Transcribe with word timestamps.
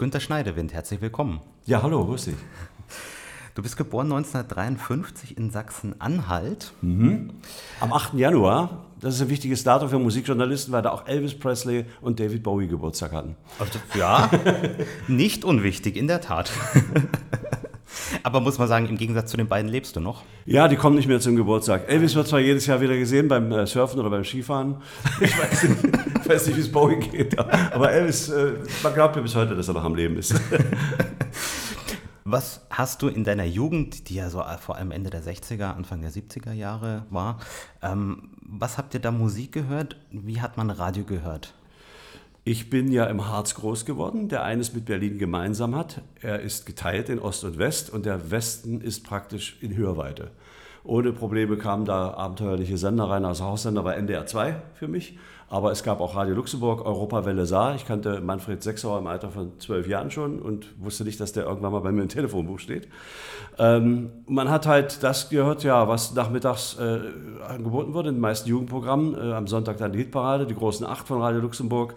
Günter 0.00 0.18
Schneidewind, 0.18 0.72
herzlich 0.72 1.02
willkommen. 1.02 1.42
Ja, 1.66 1.82
hallo, 1.82 2.06
grüß 2.06 2.24
dich. 2.24 2.34
Du 3.54 3.62
bist 3.62 3.76
geboren 3.76 4.06
1953 4.06 5.36
in 5.36 5.50
Sachsen-Anhalt. 5.50 6.72
Mhm. 6.80 7.32
Am 7.80 7.92
8. 7.92 8.14
Januar, 8.14 8.86
das 9.00 9.16
ist 9.16 9.22
ein 9.22 9.28
wichtiges 9.28 9.64
Datum 9.64 9.90
für 9.90 9.98
Musikjournalisten, 9.98 10.72
weil 10.72 10.80
da 10.80 10.92
auch 10.92 11.06
Elvis 11.06 11.38
Presley 11.38 11.84
und 12.00 12.18
David 12.18 12.44
Bowie 12.44 12.68
Geburtstag 12.68 13.12
hatten. 13.12 13.36
Also, 13.58 13.78
ja, 13.98 14.30
nicht 15.08 15.44
unwichtig, 15.44 15.96
in 15.96 16.06
der 16.06 16.22
Tat. 16.22 16.50
Aber 18.22 18.40
muss 18.40 18.58
man 18.58 18.68
sagen, 18.68 18.86
im 18.88 18.96
Gegensatz 18.96 19.30
zu 19.30 19.36
den 19.36 19.48
beiden 19.48 19.70
lebst 19.70 19.96
du 19.96 20.00
noch? 20.00 20.22
Ja, 20.46 20.68
die 20.68 20.76
kommen 20.76 20.96
nicht 20.96 21.08
mehr 21.08 21.20
zum 21.20 21.36
Geburtstag. 21.36 21.88
Elvis 21.88 22.14
wird 22.14 22.28
zwar 22.28 22.40
jedes 22.40 22.66
Jahr 22.66 22.80
wieder 22.80 22.96
gesehen 22.96 23.28
beim 23.28 23.50
äh, 23.52 23.66
Surfen 23.66 24.00
oder 24.00 24.10
beim 24.10 24.24
Skifahren. 24.24 24.76
Ich 25.20 25.38
weiß 25.38 25.62
nicht, 25.64 26.28
weiß 26.28 26.46
nicht 26.46 26.56
wie 26.56 26.60
es 26.60 26.72
Bowie 26.72 26.96
geht. 26.96 27.38
Aber 27.38 27.90
Elvis, 27.90 28.28
äh, 28.28 28.52
man 28.82 28.94
glaubt 28.94 29.16
mir 29.16 29.22
bis 29.22 29.34
heute, 29.34 29.54
dass 29.54 29.68
er 29.68 29.74
noch 29.74 29.84
am 29.84 29.94
Leben 29.94 30.16
ist. 30.16 30.34
Was 32.24 32.60
hast 32.70 33.02
du 33.02 33.08
in 33.08 33.24
deiner 33.24 33.44
Jugend, 33.44 34.08
die 34.08 34.14
ja 34.14 34.30
so 34.30 34.42
vor 34.60 34.76
allem 34.76 34.92
Ende 34.92 35.10
der 35.10 35.22
60er, 35.22 35.74
Anfang 35.74 36.00
der 36.00 36.12
70er 36.12 36.52
Jahre 36.52 37.04
war, 37.10 37.40
ähm, 37.82 38.30
was 38.40 38.78
habt 38.78 38.94
ihr 38.94 39.00
da 39.00 39.10
Musik 39.10 39.52
gehört? 39.52 39.96
Wie 40.12 40.40
hat 40.40 40.56
man 40.56 40.70
Radio 40.70 41.04
gehört? 41.04 41.54
Ich 42.50 42.68
bin 42.68 42.90
ja 42.90 43.04
im 43.04 43.28
Harz 43.28 43.54
groß 43.54 43.84
geworden, 43.84 44.26
der 44.28 44.42
eines 44.42 44.74
mit 44.74 44.86
Berlin 44.86 45.18
gemeinsam 45.18 45.76
hat. 45.76 46.02
Er 46.20 46.40
ist 46.40 46.66
geteilt 46.66 47.08
in 47.08 47.20
Ost 47.20 47.44
und 47.44 47.58
West 47.58 47.90
und 47.90 48.06
der 48.06 48.32
Westen 48.32 48.80
ist 48.80 49.04
praktisch 49.04 49.56
in 49.60 49.76
Hörweite. 49.76 50.32
Ohne 50.82 51.12
Probleme 51.12 51.56
kamen 51.58 51.84
da 51.84 52.12
abenteuerliche 52.14 52.76
Sender 52.76 53.04
rein. 53.04 53.24
Also 53.24 53.44
Haussender 53.44 53.84
war 53.84 53.94
NDR 53.94 54.26
2 54.26 54.56
für 54.74 54.88
mich. 54.88 55.16
Aber 55.48 55.70
es 55.70 55.84
gab 55.84 56.00
auch 56.00 56.16
Radio 56.16 56.34
Luxemburg, 56.34 56.84
Europawelle 56.84 57.46
Saar. 57.46 57.76
Ich 57.76 57.86
kannte 57.86 58.20
Manfred 58.20 58.64
Sechsauer 58.64 58.98
im 58.98 59.06
Alter 59.06 59.30
von 59.30 59.60
zwölf 59.60 59.86
Jahren 59.86 60.10
schon 60.10 60.42
und 60.42 60.66
wusste 60.82 61.04
nicht, 61.04 61.20
dass 61.20 61.32
der 61.32 61.44
irgendwann 61.44 61.70
mal 61.70 61.82
bei 61.82 61.92
mir 61.92 62.02
im 62.02 62.08
Telefonbuch 62.08 62.58
steht. 62.58 62.88
Ähm, 63.58 64.10
man 64.26 64.50
hat 64.50 64.66
halt 64.66 65.04
das 65.04 65.28
gehört, 65.28 65.62
ja, 65.62 65.86
was 65.86 66.14
nachmittags 66.14 66.76
äh, 66.80 66.98
angeboten 67.46 67.94
wurde 67.94 68.08
in 68.08 68.16
den 68.16 68.20
meisten 68.20 68.48
Jugendprogrammen. 68.48 69.14
Äh, 69.14 69.34
am 69.34 69.46
Sonntag 69.46 69.76
dann 69.76 69.92
die 69.92 69.98
Hitparade, 69.98 70.46
die 70.46 70.56
großen 70.56 70.84
Acht 70.84 71.06
von 71.06 71.20
Radio 71.22 71.40
Luxemburg. 71.40 71.94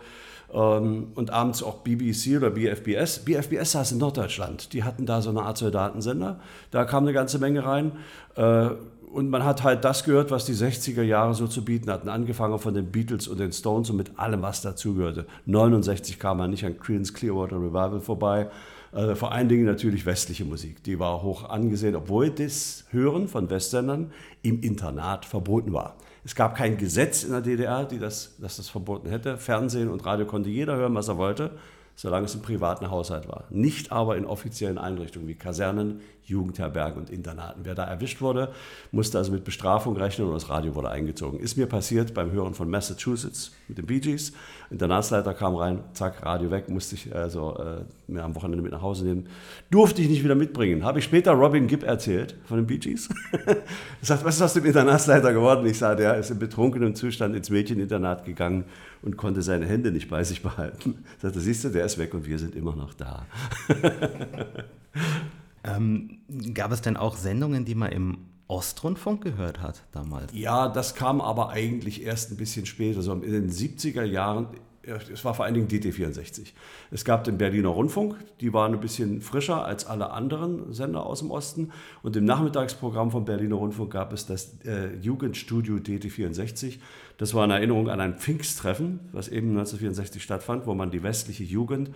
Ähm, 0.54 1.08
und 1.16 1.32
abends 1.32 1.64
auch 1.64 1.80
BBC 1.80 2.38
oder 2.38 2.52
BFBS. 2.52 3.20
BFBS 3.20 3.72
saß 3.72 3.94
in 3.94 3.98
Norddeutschland. 3.98 4.74
Die 4.74 4.84
hatten 4.84 5.06
da 5.06 5.22
so 5.22 5.32
eine 5.32 5.42
Art 5.42 5.58
Soldatensender. 5.58 6.40
Da 6.72 6.86
kam 6.86 7.04
eine 7.04 7.14
ganze 7.14 7.40
Menge 7.40 7.66
rein. 7.66 7.94
Äh, 8.36 8.70
und 9.14 9.30
man 9.30 9.44
hat 9.46 9.64
halt 9.64 9.84
das 9.86 10.04
gehört, 10.04 10.32
was 10.32 10.46
die 10.46 10.56
60er 10.56 11.04
Jahre 11.04 11.36
so 11.36 11.48
zu 11.48 11.64
bieten 11.64 11.92
hatten, 11.92 12.10
angefangen 12.10 12.58
von 12.58 12.74
den 12.74 12.92
Beatles 12.92 13.28
und 13.28 13.40
den 13.40 13.52
Stones 13.52 13.92
und 13.92 13.98
mit 13.98 14.18
allem, 14.18 14.42
was 14.42 14.62
dazugehörte. 14.62 15.28
69 15.46 16.18
kam 16.18 16.38
man 16.38 16.50
nicht 16.50 16.66
an 16.66 16.80
Creedence 16.80 17.14
Clearwater 17.14 17.58
Revival 17.58 18.00
vorbei. 18.00 18.50
Äh, 18.92 19.16
vor 19.16 19.32
allen 19.32 19.50
Dingen 19.50 19.66
natürlich 19.66 20.06
westliche 20.06 20.46
Musik. 20.46 20.84
Die 20.84 21.00
war 21.00 21.22
hoch 21.24 21.50
angesehen, 21.50 21.96
obwohl 21.96 22.30
das 22.30 22.86
Hören 22.90 23.28
von 23.28 23.50
Westsendern 23.50 24.12
im 24.42 24.62
Internat 24.62 25.26
verboten 25.26 25.74
war. 25.74 25.96
Es 26.26 26.36
gab 26.36 26.56
kein 26.56 26.78
Gesetz 26.78 27.24
in 27.24 27.32
der 27.32 27.42
DDR, 27.42 27.86
die 27.86 28.00
das, 28.00 28.36
das 28.38 28.58
das 28.58 28.70
verboten 28.70 29.10
hätte. 29.10 29.38
Fernsehen 29.38 29.90
und 29.90 30.06
Radio 30.06 30.26
konnte 30.26 30.50
jeder 30.50 30.76
hören, 30.76 30.96
was 30.96 31.08
er 31.10 31.18
wollte 31.18 31.52
solange 31.96 32.26
es 32.26 32.36
im 32.36 32.42
privaten 32.42 32.90
Haushalt 32.90 33.28
war. 33.28 33.46
Nicht 33.50 33.92
aber 33.92 34.18
in 34.18 34.26
offiziellen 34.26 34.78
Einrichtungen 34.78 35.28
wie 35.28 35.36
Kasernen, 35.36 36.02
Jugendherbergen 36.26 37.02
und 37.02 37.10
Internaten. 37.10 37.62
Wer 37.64 37.76
da 37.76 37.84
erwischt 37.84 38.22
wurde, 38.22 38.54
musste 38.92 39.18
also 39.18 39.32
mit 39.32 39.44
Bestrafung 39.44 39.98
rechnen 39.98 40.28
und 40.28 40.34
das 40.34 40.50
Radio 40.50 40.74
wurde 40.76 40.90
eingezogen. 40.90 41.40
Ist 41.40 41.58
mir 41.58 41.68
passiert 41.68 42.14
beim 42.14 42.32
Hören 42.32 42.54
von 42.54 42.70
Massachusetts 42.70 43.52
mit 43.68 43.78
den 43.78 43.86
Bee 43.86 44.00
Gees. 44.00 44.34
Internatsleiter 44.70 45.34
kam 45.34 45.56
rein, 45.56 45.84
zack, 45.94 46.26
Radio 46.26 46.50
weg, 46.50 46.70
musste 46.70 46.96
ich 46.96 47.14
also 47.14 47.58
äh, 47.58 48.12
mir 48.12 48.24
am 48.24 48.36
Wochenende 48.36 48.64
mit 48.64 48.72
nach 48.72 48.82
Hause 48.82 49.06
nehmen. 49.06 49.28
Durfte 49.70 50.02
ich 50.02 50.10
nicht 50.10 50.24
wieder 50.24 50.36
mitbringen. 50.36 50.84
Habe 50.84 51.00
ich 51.00 51.06
später 51.06 51.34
Robin 51.34 51.68
Gibb 51.68 51.84
erzählt 51.84 52.36
von 52.46 52.58
den 52.58 52.68
Bee 52.68 52.78
Gees. 52.78 53.10
er 53.46 53.58
sagt, 54.02 54.24
was 54.24 54.36
ist 54.36 54.42
aus 54.42 54.54
dem 54.54 54.66
Internatsleiter 54.66 55.34
geworden? 55.34 55.66
Ich 55.66 55.78
sage, 55.78 56.04
der 56.04 56.18
ist 56.18 56.32
im 56.32 56.40
betrunkenen 56.40 56.96
Zustand 56.96 57.36
ins 57.36 57.50
Mädcheninternat 57.50 58.26
gegangen 58.26 58.64
und 59.02 59.18
konnte 59.18 59.42
seine 59.42 59.66
Hände 59.66 59.92
nicht 59.92 60.10
bei 60.10 60.24
sich 60.24 60.42
behalten. 60.42 61.04
Ich 61.18 61.22
sagte, 61.22 61.40
siehst 61.40 61.66
du, 61.66 61.70
der 61.70 61.86
ist 61.86 61.98
weg 61.98 62.14
und 62.14 62.26
wir 62.26 62.40
sind 62.40 62.56
immer 62.56 62.76
noch 62.76 62.94
da. 62.94 63.26
ähm, 65.64 66.20
gab 66.54 66.72
es 66.72 66.82
denn 66.82 66.98
auch 66.98 67.16
Sendungen, 67.16 67.66
die 67.66 67.76
man 67.76 67.92
im 67.92 68.18
Ostrundfunk 68.48 69.24
gehört 69.24 69.62
hat 69.62 69.84
damals? 69.92 70.34
Ja, 70.34 70.68
das 70.68 70.96
kam 70.96 71.22
aber 71.22 71.50
eigentlich 71.50 72.04
erst 72.04 72.32
ein 72.32 72.38
bisschen 72.38 72.66
später. 72.66 73.02
So 73.02 73.14
in 73.14 73.32
den 73.32 73.50
70er 73.50 74.04
Jahren 74.04 74.48
es 74.86 75.24
war 75.24 75.34
vor 75.34 75.46
allen 75.46 75.54
Dingen 75.54 75.68
DT64. 75.68 76.52
Es 76.92 77.06
gab 77.06 77.24
den 77.24 77.38
Berliner 77.38 77.70
Rundfunk, 77.70 78.16
die 78.42 78.52
waren 78.52 78.74
ein 78.74 78.82
bisschen 78.82 79.22
frischer 79.22 79.64
als 79.64 79.86
alle 79.86 80.12
anderen 80.12 80.74
Sender 80.74 81.06
aus 81.06 81.20
dem 81.20 81.32
Osten. 81.32 81.72
Und 82.02 82.18
im 82.18 82.26
Nachmittagsprogramm 82.26 83.10
vom 83.10 83.24
Berliner 83.24 83.56
Rundfunk 83.56 83.94
gab 83.94 84.12
es 84.12 84.26
das 84.26 84.58
äh, 84.66 84.94
Jugendstudio 84.98 85.76
DT64. 85.76 86.80
Das 87.18 87.34
war 87.34 87.46
eine 87.46 87.54
Erinnerung 87.54 87.90
an 87.90 88.02
ein 88.02 88.18
Pfingsttreffen, 88.18 89.00
was 89.14 89.30
eben 89.30 89.50
1964 89.52 90.22
stattfand, 90.22 90.68
wo 90.68 90.74
man 90.74 90.92
die 90.92 91.02
westliche 91.02 91.46
Jugend 91.46 91.92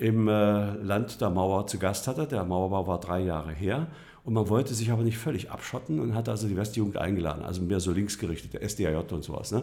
im 0.00 0.28
äh, 0.28 0.72
Land 0.76 1.20
der 1.20 1.28
Mauer 1.28 1.66
zu 1.66 1.78
Gast 1.78 2.08
hatte. 2.08 2.26
Der 2.26 2.42
Mauerbau 2.44 2.86
war 2.86 3.00
drei 3.00 3.20
Jahre 3.20 3.52
her. 3.52 3.86
Und 4.24 4.34
man 4.34 4.48
wollte 4.48 4.74
sich 4.74 4.90
aber 4.90 5.02
nicht 5.02 5.18
völlig 5.18 5.50
abschotten 5.50 6.00
und 6.00 6.14
hat 6.14 6.28
also 6.28 6.48
die 6.48 6.56
Westjugend 6.56 6.96
eingeladen, 6.96 7.42
also 7.42 7.62
mehr 7.62 7.80
so 7.80 7.92
linksgerichtet, 7.92 8.54
der 8.54 8.68
SDAJ 8.68 9.12
und 9.12 9.24
sowas. 9.24 9.50
Ne? 9.50 9.62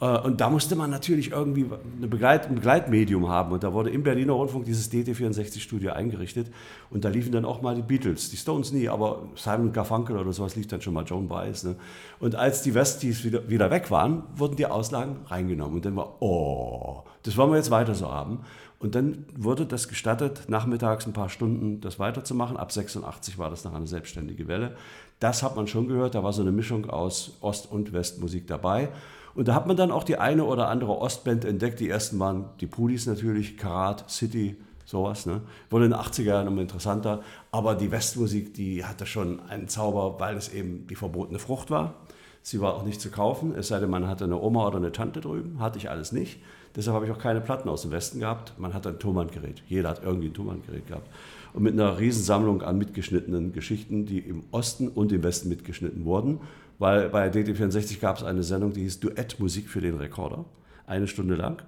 Äh, 0.00 0.18
und 0.18 0.40
da 0.40 0.50
musste 0.50 0.76
man 0.76 0.90
natürlich 0.90 1.32
irgendwie 1.32 1.66
eine 1.96 2.06
Begleit, 2.06 2.46
ein 2.46 2.56
Begleitmedium 2.56 3.28
haben. 3.28 3.52
Und 3.52 3.64
da 3.64 3.72
wurde 3.72 3.90
im 3.90 4.02
Berliner 4.02 4.34
Rundfunk 4.34 4.64
dieses 4.64 4.90
DT64-Studio 4.92 5.92
eingerichtet. 5.92 6.52
Und 6.90 7.04
da 7.04 7.08
liefen 7.08 7.32
dann 7.32 7.44
auch 7.44 7.62
mal 7.62 7.74
die 7.74 7.82
Beatles. 7.82 8.30
Die 8.30 8.36
Stones 8.36 8.72
nie, 8.72 8.88
aber 8.88 9.22
Simon 9.34 9.72
Garfunkel 9.72 10.16
oder 10.16 10.32
sowas 10.32 10.54
lief 10.56 10.66
dann 10.68 10.80
schon 10.82 10.94
mal, 10.94 11.04
Joan 11.04 11.28
Baez. 11.28 11.64
Ne? 11.64 11.76
Und 12.20 12.34
als 12.36 12.62
die 12.62 12.74
Westies 12.74 13.24
wieder, 13.24 13.48
wieder 13.48 13.70
weg 13.70 13.90
waren, 13.90 14.22
wurden 14.36 14.56
die 14.56 14.66
Auslagen 14.66 15.16
reingenommen. 15.26 15.76
Und 15.76 15.84
dann 15.84 15.96
war, 15.96 16.20
oh, 16.20 17.02
das 17.24 17.36
wollen 17.36 17.50
wir 17.50 17.56
jetzt 17.56 17.70
weiter 17.70 17.94
so 17.94 18.12
haben. 18.12 18.40
Und 18.84 18.94
dann 18.94 19.24
wurde 19.34 19.64
das 19.64 19.88
gestattet, 19.88 20.42
nachmittags 20.48 21.06
ein 21.06 21.14
paar 21.14 21.30
Stunden 21.30 21.80
das 21.80 21.98
weiterzumachen. 21.98 22.58
Ab 22.58 22.70
86 22.70 23.38
war 23.38 23.48
das 23.48 23.64
noch 23.64 23.72
eine 23.72 23.86
selbstständige 23.86 24.46
Welle. 24.46 24.76
Das 25.20 25.42
hat 25.42 25.56
man 25.56 25.66
schon 25.66 25.88
gehört. 25.88 26.14
Da 26.14 26.22
war 26.22 26.34
so 26.34 26.42
eine 26.42 26.52
Mischung 26.52 26.90
aus 26.90 27.38
Ost- 27.40 27.72
und 27.72 27.94
Westmusik 27.94 28.46
dabei. 28.46 28.90
Und 29.34 29.48
da 29.48 29.54
hat 29.54 29.66
man 29.66 29.78
dann 29.78 29.90
auch 29.90 30.04
die 30.04 30.18
eine 30.18 30.44
oder 30.44 30.68
andere 30.68 30.98
Ostband 30.98 31.46
entdeckt. 31.46 31.80
Die 31.80 31.88
ersten 31.88 32.18
waren 32.18 32.50
die 32.60 32.66
Pudis 32.66 33.06
natürlich, 33.06 33.56
Karat, 33.56 34.10
City, 34.10 34.58
sowas. 34.84 35.24
Ne? 35.24 35.40
Wurde 35.70 35.86
in 35.86 35.92
den 35.92 36.00
80er 36.00 36.24
Jahren 36.24 36.46
immer 36.46 36.60
interessanter. 36.60 37.22
Aber 37.52 37.76
die 37.76 37.90
Westmusik, 37.90 38.52
die 38.52 38.84
hatte 38.84 39.06
schon 39.06 39.40
einen 39.48 39.68
Zauber, 39.68 40.20
weil 40.20 40.36
es 40.36 40.52
eben 40.52 40.86
die 40.88 40.94
verbotene 40.94 41.38
Frucht 41.38 41.70
war. 41.70 41.94
Sie 42.42 42.60
war 42.60 42.74
auch 42.74 42.84
nicht 42.84 43.00
zu 43.00 43.10
kaufen, 43.10 43.54
es 43.56 43.68
sei 43.68 43.80
denn, 43.80 43.88
man 43.88 44.06
hatte 44.06 44.24
eine 44.24 44.38
Oma 44.38 44.66
oder 44.66 44.76
eine 44.76 44.92
Tante 44.92 45.22
drüben. 45.22 45.58
Hatte 45.58 45.78
ich 45.78 45.88
alles 45.88 46.12
nicht. 46.12 46.40
Deshalb 46.76 46.94
habe 46.94 47.06
ich 47.06 47.12
auch 47.12 47.18
keine 47.18 47.40
Platten 47.40 47.68
aus 47.68 47.82
dem 47.82 47.90
Westen 47.90 48.20
gehabt. 48.20 48.54
Man 48.58 48.74
hat 48.74 48.86
ein 48.86 48.98
Tonbandgerät. 48.98 49.62
Jeder 49.68 49.90
hat 49.90 50.02
irgendwie 50.02 50.28
ein 50.28 50.34
Tonbandgerät 50.34 50.86
gehabt. 50.86 51.08
Und 51.52 51.62
mit 51.62 51.74
einer 51.74 51.98
Riesensammlung 51.98 52.62
an 52.62 52.78
mitgeschnittenen 52.78 53.52
Geschichten, 53.52 54.06
die 54.06 54.18
im 54.18 54.42
Osten 54.50 54.88
und 54.88 55.12
im 55.12 55.22
Westen 55.22 55.48
mitgeschnitten 55.48 56.04
wurden 56.04 56.40
weil 56.78 57.08
bei 57.08 57.28
DT64 57.28 58.00
gab 58.00 58.16
es 58.16 58.22
eine 58.22 58.42
Sendung, 58.42 58.72
die 58.72 58.82
hieß 58.82 59.00
Duettmusik 59.00 59.68
für 59.68 59.80
den 59.80 59.96
Rekorder. 59.96 60.44
Eine 60.86 61.06
Stunde 61.06 61.34
lang. 61.34 61.62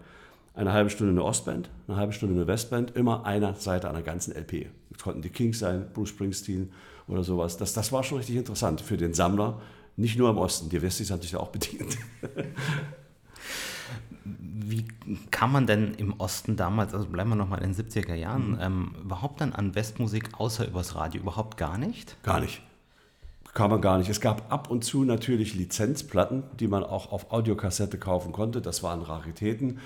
Eine 0.55 0.73
halbe 0.73 0.89
Stunde 0.89 1.13
eine 1.13 1.23
Ostband, 1.23 1.69
eine 1.87 1.99
halbe 1.99 2.15
Stunde 2.15 2.35
eine 2.35 2.47
Westband, 2.47 2.97
immer 2.97 3.27
einer 3.27 3.55
Seite 3.55 3.91
einer 3.91 4.01
ganzen 4.01 4.35
LP. 4.35 4.69
Es 4.91 5.03
konnten 5.03 5.21
die 5.21 5.29
Kings 5.29 5.59
sein, 5.59 5.87
Bruce 5.93 6.09
Springsteen 6.09 6.73
oder 7.09 7.23
sowas. 7.23 7.59
Das, 7.59 7.75
das 7.75 7.93
war 7.93 8.03
schon 8.03 8.17
richtig 8.19 8.37
interessant 8.37 8.81
für 8.81 8.97
den 8.97 9.13
Sammler, 9.13 9.61
nicht 9.97 10.19
nur 10.19 10.31
im 10.31 10.39
Osten. 10.39 10.71
Die 10.71 10.81
Westis 10.81 11.11
haben 11.11 11.21
sich 11.21 11.33
da 11.33 11.39
auch 11.39 11.51
bedient. 11.51 11.99
Wie 14.69 14.87
kann 15.31 15.53
man 15.53 15.67
denn 15.67 15.95
im 15.95 16.15
Osten 16.19 16.57
damals, 16.57 16.95
also 16.95 17.07
bleiben 17.07 17.31
wir 17.31 17.37
nochmal 17.37 17.63
in 17.63 17.73
den 17.73 17.87
70er 17.87 18.15
Jahren, 18.15 18.53
mhm. 18.53 18.59
ähm, 18.61 18.95
überhaupt 19.03 19.41
dann 19.41 19.53
an 19.53 19.75
Westmusik 19.75 20.31
außer 20.39 20.67
übers 20.67 20.95
Radio 20.95 21.21
überhaupt 21.21 21.57
gar 21.57 21.79
nicht? 21.79 22.23
Gar 22.23 22.41
nicht 22.41 22.63
kam 23.57 23.71
man 23.71 23.81
gar 23.81 23.97
nicht. 23.97 24.11
Es 24.11 24.21
gab 24.21 24.53
ab 24.53 24.71
und 24.71 24.85
zu 24.85 25.05
natürlich 25.05 25.55
Lizenzplatten, 25.55 26.45
die 26.61 26.69
man 26.69 26.85
auch 26.85 27.11
auf 27.11 27.33
Audiokassette 27.33 27.97
kaufen 27.97 28.31
konnte. 28.33 28.61
Das 28.61 28.83
waren 28.83 29.01
Raritäten. 29.01 29.79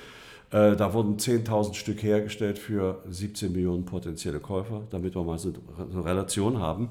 Äh, 0.51 0.75
da 0.75 0.93
wurden 0.93 1.17
10.000 1.19 1.75
Stück 1.75 2.03
hergestellt 2.03 2.59
für 2.59 3.01
17 3.09 3.53
Millionen 3.53 3.85
potenzielle 3.85 4.41
Käufer, 4.41 4.83
damit 4.91 5.15
wir 5.15 5.23
mal 5.23 5.39
so 5.39 5.53
eine 5.79 6.05
Relation 6.05 6.59
haben. 6.59 6.91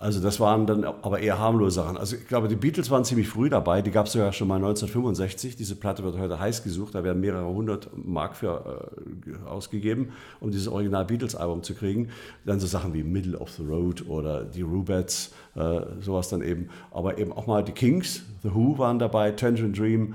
Also 0.00 0.20
das 0.20 0.38
waren 0.38 0.66
dann 0.66 0.84
aber 0.84 1.18
eher 1.18 1.40
harmlose 1.40 1.76
Sachen. 1.76 1.96
Also 1.96 2.14
ich 2.14 2.28
glaube, 2.28 2.46
die 2.46 2.54
Beatles 2.54 2.88
waren 2.90 3.04
ziemlich 3.04 3.28
früh 3.28 3.50
dabei. 3.50 3.82
Die 3.82 3.90
gab 3.90 4.06
es 4.06 4.14
ja 4.14 4.32
schon 4.32 4.46
mal 4.46 4.56
1965. 4.56 5.56
Diese 5.56 5.74
Platte 5.74 6.04
wird 6.04 6.16
heute 6.16 6.38
heiß 6.38 6.62
gesucht. 6.62 6.94
Da 6.94 7.02
werden 7.02 7.20
mehrere 7.20 7.46
hundert 7.46 7.90
Mark 7.96 8.36
für 8.36 8.92
äh, 9.26 9.48
ausgegeben, 9.48 10.12
um 10.38 10.52
dieses 10.52 10.68
Original 10.68 11.04
Beatles-Album 11.04 11.64
zu 11.64 11.74
kriegen. 11.74 12.10
Dann 12.44 12.60
so 12.60 12.68
Sachen 12.68 12.94
wie 12.94 13.02
Middle 13.02 13.36
of 13.38 13.50
the 13.50 13.64
Road 13.64 14.08
oder 14.08 14.44
die 14.44 14.62
Rubettes, 14.62 15.32
äh, 15.56 15.80
sowas 16.00 16.28
dann 16.28 16.42
eben. 16.42 16.68
Aber 16.92 17.18
eben 17.18 17.32
auch 17.32 17.48
mal 17.48 17.64
die 17.64 17.72
Kings, 17.72 18.22
The 18.44 18.54
Who 18.54 18.78
waren 18.78 19.00
dabei, 19.00 19.32
Tangerine 19.32 19.72
Dream, 19.72 20.14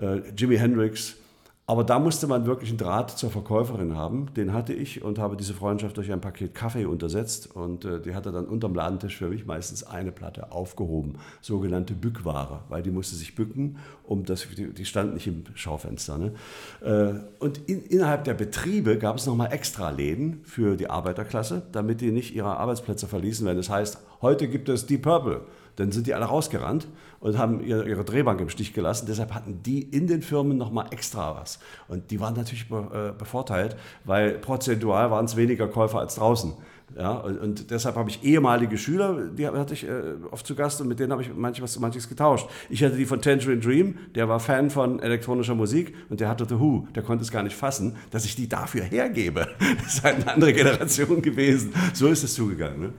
äh, 0.00 0.20
Jimi 0.36 0.58
Hendrix. 0.58 1.16
Aber 1.66 1.82
da 1.82 1.98
musste 1.98 2.26
man 2.26 2.44
wirklich 2.44 2.68
einen 2.68 2.78
Draht 2.78 3.10
zur 3.10 3.30
Verkäuferin 3.30 3.96
haben. 3.96 4.34
Den 4.34 4.52
hatte 4.52 4.74
ich 4.74 5.02
und 5.02 5.18
habe 5.18 5.34
diese 5.34 5.54
Freundschaft 5.54 5.96
durch 5.96 6.12
ein 6.12 6.20
Paket 6.20 6.54
Kaffee 6.54 6.84
untersetzt. 6.84 7.56
Und 7.56 7.86
äh, 7.86 8.02
die 8.02 8.14
hatte 8.14 8.32
dann 8.32 8.44
unterm 8.44 8.74
Ladentisch 8.74 9.16
für 9.16 9.30
mich 9.30 9.46
meistens 9.46 9.82
eine 9.82 10.12
Platte 10.12 10.52
aufgehoben, 10.52 11.14
sogenannte 11.40 11.94
Bückware, 11.94 12.60
weil 12.68 12.82
die 12.82 12.90
musste 12.90 13.16
sich 13.16 13.34
bücken, 13.34 13.78
um 14.02 14.26
das, 14.26 14.46
die, 14.54 14.74
die 14.74 14.84
stand 14.84 15.14
nicht 15.14 15.26
im 15.26 15.44
Schaufenster. 15.54 16.18
Ne? 16.18 16.34
Äh, 16.82 17.42
und 17.42 17.56
in, 17.66 17.82
innerhalb 17.86 18.24
der 18.24 18.34
Betriebe 18.34 18.98
gab 18.98 19.16
es 19.16 19.24
nochmal 19.24 19.50
extra 19.50 19.88
Läden 19.88 20.40
für 20.44 20.76
die 20.76 20.90
Arbeiterklasse, 20.90 21.62
damit 21.72 22.02
die 22.02 22.10
nicht 22.10 22.34
ihre 22.34 22.58
Arbeitsplätze 22.58 23.06
verließen, 23.06 23.46
wenn 23.46 23.56
es 23.56 23.70
heißt, 23.70 23.98
heute 24.20 24.48
gibt 24.48 24.68
es 24.68 24.84
Deep 24.84 25.00
Purple. 25.00 25.40
Dann 25.76 25.90
sind 25.90 26.06
die 26.06 26.14
alle 26.14 26.26
rausgerannt 26.26 26.86
und 27.24 27.38
haben 27.38 27.64
ihre, 27.64 27.88
ihre 27.88 28.04
Drehbank 28.04 28.38
im 28.42 28.50
Stich 28.50 28.74
gelassen. 28.74 29.06
Deshalb 29.08 29.32
hatten 29.32 29.62
die 29.62 29.82
in 29.82 30.06
den 30.06 30.20
Firmen 30.20 30.58
nochmal 30.58 30.88
extra 30.90 31.34
was. 31.34 31.58
Und 31.88 32.10
die 32.10 32.20
waren 32.20 32.34
natürlich 32.34 32.68
be, 32.68 33.12
äh, 33.14 33.18
bevorteilt, 33.18 33.76
weil 34.04 34.32
prozentual 34.32 35.10
waren 35.10 35.24
es 35.24 35.34
weniger 35.34 35.66
Käufer 35.66 36.00
als 36.00 36.16
draußen. 36.16 36.52
Ja, 36.98 37.12
und, 37.12 37.38
und, 37.38 37.70
deshalb 37.70 37.96
habe 37.96 38.10
ich 38.10 38.22
ehemalige 38.22 38.76
Schüler, 38.76 39.30
die 39.30 39.46
hatte 39.46 39.72
ich 39.72 39.88
äh, 39.88 40.16
oft 40.30 40.46
zu 40.46 40.54
Gast 40.54 40.82
und 40.82 40.88
mit 40.88 41.00
denen 41.00 41.12
habe 41.12 41.22
ich 41.22 41.34
manches, 41.34 41.80
manches 41.80 42.10
getauscht. 42.10 42.46
Ich 42.68 42.84
hatte 42.84 42.96
die 42.96 43.06
von 43.06 43.22
Tangerine 43.22 43.58
Dream, 43.58 43.96
der 44.14 44.28
war 44.28 44.38
Fan 44.38 44.68
von 44.68 45.00
elektronischer 45.00 45.54
Musik 45.54 45.94
und 46.10 46.20
der 46.20 46.28
hatte 46.28 46.44
The 46.46 46.60
Who. 46.60 46.86
Der 46.94 47.02
konnte 47.02 47.24
es 47.24 47.30
gar 47.30 47.42
nicht 47.42 47.56
fassen, 47.56 47.96
dass 48.10 48.26
ich 48.26 48.36
die 48.36 48.50
dafür 48.50 48.82
hergebe. 48.82 49.48
Das 49.82 49.94
ist 49.94 50.04
eine 50.04 50.30
andere 50.30 50.52
Generation 50.52 51.22
gewesen. 51.22 51.72
So 51.94 52.06
ist 52.08 52.22
es 52.22 52.34
zugegangen. 52.34 52.80
Ne? 52.80 52.92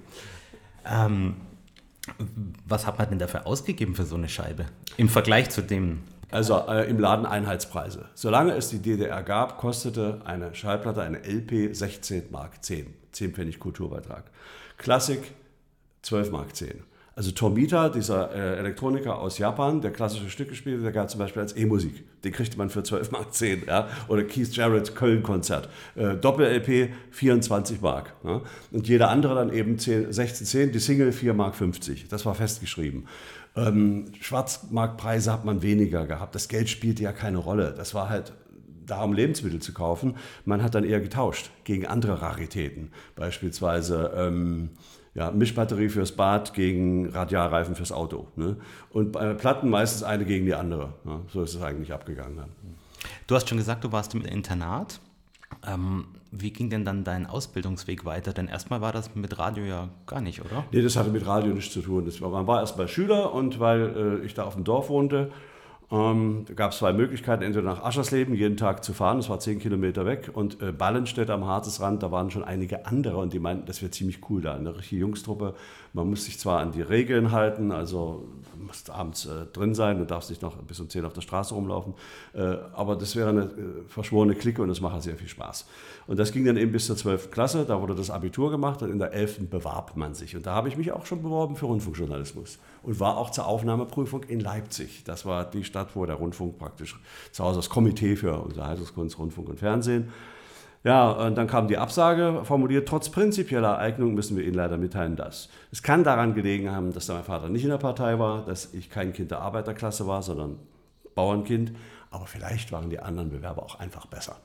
Ähm, 0.83 1.36
was 2.66 2.86
hat 2.86 2.98
man 3.00 3.10
denn 3.10 3.19
dafür 3.19 3.48
ausgegeben 3.48 3.96
für 3.96 4.06
so 4.06 4.16
eine 4.16 4.30
Scheibe? 4.30 4.66
Im 4.98 5.10
Vergleich 5.10 5.50
zu 5.50 5.62
dem. 5.62 6.04
Also 6.31 6.57
äh, 6.68 6.90
im 6.90 7.00
Laden 7.00 7.25
Einheitspreise. 7.25 8.10
Solange 8.16 8.54
es 8.54 8.69
die 8.69 8.80
DDR 8.80 9.24
gab, 9.24 9.57
kostete 9.57 10.22
eine 10.25 10.54
Schallplatte, 10.56 11.02
eine 11.02 11.19
LP 11.19 11.75
16 11.75 12.31
Mark 12.31 12.63
10. 12.63 12.94
10 13.12 13.34
Pfennig 13.34 13.60
Kulturbeitrag. 13.60 14.25
Klassik 14.78 15.31
12 16.02 16.31
Mark 16.31 16.56
10. 16.56 16.84
Also 17.17 17.31
Tomita, 17.31 17.88
dieser 17.88 18.35
äh, 18.35 18.57
Elektroniker 18.57 19.17
aus 19.17 19.38
Japan, 19.38 19.79
der 19.79 19.91
klassische 19.91 20.29
Stücke 20.29 20.53
spielte, 20.53 20.83
der 20.83 20.91
gab 20.91 21.09
zum 21.09 21.19
Beispiel 21.19 21.41
als 21.41 21.56
E-Musik. 21.56 22.03
Den 22.25 22.33
kriegte 22.33 22.57
man 22.57 22.69
für 22.69 22.83
12 22.83 23.12
Mark 23.12 23.33
10. 23.33 23.63
Ja? 23.67 23.88
Oder 24.09 24.25
Keith 24.25 24.53
Jarrett, 24.53 24.95
Köln-Konzert. 24.95 25.69
Äh, 25.95 26.15
Doppel-LP 26.17 26.89
24 27.12 27.79
Mark. 27.79 28.13
Ja? 28.25 28.41
Und 28.71 28.89
jeder 28.89 29.09
andere 29.09 29.33
dann 29.33 29.53
eben 29.53 29.79
10, 29.79 30.12
16, 30.12 30.45
10, 30.45 30.71
die 30.73 30.79
Single 30.79 31.13
4 31.13 31.33
Mark 31.33 31.56
50. 31.56 32.09
Das 32.09 32.25
war 32.25 32.35
festgeschrieben. 32.35 33.07
Ähm, 33.56 34.07
Schwarzmarktpreise 34.19 35.31
hat 35.31 35.45
man 35.45 35.62
weniger 35.62 36.06
gehabt. 36.07 36.35
Das 36.35 36.50
Geld 36.50 36.69
spielte 36.69 37.03
ja 37.03 37.13
keine 37.13 37.38
Rolle. 37.38 37.73
Das 37.77 37.94
war 37.94 38.09
halt 38.09 38.33
darum, 38.85 39.13
Lebensmittel 39.13 39.62
zu 39.62 39.71
kaufen. 39.71 40.17
Man 40.44 40.62
hat 40.62 40.75
dann 40.75 40.83
eher 40.83 41.00
getauscht 41.00 41.50
gegen 41.63 41.85
andere 41.85 42.21
Raritäten. 42.21 42.91
Beispielsweise... 43.15 44.12
Ähm, 44.17 44.71
ja, 45.15 45.31
Mischbatterie 45.31 45.89
fürs 45.89 46.12
Bad 46.12 46.53
gegen 46.53 47.09
Radialreifen 47.09 47.73
fürs 47.75 47.94
Auto. 47.94 48.27
Ne? 48.35 48.57
Und 48.91 49.13
bei 49.13 49.33
Platten 49.33 49.69
meistens 49.69 50.03
eine 50.03 50.25
gegen 50.25 50.45
die 50.45 50.53
andere. 50.53 50.94
Ne? 51.06 51.21
So 51.33 51.41
ist 51.41 51.56
es 51.56 51.62
eigentlich 51.62 51.94
abgegangen. 51.94 52.35
Dann. 52.35 52.50
Du 53.25 53.35
hast 53.35 53.47
schon 53.47 53.57
gesagt, 53.57 53.85
du 53.85 53.91
warst 53.94 54.13
im 54.13 54.25
Internat. 54.25 55.00
Ähm, 55.65 56.07
wie 56.31 56.51
ging 56.51 56.69
denn 56.69 56.83
dann 56.83 57.06
dein 57.06 57.27
Ausbildungsweg 57.27 58.03
weiter? 58.03 58.33
Denn 58.33 58.50
erstmal 58.50 58.81
war 58.81 58.91
das 58.91 59.15
mit 59.15 59.38
Radio 59.39 59.63
ja 59.63 59.88
gar 60.06 60.19
nicht, 60.19 60.44
oder? 60.44 60.65
Nee, 60.71 60.81
das 60.81 60.97
hatte 60.97 61.09
mit 61.09 61.25
Radio 61.25 61.53
nichts 61.53 61.73
zu 61.73 61.81
tun. 61.81 62.12
War, 62.19 62.29
man 62.29 62.45
war 62.45 62.59
erstmal 62.59 62.89
Schüler 62.89 63.33
und 63.33 63.62
weil 63.62 64.19
äh, 64.21 64.25
ich 64.25 64.33
da 64.33 64.44
auf 64.44 64.56
dem 64.56 64.65
Dorf 64.65 64.89
wohnte, 64.89 65.31
ähm, 65.92 66.46
da 66.48 66.54
gab 66.54 66.72
es 66.72 66.80
zwei 66.80 66.94
Möglichkeiten, 66.94 67.44
entweder 67.44 67.66
nach 67.66 67.84
Aschersleben 67.84 68.34
jeden 68.34 68.58
Tag 68.58 68.84
zu 68.84 68.94
fahren, 68.94 69.18
das 69.18 69.30
war 69.30 69.40
zehn 69.40 69.60
Kilometer 69.60 70.06
weg, 70.06 70.32
und 70.34 70.62
äh, 70.62 70.72
Ballenstedt 70.72 71.30
am 71.30 71.46
Harzesrand, 71.46 72.02
da 72.02 72.12
waren 72.12 72.32
schon 72.32 72.44
einige 72.44 72.86
andere 72.86 73.18
und 73.18 73.34
die 73.34 73.40
meinten, 73.40 73.66
das 73.66 73.82
wäre 73.82 73.92
ziemlich 73.92 74.20
cool 74.30 74.42
da, 74.42 74.56
eine 74.56 74.76
richtige 74.76 75.02
Jungstruppe. 75.02 75.54
Man 75.95 76.09
muss 76.09 76.25
sich 76.25 76.38
zwar 76.38 76.59
an 76.59 76.74
die 76.74 76.81
Regeln 76.81 77.31
halten, 77.31 77.71
also 77.71 78.27
du 78.53 78.65
musst 78.65 78.89
abends 78.89 79.27
äh, 79.27 79.45
drin 79.53 79.74
sein, 79.74 79.97
du 79.97 80.06
darfst 80.06 80.30
nicht 80.30 80.42
noch 80.42 80.57
bis 80.57 80.77
um 80.81 80.89
zehn 80.89 81.06
auf 81.06 81.13
der 81.13 81.21
Straße 81.21 81.53
rumlaufen, 81.56 81.94
äh, 82.33 82.57
aber 82.74 82.97
das 82.97 83.15
wäre 83.15 83.30
eine 83.30 83.44
äh, 83.44 83.50
verschworene 83.88 84.36
Clique 84.36 84.62
und 84.62 84.68
das 84.68 84.81
macht 84.81 85.01
sehr 85.03 85.15
viel 85.15 85.30
Spaß. 85.30 85.65
Und 86.07 86.19
das 86.19 86.33
ging 86.33 86.44
dann 86.44 86.57
eben 86.57 86.74
bis 86.74 86.88
zur 86.88 86.97
12. 86.97 87.31
Klasse, 87.31 87.63
da 87.63 87.80
wurde 87.80 87.95
das 87.95 88.09
Abitur 88.09 88.51
gemacht 88.51 88.81
und 88.81 88.92
in 88.92 89.00
der 89.00 89.13
11. 89.13 89.50
bewarb 89.50 89.95
man 89.95 90.13
sich. 90.13 90.36
Und 90.36 90.45
da 90.45 90.53
habe 90.53 90.68
ich 90.68 90.75
mich 90.75 90.92
auch 90.92 91.06
schon 91.06 91.24
beworben 91.24 91.56
für 91.56 91.68
Rundfunkjournalismus 91.68 92.59
und 92.83 93.00
war 93.00 93.15
auch 93.15 93.30
zur 93.30 93.48
Aufnahmeprüfung 93.48 94.24
in 94.25 94.41
Leipzig. 94.41 95.06
Das 95.06 95.25
war 95.25 95.50
die 95.50 95.63
Stadt, 95.63 95.95
wo 95.95 96.06
der 96.06 96.15
Rundfunk 96.15 96.59
praktisch 96.59 97.00
zu 97.31 97.41
Hause 97.41 97.59
das 97.59 97.69
Komitee 97.69 98.18
für 98.18 98.41
Unterhaltungskunst, 98.41 99.18
Rundfunk 99.18 99.48
und 99.48 99.59
Fernsehen. 99.59 100.09
Ja, 100.86 101.10
und 101.10 101.36
dann 101.36 101.48
kam 101.48 101.68
die 101.68 101.80
Absage 101.80 102.42
formuliert, 102.44 102.88
trotz 102.88 103.10
prinzipieller 103.10 103.80
Eignung 103.80 104.14
müssen 104.14 104.38
wir 104.38 104.46
Ihnen 104.46 104.54
leider 104.54 104.78
mitteilen, 104.78 105.16
dass. 105.16 105.50
Es 105.72 105.82
kann 105.82 106.04
daran 106.04 106.36
gelegen 106.36 106.70
haben, 106.70 106.94
dass 106.94 107.08
mein 107.08 107.24
Vater 107.24 107.50
nicht 107.50 107.64
in 107.64 107.72
der 107.72 107.80
Partei 107.80 108.20
war, 108.20 108.46
dass 108.46 108.72
ich 108.72 108.92
kein 108.92 109.12
Kind 109.12 109.32
der 109.32 109.40
Arbeiterklasse 109.40 110.06
war, 110.06 110.22
sondern 110.22 110.60
Bauernkind. 111.16 111.72
Aber 112.12 112.28
vielleicht 112.28 112.72
waren 112.72 112.92
die 112.92 113.00
anderen 113.00 113.32
Bewerber 113.32 113.64
auch 113.64 113.80
einfach 113.80 114.06
besser. 114.06 114.36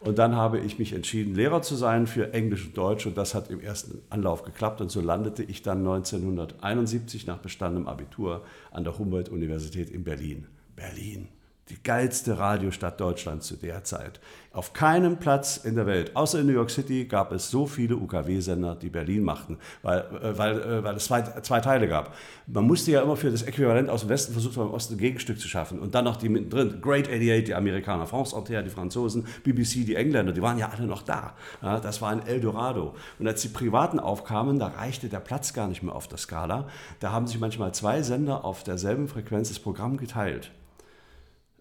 Und 0.00 0.18
dann 0.18 0.36
habe 0.36 0.58
ich 0.58 0.78
mich 0.78 0.92
entschieden, 0.92 1.34
Lehrer 1.34 1.62
zu 1.62 1.76
sein 1.76 2.06
für 2.06 2.34
Englisch 2.34 2.66
und 2.66 2.76
Deutsch. 2.76 3.06
Und 3.06 3.16
das 3.16 3.34
hat 3.34 3.50
im 3.50 3.60
ersten 3.62 4.02
Anlauf 4.10 4.44
geklappt. 4.44 4.82
Und 4.82 4.90
so 4.90 5.00
landete 5.00 5.42
ich 5.42 5.62
dann 5.62 5.78
1971 5.78 7.26
nach 7.26 7.38
bestandenem 7.38 7.88
Abitur 7.88 8.42
an 8.70 8.84
der 8.84 8.98
Humboldt-Universität 8.98 9.88
in 9.88 10.04
Berlin. 10.04 10.46
Berlin 10.76 11.28
die 11.70 11.82
geilste 11.82 12.38
Radiostadt 12.38 13.00
Deutschlands 13.00 13.46
zu 13.46 13.56
der 13.56 13.84
Zeit. 13.84 14.20
Auf 14.52 14.72
keinem 14.72 15.18
Platz 15.18 15.58
in 15.58 15.76
der 15.76 15.86
Welt, 15.86 16.16
außer 16.16 16.40
in 16.40 16.46
New 16.46 16.52
York 16.52 16.70
City, 16.70 17.04
gab 17.04 17.30
es 17.30 17.50
so 17.50 17.66
viele 17.66 17.94
UKW-Sender, 17.94 18.74
die 18.74 18.90
Berlin 18.90 19.22
machten, 19.22 19.58
weil, 19.82 20.00
äh, 20.00 20.36
weil, 20.36 20.60
äh, 20.60 20.82
weil 20.82 20.96
es 20.96 21.04
zwei, 21.04 21.22
zwei 21.22 21.60
Teile 21.60 21.86
gab. 21.86 22.16
Man 22.48 22.64
musste 22.64 22.90
ja 22.90 23.02
immer 23.02 23.16
für 23.16 23.30
das 23.30 23.42
Äquivalent 23.42 23.88
aus 23.88 24.00
dem 24.00 24.08
Westen 24.08 24.32
versuchen, 24.32 24.60
im 24.60 24.72
Osten 24.72 24.94
ein 24.94 24.98
Gegenstück 24.98 25.38
zu 25.38 25.46
schaffen. 25.46 25.78
Und 25.78 25.94
dann 25.94 26.04
noch 26.04 26.16
die 26.16 26.28
mittendrin. 26.28 26.80
Great 26.80 27.06
88, 27.06 27.44
die 27.44 27.54
Amerikaner, 27.54 28.08
France 28.08 28.34
Entière, 28.34 28.62
die 28.62 28.70
Franzosen, 28.70 29.24
BBC, 29.44 29.84
die 29.84 29.94
Engländer, 29.94 30.32
die 30.32 30.42
waren 30.42 30.58
ja 30.58 30.70
alle 30.76 30.88
noch 30.88 31.02
da. 31.02 31.34
Ja, 31.62 31.78
das 31.78 32.02
war 32.02 32.10
ein 32.10 32.26
Eldorado. 32.26 32.96
Und 33.20 33.28
als 33.28 33.42
die 33.42 33.48
Privaten 33.48 34.00
aufkamen, 34.00 34.58
da 34.58 34.66
reichte 34.66 35.08
der 35.08 35.20
Platz 35.20 35.52
gar 35.52 35.68
nicht 35.68 35.84
mehr 35.84 35.94
auf 35.94 36.08
der 36.08 36.18
Skala. 36.18 36.66
Da 36.98 37.12
haben 37.12 37.28
sich 37.28 37.38
manchmal 37.38 37.72
zwei 37.72 38.02
Sender 38.02 38.44
auf 38.44 38.64
derselben 38.64 39.06
Frequenz 39.06 39.48
das 39.48 39.60
Programm 39.60 39.96
geteilt 39.96 40.50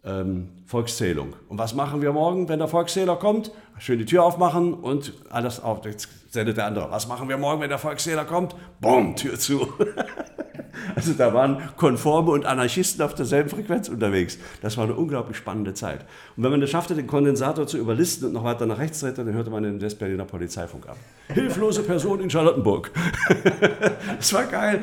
ähm, 0.03 0.49
Volkszählung. 0.65 1.35
Und 1.47 1.57
was 1.57 1.73
machen 1.73 2.01
wir 2.01 2.13
morgen, 2.13 2.47
wenn 2.49 2.59
der 2.59 2.67
Volkszähler 2.67 3.15
kommt? 3.15 3.51
Schön 3.77 3.99
die 3.99 4.05
Tür 4.05 4.23
aufmachen 4.23 4.73
und 4.73 5.13
alles 5.29 5.61
auf. 5.61 5.85
Jetzt 5.85 6.09
sendet 6.29 6.57
der 6.57 6.65
andere. 6.65 6.91
Was 6.91 7.07
machen 7.07 7.29
wir 7.29 7.37
morgen, 7.37 7.61
wenn 7.61 7.69
der 7.69 7.79
Volkszähler 7.79 8.25
kommt? 8.25 8.55
Bumm, 8.81 9.15
Tür 9.15 9.39
zu. 9.39 9.67
Also 10.99 11.13
da 11.13 11.33
waren 11.33 11.61
Konforme 11.77 12.31
und 12.31 12.45
Anarchisten 12.45 13.01
auf 13.01 13.15
derselben 13.15 13.49
Frequenz 13.49 13.87
unterwegs. 13.87 14.37
Das 14.61 14.75
war 14.75 14.83
eine 14.83 14.95
unglaublich 14.95 15.37
spannende 15.37 15.73
Zeit. 15.73 16.01
Und 16.35 16.43
wenn 16.43 16.51
man 16.51 16.61
es 16.61 16.69
schaffte, 16.69 16.93
den 16.93 17.07
Kondensator 17.07 17.67
zu 17.67 17.77
überlisten 17.77 18.27
und 18.27 18.33
noch 18.33 18.43
weiter 18.43 18.65
nach 18.65 18.79
rechts 18.79 18.99
drehte, 18.99 19.23
dann 19.23 19.33
hörte 19.33 19.49
man 19.49 19.63
den 19.63 19.79
Westberliner 19.79 20.25
Polizeifunk 20.25 20.89
ab. 20.89 20.97
Hilflose 21.33 21.83
Person 21.83 22.19
in 22.19 22.29
Charlottenburg. 22.29 22.91
das 24.17 24.33
war 24.33 24.43
geil. 24.45 24.81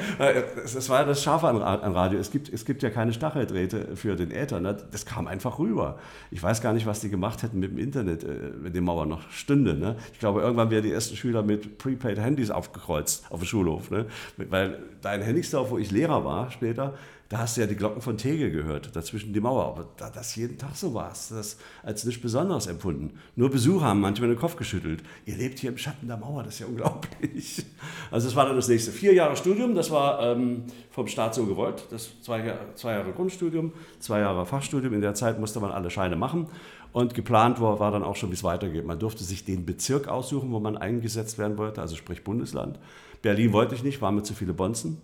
Das 0.54 0.88
war 0.88 1.04
das 1.04 1.23
Scharfe 1.23 1.49
an 1.49 1.92
Radio. 1.92 2.18
Es 2.18 2.30
gibt, 2.30 2.50
es 2.50 2.64
gibt 2.64 2.82
ja 2.82 2.88
keine 2.88 3.12
Stacheldrähte 3.12 3.94
für 3.94 4.16
den 4.16 4.30
Äther. 4.30 4.61
Ne? 4.61 4.75
Das 4.90 5.04
kam 5.04 5.26
einfach 5.26 5.58
rüber. 5.58 5.99
Ich 6.30 6.42
weiß 6.42 6.62
gar 6.62 6.73
nicht, 6.73 6.87
was 6.87 7.00
die 7.00 7.11
gemacht 7.11 7.42
hätten 7.42 7.58
mit 7.58 7.73
dem 7.73 7.78
Internet, 7.78 8.25
äh, 8.25 8.52
wenn 8.62 8.73
die 8.73 8.80
Mauer 8.80 9.04
noch 9.04 9.28
stünde. 9.30 9.75
Ne? 9.75 9.96
Ich 10.14 10.18
glaube, 10.18 10.40
irgendwann 10.40 10.70
wären 10.70 10.82
die 10.82 10.92
ersten 10.92 11.16
Schüler 11.16 11.42
mit 11.42 11.76
Prepaid-Handys 11.76 12.50
aufgekreuzt 12.50 13.25
auf 13.28 13.40
dem 13.40 13.46
Schulhof. 13.46 13.90
Ne? 13.90 14.06
Weil 14.37 14.78
dein 15.02 15.23
Handysdorf, 15.23 15.70
wo 15.70 15.78
ich 15.78 15.90
Lehrer 16.06 16.25
war 16.25 16.50
später, 16.50 16.94
da 17.28 17.38
hast 17.38 17.56
du 17.56 17.62
ja 17.62 17.66
die 17.66 17.75
Glocken 17.75 18.00
von 18.00 18.16
Tegel 18.16 18.52
gehört, 18.52 18.94
dazwischen 18.94 19.32
die 19.32 19.40
Mauer. 19.40 19.64
Aber 19.64 19.88
da 19.96 20.08
das 20.08 20.36
jeden 20.36 20.56
Tag 20.58 20.76
so 20.76 20.94
war, 20.94 21.10
hast 21.10 21.32
du 21.32 21.34
das 21.34 21.58
als 21.82 22.04
nicht 22.04 22.22
besonders 22.22 22.68
empfunden. 22.68 23.18
Nur 23.34 23.50
Besucher 23.50 23.86
haben 23.86 24.00
manchmal 24.00 24.28
den 24.28 24.38
Kopf 24.38 24.54
geschüttelt. 24.54 25.02
Ihr 25.25 25.36
lebt 25.36 25.58
hier 25.58 25.70
im 25.70 25.78
Schatten 25.78 26.06
der 26.06 26.16
Mauer, 26.16 26.44
das 26.44 26.54
ist 26.54 26.60
ja 26.60 26.66
unglaublich. 26.66 27.64
Also 28.12 28.28
das 28.28 28.36
war 28.36 28.46
dann 28.46 28.54
das 28.54 28.68
nächste. 28.68 28.92
Vier 28.92 29.12
Jahre 29.12 29.36
Studium, 29.36 29.75
das 29.75 29.90
war 29.90 30.22
ähm, 30.22 30.64
vom 30.92 31.08
Staat 31.08 31.34
so 31.34 31.46
gewollt. 31.46 31.86
Das 31.90 32.10
zwei, 32.22 32.56
zwei 32.76 32.92
Jahre 32.92 33.12
Grundstudium, 33.12 33.72
zwei 33.98 34.20
Jahre 34.20 34.46
Fachstudium. 34.46 34.94
In 34.94 35.00
der 35.00 35.14
Zeit 35.14 35.40
musste 35.40 35.58
man 35.58 35.72
alle 35.72 35.90
Scheine 35.90 36.14
machen. 36.14 36.46
Und 36.92 37.12
geplant 37.12 37.60
war, 37.60 37.80
war 37.80 37.90
dann 37.90 38.04
auch 38.04 38.16
schon, 38.16 38.30
wie 38.30 38.34
es 38.34 38.44
weitergeht. 38.44 38.86
Man 38.86 39.00
durfte 39.00 39.25
sich 39.25 39.44
den 39.44 39.66
Bezirk 39.66 40.06
aussuchen, 40.06 40.52
wo 40.52 40.60
man 40.60 40.78
eingesetzt 40.78 41.36
werden 41.36 41.58
wollte, 41.58 41.82
also 41.82 41.96
sprich 41.96 42.25
Bundesland. 42.25 42.78
Berlin 43.20 43.52
wollte 43.52 43.75
ich 43.75 43.82
nicht, 43.82 44.00
waren 44.00 44.14
mir 44.14 44.22
zu 44.22 44.34
viele 44.34 44.54
Bonzen. 44.54 44.98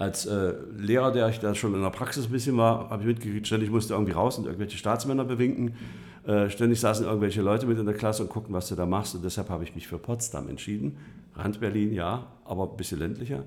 Als 0.00 0.24
äh, 0.24 0.54
Lehrer, 0.78 1.12
der 1.12 1.28
ich 1.28 1.40
da 1.40 1.54
schon 1.54 1.74
in 1.74 1.82
der 1.82 1.90
Praxis 1.90 2.24
ein 2.24 2.32
bisschen 2.32 2.56
war, 2.56 2.88
habe 2.88 3.02
ich 3.02 3.06
mitgekriegt, 3.06 3.46
ständig 3.46 3.70
musste 3.70 3.92
irgendwie 3.92 4.12
raus 4.12 4.38
und 4.38 4.46
irgendwelche 4.46 4.78
Staatsmänner 4.78 5.24
bewinken. 5.26 5.76
Äh, 6.26 6.48
ständig 6.48 6.80
saßen 6.80 7.04
irgendwelche 7.04 7.42
Leute 7.42 7.66
mit 7.66 7.78
in 7.78 7.84
der 7.84 7.94
Klasse 7.94 8.22
und 8.22 8.30
guckten, 8.30 8.54
was 8.54 8.68
du 8.68 8.76
da 8.76 8.86
machst. 8.86 9.14
Und 9.14 9.22
deshalb 9.22 9.50
habe 9.50 9.62
ich 9.62 9.74
mich 9.74 9.86
für 9.86 9.98
Potsdam 9.98 10.48
entschieden. 10.48 10.96
Rand 11.36 11.60
Berlin, 11.60 11.92
ja, 11.92 12.28
aber 12.46 12.70
ein 12.70 12.78
bisschen 12.78 12.98
ländlicher. 12.98 13.44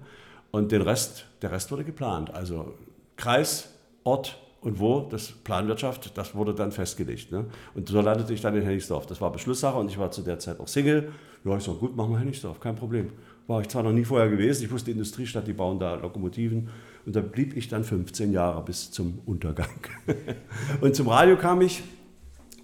Und 0.51 0.71
den 0.71 0.83
Rest, 0.83 1.25
der 1.41 1.51
Rest 1.51 1.71
wurde 1.71 1.85
geplant. 1.85 2.31
Also 2.35 2.75
Kreis, 3.15 3.69
Ort 4.03 4.37
und 4.61 4.79
wo, 4.79 5.07
das 5.09 5.31
Planwirtschaft, 5.31 6.15
das 6.15 6.35
wurde 6.35 6.53
dann 6.53 6.71
festgelegt. 6.71 7.31
Ne? 7.31 7.45
Und 7.73 7.89
so 7.89 7.99
landete 7.99 8.31
ich 8.31 8.41
dann 8.41 8.55
in 8.55 8.61
Hennigsdorf. 8.61 9.07
Das 9.07 9.19
war 9.19 9.31
Beschlusssache 9.31 9.79
und 9.79 9.89
ich 9.89 9.97
war 9.97 10.11
zu 10.11 10.21
der 10.21 10.37
Zeit 10.37 10.59
auch 10.59 10.67
Single. 10.67 11.11
Ja, 11.43 11.57
ich 11.57 11.63
sag, 11.63 11.79
gut, 11.79 11.95
machen 11.95 12.11
wir 12.11 12.19
Hennigsdorf, 12.19 12.59
kein 12.59 12.75
Problem. 12.75 13.09
War 13.47 13.61
ich 13.61 13.67
zwar 13.67 13.83
noch 13.83 13.91
nie 13.91 14.05
vorher 14.05 14.29
gewesen, 14.29 14.63
ich 14.63 14.71
wusste 14.71 14.91
Industriestadt, 14.91 15.47
die 15.47 15.53
bauen 15.53 15.77
da 15.79 15.95
Lokomotiven. 15.95 16.69
Und 17.05 17.15
da 17.15 17.19
blieb 17.19 17.57
ich 17.57 17.67
dann 17.67 17.83
15 17.83 18.31
Jahre 18.31 18.63
bis 18.63 18.91
zum 18.91 19.19
Untergang. 19.25 19.67
und 20.81 20.95
zum 20.95 21.09
Radio 21.09 21.35
kam 21.35 21.61
ich 21.61 21.83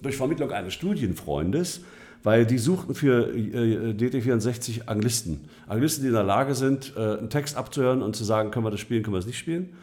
durch 0.01 0.15
Vermittlung 0.15 0.51
eines 0.51 0.73
Studienfreundes, 0.73 1.81
weil 2.23 2.45
die 2.45 2.57
suchten 2.57 2.95
für 2.95 3.33
äh, 3.33 3.93
DT64 3.93 4.87
Anglisten. 4.87 5.41
Anglisten, 5.67 6.03
die 6.03 6.07
in 6.07 6.13
der 6.13 6.23
Lage 6.23 6.55
sind, 6.55 6.93
äh, 6.95 7.17
einen 7.17 7.29
Text 7.29 7.57
abzuhören 7.57 8.01
und 8.01 8.15
zu 8.15 8.23
sagen, 8.23 8.51
können 8.51 8.65
wir 8.65 8.71
das 8.71 8.79
spielen, 8.79 9.03
können 9.03 9.15
wir 9.15 9.19
es 9.19 9.27
nicht 9.27 9.37
spielen. 9.37 9.73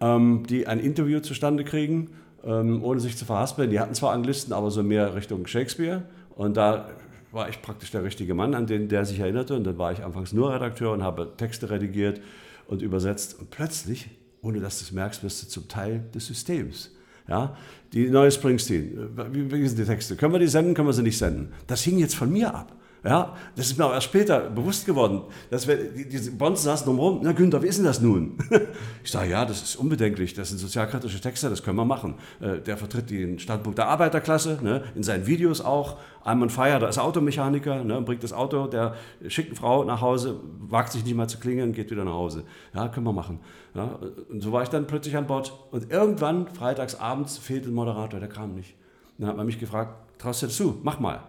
Ähm, 0.00 0.44
die 0.48 0.66
ein 0.66 0.80
Interview 0.80 1.20
zustande 1.20 1.64
kriegen, 1.64 2.10
ähm, 2.44 2.82
ohne 2.82 3.00
sich 3.00 3.16
zu 3.16 3.24
verhaspeln. 3.24 3.70
Die 3.70 3.80
hatten 3.80 3.94
zwar 3.94 4.12
Anglisten, 4.12 4.52
aber 4.52 4.70
so 4.70 4.82
mehr 4.82 5.14
Richtung 5.14 5.46
Shakespeare. 5.46 6.02
Und 6.34 6.56
da 6.56 6.90
war 7.32 7.48
ich 7.48 7.62
praktisch 7.62 7.90
der 7.90 8.04
richtige 8.04 8.34
Mann, 8.34 8.54
an 8.54 8.66
den 8.66 8.88
der 8.88 9.04
sich 9.04 9.18
erinnerte. 9.18 9.56
Und 9.56 9.64
dann 9.64 9.78
war 9.78 9.92
ich 9.92 10.04
anfangs 10.04 10.32
nur 10.32 10.52
Redakteur 10.54 10.92
und 10.92 11.02
habe 11.02 11.32
Texte 11.36 11.70
redigiert 11.70 12.20
und 12.66 12.82
übersetzt. 12.82 13.38
Und 13.38 13.50
plötzlich, 13.50 14.10
ohne 14.42 14.60
dass 14.60 14.78
du 14.78 14.84
es 14.84 14.92
merkst, 14.92 15.24
wirst 15.24 15.42
du 15.42 15.48
zum 15.48 15.68
Teil 15.68 16.04
des 16.14 16.26
Systems. 16.26 16.94
Ja, 17.28 17.56
die 17.92 18.10
neue 18.10 18.30
Springsteen, 18.30 19.16
wie, 19.30 19.50
wie 19.50 19.68
sind 19.68 19.78
die 19.78 19.84
Texte? 19.84 20.16
Können 20.16 20.32
wir 20.32 20.40
die 20.40 20.48
senden, 20.48 20.74
können 20.74 20.88
wir 20.88 20.92
sie 20.92 21.02
nicht 21.02 21.18
senden? 21.18 21.52
Das 21.66 21.82
hing 21.82 21.98
jetzt 21.98 22.16
von 22.16 22.30
mir 22.30 22.52
ab. 22.54 22.74
Ja, 23.04 23.34
das 23.56 23.66
ist 23.66 23.78
mir 23.78 23.84
auch 23.84 23.92
erst 23.92 24.06
später 24.06 24.48
bewusst 24.48 24.86
geworden, 24.86 25.22
dass 25.50 25.66
wir, 25.66 25.76
die, 25.76 26.08
diese 26.08 26.30
Bonzen 26.30 26.64
saßen 26.66 26.86
drumherum, 26.86 27.18
na 27.22 27.32
Günther, 27.32 27.60
wie 27.60 27.66
ist 27.66 27.78
denn 27.78 27.84
das 27.84 28.00
nun? 28.00 28.38
Ich 29.04 29.10
sage, 29.10 29.30
ja, 29.30 29.44
das 29.44 29.60
ist 29.60 29.76
unbedenklich, 29.76 30.34
das 30.34 30.50
sind 30.50 30.58
sozialkritische 30.58 31.20
Texte, 31.20 31.50
das 31.50 31.64
können 31.64 31.76
wir 31.76 31.84
machen. 31.84 32.14
Äh, 32.40 32.60
der 32.60 32.76
vertritt 32.76 33.10
den 33.10 33.40
Standpunkt 33.40 33.78
der 33.78 33.88
Arbeiterklasse, 33.88 34.60
ne, 34.62 34.84
in 34.94 35.02
seinen 35.02 35.26
Videos 35.26 35.60
auch. 35.60 35.96
I'm 36.24 36.40
on 36.40 36.50
fire, 36.50 36.78
da 36.78 36.88
ist 36.88 36.98
Automechaniker, 36.98 37.82
ne, 37.82 38.00
bringt 38.02 38.22
das 38.22 38.32
Auto 38.32 38.68
der 38.68 38.94
schicken 39.26 39.56
Frau 39.56 39.82
nach 39.82 40.00
Hause, 40.00 40.38
wagt 40.60 40.92
sich 40.92 41.04
nicht 41.04 41.16
mal 41.16 41.26
zu 41.26 41.38
klingeln, 41.38 41.72
geht 41.72 41.90
wieder 41.90 42.04
nach 42.04 42.12
Hause. 42.12 42.44
Ja, 42.72 42.86
können 42.86 43.06
wir 43.06 43.12
machen. 43.12 43.40
Ja, 43.74 43.98
und 44.30 44.40
so 44.40 44.52
war 44.52 44.62
ich 44.62 44.68
dann 44.68 44.86
plötzlich 44.86 45.16
an 45.16 45.26
Bord. 45.26 45.52
Und 45.72 45.90
irgendwann, 45.90 46.46
freitags 46.46 46.94
abends, 46.94 47.38
fehlte 47.38 47.68
ein 47.70 47.74
Moderator, 47.74 48.20
der 48.20 48.28
kam 48.28 48.54
nicht. 48.54 48.76
Dann 49.18 49.28
hat 49.28 49.36
man 49.36 49.46
mich 49.46 49.58
gefragt, 49.58 49.94
traust 50.18 50.42
du 50.42 50.46
dir 50.46 50.52
zu, 50.52 50.78
mach 50.84 51.00
mal. 51.00 51.22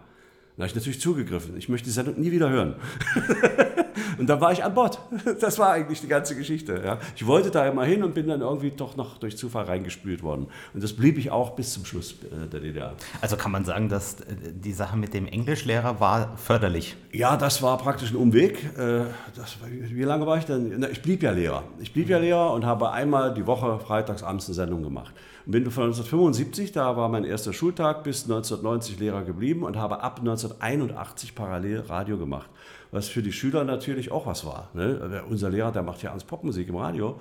Da 0.56 0.62
habe 0.62 0.68
ich 0.68 0.74
natürlich 0.74 1.00
zugegriffen. 1.00 1.56
Ich 1.56 1.68
möchte 1.68 1.86
die 1.86 1.92
Sendung 1.92 2.20
nie 2.20 2.30
wieder 2.30 2.48
hören. 2.48 2.76
und 4.18 4.28
dann 4.28 4.40
war 4.40 4.52
ich 4.52 4.64
an 4.64 4.74
Bord. 4.74 4.98
Das 5.40 5.58
war 5.58 5.72
eigentlich 5.72 6.00
die 6.00 6.08
ganze 6.08 6.36
Geschichte. 6.36 6.80
Ja. 6.84 6.98
Ich 7.16 7.26
wollte 7.26 7.50
da 7.50 7.66
immer 7.66 7.84
hin 7.84 8.02
und 8.02 8.14
bin 8.14 8.28
dann 8.28 8.40
irgendwie 8.40 8.70
doch 8.70 8.96
noch 8.96 9.18
durch 9.18 9.36
Zufall 9.36 9.64
reingespült 9.64 10.22
worden. 10.22 10.46
Und 10.72 10.82
das 10.82 10.92
blieb 10.92 11.18
ich 11.18 11.30
auch 11.30 11.50
bis 11.50 11.72
zum 11.72 11.84
Schluss 11.84 12.12
äh, 12.12 12.46
der 12.48 12.60
DDR. 12.60 12.94
Also 13.20 13.36
kann 13.36 13.52
man 13.52 13.64
sagen, 13.64 13.88
dass 13.88 14.20
äh, 14.20 14.34
die 14.52 14.72
Sache 14.72 14.96
mit 14.96 15.12
dem 15.12 15.26
Englischlehrer 15.26 16.00
war 16.00 16.36
förderlich? 16.36 16.96
Ja, 17.12 17.36
das 17.36 17.62
war 17.62 17.76
praktisch 17.78 18.10
ein 18.10 18.16
Umweg. 18.16 18.64
Äh, 18.78 19.04
das, 19.34 19.56
wie 19.68 20.02
lange 20.02 20.26
war 20.26 20.38
ich 20.38 20.44
denn? 20.44 20.86
Ich 20.90 21.02
blieb 21.02 21.22
ja 21.22 21.32
Lehrer. 21.32 21.64
Ich 21.80 21.92
blieb 21.92 22.08
ja 22.08 22.18
Lehrer 22.18 22.52
und 22.52 22.64
habe 22.64 22.90
einmal 22.92 23.34
die 23.34 23.46
Woche 23.46 23.78
freitags 23.78 24.22
abends 24.22 24.46
eine 24.46 24.54
Sendung 24.54 24.82
gemacht. 24.82 25.14
Und 25.46 25.52
bin 25.52 25.70
von 25.70 25.84
1975, 25.84 26.72
da 26.72 26.96
war 26.96 27.08
mein 27.08 27.24
erster 27.24 27.52
Schultag, 27.52 28.02
bis 28.02 28.24
1990 28.24 28.98
Lehrer 28.98 29.22
geblieben 29.24 29.62
und 29.62 29.76
habe 29.76 30.02
ab 30.02 30.20
1981 30.20 31.34
parallel 31.34 31.80
Radio 31.80 32.16
gemacht. 32.16 32.48
Was 32.94 33.08
für 33.08 33.22
die 33.22 33.32
Schüler 33.32 33.64
natürlich 33.64 34.12
auch 34.12 34.24
was 34.24 34.46
war. 34.46 34.70
Ne? 34.72 35.24
Unser 35.28 35.50
Lehrer, 35.50 35.72
der 35.72 35.82
macht 35.82 36.00
ja 36.02 36.10
ans 36.10 36.22
Popmusik 36.22 36.68
im 36.68 36.76
Radio 36.76 37.18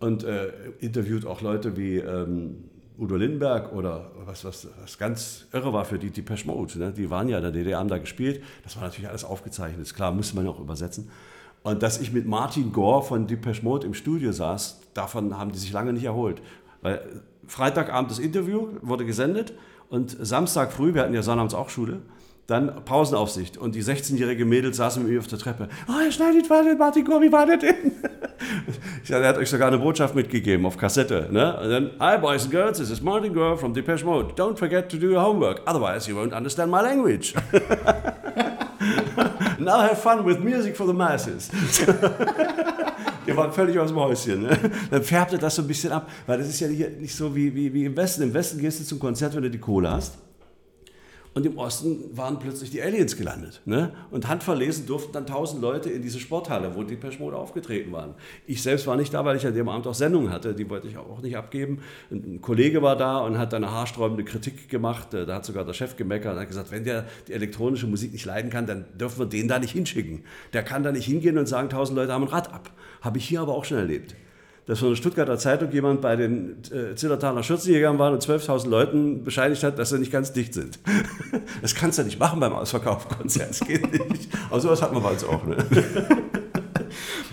und 0.00 0.24
äh, 0.24 0.48
interviewt 0.80 1.24
auch 1.24 1.42
Leute 1.42 1.76
wie 1.76 1.98
ähm, 1.98 2.64
Udo 2.98 3.14
Lindenberg 3.14 3.72
oder 3.72 4.10
was, 4.24 4.44
was, 4.44 4.66
was 4.82 4.98
ganz 4.98 5.46
irre 5.52 5.72
war 5.72 5.84
für 5.84 6.00
die 6.00 6.10
Depeche 6.10 6.48
Mode. 6.48 6.80
Ne? 6.80 6.92
Die 6.92 7.08
waren 7.08 7.28
ja 7.28 7.36
in 7.36 7.44
der 7.44 7.52
DDR, 7.52 7.78
haben 7.78 7.88
da 7.88 7.98
gespielt. 7.98 8.42
Das 8.64 8.74
war 8.74 8.82
natürlich 8.82 9.08
alles 9.08 9.22
aufgezeichnet. 9.22 9.94
Klar, 9.94 10.10
musste 10.10 10.34
man 10.34 10.48
auch 10.48 10.58
übersetzen. 10.58 11.08
Und 11.62 11.84
dass 11.84 12.00
ich 12.00 12.12
mit 12.12 12.26
Martin 12.26 12.72
Gore 12.72 13.04
von 13.04 13.28
Depeche 13.28 13.62
Mode 13.62 13.86
im 13.86 13.94
Studio 13.94 14.32
saß, 14.32 14.80
davon 14.92 15.38
haben 15.38 15.52
die 15.52 15.58
sich 15.58 15.70
lange 15.70 15.92
nicht 15.92 16.04
erholt. 16.04 16.42
Weil 16.82 17.00
Freitagabend 17.46 18.10
das 18.10 18.18
Interview 18.18 18.70
wurde 18.82 19.06
gesendet 19.06 19.52
und 19.88 20.16
Samstag 20.20 20.72
früh, 20.72 20.94
wir 20.94 21.02
hatten 21.02 21.14
ja 21.14 21.22
sonnabends 21.22 21.54
auch 21.54 21.70
Schule, 21.70 22.00
dann 22.46 22.84
Pausenaufsicht 22.84 23.58
und 23.58 23.74
die 23.74 23.82
16-jährige 23.82 24.44
Mädel 24.44 24.72
saßen 24.72 25.02
mit 25.02 25.12
mir 25.12 25.18
auf 25.18 25.26
der 25.26 25.38
Treppe. 25.38 25.68
Oh, 25.88 25.94
Herr 26.00 26.12
schneidet 26.12 26.48
weiter, 26.48 26.76
Martin 26.76 27.04
Gore, 27.04 27.22
wie 27.22 27.32
war 27.32 27.46
das 27.46 27.60
denn? 27.60 27.74
Ich 29.02 29.08
sagte, 29.08 29.24
er 29.24 29.30
hat 29.30 29.38
euch 29.38 29.48
sogar 29.48 29.68
eine 29.68 29.78
Botschaft 29.78 30.14
mitgegeben 30.14 30.66
auf 30.66 30.76
Kassette. 30.76 31.28
Ne? 31.30 31.58
Und 31.58 31.70
dann, 31.70 31.90
Hi 31.98 32.18
boys 32.18 32.42
and 32.42 32.50
girls, 32.50 32.78
this 32.78 32.90
is 32.90 33.00
Martin 33.00 33.32
Gore 33.32 33.56
from 33.56 33.72
Depeche 33.72 34.04
Mode. 34.04 34.34
Don't 34.34 34.58
forget 34.58 34.90
to 34.90 34.98
do 34.98 35.06
your 35.06 35.22
homework, 35.22 35.62
otherwise 35.66 36.08
you 36.08 36.16
won't 36.16 36.36
understand 36.36 36.70
my 36.70 36.82
language. 36.82 37.34
Now 39.58 39.80
have 39.80 39.98
fun 39.98 40.26
with 40.26 40.40
music 40.40 40.76
for 40.76 40.86
the 40.86 40.92
masses. 40.92 41.50
Die 43.26 43.36
waren 43.36 43.52
völlig 43.52 43.78
aus 43.78 43.88
dem 43.88 43.98
Häuschen. 43.98 44.42
Ne? 44.42 44.58
Dann 44.90 45.02
färbte 45.02 45.38
das 45.38 45.56
so 45.56 45.62
ein 45.62 45.68
bisschen 45.68 45.92
ab, 45.92 46.08
weil 46.26 46.38
das 46.38 46.48
ist 46.48 46.60
ja 46.60 46.68
nicht 46.68 47.14
so 47.14 47.34
wie, 47.34 47.54
wie, 47.54 47.72
wie 47.72 47.86
im 47.86 47.96
Westen. 47.96 48.22
Im 48.22 48.34
Westen 48.34 48.60
gehst 48.60 48.80
du 48.80 48.84
zum 48.84 48.98
Konzert, 48.98 49.34
wenn 49.34 49.42
du 49.42 49.50
die 49.50 49.58
Kohle 49.58 49.90
hast. 49.90 50.18
Und 51.36 51.44
im 51.44 51.58
Osten 51.58 52.16
waren 52.16 52.38
plötzlich 52.38 52.70
die 52.70 52.80
Aliens 52.80 53.14
gelandet. 53.14 53.60
Ne? 53.66 53.92
Und 54.10 54.26
handverlesen 54.26 54.86
durften 54.86 55.12
dann 55.12 55.26
tausend 55.26 55.60
Leute 55.60 55.90
in 55.90 56.00
diese 56.00 56.18
Sporthalle, 56.18 56.74
wo 56.74 56.82
die 56.82 56.96
Peschmode 56.96 57.36
aufgetreten 57.36 57.92
waren. 57.92 58.14
Ich 58.46 58.62
selbst 58.62 58.86
war 58.86 58.96
nicht 58.96 59.12
da, 59.12 59.22
weil 59.22 59.36
ich 59.36 59.46
an 59.46 59.52
dem 59.52 59.68
Abend 59.68 59.86
auch 59.86 59.92
Sendungen 59.92 60.32
hatte. 60.32 60.54
Die 60.54 60.70
wollte 60.70 60.88
ich 60.88 60.96
auch 60.96 61.20
nicht 61.20 61.36
abgeben. 61.36 61.82
Ein 62.10 62.40
Kollege 62.40 62.80
war 62.80 62.96
da 62.96 63.18
und 63.18 63.36
hat 63.36 63.52
eine 63.52 63.70
haarsträubende 63.70 64.24
Kritik 64.24 64.70
gemacht. 64.70 65.08
Da 65.12 65.26
hat 65.26 65.44
sogar 65.44 65.66
der 65.66 65.74
Chef 65.74 65.96
gemeckert 65.96 66.32
und 66.32 66.40
hat 66.40 66.48
gesagt, 66.48 66.70
wenn 66.70 66.84
der 66.84 67.04
die 67.28 67.34
elektronische 67.34 67.86
Musik 67.86 68.12
nicht 68.12 68.24
leiden 68.24 68.50
kann, 68.50 68.64
dann 68.64 68.86
dürfen 68.98 69.18
wir 69.18 69.26
den 69.26 69.46
da 69.46 69.58
nicht 69.58 69.72
hinschicken. 69.72 70.24
Der 70.54 70.62
kann 70.62 70.84
da 70.84 70.90
nicht 70.90 71.04
hingehen 71.04 71.36
und 71.36 71.44
sagen, 71.44 71.68
tausend 71.68 71.98
Leute 71.98 72.14
haben 72.14 72.22
ein 72.22 72.28
Rad 72.28 72.50
ab. 72.50 72.70
Habe 73.02 73.18
ich 73.18 73.28
hier 73.28 73.42
aber 73.42 73.52
auch 73.52 73.66
schon 73.66 73.76
erlebt 73.76 74.16
dass 74.66 74.80
von 74.80 74.88
der 74.90 74.96
Stuttgarter 74.96 75.38
Zeitung 75.38 75.70
jemand 75.70 76.00
bei 76.00 76.16
den 76.16 76.62
äh, 76.72 76.94
Zillertaler 76.96 77.42
Schürzenjägern 77.42 77.98
war 77.98 78.12
und 78.12 78.22
12.000 78.22 78.68
Leuten 78.68 79.24
bescheinigt 79.24 79.62
hat, 79.62 79.78
dass 79.78 79.90
sie 79.90 79.98
nicht 79.98 80.12
ganz 80.12 80.32
dicht 80.32 80.54
sind. 80.54 80.78
Das 81.62 81.74
kannst 81.74 81.98
du 81.98 82.02
nicht 82.02 82.18
machen 82.18 82.38
beim 82.40 82.52
Ausverkaufkonzert, 82.52 83.50
das 83.50 83.60
geht 83.60 83.90
nicht. 84.10 84.28
Aber 84.50 84.60
sowas 84.60 84.82
hat 84.82 84.92
man 84.92 85.02
bei 85.02 85.10
uns 85.10 85.24
auch. 85.24 85.44
Ne? 85.44 85.56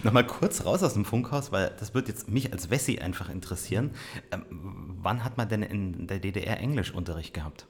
Nochmal 0.03 0.25
kurz 0.25 0.65
raus 0.65 0.83
aus 0.83 0.93
dem 0.93 1.05
Funkhaus, 1.05 1.51
weil 1.51 1.71
das 1.79 1.93
wird 1.93 2.07
jetzt 2.07 2.29
mich 2.29 2.51
als 2.51 2.69
Wessi 2.69 2.99
einfach 2.99 3.29
interessieren. 3.29 3.91
Ähm, 4.31 4.97
wann 5.01 5.23
hat 5.23 5.37
man 5.37 5.49
denn 5.49 5.63
in 5.63 6.07
der 6.07 6.19
DDR 6.19 6.59
Englischunterricht 6.59 7.33
gehabt? 7.33 7.67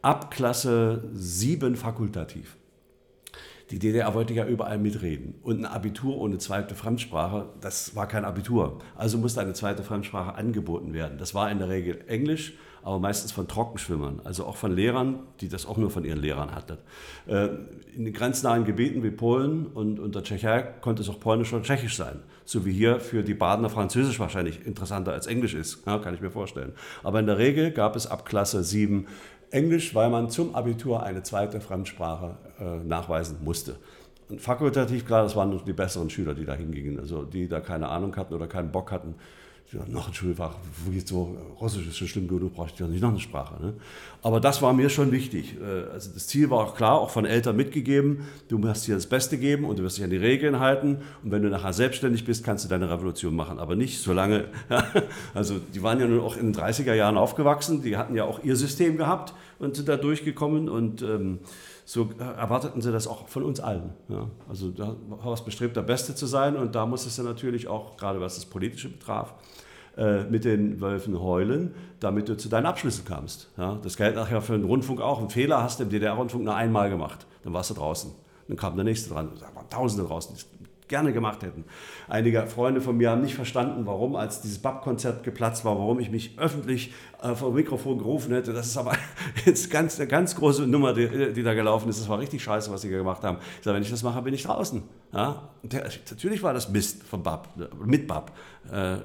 Ab 0.00 0.30
Klasse 0.30 1.04
7 1.14 1.76
fakultativ. 1.76 2.56
Die 3.70 3.78
DDR 3.78 4.12
wollte 4.14 4.34
ja 4.34 4.46
überall 4.46 4.78
mitreden. 4.78 5.34
Und 5.42 5.60
ein 5.60 5.66
Abitur 5.66 6.18
ohne 6.18 6.38
zweite 6.38 6.74
Fremdsprache, 6.74 7.46
das 7.60 7.96
war 7.96 8.06
kein 8.06 8.24
Abitur. 8.24 8.80
Also 8.96 9.18
musste 9.18 9.40
eine 9.40 9.54
zweite 9.54 9.82
Fremdsprache 9.82 10.34
angeboten 10.34 10.92
werden. 10.92 11.18
Das 11.18 11.34
war 11.34 11.50
in 11.50 11.58
der 11.58 11.68
Regel 11.68 12.04
Englisch, 12.06 12.54
aber 12.82 12.98
meistens 12.98 13.30
von 13.30 13.46
Trockenschwimmern, 13.46 14.20
also 14.24 14.44
auch 14.44 14.56
von 14.56 14.74
Lehrern, 14.74 15.20
die 15.40 15.48
das 15.48 15.66
auch 15.66 15.76
nur 15.76 15.90
von 15.90 16.04
ihren 16.04 16.18
Lehrern 16.18 16.54
hatten. 16.54 16.78
Äh, 17.26 17.48
in 17.94 18.04
den 18.04 18.12
grenznahen 18.12 18.64
Gebieten 18.64 19.02
wie 19.02 19.10
Polen 19.10 19.66
und, 19.66 20.00
und 20.00 20.14
der 20.14 20.62
konnte 20.80 21.02
es 21.02 21.08
auch 21.08 21.20
Polnisch 21.20 21.52
oder 21.52 21.62
Tschechisch 21.62 21.96
sein. 21.96 22.20
So 22.44 22.66
wie 22.66 22.72
hier 22.72 22.98
für 22.98 23.22
die 23.22 23.34
Badener 23.34 23.70
Französisch 23.70 24.18
wahrscheinlich 24.18 24.66
interessanter 24.66 25.12
als 25.12 25.28
Englisch 25.28 25.54
ist, 25.54 25.86
ja, 25.86 25.98
kann 25.98 26.14
ich 26.14 26.20
mir 26.20 26.30
vorstellen. 26.30 26.72
Aber 27.04 27.20
in 27.20 27.26
der 27.26 27.38
Regel 27.38 27.70
gab 27.70 27.94
es 27.94 28.08
ab 28.08 28.26
Klasse 28.26 28.64
7 28.64 29.06
Englisch, 29.52 29.94
weil 29.94 30.10
man 30.10 30.30
zum 30.30 30.54
Abitur 30.54 31.02
eine 31.02 31.22
zweite 31.22 31.60
Fremdsprache 31.60 32.36
äh, 32.58 32.84
nachweisen 32.84 33.38
musste. 33.44 33.76
Und 34.28 34.40
fakultativ, 34.40 35.06
klar, 35.06 35.22
das 35.22 35.36
waren 35.36 35.60
die 35.64 35.72
besseren 35.72 36.08
Schüler, 36.08 36.34
die 36.34 36.44
da 36.44 36.54
hingingen, 36.54 36.98
also 36.98 37.24
die 37.24 37.48
da 37.48 37.60
keine 37.60 37.88
Ahnung 37.88 38.16
hatten 38.16 38.34
oder 38.34 38.46
keinen 38.46 38.72
Bock 38.72 38.90
hatten, 38.90 39.14
noch 39.88 40.08
ein 40.08 40.14
Schulfach, 40.14 40.56
wo 40.84 40.92
jetzt 40.92 41.08
so 41.08 41.36
Russisch 41.60 41.86
ist 41.86 41.96
schon 41.96 42.08
schlimm 42.08 42.28
genug, 42.28 42.54
brauche 42.54 42.70
ich 42.72 42.78
ja 42.78 42.86
nicht 42.86 43.00
noch 43.00 43.10
eine 43.10 43.20
Sprache. 43.20 43.62
Ne? 43.62 43.74
Aber 44.22 44.40
das 44.40 44.60
war 44.60 44.72
mir 44.72 44.90
schon 44.90 45.12
wichtig. 45.12 45.56
Äh, 45.60 45.90
also 45.92 46.10
das 46.12 46.26
Ziel 46.26 46.50
war 46.50 46.58
auch 46.58 46.76
klar, 46.76 47.00
auch 47.00 47.10
von 47.10 47.24
Eltern 47.24 47.56
mitgegeben, 47.56 48.26
du 48.48 48.58
musst 48.58 48.86
dir 48.86 48.94
das 48.94 49.06
Beste 49.06 49.38
geben 49.38 49.64
und 49.64 49.78
du 49.78 49.82
wirst 49.82 49.96
dich 49.96 50.04
an 50.04 50.10
die 50.10 50.16
Regeln 50.16 50.60
halten. 50.60 50.98
Und 51.22 51.30
wenn 51.30 51.42
du 51.42 51.48
nachher 51.48 51.72
selbstständig 51.72 52.24
bist, 52.24 52.44
kannst 52.44 52.64
du 52.64 52.68
deine 52.68 52.90
Revolution 52.90 53.34
machen. 53.34 53.58
Aber 53.58 53.74
nicht 53.74 54.00
so 54.00 54.12
lange. 54.12 54.44
also 55.34 55.58
die 55.74 55.82
waren 55.82 55.98
ja 56.00 56.06
nun 56.06 56.20
auch 56.20 56.36
in 56.36 56.52
den 56.52 56.54
30er 56.54 56.94
Jahren 56.94 57.16
aufgewachsen, 57.16 57.82
die 57.82 57.96
hatten 57.96 58.14
ja 58.14 58.24
auch 58.24 58.42
ihr 58.44 58.56
System 58.56 58.96
gehabt 58.96 59.34
und 59.58 59.76
sind 59.76 59.88
da 59.88 59.96
durchgekommen 59.96 60.68
und 60.68 61.02
ähm, 61.02 61.38
so 61.92 62.08
erwarteten 62.18 62.80
sie 62.80 62.90
das 62.90 63.06
auch 63.06 63.28
von 63.28 63.42
uns 63.42 63.60
allen. 63.60 63.90
Ja. 64.08 64.26
Also 64.48 64.70
da 64.70 64.96
war 65.08 65.34
es 65.34 65.42
bestrebt, 65.42 65.76
der 65.76 65.82
Beste 65.82 66.14
zu 66.14 66.24
sein 66.24 66.56
und 66.56 66.74
da 66.74 66.86
musstest 66.86 67.18
du 67.18 67.22
natürlich 67.22 67.68
auch, 67.68 67.98
gerade 67.98 68.18
was 68.18 68.36
das 68.36 68.46
Politische 68.46 68.88
betraf, 68.88 69.34
äh, 69.98 70.24
mit 70.24 70.46
den 70.46 70.80
Wölfen 70.80 71.20
heulen, 71.20 71.74
damit 72.00 72.30
du 72.30 72.36
zu 72.38 72.48
deinen 72.48 72.64
Abschlüssen 72.64 73.04
kamst. 73.04 73.50
Ja. 73.58 73.78
Das 73.82 73.98
galt 73.98 74.16
nachher 74.16 74.40
für 74.40 74.54
den 74.54 74.64
Rundfunk 74.64 75.02
auch. 75.02 75.20
Ein 75.20 75.28
Fehler 75.28 75.62
hast 75.62 75.80
du 75.80 75.84
im 75.84 75.90
DDR-Rundfunk 75.90 76.44
nur 76.44 76.54
einmal 76.54 76.88
gemacht, 76.88 77.26
dann 77.42 77.52
warst 77.52 77.68
du 77.68 77.74
draußen. 77.74 78.10
Dann 78.48 78.56
kam 78.56 78.74
der 78.74 78.86
nächste 78.86 79.12
dran, 79.12 79.28
da 79.38 79.54
waren 79.54 79.68
Tausende 79.68 80.06
draußen, 80.06 80.34
gerne 80.92 81.14
gemacht 81.14 81.42
hätten. 81.42 81.64
Einige 82.06 82.46
Freunde 82.46 82.82
von 82.82 82.98
mir 82.98 83.10
haben 83.10 83.22
nicht 83.22 83.34
verstanden, 83.34 83.86
warum, 83.86 84.14
als 84.14 84.42
dieses 84.42 84.58
BAP-Konzert 84.58 85.24
geplatzt 85.24 85.64
war, 85.64 85.78
warum 85.78 85.98
ich 86.00 86.10
mich 86.10 86.38
öffentlich 86.38 86.92
äh, 87.22 87.34
vor 87.34 87.54
Mikrofon 87.54 87.96
gerufen 87.96 88.34
hätte. 88.34 88.52
Das 88.52 88.66
ist 88.66 88.76
aber 88.76 88.92
jetzt 89.46 89.70
ganz, 89.70 89.98
eine 89.98 90.06
ganz 90.06 90.36
große 90.36 90.66
Nummer, 90.66 90.92
die, 90.92 91.32
die 91.32 91.42
da 91.42 91.54
gelaufen 91.54 91.88
ist. 91.88 91.98
Das 91.98 92.10
war 92.10 92.18
richtig 92.18 92.42
scheiße, 92.42 92.70
was 92.70 92.82
sie 92.82 92.90
gemacht 92.90 93.22
haben. 93.24 93.38
Ich 93.58 93.64
sage, 93.64 93.74
wenn 93.74 93.82
ich 93.82 93.90
das 93.90 94.02
mache, 94.02 94.20
bin 94.20 94.34
ich 94.34 94.42
draußen. 94.42 94.82
Ja? 95.14 95.48
Der, 95.62 95.88
natürlich 96.10 96.42
war 96.42 96.52
das 96.52 96.68
Mist 96.68 97.04
von 97.04 97.22
BAP, 97.22 97.48
mit 97.86 98.06
BAP. 98.06 98.30
Äh, 98.70 98.96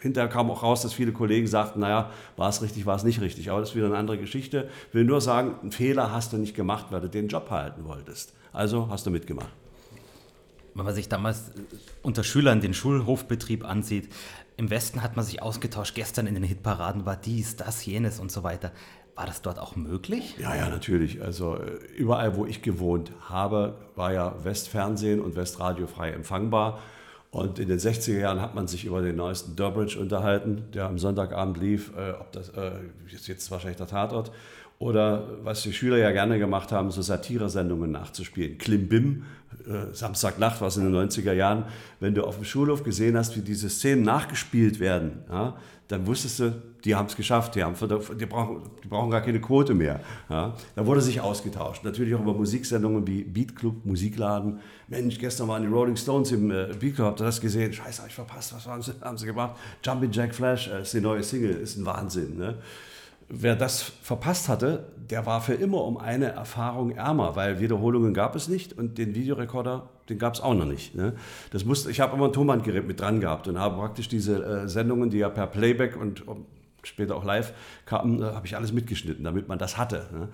hinterher 0.00 0.28
kam 0.28 0.50
auch 0.50 0.62
raus, 0.62 0.82
dass 0.82 0.92
viele 0.92 1.12
Kollegen 1.12 1.46
sagten, 1.46 1.80
naja, 1.80 2.10
war 2.36 2.50
es 2.50 2.60
richtig, 2.60 2.84
war 2.84 2.96
es 2.96 3.04
nicht 3.04 3.22
richtig. 3.22 3.50
Aber 3.50 3.60
das 3.60 3.70
ist 3.70 3.74
wieder 3.74 3.86
eine 3.86 3.96
andere 3.96 4.18
Geschichte. 4.18 4.68
Ich 4.88 4.94
will 4.94 5.04
nur 5.04 5.22
sagen, 5.22 5.54
einen 5.62 5.72
Fehler 5.72 6.12
hast 6.12 6.34
du 6.34 6.36
nicht 6.36 6.54
gemacht, 6.54 6.88
weil 6.90 7.00
du 7.00 7.08
den 7.08 7.28
Job 7.28 7.50
halten 7.50 7.86
wolltest. 7.86 8.34
Also 8.52 8.88
hast 8.90 9.06
du 9.06 9.10
mitgemacht. 9.10 9.59
Wenn 10.74 10.84
man 10.84 10.94
sich 10.94 11.08
damals 11.08 11.50
unter 12.02 12.24
Schülern 12.24 12.60
den 12.60 12.74
Schulhofbetrieb 12.74 13.64
ansieht, 13.64 14.08
im 14.56 14.70
Westen 14.70 15.02
hat 15.02 15.16
man 15.16 15.24
sich 15.24 15.42
ausgetauscht, 15.42 15.94
gestern 15.94 16.26
in 16.26 16.34
den 16.34 16.44
Hitparaden 16.44 17.06
war 17.06 17.16
dies, 17.16 17.56
das, 17.56 17.84
jenes 17.86 18.20
und 18.20 18.30
so 18.30 18.42
weiter. 18.42 18.72
War 19.14 19.26
das 19.26 19.42
dort 19.42 19.58
auch 19.58 19.76
möglich? 19.76 20.36
Ja, 20.38 20.54
ja, 20.54 20.68
natürlich. 20.68 21.22
Also 21.22 21.56
äh, 21.56 21.78
überall, 21.96 22.36
wo 22.36 22.46
ich 22.46 22.62
gewohnt 22.62 23.12
habe, 23.28 23.74
war 23.96 24.12
ja 24.12 24.34
Westfernsehen 24.44 25.20
und 25.20 25.36
Westradio 25.36 25.86
frei 25.86 26.12
empfangbar. 26.12 26.80
Und 27.30 27.58
in 27.58 27.68
den 27.68 27.78
60er 27.78 28.18
Jahren 28.18 28.40
hat 28.40 28.54
man 28.54 28.66
sich 28.66 28.84
über 28.84 29.02
den 29.02 29.16
neuesten 29.16 29.56
Durbridge 29.56 29.98
unterhalten, 29.98 30.64
der 30.74 30.86
am 30.86 30.98
Sonntagabend 30.98 31.58
lief, 31.58 31.92
äh, 31.96 32.12
ob 32.12 32.32
das 32.32 32.48
äh, 32.50 32.72
ist 33.12 33.28
jetzt 33.28 33.50
wahrscheinlich 33.50 33.78
der 33.78 33.86
Tatort. 33.86 34.32
Oder 34.78 35.28
was 35.42 35.62
die 35.62 35.72
Schüler 35.72 35.98
ja 35.98 36.10
gerne 36.10 36.38
gemacht 36.38 36.72
haben, 36.72 36.90
so 36.90 37.02
Satire-Sendungen 37.02 37.90
nachzuspielen. 37.90 38.56
Klimbim, 38.56 39.22
äh, 39.22 39.39
Samstagnacht, 39.92 40.60
was 40.60 40.76
in 40.76 40.84
den 40.84 40.94
90er 40.94 41.32
Jahren, 41.32 41.64
wenn 42.00 42.14
du 42.14 42.24
auf 42.24 42.36
dem 42.36 42.44
Schulhof 42.44 42.82
gesehen 42.82 43.16
hast, 43.16 43.36
wie 43.36 43.42
diese 43.42 43.68
Szenen 43.68 44.02
nachgespielt 44.02 44.80
werden, 44.80 45.20
ja, 45.28 45.56
dann 45.90 46.06
wusstest 46.06 46.38
du, 46.38 46.62
die 46.84 46.94
haben 46.94 47.06
es 47.06 47.16
geschafft, 47.16 47.56
die, 47.56 47.64
haben, 47.64 47.74
die, 47.74 48.26
brauchen, 48.26 48.62
die 48.82 48.88
brauchen 48.88 49.10
gar 49.10 49.22
keine 49.22 49.40
Quote 49.40 49.74
mehr. 49.74 50.00
Ja. 50.28 50.54
Da 50.76 50.86
wurde 50.86 51.00
sich 51.00 51.20
ausgetauscht. 51.20 51.82
Natürlich 51.84 52.14
auch 52.14 52.20
über 52.20 52.32
Musiksendungen 52.32 53.04
wie 53.08 53.24
Beat 53.24 53.56
Club, 53.56 53.84
Musikladen. 53.84 54.60
Mensch, 54.86 55.18
gestern 55.18 55.48
waren 55.48 55.62
die 55.62 55.68
Rolling 55.68 55.96
Stones 55.96 56.30
im 56.30 56.50
äh, 56.52 56.68
Beat 56.78 56.94
Club, 56.94 57.08
habt 57.08 57.20
ihr 57.20 57.24
das 57.24 57.40
gesehen? 57.40 57.72
Scheiße, 57.72 58.02
hab 58.02 58.08
ich 58.08 58.14
verpasst, 58.14 58.54
was 58.54 58.66
haben 58.66 58.82
sie, 58.82 58.92
haben 59.00 59.18
sie 59.18 59.26
gemacht? 59.26 59.56
Jumpin' 59.84 60.12
Jack 60.12 60.32
Flash 60.32 60.68
äh, 60.68 60.82
ist 60.82 60.94
die 60.94 61.00
neue 61.00 61.24
Single, 61.24 61.50
ist 61.56 61.76
ein 61.76 61.84
Wahnsinn. 61.84 62.38
Ne? 62.38 62.58
Wer 63.30 63.56
das 63.56 63.80
verpasst 63.80 64.48
hatte, 64.48 64.88
der 65.08 65.24
war 65.24 65.40
für 65.40 65.54
immer 65.54 65.84
um 65.84 65.96
eine 65.96 66.26
Erfahrung 66.26 66.90
ärmer, 66.90 67.36
weil 67.36 67.60
Wiederholungen 67.60 68.12
gab 68.12 68.34
es 68.36 68.48
nicht 68.48 68.76
und 68.76 68.98
den 68.98 69.14
Videorekorder, 69.14 69.88
den 70.08 70.18
gab 70.18 70.34
es 70.34 70.40
auch 70.40 70.54
noch 70.54 70.66
nicht. 70.66 70.94
Ne? 70.94 71.14
Das 71.52 71.64
musste, 71.64 71.90
ich 71.90 72.00
habe 72.00 72.16
immer 72.16 72.26
ein 72.26 72.32
Tonbandgerät 72.32 72.86
mit 72.86 73.00
dran 73.00 73.20
gehabt 73.20 73.48
und 73.48 73.58
habe 73.58 73.76
praktisch 73.76 74.08
diese 74.08 74.44
äh, 74.44 74.68
Sendungen, 74.68 75.10
die 75.10 75.18
ja 75.18 75.28
per 75.28 75.46
Playback 75.46 75.96
und 75.96 76.26
um, 76.26 76.46
später 76.82 77.16
auch 77.16 77.24
live 77.24 77.52
kamen, 77.86 78.20
äh, 78.20 78.26
habe 78.26 78.46
ich 78.46 78.56
alles 78.56 78.72
mitgeschnitten, 78.72 79.24
damit 79.24 79.48
man 79.48 79.58
das 79.58 79.78
hatte. 79.78 80.08
Ne? 80.12 80.28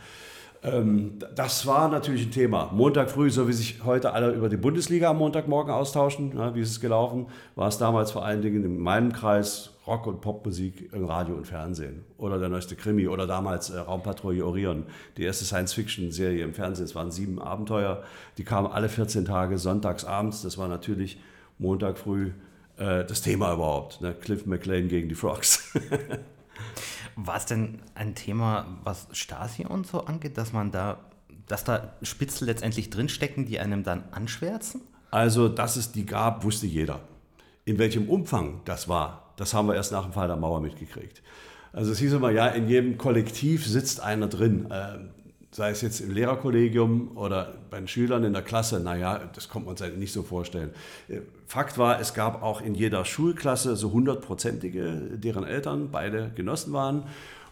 Ähm, 0.67 1.19
das 1.35 1.65
war 1.67 1.89
natürlich 1.89 2.27
ein 2.27 2.33
Thema. 2.33 2.71
Montag 2.73 3.11
früh, 3.11 3.31
so 3.31 3.47
wie 3.47 3.53
sich 3.53 3.85
heute 3.85 4.13
alle 4.13 4.33
über 4.33 4.49
die 4.49 4.57
Bundesliga 4.57 5.11
am 5.11 5.19
Montagmorgen 5.19 5.73
austauschen, 5.73 6.37
ja, 6.37 6.55
wie 6.55 6.61
ist 6.61 6.71
es 6.71 6.81
gelaufen, 6.81 7.27
war 7.55 7.69
es 7.69 7.79
damals 7.79 8.11
vor 8.11 8.25
allen 8.25 8.43
Dingen 8.43 8.65
in 8.65 8.79
meinem 8.79 9.13
Kreis 9.13 9.71
Rock- 9.87 10.09
und 10.09 10.21
Popmusik 10.21 10.93
im 10.93 11.05
Radio 11.05 11.37
und 11.37 11.47
Fernsehen. 11.47 12.05
Oder 12.19 12.41
der 12.41 12.49
neueste 12.49 12.75
Krimi 12.75 13.07
oder 13.07 13.29
damals 13.29 13.71
äh, 13.71 13.79
Raumpatrouille 13.79 14.45
Orion, 14.45 14.87
die 15.17 15.23
erste 15.23 15.45
Science-Fiction-Serie 15.45 16.43
im 16.43 16.53
Fernsehen. 16.53 16.87
Es 16.87 16.97
waren 16.97 17.13
sieben 17.13 17.41
Abenteuer, 17.41 18.03
die 18.37 18.45
kamen 18.45 18.67
alle 18.67 18.89
14 18.89 19.25
Tage 19.25 19.59
sonntags 19.59 20.05
abends. 20.05 20.43
Das 20.43 20.59
war 20.59 20.67
natürlich 20.67 21.21
Montag 21.59 21.99
früh 21.99 22.33
äh, 22.77 23.05
das 23.05 23.23
Thema 23.23 23.55
überhaupt. 23.55 24.01
Ne? 24.01 24.15
Cliff 24.15 24.47
McLean 24.47 24.89
gegen 24.89 25.09
die 25.09 25.15
Frogs. 25.15 25.73
war 27.17 27.37
es 27.37 27.47
denn 27.47 27.81
ein 27.95 28.15
Thema, 28.15 28.67
was 28.85 29.09
Stasi 29.13 29.65
und 29.65 29.87
so 29.87 30.05
angeht, 30.05 30.39
dass 30.39 30.53
man 30.53 30.71
da, 30.71 30.99
dass 31.49 31.65
da 31.65 31.95
Spitzel 32.03 32.47
letztendlich 32.47 32.91
drinstecken, 32.91 33.47
die 33.47 33.59
einem 33.59 33.83
dann 33.83 34.05
anschwärzen? 34.13 34.83
Also, 35.11 35.49
dass 35.49 35.77
es 35.77 35.93
die 35.93 36.05
gab, 36.05 36.45
wusste 36.45 36.67
jeder. 36.67 37.01
In 37.65 37.79
welchem 37.79 38.09
Umfang 38.09 38.61
das 38.65 38.87
war, 38.89 39.33
das 39.37 39.55
haben 39.55 39.67
wir 39.69 39.75
erst 39.75 39.93
nach 39.93 40.05
dem 40.05 40.13
Fall 40.13 40.29
der 40.29 40.37
Mauer 40.37 40.61
mitgekriegt. 40.61 41.23
Also 41.73 41.93
es 41.93 41.99
hieß 41.99 42.15
immer, 42.15 42.31
ja, 42.31 42.49
in 42.49 42.69
jedem 42.69 42.97
Kollektiv 42.97 43.67
sitzt 43.67 44.01
einer 44.01 44.29
drin. 44.29 44.67
Sei 45.57 45.71
es 45.71 45.81
jetzt 45.81 46.01
im 46.01 46.11
Lehrerkollegium 46.11 47.17
oder 47.17 47.55
bei 47.71 47.79
den 47.79 47.89
Schülern 47.89 48.25
in 48.25 48.35
der 48.35 48.43
Klasse, 48.43 48.79
naja, 48.79 49.23
das 49.35 49.49
kommt 49.49 49.65
man 49.65 49.75
uns 49.75 49.97
nicht 49.97 50.13
so 50.13 50.23
vorstellen. 50.23 50.69
Äh, 51.09 51.21
Fakt 51.47 51.79
war, 51.79 51.99
es 51.99 52.13
gab 52.13 52.43
auch 52.43 52.61
in 52.61 52.75
jeder 52.75 53.07
Schulklasse 53.07 53.75
so 53.75 53.91
hundertprozentige, 53.91 55.13
deren 55.15 55.45
Eltern 55.45 55.89
beide 55.91 56.31
Genossen 56.35 56.75
waren. 56.75 57.05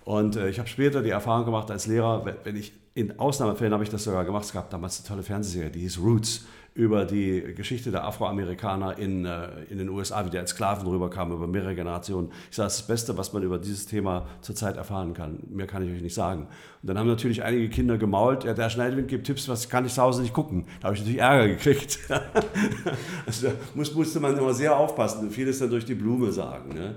Und 0.05 0.37
äh, 0.37 0.51
ich 0.51 0.59
habe 0.59 0.69
später 0.69 1.01
die 1.01 1.09
Erfahrung 1.09 1.47
gemacht 1.47 1.71
als 1.71 1.87
Lehrer, 1.87 2.27
wenn 2.45 2.57
ich 2.57 2.75
in 2.93 3.19
Ausnahmefällen 3.19 3.73
habe 3.73 3.85
ich 3.85 3.91
das 3.91 4.05
sogar 4.05 4.27
gemacht. 4.27 4.45
Es 4.45 4.53
gab 4.53 4.69
damals 4.69 4.99
eine 4.99 5.09
tolle 5.09 5.23
Fernsehserie, 5.23 5.71
die 5.71 5.81
hieß 5.81 5.99
Roots 5.99 6.45
über 6.75 7.05
die 7.05 7.55
Geschichte 7.55 7.93
der 7.93 8.05
Afroamerikaner 8.05 8.99
in, 8.99 9.25
äh, 9.25 9.49
in 9.71 9.79
den 9.79 9.89
USA, 9.89 10.27
wie 10.27 10.31
die 10.31 10.39
als 10.39 10.51
Sklaven 10.51 10.87
rüberkamen, 10.89 11.37
über 11.37 11.47
mehrere 11.47 11.77
Generationen. 11.77 12.33
Ich 12.51 12.57
sage, 12.57 12.67
das 12.67 12.75
ist 12.75 12.81
das 12.81 12.87
Beste, 12.89 13.17
was 13.17 13.33
man 13.33 13.45
über 13.45 13.59
dieses 13.59 13.87
Thema 13.87 14.27
zurzeit 14.41 14.77
erfahren 14.77 15.15
kann. 15.15 15.39
Mehr 15.49 15.69
kann 15.69 15.87
ich 15.87 15.95
euch 15.95 16.03
nicht 16.03 16.15
sagen. 16.15 16.49
Und 16.83 16.89
dann 16.89 16.99
haben 16.99 17.07
natürlich 17.07 17.45
einige 17.45 17.69
Kinder 17.69 17.97
gemault, 17.97 18.43
ja, 18.43 18.55
der 18.55 18.71
Schneidewind 18.71 19.07
gibt 19.07 19.25
Tipps, 19.25 19.49
was 19.49 19.69
kann 19.69 19.87
ich 19.87 19.95
zu 19.95 20.03
Hause 20.03 20.23
nicht 20.23 20.35
gucken. 20.35 20.67
Da 20.81 20.89
habe 20.89 20.97
ich 20.97 21.03
natürlich 21.03 21.21
Ärger 21.21 21.49
gekriegt. 21.49 22.01
also 23.27 23.53
muss, 23.75 23.95
musste 23.95 24.19
man 24.19 24.37
immer 24.37 24.53
sehr 24.53 24.77
aufpassen 24.77 25.27
und 25.27 25.31
vieles 25.31 25.61
dann 25.61 25.71
durch 25.71 25.85
die 25.85 25.95
Blume 25.95 26.33
sagen. 26.33 26.75
Ne? 26.75 26.97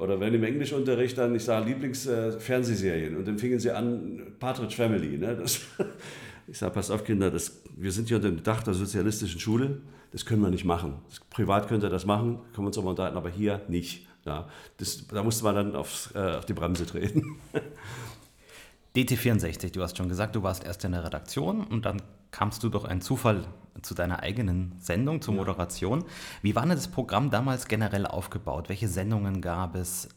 Oder 0.00 0.20
wenn 0.20 0.32
im 0.34 0.44
Englischunterricht 0.44 1.18
dann, 1.18 1.34
ich 1.34 1.44
sage 1.44 1.66
Lieblingsfernsehserien 1.66 3.14
äh, 3.14 3.18
und 3.18 3.26
dann 3.26 3.38
fingen 3.38 3.58
sie 3.58 3.70
an, 3.70 4.22
Partridge 4.38 4.76
Family. 4.76 5.18
Ne? 5.18 5.36
Das, 5.36 5.60
ich 6.46 6.58
sage, 6.58 6.72
passt 6.74 6.90
auf 6.90 7.04
Kinder, 7.04 7.30
das, 7.30 7.62
wir 7.76 7.92
sind 7.92 8.08
hier 8.08 8.16
unter 8.16 8.30
dem 8.30 8.42
Dach 8.42 8.62
der 8.62 8.74
sozialistischen 8.74 9.40
Schule, 9.40 9.80
das 10.12 10.24
können 10.24 10.42
wir 10.42 10.50
nicht 10.50 10.64
machen. 10.64 10.98
Das, 11.08 11.20
privat 11.20 11.68
könnt 11.68 11.82
ihr 11.82 11.90
das 11.90 12.06
machen, 12.06 12.38
können 12.52 12.64
wir 12.64 12.66
uns 12.66 12.78
aber 12.78 12.90
unterhalten, 12.90 13.16
aber 13.16 13.30
hier 13.30 13.62
nicht. 13.68 14.06
Ja, 14.24 14.48
das, 14.78 15.06
da 15.08 15.22
musste 15.22 15.44
man 15.44 15.54
dann 15.54 15.76
aufs, 15.76 16.10
äh, 16.14 16.36
auf 16.36 16.46
die 16.46 16.54
Bremse 16.54 16.86
treten. 16.86 17.36
DT64, 18.96 19.72
du 19.72 19.82
hast 19.82 19.98
schon 19.98 20.08
gesagt, 20.08 20.36
du 20.36 20.42
warst 20.42 20.64
erst 20.64 20.84
in 20.84 20.92
der 20.92 21.04
Redaktion 21.04 21.64
und 21.64 21.84
dann 21.84 22.00
kamst 22.30 22.62
du 22.62 22.68
durch 22.68 22.84
einen 22.84 23.00
Zufall 23.00 23.44
zu 23.82 23.94
deiner 23.94 24.20
eigenen 24.22 24.72
Sendung, 24.78 25.20
zur 25.20 25.34
Moderation. 25.34 26.04
Wie 26.42 26.54
war 26.54 26.62
denn 26.62 26.76
das 26.76 26.88
Programm 26.88 27.30
damals 27.30 27.66
generell 27.66 28.06
aufgebaut? 28.06 28.68
Welche 28.68 28.88
Sendungen 28.88 29.40
gab 29.40 29.74
es? 29.74 30.08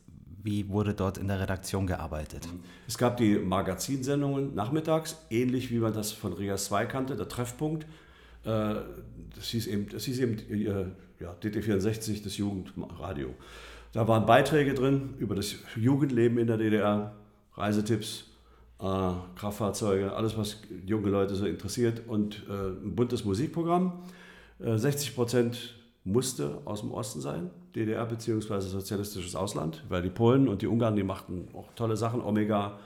Wie 0.48 0.70
wurde 0.70 0.94
dort 0.94 1.18
in 1.18 1.28
der 1.28 1.42
Redaktion 1.42 1.88
gearbeitet? 1.88 2.48
Es 2.88 2.98
gab 2.98 3.18
die 3.18 3.38
Magazinsendungen 3.38 4.56
nachmittags, 4.56 5.18
ähnlich 5.30 5.72
wie 5.72 5.80
man 5.80 5.92
das 5.92 6.14
von 6.14 6.32
Rias 6.32 6.68
2 6.68 6.86
kannte, 6.86 7.18
der 7.18 7.28
Treffpunkt. 7.28 7.84
Äh, 8.46 8.76
das 9.36 9.50
hieß 9.50 9.68
eben, 9.68 9.90
das 9.90 10.06
hieß 10.06 10.20
eben 10.20 10.38
äh, 10.50 10.86
ja, 11.22 11.36
DT64, 11.44 12.24
das 12.24 12.38
Jugendradio. 12.38 13.36
Da 13.92 14.08
waren 14.08 14.26
Beiträge 14.26 14.74
drin 14.74 15.16
über 15.20 15.36
das 15.36 15.54
Jugendleben 15.76 16.38
in 16.38 16.48
der 16.48 16.56
DDR, 16.56 17.12
Reisetipps, 17.56 18.24
äh, 18.80 18.84
Kraftfahrzeuge, 19.36 20.14
alles, 20.14 20.38
was 20.38 20.62
junge 20.86 21.10
Leute 21.10 21.36
so 21.36 21.46
interessiert 21.46 22.04
und 22.08 22.42
ein 22.50 22.96
buntes 22.96 23.26
Musikprogramm. 23.26 24.02
60 24.60 25.14
Prozent 25.14 25.76
musste 26.06 26.62
aus 26.64 26.80
dem 26.80 26.92
Osten 26.92 27.20
sein, 27.20 27.50
DDR 27.78 28.06
bzw. 28.06 28.60
sozialistisches 28.62 29.36
Ausland, 29.36 29.84
weil 29.88 30.02
die 30.02 30.10
Polen 30.10 30.48
und 30.48 30.62
die 30.62 30.68
Ungarn, 30.68 30.96
die 30.96 31.04
machten 31.04 31.48
auch 31.54 31.72
tolle 31.76 31.96
Sachen. 31.96 32.22
Omega 32.22 32.80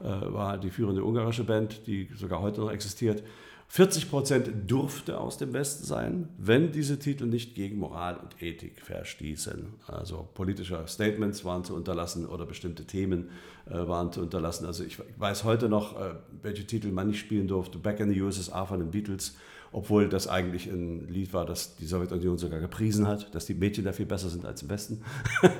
äh, 0.00 0.04
war 0.04 0.58
die 0.58 0.70
führende 0.70 1.04
ungarische 1.04 1.44
Band, 1.44 1.86
die 1.86 2.08
sogar 2.14 2.42
heute 2.42 2.60
noch 2.60 2.72
existiert. 2.72 3.22
40 3.68 4.10
Prozent 4.10 4.50
durfte 4.70 5.18
aus 5.18 5.38
dem 5.38 5.54
Westen 5.54 5.86
sein, 5.86 6.28
wenn 6.36 6.72
diese 6.72 6.98
Titel 6.98 7.24
nicht 7.24 7.54
gegen 7.54 7.78
Moral 7.78 8.18
und 8.18 8.42
Ethik 8.42 8.82
verstießen. 8.82 9.74
Also 9.86 10.28
politische 10.34 10.84
Statements 10.86 11.42
waren 11.46 11.64
zu 11.64 11.74
unterlassen 11.74 12.26
oder 12.26 12.44
bestimmte 12.44 12.84
Themen 12.84 13.30
äh, 13.64 13.88
waren 13.88 14.12
zu 14.12 14.20
unterlassen. 14.20 14.66
Also 14.66 14.84
ich 14.84 14.98
weiß 15.16 15.44
heute 15.44 15.70
noch, 15.70 15.98
äh, 15.98 16.16
welche 16.42 16.66
Titel 16.66 16.88
man 16.92 17.06
nicht 17.06 17.20
spielen 17.20 17.48
durfte. 17.48 17.78
Back 17.78 18.00
in 18.00 18.10
the 18.10 18.20
USSR 18.20 18.66
von 18.66 18.80
den 18.80 18.90
Beatles 18.90 19.36
obwohl 19.72 20.08
das 20.08 20.28
eigentlich 20.28 20.66
ein 20.66 21.08
Lied 21.08 21.32
war, 21.32 21.46
das 21.46 21.76
die 21.76 21.86
Sowjetunion 21.86 22.36
sogar 22.38 22.60
gepriesen 22.60 23.06
hat, 23.08 23.34
dass 23.34 23.46
die 23.46 23.54
Mädchen 23.54 23.84
da 23.84 23.92
viel 23.92 24.06
besser 24.06 24.28
sind 24.28 24.44
als 24.44 24.62
im 24.62 24.68
Westen. 24.68 25.02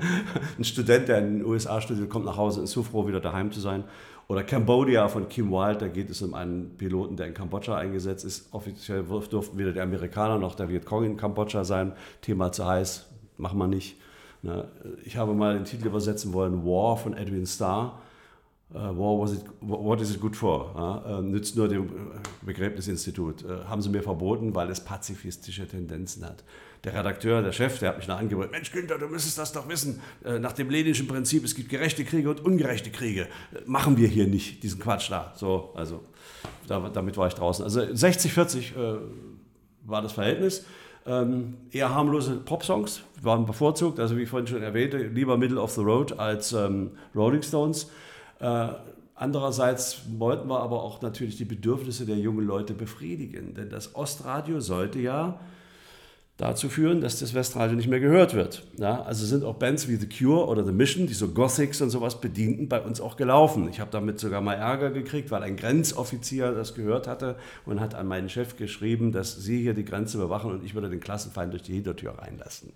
ein 0.59 0.65
Student, 0.65 1.09
der 1.09 1.19
in 1.19 1.39
den 1.39 1.45
USA 1.45 1.81
studiert, 1.81 2.11
kommt 2.11 2.27
nach 2.27 2.37
Hause, 2.37 2.63
ist 2.63 2.73
so 2.73 2.83
froh, 2.83 3.07
wieder 3.07 3.21
daheim 3.21 3.51
zu 3.51 3.61
sein. 3.61 3.85
Oder 4.29 4.45
Cambodia 4.45 5.09
von 5.09 5.29
Kim 5.29 5.51
Wilde, 5.51 5.79
da 5.79 5.89
geht 5.89 6.11
es 6.11 6.23
um 6.23 6.35
einen 6.35 6.77
Piloten, 6.77 7.17
der 7.17 7.27
in 7.27 7.35
Kambodscha 7.35 7.77
eingesetzt 7.77 8.25
ist. 8.25 8.53
Offiziell 8.53 9.03
durften 9.03 9.59
weder 9.59 9.73
die 9.73 9.81
Amerikaner 9.81 10.39
noch 10.39 10.55
der 10.55 10.69
Vietcong 10.69 11.05
in 11.05 11.17
Kambodscha 11.17 11.65
sein. 11.65 11.93
Thema 12.21 12.53
zu 12.53 12.67
heiß, 12.67 13.07
machen 13.39 13.59
wir 13.59 13.67
nicht. 13.67 13.97
Ich 15.05 15.17
habe 15.17 15.35
mal 15.35 15.55
den 15.55 15.65
Titel 15.65 15.87
übersetzen 15.87 16.33
wollen, 16.33 16.65
War 16.65 16.97
von 16.97 17.17
Edwin 17.17 17.47
Starr 17.47 18.01
war 18.75 19.21
was 19.21 19.35
it, 19.35 19.45
what 19.61 20.01
is 20.01 20.15
it 20.15 20.21
good 20.21 20.37
for? 20.37 20.73
Ja, 20.77 21.19
uh, 21.19 21.23
nützt 21.23 21.57
nur 21.57 21.69
dem 21.69 21.91
Begräbnisinstitut. 22.43 23.45
Uh, 23.45 23.65
haben 23.69 23.83
sie 23.83 23.91
mir 23.91 24.03
verboten, 24.03 24.55
weil 24.55 24.71
es 24.71 24.81
pazifistische 24.81 25.67
Tendenzen 25.67 26.25
hat. 26.25 26.45
Der 26.85 26.95
Redakteur, 26.95 27.43
der 27.43 27.53
Chef, 27.53 27.79
der 27.79 27.91
hat 27.91 27.99
mich 27.99 28.09
noch 28.09 28.19
angeboten, 28.19 28.51
Mensch 28.51 28.73
Günther, 28.73 28.99
du 28.99 29.07
müsstest 29.07 29.39
das 29.39 29.53
doch 29.53 29.69
wissen. 29.69 30.01
nach 30.41 30.53
dem 30.53 30.69
leninischen 30.69 31.07
Prinzip, 31.07 31.45
es 31.45 31.55
gibt 31.55 31.69
gerechte 31.69 32.05
Kriege 32.05 32.29
und 32.29 32.45
ungerechte 32.45 32.91
Kriege. 32.91 33.29
machen 33.67 33.97
wir 33.97 34.09
hier 34.09 34.27
nicht, 34.27 34.65
diesen 34.65 34.81
Quatsch 34.81 35.09
da. 35.09 35.33
So, 35.37 35.71
also 35.77 36.03
da, 36.67 36.81
damit 36.93 37.17
war 37.17 37.29
ich 37.29 37.35
draußen. 37.35 37.65
Also 37.65 37.83
60-40 37.83 38.73
war 39.85 40.03
das 40.03 40.11
Verhältnis. 40.11 40.65
Ähm, 41.05 41.55
eher 41.73 41.93
harmlose 41.93 42.37
Pop-Songs 42.37 43.03
waren 43.21 43.45
bevorzugt, 43.45 43.99
also 43.99 44.17
wie 44.17 44.27
vorhin 44.27 44.47
schon 44.47 44.63
erwähnte, 44.63 44.99
lieber 44.99 45.37
Middle 45.37 45.61
of 45.61 45.73
the 45.73 45.81
Road 45.81 46.19
als 46.19 46.53
ähm, 46.53 46.93
Rolling 47.15 47.43
Stones. 47.43 47.91
Äh, 48.43 48.69
andererseits 49.15 50.01
wollten 50.19 50.49
wir 50.49 50.61
aber 50.61 50.83
auch 50.83 51.01
natürlich 51.01 51.37
die 51.37 51.45
Bedürfnisse 51.45 52.05
der 52.05 52.17
jungen 52.17 52.45
Leute 52.45 52.75
befriedigen, 52.75 53.55
denn 53.55 53.71
das 53.71 53.95
Ostradio 53.95 54.61
sollte 54.61 54.99
ja 54.99 55.39
dazu 56.39 56.69
führen, 56.69 57.01
dass 57.01 57.21
das 57.21 57.35
Westradio 57.35 57.77
nicht 57.77 57.89
mehr 57.89 58.01
gehört 58.01 58.35
wird. 58.35 58.65
Ja, 58.77 59.03
also 59.03 59.25
sind 59.25 59.45
auch 59.45 59.55
Bands 59.55 59.87
wie 59.87 59.95
The 59.95 60.09
Cure 60.09 60.49
oder 60.49 60.65
The 60.65 60.73
Mission, 60.73 61.07
die 61.07 61.15
so 61.15 61.29
Gothics 61.29 61.81
und 61.81 61.91
sowas 61.91 62.21
bedienten, 62.21 62.69
bei 62.69 62.81
uns 62.81 63.01
auch 63.01 63.17
gelaufen. 63.17 63.69
Ich 63.69 63.79
habe 63.79 63.93
damit 63.93 64.19
sogar 64.19 64.41
mal 64.41 64.55
Ärger 64.55 64.91
gekriegt, 64.91 65.31
weil 65.31 65.45
ein 65.45 65.57
Grenzoffizier 65.57 66.51
das 66.51 66.75
gehört 66.75 67.07
hatte 67.07 67.37
und 67.65 67.79
hat 67.79 67.95
an 67.95 68.09
meinen 68.09 68.29
Chef 68.29 68.57
geschrieben, 68.57 69.13
dass 69.13 69.37
sie 69.37 69.61
hier 69.61 69.75
die 69.75 69.85
Grenze 69.85 70.19
bewachen 70.19 70.51
und 70.51 70.65
ich 70.65 70.75
würde 70.75 70.91
den 70.91 71.01
Klassenfeind 71.01 71.53
durch 71.53 71.63
die 71.63 71.75
Hintertür 71.75 72.19
reinlassen. 72.19 72.73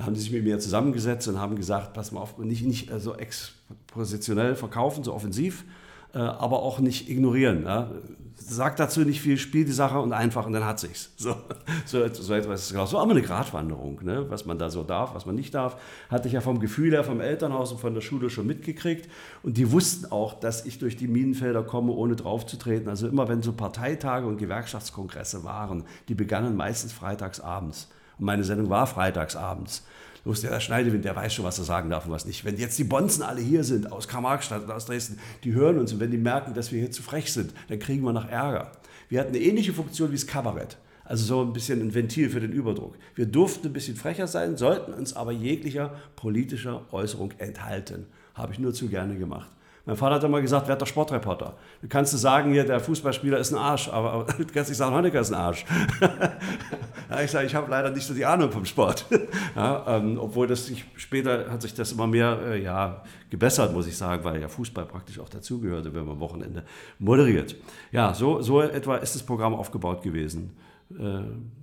Da 0.00 0.06
haben 0.06 0.14
sie 0.14 0.22
sich 0.22 0.32
mit 0.32 0.44
mir 0.44 0.58
zusammengesetzt 0.58 1.28
und 1.28 1.38
haben 1.38 1.56
gesagt, 1.56 1.92
pass 1.92 2.10
mal 2.10 2.22
auf, 2.22 2.38
nicht, 2.38 2.64
nicht 2.64 2.88
so 2.88 2.94
also 2.94 3.16
expositionell 3.16 4.54
verkaufen, 4.54 5.04
so 5.04 5.12
offensiv, 5.12 5.66
äh, 6.14 6.18
aber 6.20 6.62
auch 6.62 6.78
nicht 6.78 7.10
ignorieren. 7.10 7.64
Ja? 7.64 7.90
Sagt 8.34 8.80
dazu 8.80 9.02
nicht 9.02 9.20
viel, 9.20 9.36
spielt 9.36 9.68
die 9.68 9.72
Sache 9.72 9.98
und 9.98 10.14
einfach 10.14 10.46
und 10.46 10.54
dann 10.54 10.64
hat 10.64 10.80
sich's. 10.80 11.10
So, 11.18 11.36
so, 11.84 12.08
so 12.14 12.32
etwas 12.32 12.62
ist 12.62 12.70
genau. 12.70 12.86
So 12.86 12.98
aber 12.98 13.10
eine 13.10 13.20
Gratwanderung, 13.20 14.02
ne? 14.02 14.24
was 14.30 14.46
man 14.46 14.58
da 14.58 14.70
so 14.70 14.84
darf, 14.84 15.14
was 15.14 15.26
man 15.26 15.34
nicht 15.34 15.54
darf. 15.54 15.76
Hatte 16.08 16.28
ich 16.28 16.32
ja 16.32 16.40
vom 16.40 16.60
Gefühl 16.60 16.92
her, 16.92 17.04
vom 17.04 17.20
Elternhaus 17.20 17.70
und 17.72 17.78
von 17.78 17.92
der 17.92 18.00
Schule 18.00 18.30
schon 18.30 18.46
mitgekriegt. 18.46 19.06
Und 19.42 19.58
die 19.58 19.70
wussten 19.70 20.10
auch, 20.10 20.32
dass 20.32 20.64
ich 20.64 20.78
durch 20.78 20.96
die 20.96 21.08
Minenfelder 21.08 21.62
komme, 21.62 21.92
ohne 21.92 22.16
draufzutreten. 22.16 22.88
Also 22.88 23.06
immer 23.06 23.28
wenn 23.28 23.42
so 23.42 23.52
Parteitage 23.52 24.26
und 24.26 24.38
Gewerkschaftskongresse 24.38 25.44
waren, 25.44 25.84
die 26.08 26.14
begannen 26.14 26.56
meistens 26.56 26.94
freitags 26.94 27.38
abends. 27.38 27.90
Meine 28.20 28.44
Sendung 28.44 28.68
war 28.68 28.86
freitags 28.86 29.34
abends. 29.34 29.84
Los, 30.24 30.42
der 30.42 30.60
Schneidewind, 30.60 31.06
der 31.06 31.16
weiß 31.16 31.32
schon, 31.32 31.46
was 31.46 31.58
er 31.58 31.64
sagen 31.64 31.88
darf 31.88 32.04
und 32.04 32.12
was 32.12 32.26
nicht. 32.26 32.44
Wenn 32.44 32.58
jetzt 32.58 32.78
die 32.78 32.84
Bonzen 32.84 33.22
alle 33.22 33.40
hier 33.40 33.64
sind, 33.64 33.90
aus 33.90 34.06
Karl-Marx-Stadt 34.06 34.64
und 34.64 34.70
aus 34.70 34.84
Dresden, 34.84 35.18
die 35.44 35.54
hören 35.54 35.78
uns 35.78 35.92
und 35.94 36.00
wenn 36.00 36.10
die 36.10 36.18
merken, 36.18 36.52
dass 36.52 36.70
wir 36.70 36.78
hier 36.78 36.90
zu 36.90 37.02
frech 37.02 37.32
sind, 37.32 37.54
dann 37.68 37.78
kriegen 37.78 38.04
wir 38.04 38.12
noch 38.12 38.28
Ärger. 38.28 38.72
Wir 39.08 39.20
hatten 39.20 39.34
eine 39.34 39.42
ähnliche 39.42 39.72
Funktion 39.72 40.10
wie 40.10 40.16
das 40.16 40.26
Kabarett. 40.26 40.76
Also 41.04 41.24
so 41.24 41.42
ein 41.42 41.54
bisschen 41.54 41.80
ein 41.80 41.94
Ventil 41.94 42.28
für 42.28 42.40
den 42.40 42.52
Überdruck. 42.52 42.96
Wir 43.14 43.26
durften 43.26 43.68
ein 43.68 43.72
bisschen 43.72 43.96
frecher 43.96 44.26
sein, 44.26 44.56
sollten 44.56 44.92
uns 44.92 45.16
aber 45.16 45.32
jeglicher 45.32 45.94
politischer 46.14 46.82
Äußerung 46.92 47.32
enthalten. 47.38 48.06
Habe 48.34 48.52
ich 48.52 48.58
nur 48.58 48.74
zu 48.74 48.88
gerne 48.88 49.16
gemacht. 49.16 49.50
Mein 49.90 49.96
Vater 49.96 50.14
hat 50.14 50.22
immer 50.22 50.40
gesagt, 50.40 50.68
werd 50.68 50.80
doch 50.80 50.86
Sportreporter. 50.86 51.54
Du 51.82 51.88
kannst 51.88 52.16
sagen, 52.16 52.52
hier, 52.52 52.62
der 52.62 52.78
Fußballspieler 52.78 53.38
ist 53.38 53.50
ein 53.50 53.58
Arsch, 53.58 53.88
aber, 53.88 54.12
aber 54.12 54.24
du 54.38 54.44
kannst 54.44 54.70
nicht 54.70 54.78
sagen, 54.78 54.94
Honecker 54.94 55.18
ist 55.18 55.32
ein 55.32 55.40
Arsch. 55.40 55.64
ja, 57.10 57.20
ich 57.24 57.28
sage, 57.32 57.46
ich 57.46 57.54
habe 57.56 57.68
leider 57.68 57.90
nicht 57.90 58.06
so 58.06 58.14
die 58.14 58.24
Ahnung 58.24 58.52
vom 58.52 58.64
Sport. 58.64 59.06
ja, 59.56 59.84
ähm, 59.88 60.16
obwohl 60.20 60.46
das 60.46 60.66
sich, 60.66 60.84
später 60.94 61.50
hat 61.50 61.62
sich 61.62 61.74
das 61.74 61.90
immer 61.90 62.06
mehr 62.06 62.38
äh, 62.40 62.62
ja, 62.62 63.02
gebessert, 63.30 63.72
muss 63.72 63.88
ich 63.88 63.96
sagen, 63.96 64.22
weil 64.22 64.40
ja 64.40 64.46
Fußball 64.46 64.86
praktisch 64.86 65.18
auch 65.18 65.28
dazugehörte, 65.28 65.92
wenn 65.92 66.04
man 66.04 66.14
am 66.14 66.20
Wochenende 66.20 66.62
moderiert. 67.00 67.56
Ja, 67.90 68.14
so, 68.14 68.42
so 68.42 68.60
etwa 68.60 68.94
ist 68.98 69.16
das 69.16 69.24
Programm 69.24 69.54
aufgebaut 69.54 70.02
gewesen. 70.02 70.52
Äh, 70.96 71.22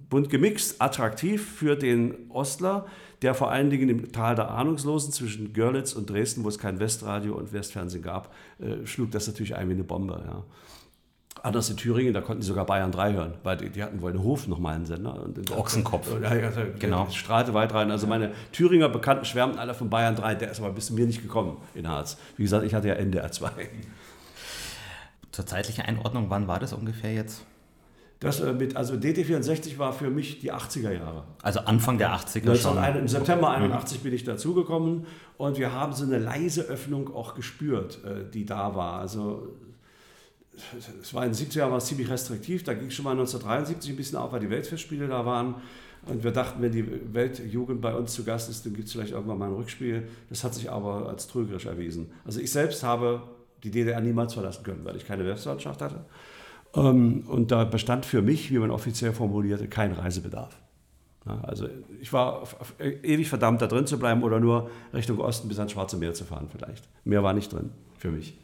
bunt 0.10 0.30
gemixt, 0.30 0.82
attraktiv 0.82 1.50
für 1.50 1.78
den 1.78 2.30
Ostler 2.30 2.88
der 3.22 3.34
vor 3.34 3.52
allen 3.52 3.70
Dingen 3.70 3.90
im 3.90 4.12
Tal 4.12 4.36
der 4.36 4.52
Ahnungslosen 4.52 5.12
zwischen 5.12 5.54
Görlitz 5.54 5.94
und 5.94 6.10
Dresden, 6.10 6.44
wo 6.44 6.50
es 6.50 6.60
kein 6.60 6.80
Westradio 6.80 7.36
und 7.36 7.52
Westfernsehen 7.54 8.04
gab, 8.04 8.34
äh, 8.60 8.86
schlug 8.86 9.12
das 9.12 9.28
natürlich 9.28 9.56
ein 9.56 9.70
wie 9.70 9.74
eine 9.74 9.84
Bombe. 9.84 10.24
Ja. 10.26 10.44
Anders 11.44 11.70
in 11.70 11.78
Thüringen, 11.78 12.14
da 12.14 12.22
konnten 12.22 12.42
die 12.42 12.48
sogar 12.48 12.66
Bayern 12.66 12.92
3 12.92 13.14
hören, 13.14 13.34
weil 13.44 13.58
die, 13.58 13.70
die 13.70 13.84
hatten 13.84 14.02
Hof 14.02 14.48
nochmal 14.48 14.76
einen 14.76 14.86
Sender. 14.86 15.22
Und 15.24 15.52
Ochsenkopf. 15.52 16.10
Ja, 16.22 16.36
ja, 16.36 16.52
genau. 16.80 17.08
Strahlte 17.12 17.54
weit 17.54 17.74
rein. 17.74 17.92
Also 17.92 18.08
meine 18.08 18.32
Thüringer 18.52 18.90
Bekannten 18.90 19.26
schwärmten 19.26 19.60
alle 19.60 19.74
von 19.74 19.90
Bayern 19.90 20.16
3, 20.16 20.36
der 20.36 20.52
ist 20.52 20.60
aber 20.60 20.72
bis 20.72 20.88
zu 20.88 20.94
mir 20.94 21.06
nicht 21.06 21.22
gekommen 21.22 21.58
in 21.76 21.88
Harz. 21.88 22.18
Wie 22.38 22.44
gesagt, 22.44 22.66
ich 22.66 22.74
hatte 22.74 22.88
ja 22.88 22.96
NDR 22.96 23.32
2. 23.32 23.52
Zur 25.32 25.46
zeitlichen 25.46 25.86
Einordnung, 25.86 26.30
wann 26.30 26.48
war 26.48 26.60
das 26.60 26.74
ungefähr 26.74 27.14
jetzt? 27.14 27.46
Das 28.20 28.40
äh, 28.40 28.54
mit, 28.54 28.76
also 28.76 28.96
DT64 28.96 29.78
war 29.78 29.94
für 29.94 30.10
mich 30.10 30.40
die 30.40 30.52
80er 30.52 30.92
Jahre. 30.92 31.24
Also 31.42 31.60
Anfang 31.62 31.98
der 31.98 32.12
80er 32.16 32.56
schon. 32.56 32.78
Im 32.96 33.08
September 33.08 33.52
81 33.52 34.00
mhm. 34.00 34.04
bin 34.04 34.14
ich 34.14 34.24
dazugekommen 34.24 35.06
und 35.38 35.58
wir 35.58 35.72
haben 35.72 35.94
so 35.94 36.04
eine 36.04 36.18
leise 36.18 36.64
Öffnung 36.64 37.14
auch 37.14 37.36
gespürt, 37.36 38.00
äh, 38.04 38.30
die 38.32 38.46
da 38.46 38.76
war. 38.76 39.00
Also 39.00 39.56
es 41.02 41.14
war 41.14 41.26
in 41.26 41.32
den 41.32 41.38
70er 41.38 41.60
Jahren 41.60 41.72
war 41.72 41.78
es 41.78 41.86
ziemlich 41.86 42.10
restriktiv, 42.10 42.64
da 42.64 42.74
ging 42.74 42.88
es 42.88 42.96
schon 42.96 43.06
mal 43.06 43.12
1973 43.12 43.92
ein 43.92 43.96
bisschen 43.96 44.18
auf, 44.18 44.32
weil 44.32 44.40
die 44.40 44.50
Weltfestspiele 44.50 45.08
da 45.08 45.26
waren. 45.26 45.56
Und 46.06 46.24
wir 46.24 46.32
dachten, 46.32 46.62
wenn 46.62 46.72
die 46.72 46.86
Weltjugend 47.14 47.82
bei 47.82 47.94
uns 47.94 48.14
zu 48.14 48.24
Gast 48.24 48.50
ist, 48.50 48.66
dann 48.66 48.74
gibt 48.74 48.88
es 48.88 48.94
vielleicht 48.94 49.12
irgendwann 49.12 49.38
mal 49.38 49.48
ein 49.48 49.56
Rückspiel. 49.56 50.08
Das 50.30 50.44
hat 50.44 50.54
sich 50.54 50.72
aber 50.72 51.10
als 51.10 51.28
trügerisch 51.28 51.66
erwiesen. 51.66 52.12
Also 52.26 52.40
ich 52.40 52.52
selbst 52.52 52.82
habe 52.84 53.24
die 53.64 53.72
DDR 53.72 54.00
niemals 54.00 54.34
verlassen 54.34 54.64
können, 54.64 54.86
weil 54.86 54.96
ich 54.96 55.06
keine 55.06 55.26
Westlandschaft 55.26 55.82
hatte. 55.82 56.06
Ähm, 56.76 57.24
und 57.28 57.52
da 57.52 57.64
bestand 57.64 58.06
für 58.06 58.22
mich, 58.22 58.52
wie 58.52 58.60
man 58.60 58.72
offiziell 58.72 59.14
formulierte, 59.14 59.68
kein 59.68 59.92
Reisebedarf. 59.94 60.58
Also 61.44 61.68
ich 62.00 62.14
war 62.14 62.44
ewig 62.80 63.28
verdammt, 63.28 63.62
da 63.62 63.68
drin 63.68 63.86
zu 63.86 64.00
bleiben 64.00 64.24
oder 64.24 64.40
nur 64.40 64.70
Richtung 64.94 65.20
Osten 65.20 65.50
bis 65.50 65.60
ans 65.60 65.74
Schwarze 65.74 65.98
Meer 65.98 66.14
zu 66.14 66.24
fahren 66.24 66.48
vielleicht. 66.50 66.88
Mehr 67.04 67.22
war 67.22 67.34
nicht 67.34 67.52
drin 67.52 67.72
für 67.98 68.12
mich. 68.12 68.38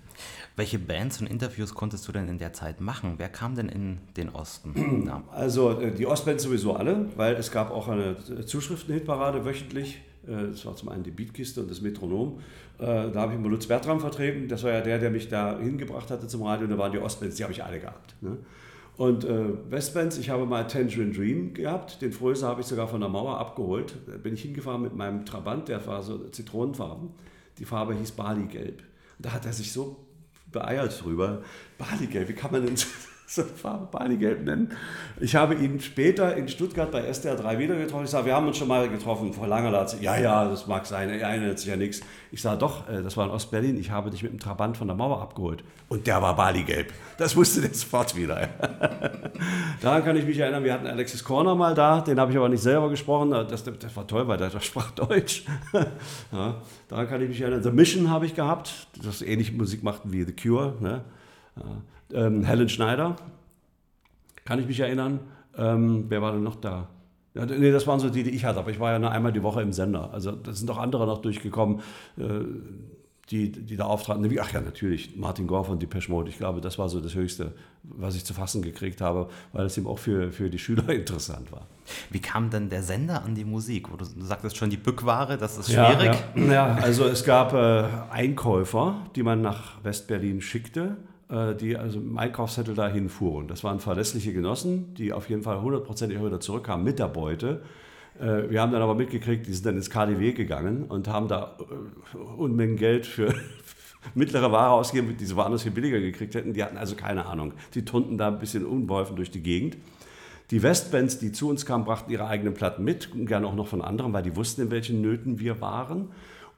Welche 0.56 0.78
Bands 0.78 1.20
und 1.20 1.28
Interviews 1.28 1.74
konntest 1.74 2.08
du 2.08 2.12
denn 2.12 2.28
in 2.28 2.38
der 2.38 2.54
Zeit 2.54 2.80
machen? 2.80 3.16
Wer 3.18 3.30
kam 3.30 3.56
denn 3.56 3.70
in 3.70 4.00
den 4.18 4.30
Osten? 4.30 5.10
Also 5.32 5.80
äh, 5.80 5.92
die 5.92 6.06
Ostbands 6.06 6.44
sowieso 6.44 6.76
alle, 6.76 7.08
weil 7.16 7.36
es 7.36 7.52
gab 7.52 7.72
auch 7.72 7.88
eine 7.88 8.18
Zuschriftenhitparade 8.46 9.46
wöchentlich 9.46 10.02
äh, 10.28 10.50
das 10.50 10.66
war 10.66 10.76
zum 10.76 10.90
einen 10.90 11.04
die 11.04 11.12
Beatkiste 11.12 11.62
und 11.62 11.70
das 11.70 11.82
Metronom. 11.82 12.40
Äh, 12.80 12.86
da 12.86 13.14
habe 13.16 13.34
ich 13.34 13.40
mal 13.40 13.50
Lutz 13.50 13.68
Bertram 13.68 14.00
vertreten. 14.00 14.48
Das 14.48 14.64
war 14.64 14.72
ja 14.72 14.82
der, 14.82 15.00
der 15.00 15.12
mich 15.12 15.30
da 15.30 15.60
hingebracht 15.60 16.10
hatte 16.12 16.28
zum 16.28 16.44
Radio. 16.44 16.66
Und 16.66 16.72
da 16.72 16.78
waren 16.78 16.92
die 16.92 17.00
Ostbands, 17.00 17.36
die 17.36 17.44
habe 17.44 17.54
ich 17.54 17.64
alle 17.64 17.80
gehabt. 17.80 18.16
Ne? 18.22 18.38
Und 18.96 19.26
äh, 19.26 19.72
Westbands, 19.72 20.18
ich 20.18 20.30
habe 20.30 20.46
mal 20.46 20.68
Tangerine 20.68 21.12
Dream 21.12 21.54
gehabt. 21.54 22.02
Den 22.02 22.12
Fröser 22.12 22.48
habe 22.48 22.62
ich 22.62 22.68
sogar 22.68 22.88
von 22.88 23.00
der 23.00 23.10
Mauer 23.10 23.40
abgeholt. 23.40 23.96
Da 24.06 24.18
bin 24.18 24.36
ich 24.36 24.44
hingefahren 24.44 24.82
mit 24.82 24.96
meinem 24.96 25.26
Trabant, 25.26 25.68
der 25.68 25.86
war 25.88 26.04
so 26.04 26.30
zitronenfarben. 26.30 27.10
Die 27.58 27.66
Farbe 27.66 27.96
hieß 27.96 28.12
Bali-Gelb. 28.12 28.84
Da 29.20 29.32
hat 29.32 29.46
er 29.46 29.54
sich 29.54 29.72
so 29.72 29.98
beeilt 30.52 31.04
drüber. 31.04 31.42
Bali-Gelb, 31.78 32.30
wie 32.30 32.34
kann 32.34 32.52
man 32.52 32.66
denn 32.66 32.76
so 33.26 33.44
Farbe 33.44 33.88
Barney-Gelb 33.92 34.44
nennen. 34.44 34.72
Ich 35.20 35.36
habe 35.36 35.56
ihn 35.56 35.80
später 35.80 36.36
in 36.36 36.48
Stuttgart 36.48 36.92
bei 36.92 37.02
SDR 37.02 37.36
3 37.36 37.58
wieder 37.58 37.76
getroffen. 37.76 38.04
Ich 38.06 38.10
sage, 38.10 38.28
wir 38.28 38.36
haben 38.36 38.48
uns 38.48 38.58
schon 38.58 38.68
mal 38.68 38.88
getroffen 38.90 39.34
vor 39.34 39.48
langer 39.48 39.86
Zeit. 39.88 40.02
Ja, 40.02 40.18
ja, 40.18 40.48
das 40.48 40.68
mag 40.68 40.86
sein, 40.86 41.10
er 41.10 41.22
erinnert 41.22 41.60
sich 41.60 41.70
ja 41.70 41.76
nichts. 41.76 42.02
Ich 42.32 42.42
sage, 42.42 42.58
doch, 42.58 42.88
äh, 42.90 43.02
das 43.02 43.18
war 43.18 43.26
in 43.26 43.32
Ostberlin. 43.32 43.78
Ich 43.80 43.92
habe 43.92 44.12
dich 44.12 44.24
mit 44.24 44.32
dem 44.32 44.40
Trabant 44.40 44.78
von 44.78 44.88
der 44.88 44.96
Mauer 44.96 45.22
abgeholt. 45.22 45.64
Und 45.90 46.08
der 46.08 46.22
war 46.22 46.36
Bali-Gelb. 46.36 46.92
Das 47.18 47.36
wusste 47.36 47.62
der 47.62 47.74
sofort 47.74 48.16
wieder. 48.16 48.50
Daran 49.82 50.04
kann 50.04 50.16
ich 50.18 50.26
mich 50.26 50.38
erinnern, 50.38 50.64
wir 50.64 50.74
hatten 50.74 50.88
Alexis 50.88 51.24
Corner 51.24 51.56
mal 51.56 51.76
da. 51.76 52.02
Den 52.02 52.20
habe 52.20 52.32
ich 52.32 52.38
aber 52.38 52.50
nicht 52.50 52.64
selber 52.64 52.90
gesprochen. 52.90 53.32
Das, 53.32 53.64
das 53.64 53.96
war 53.96 54.08
toll, 54.08 54.28
weil 54.28 54.38
der, 54.38 54.50
der 54.50 54.60
sprach 54.60 54.92
Deutsch. 54.96 55.46
Ja, 56.32 56.62
daran 56.88 57.08
kann 57.08 57.22
ich 57.22 57.30
mich 57.30 57.42
erinnern. 57.42 57.64
The 57.64 57.72
Mission 57.72 58.10
habe 58.10 58.26
ich 58.26 58.36
gehabt, 58.36 58.88
das 59.04 59.22
ähnliche 59.22 59.54
Musik 59.54 59.84
machten 59.84 60.12
wie 60.12 60.24
The 60.24 60.34
Cure. 60.34 60.76
Ne? 60.80 61.02
Ja 61.56 61.82
ähm, 62.14 62.44
Helen 62.44 62.70
Schneider, 62.70 63.16
kann 64.46 64.60
ich 64.60 64.68
mich 64.68 64.80
erinnern. 64.80 65.20
Ähm, 65.58 66.06
wer 66.10 66.22
war 66.22 66.32
denn 66.32 66.44
noch 66.44 66.56
da? 66.56 66.90
Ja, 67.36 67.46
nee, 67.46 67.72
das 67.72 67.88
waren 67.88 68.00
so 68.00 68.10
die, 68.10 68.24
die 68.24 68.30
ich 68.32 68.46
hatte, 68.46 68.60
aber 68.60 68.70
ich 68.70 68.80
war 68.80 68.92
ja 68.92 69.00
nur 69.00 69.12
einmal 69.12 69.34
die 69.34 69.42
Woche 69.42 69.62
im 69.62 69.74
Sender. 69.74 70.12
Also 70.14 70.32
da 70.32 70.54
sind 70.54 70.70
auch 70.70 70.78
andere 70.78 71.08
noch 71.08 71.22
durchgekommen, 71.22 71.80
äh, 72.18 72.24
die, 73.32 73.52
die 73.52 73.76
da 73.76 73.86
auftraten. 73.86 74.24
Ach 74.40 74.54
ja, 74.54 74.62
natürlich, 74.62 75.16
Martin 75.16 75.48
Gore 75.48 75.64
von 75.64 75.80
Depeche 75.80 76.12
Mode. 76.12 76.30
Ich 76.30 76.38
glaube, 76.38 76.62
das 76.62 76.78
war 76.78 76.90
so 76.90 77.00
das 77.00 77.16
Höchste, 77.16 77.54
was 77.82 78.16
ich 78.16 78.24
zu 78.26 78.36
fassen 78.36 78.62
gekriegt 78.62 79.02
habe, 79.02 79.30
weil 79.52 79.66
es 79.66 79.78
eben 79.78 79.88
auch 79.88 79.98
für, 79.98 80.32
für 80.32 80.50
die 80.52 80.60
Schüler 80.60 80.88
interessant 80.94 81.52
war. 81.52 81.66
Wie 82.12 82.20
kam 82.20 82.52
denn 82.52 82.70
der 82.70 82.84
Sender 82.84 83.24
an 83.24 83.34
die 83.34 83.46
Musik? 83.46 83.88
Du 83.98 84.06
sagtest 84.06 84.58
schon, 84.58 84.70
die 84.70 84.78
Bückware, 84.78 85.38
das 85.38 85.58
ist 85.58 85.72
schwierig. 85.72 86.16
Ja, 86.36 86.44
ja. 86.44 86.54
ja 86.54 86.76
also 86.76 87.06
es 87.06 87.24
gab 87.24 87.54
äh, 87.54 87.88
Einkäufer, 88.12 88.98
die 89.16 89.24
man 89.24 89.42
nach 89.42 89.84
Westberlin 89.84 90.42
schickte 90.42 90.98
die 91.56 91.78
also 91.78 92.00
im 92.00 92.18
Einkaufszettel 92.18 92.76
dahin 92.76 93.10
fuhren. 93.10 93.48
Das 93.48 93.64
waren 93.64 93.80
verlässliche 93.80 94.34
Genossen, 94.34 94.94
die 94.96 95.14
auf 95.14 95.30
jeden 95.30 95.42
Fall 95.42 95.62
hundertprozentig 95.62 96.24
wieder 96.24 96.40
zurückkamen 96.40 96.84
mit 96.84 97.00
der 97.00 97.08
Beute. 97.08 97.62
Äh, 98.20 98.50
wir 98.50 98.62
haben 98.62 98.72
dann 98.72 98.82
aber 98.82 98.96
mitgekriegt, 98.96 99.48
die 99.48 99.54
sind 99.54 99.66
dann 99.66 99.76
ins 99.76 99.90
KDW 99.90 100.34
gegangen 100.34 100.84
und 100.84 101.08
haben 101.08 101.28
da 101.28 101.58
äh, 102.14 102.18
Unmengen 102.18 102.78
Geld 102.78 103.06
für, 103.06 103.34
mittlere 104.16 104.52
Ware 104.52 104.72
ausgeben, 104.72 105.16
die 105.18 105.26
sie 105.26 105.36
woanders 105.36 105.64
viel 105.64 105.72
billiger 105.72 106.00
gekriegt 106.00 106.36
hätten. 106.36 106.54
Die 106.54 106.64
hatten 106.64 106.78
also 106.78 106.96
keine 106.96 107.26
Ahnung. 107.26 107.54
Die 107.74 107.86
turnten 107.86 108.18
da 108.18 108.28
ein 108.28 108.40
bisschen 108.40 108.66
unbeholfen 108.66 109.16
durch 109.16 109.32
die 109.32 109.42
Gegend. 109.42 109.78
Die 110.52 110.62
Westbands, 110.62 111.20
die 111.20 111.32
zu 111.32 111.50
uns 111.50 111.66
kamen, 111.66 111.86
brachten 111.86 112.12
ihre 112.12 112.28
eigenen 112.28 112.54
Platten 112.54 112.84
mit, 112.84 113.10
gerne 113.26 113.48
auch 113.48 113.56
noch 113.56 113.68
von 113.68 113.82
anderen, 113.82 114.14
weil 114.14 114.24
die 114.24 114.36
wussten, 114.36 114.62
in 114.62 114.72
welchen 114.72 115.02
Nöten 115.02 115.40
wir 115.40 115.62
waren. 115.62 116.10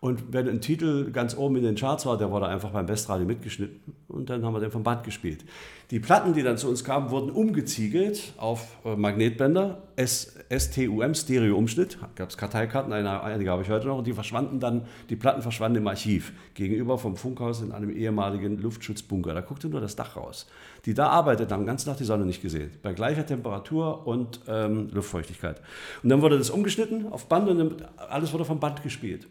Und 0.01 0.33
wenn 0.33 0.49
ein 0.49 0.59
Titel 0.59 1.11
ganz 1.11 1.37
oben 1.37 1.55
in 1.55 1.63
den 1.63 1.75
Charts 1.75 2.05
war, 2.05 2.17
der 2.17 2.29
wurde 2.29 2.47
einfach 2.47 2.71
beim 2.71 2.87
Westradio 2.87 3.25
mitgeschnitten 3.25 3.95
und 4.29 4.37
dann 4.37 4.45
haben 4.45 4.53
wir 4.53 4.59
den 4.59 4.71
vom 4.71 4.83
Band 4.83 5.03
gespielt. 5.03 5.45
Die 5.91 5.99
Platten, 5.99 6.33
die 6.33 6.41
dann 6.41 6.57
zu 6.57 6.67
uns 6.67 6.83
kamen, 6.83 7.11
wurden 7.11 7.29
umgeziegelt 7.29 8.33
auf 8.37 8.77
äh, 8.85 8.95
Magnetbänder, 8.95 9.83
STUM, 9.97 11.13
Stereo-Umschnitt, 11.13 11.99
gab 12.15 12.29
es 12.29 12.37
Karteikarten, 12.37 12.91
einige 12.91 13.51
habe 13.51 13.61
ich 13.61 13.69
heute 13.69 13.87
noch, 13.87 13.99
und 13.99 14.07
die 14.07 14.13
verschwanden 14.13 14.59
dann, 14.59 14.87
die 15.09 15.15
Platten 15.15 15.43
verschwanden 15.43 15.77
im 15.77 15.87
Archiv, 15.87 16.33
gegenüber 16.55 16.97
vom 16.97 17.15
Funkhaus 17.15 17.61
in 17.61 17.71
einem 17.71 17.91
ehemaligen 17.91 18.57
Luftschutzbunker. 18.57 19.33
Da 19.33 19.41
guckte 19.41 19.69
nur 19.69 19.79
das 19.79 19.95
Dach 19.95 20.15
raus. 20.15 20.47
Die 20.85 20.95
da 20.95 21.07
arbeiteten, 21.07 21.53
haben 21.53 21.65
ganz 21.65 21.85
Tag 21.85 21.97
die 21.97 22.03
Sonne 22.03 22.25
nicht 22.25 22.41
gesehen, 22.41 22.71
bei 22.81 22.93
gleicher 22.93 23.25
Temperatur 23.25 24.07
und 24.07 24.41
ähm, 24.47 24.89
Luftfeuchtigkeit. 24.91 25.61
Und 26.01 26.09
dann 26.09 26.21
wurde 26.21 26.37
das 26.37 26.49
umgeschnitten 26.49 27.11
auf 27.11 27.27
Band 27.27 27.47
und 27.47 27.85
alles 27.97 28.33
wurde 28.33 28.45
vom 28.45 28.59
Band 28.59 28.81
gespielt. 28.81 29.27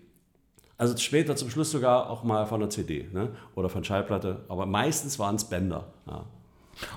Also 0.77 0.97
später 0.97 1.37
zum 1.37 1.51
Schluss 1.51 1.71
sogar 1.71 2.11
auch 2.11 2.25
mal 2.25 2.47
von 2.47 2.61
der 2.61 2.71
CD 2.71 3.09
ne? 3.13 3.31
oder 3.55 3.69
von 3.69 3.85
Schallplatte, 3.85 4.45
aber 4.49 4.67
meistens 4.67 5.19
waren 5.19 5.37
es 5.37 5.45
Bänder. 5.45 5.87
Ja. 6.07 6.25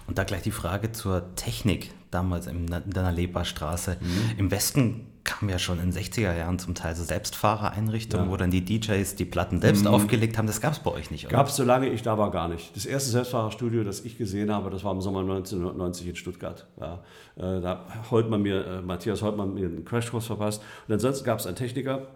Und 0.07 0.17
da 0.17 0.23
gleich 0.23 0.41
die 0.41 0.51
Frage 0.51 0.91
zur 0.91 1.35
Technik 1.35 1.91
damals 2.09 2.47
in 2.47 2.65
der 2.67 3.03
Nalepa-Straße. 3.03 3.97
Mhm. 3.99 4.39
Im 4.39 4.51
Westen 4.51 5.07
kam 5.23 5.49
ja 5.49 5.59
schon 5.59 5.79
in 5.79 5.91
den 5.91 6.01
60er 6.01 6.35
Jahren 6.35 6.57
zum 6.57 6.73
Teil 6.73 6.95
so 6.95 7.03
Selbstfahrereinrichtungen, 7.03 8.27
ja. 8.27 8.31
wo 8.31 8.37
dann 8.37 8.49
die 8.49 8.63
DJs 8.63 9.15
die 9.15 9.25
Platten 9.25 9.59
selbst 9.59 9.81
mhm. 9.81 9.87
aufgelegt 9.87 10.37
haben. 10.37 10.47
Das 10.47 10.61
gab 10.61 10.73
es 10.73 10.79
bei 10.79 10.89
euch 10.91 11.11
nicht, 11.11 11.25
oder? 11.25 11.35
Gab 11.35 11.47
es, 11.47 11.57
solange 11.57 11.89
ich 11.89 12.01
da 12.01 12.17
war, 12.17 12.31
gar 12.31 12.47
nicht. 12.47 12.75
Das 12.75 12.85
erste 12.85 13.11
Selbstfahrerstudio, 13.11 13.83
das 13.83 14.05
ich 14.05 14.17
gesehen 14.17 14.51
habe, 14.51 14.69
das 14.69 14.83
war 14.83 14.93
im 14.93 15.01
Sommer 15.01 15.19
1990 15.19 16.07
in 16.07 16.15
Stuttgart. 16.15 16.65
Ja, 16.79 17.03
äh, 17.35 17.61
da 17.61 17.85
hat 18.09 18.29
man 18.29 18.41
mir, 18.41 18.65
äh, 18.65 18.81
Matthias 18.81 19.21
Holtmann 19.21 19.53
mir 19.53 19.65
einen 19.65 19.83
Crashkurs 19.83 20.25
verpasst. 20.25 20.63
Und 20.87 20.93
ansonsten 20.93 21.25
gab 21.25 21.39
es 21.39 21.45
einen 21.45 21.57
Techniker, 21.57 22.07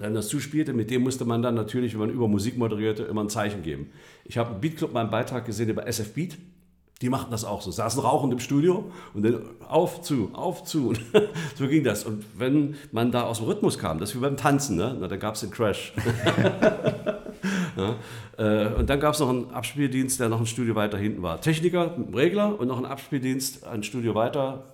dann 0.00 0.14
das 0.14 0.28
zuspielte, 0.28 0.72
mit 0.72 0.90
dem 0.90 1.02
musste 1.02 1.24
man 1.24 1.42
dann 1.42 1.54
natürlich, 1.54 1.92
wenn 1.92 2.00
man 2.00 2.10
über 2.10 2.26
Musik 2.26 2.56
moderierte, 2.56 3.02
immer 3.02 3.22
ein 3.22 3.28
Zeichen 3.28 3.62
geben. 3.62 3.90
Ich 4.24 4.38
habe 4.38 4.54
im 4.54 4.60
Beatclub 4.60 4.92
meinen 4.92 5.10
Beitrag 5.10 5.44
gesehen 5.44 5.68
über 5.68 5.86
SF 5.86 6.14
Beat. 6.14 6.38
Die 7.02 7.08
machten 7.08 7.30
das 7.30 7.44
auch 7.44 7.62
so, 7.62 7.70
saßen 7.70 8.02
rauchend 8.02 8.32
im 8.32 8.40
Studio 8.40 8.90
und 9.14 9.24
dann 9.24 9.40
auf, 9.66 10.02
zu, 10.02 10.30
auf, 10.34 10.64
zu. 10.64 10.92
so 11.54 11.66
ging 11.66 11.82
das. 11.82 12.04
Und 12.04 12.24
wenn 12.36 12.76
man 12.92 13.10
da 13.10 13.22
aus 13.22 13.38
dem 13.38 13.46
Rhythmus 13.46 13.78
kam, 13.78 13.98
das 13.98 14.10
ist 14.10 14.16
wie 14.16 14.20
beim 14.20 14.36
Tanzen, 14.36 14.76
ne? 14.76 14.96
Na, 15.00 15.08
da 15.08 15.16
gab 15.16 15.34
es 15.34 15.40
den 15.40 15.50
Crash. 15.50 15.94
ja, 17.76 17.96
äh, 18.36 18.74
und 18.74 18.90
dann 18.90 19.00
gab 19.00 19.14
es 19.14 19.20
noch 19.20 19.30
einen 19.30 19.50
Abspieldienst, 19.50 20.20
der 20.20 20.28
noch 20.28 20.40
ein 20.40 20.46
Studio 20.46 20.74
weiter 20.74 20.98
hinten 20.98 21.22
war. 21.22 21.40
Techniker 21.40 21.96
Regler 22.14 22.58
und 22.60 22.68
noch 22.68 22.78
ein 22.78 22.86
Abspieldienst, 22.86 23.66
ein 23.66 23.82
Studio 23.82 24.14
weiter. 24.14 24.64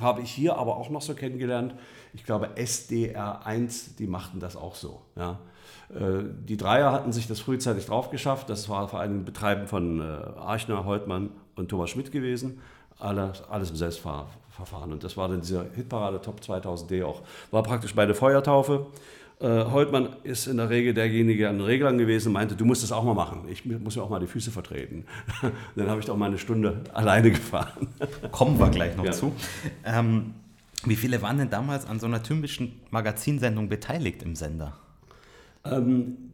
Habe 0.00 0.20
ich 0.20 0.30
hier 0.30 0.56
aber 0.56 0.76
auch 0.76 0.90
noch 0.90 1.02
so 1.02 1.14
kennengelernt 1.14 1.74
ich 2.14 2.24
glaube 2.24 2.50
SDR1, 2.56 3.96
die 3.98 4.06
machten 4.06 4.40
das 4.40 4.56
auch 4.56 4.76
so. 4.76 5.02
Ja. 5.16 5.38
Äh, 5.90 6.24
die 6.48 6.56
Dreier 6.56 6.92
hatten 6.92 7.12
sich 7.12 7.26
das 7.26 7.40
frühzeitig 7.40 7.86
drauf 7.86 8.10
geschafft. 8.10 8.48
Das 8.48 8.68
war 8.68 8.88
vor 8.88 9.00
allem 9.00 9.24
Betreiben 9.24 9.66
von 9.66 10.00
äh, 10.00 10.04
Archner, 10.38 10.84
Holtmann 10.84 11.30
und 11.56 11.68
Thomas 11.68 11.90
Schmidt 11.90 12.12
gewesen. 12.12 12.60
Alles, 12.98 13.42
alles 13.50 13.70
im 13.70 13.76
Selbstverfahren. 13.76 14.92
Und 14.92 15.02
das 15.02 15.16
war 15.16 15.28
dann 15.28 15.40
dieser 15.40 15.66
Hitparade 15.74 16.20
Top 16.20 16.40
2000D 16.40 17.04
auch. 17.04 17.22
War 17.50 17.62
praktisch 17.64 17.94
meine 17.94 18.14
Feuertaufe. 18.14 18.86
Äh, 19.40 19.64
Holtmann 19.64 20.10
ist 20.22 20.46
in 20.46 20.58
der 20.58 20.70
Regel 20.70 20.94
derjenige 20.94 21.48
an 21.48 21.58
den 21.58 21.66
Reglern 21.66 21.98
gewesen 21.98 22.28
und 22.28 22.34
meinte, 22.34 22.54
du 22.54 22.64
musst 22.64 22.84
das 22.84 22.92
auch 22.92 23.02
mal 23.02 23.14
machen. 23.14 23.48
Ich 23.50 23.64
muss 23.66 23.96
mir 23.96 24.02
auch 24.02 24.08
mal 24.08 24.20
die 24.20 24.28
Füße 24.28 24.52
vertreten. 24.52 25.06
dann 25.74 25.90
habe 25.90 25.98
ich 25.98 26.06
doch 26.06 26.16
mal 26.16 26.26
eine 26.26 26.38
Stunde 26.38 26.84
alleine 26.92 27.30
gefahren. 27.32 27.88
Kommen 28.30 28.58
wir 28.60 28.70
gleich 28.70 28.96
noch 28.96 29.04
ja. 29.04 29.10
zu. 29.10 29.32
Ähm, 29.84 30.34
wie 30.88 30.96
viele 30.96 31.22
waren 31.22 31.38
denn 31.38 31.50
damals 31.50 31.86
an 31.86 32.00
so 32.00 32.06
einer 32.06 32.22
typischen 32.22 32.80
Magazinsendung 32.90 33.68
beteiligt 33.68 34.22
im 34.22 34.34
Sender? 34.34 34.74
Ähm, 35.64 36.32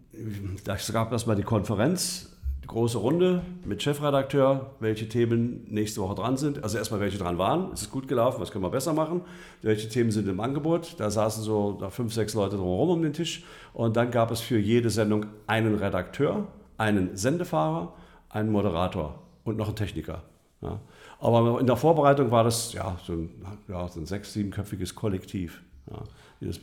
da 0.65 0.77
gab 0.93 1.13
erstmal 1.13 1.37
die 1.37 1.43
Konferenz, 1.43 2.37
die 2.63 2.67
große 2.67 2.99
Runde 2.99 3.43
mit 3.65 3.83
Chefredakteur, 3.83 4.75
welche 4.81 5.09
Themen 5.09 5.65
nächste 5.69 6.01
Woche 6.01 6.15
dran 6.17 6.37
sind. 6.37 6.63
Also 6.63 6.79
erstmal, 6.79 7.01
welche 7.01 7.19
dran 7.19 7.39
waren. 7.39 7.73
Ist 7.73 7.83
es 7.83 7.91
gut 7.91 8.09
gelaufen? 8.09 8.41
Was 8.41 8.51
können 8.51 8.65
wir 8.65 8.71
besser 8.71 8.93
machen? 8.93 9.23
Welche 9.63 9.89
Themen 9.89 10.11
sind 10.11 10.29
im 10.29 10.41
Angebot? 10.41 10.95
Da 10.99 11.11
saßen 11.11 11.43
so 11.43 11.81
fünf, 11.91 12.13
sechs 12.13 12.35
Leute 12.35 12.57
drumherum 12.57 12.91
um 12.91 13.03
den 13.03 13.13
Tisch. 13.13 13.45
Und 13.73 13.97
dann 13.97 14.11
gab 14.11 14.31
es 14.31 14.41
für 14.41 14.59
jede 14.59 14.91
Sendung 14.91 15.27
einen 15.47 15.77
Redakteur, 15.77 16.49
einen 16.77 17.17
Sendefahrer, 17.17 17.95
einen 18.29 18.51
Moderator 18.51 19.23
und 19.45 19.57
noch 19.57 19.69
einen 19.69 19.77
Techniker. 19.77 20.23
Ja. 20.61 20.81
Aber 21.21 21.61
in 21.61 21.67
der 21.67 21.77
Vorbereitung 21.77 22.31
war 22.31 22.45
das 22.45 22.73
ja 22.73 22.97
so 23.07 23.13
ein, 23.13 23.31
ja, 23.69 23.87
so 23.89 24.01
ein 24.01 24.07
sechs-, 24.07 24.33
siebenköpfiges 24.33 24.95
Kollektiv, 24.95 25.63
ja, 25.91 25.99
die 26.41 26.47
das 26.47 26.61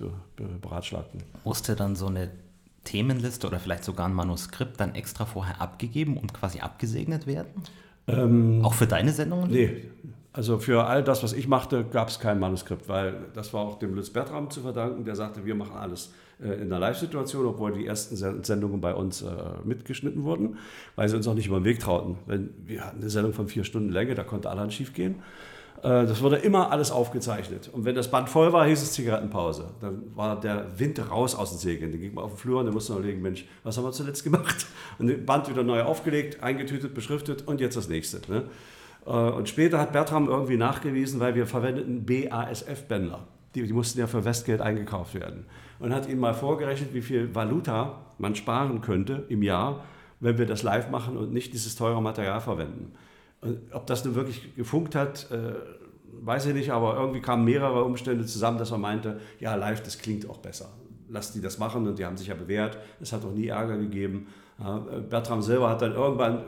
beratschlagten. 0.62 1.22
Musste 1.44 1.76
dann 1.76 1.96
so 1.96 2.08
eine 2.08 2.32
Themenliste 2.84 3.48
oder 3.48 3.60
vielleicht 3.60 3.84
sogar 3.84 4.08
ein 4.08 4.14
Manuskript 4.14 4.80
dann 4.80 4.96
extra 4.96 5.26
vorher 5.26 5.62
abgegeben 5.62 6.18
und 6.18 6.34
quasi 6.34 6.60
abgesegnet 6.60 7.28
werden? 7.28 7.52
Ähm, 8.08 8.62
Auch 8.64 8.74
für 8.74 8.88
deine 8.88 9.12
Sendungen? 9.12 9.52
Nee, 9.52 9.84
also 10.34 10.60
für 10.60 10.86
all 10.86 11.04
das, 11.04 11.24
was 11.24 11.34
ich 11.34 11.48
machte, 11.48 11.84
gab 11.84 12.10
es 12.10 12.20
kein 12.20 12.40
Manuskript, 12.40 12.88
weil 12.88 13.26
das 13.34 13.54
war 13.54 13.62
auch 13.62 13.80
dem 13.80 13.94
Lutz 13.96 14.10
Bertram 14.10 14.50
zu 14.50 14.62
verdanken, 14.62 15.04
der 15.04 15.16
sagte, 15.16 15.46
wir 15.46 15.56
machen 15.56 15.76
alles 15.76 16.14
in 16.40 16.70
der 16.70 16.80
Live-Situation, 16.80 17.46
obwohl 17.46 17.74
die 17.74 17.88
ersten 17.88 18.16
Sendungen 18.44 18.80
bei 18.80 18.94
uns 18.94 19.24
äh, 19.24 19.28
mitgeschnitten 19.64 20.24
wurden, 20.24 20.58
weil 20.96 21.10
sie 21.10 21.16
uns 21.16 21.28
auch 21.28 21.34
nicht 21.34 21.48
über 21.48 21.60
den 21.60 21.66
Weg 21.66 21.80
trauten. 21.80 22.18
Wir 22.66 22.86
hatten 22.86 23.02
eine 23.02 23.10
Sendung 23.10 23.34
von 23.34 23.48
vier 23.48 23.64
Stunden 23.64 23.90
Länge, 23.90 24.14
da 24.14 24.24
konnte 24.24 24.50
allerhand 24.50 24.74
schief 24.74 24.94
gehen. 24.94 25.16
Äh, 25.82 26.06
das 26.06 26.22
wurde 26.22 26.38
immer 26.38 26.72
alles 26.72 26.92
aufgezeichnet. 26.92 27.70
Und 27.72 27.86
wenn 27.86 27.96
das 27.96 28.10
Band 28.10 28.30
voll 28.30 28.54
war, 28.54 28.66
hieß 28.66 28.82
es 28.82 28.94
Zigarettenpause. 28.94 29.66
Dann 29.82 30.16
war 30.16 30.40
der 30.40 30.80
Wind 30.80 31.00
raus 31.10 31.36
aus 31.36 31.52
den 31.52 31.60
Segeln. 31.60 31.92
Dann 31.92 32.02
ging 32.02 32.14
man 32.14 32.24
auf 32.24 32.32
den 32.32 32.38
Flur 32.38 32.60
und 32.60 32.66
dann 32.66 32.74
musste 32.74 32.94
man 32.94 33.02
überlegen, 33.02 33.22
Mensch, 33.22 33.46
was 33.64 33.78
haben 33.78 33.84
wir 33.84 33.92
zuletzt 33.92 34.24
gemacht? 34.24 34.66
Und 35.00 35.08
das 35.08 35.18
Band 35.26 35.50
wieder 35.50 35.64
neu 35.64 35.84
aufgelegt, 35.84 36.42
eingetütet, 36.42 36.94
beschriftet 36.96 37.48
und 37.48 37.62
jetzt 37.62 37.78
das 37.78 37.88
nächste. 37.88 38.20
Ne? 38.32 38.46
Äh, 39.06 39.12
und 39.12 39.48
später 39.48 39.80
hat 39.80 39.94
Bertram 39.94 40.28
irgendwie 40.28 40.58
nachgewiesen, 40.58 41.20
weil 41.20 41.36
wir 41.36 41.46
verwendeten 41.46 42.06
BASF-Bänder. 42.06 43.28
Die, 43.54 43.64
die, 43.64 43.74
mussten 43.74 44.00
ja 44.00 44.08
für 44.08 44.26
Westgeld 44.26 44.62
eingekauft 44.62 45.14
werden. 45.14 45.46
Und 45.80 45.94
hat 45.94 46.08
ihnen 46.08 46.20
mal 46.20 46.34
vorgerechnet, 46.34 46.94
wie 46.94 47.02
viel 47.02 47.34
Valuta 47.34 48.06
man 48.18 48.36
sparen 48.36 48.82
könnte 48.82 49.26
im 49.30 49.44
Jahr, 49.44 49.84
wenn 50.20 50.38
wir 50.38 50.46
das 50.46 50.64
live 50.64 50.90
machen 50.90 51.18
und 51.18 51.32
nicht 51.32 51.54
dieses 51.54 51.76
teure 51.76 52.02
Material 52.02 52.42
verwenden. 52.42 52.94
Und 53.42 53.60
ob 53.72 53.86
das 53.86 54.04
nun 54.04 54.16
wirklich 54.16 54.56
gefunkt 54.56 54.96
hat, 54.96 55.30
äh, 55.32 55.54
weiß 56.22 56.48
ich 56.48 56.54
nicht, 56.54 56.72
aber 56.72 56.96
irgendwie 56.98 57.22
kamen 57.22 57.46
mehrere 57.46 57.84
Umstände 57.84 58.26
zusammen, 58.26 58.58
dass 58.58 58.72
man 58.72 58.82
meinte, 58.82 59.20
ja, 59.40 59.56
live, 59.56 59.84
das 59.84 60.00
klingt 60.00 60.30
auch 60.30 60.38
besser. 60.38 60.70
Lass 61.10 61.32
die 61.32 61.42
das 61.42 61.58
machen 61.58 61.88
und 61.88 62.00
die 62.00 62.06
haben 62.06 62.18
sich 62.18 62.28
ja 62.28 62.36
bewährt. 62.36 62.78
Es 63.00 63.14
hat 63.14 63.24
auch 63.24 63.32
nie 63.32 63.48
Ärger 63.48 63.78
gegeben. 63.78 64.28
Ja, 64.60 64.80
Bertram 65.08 65.44
selber 65.44 65.70
hat 65.70 65.84
dann 65.84 65.94
irgendwann, 65.94 66.42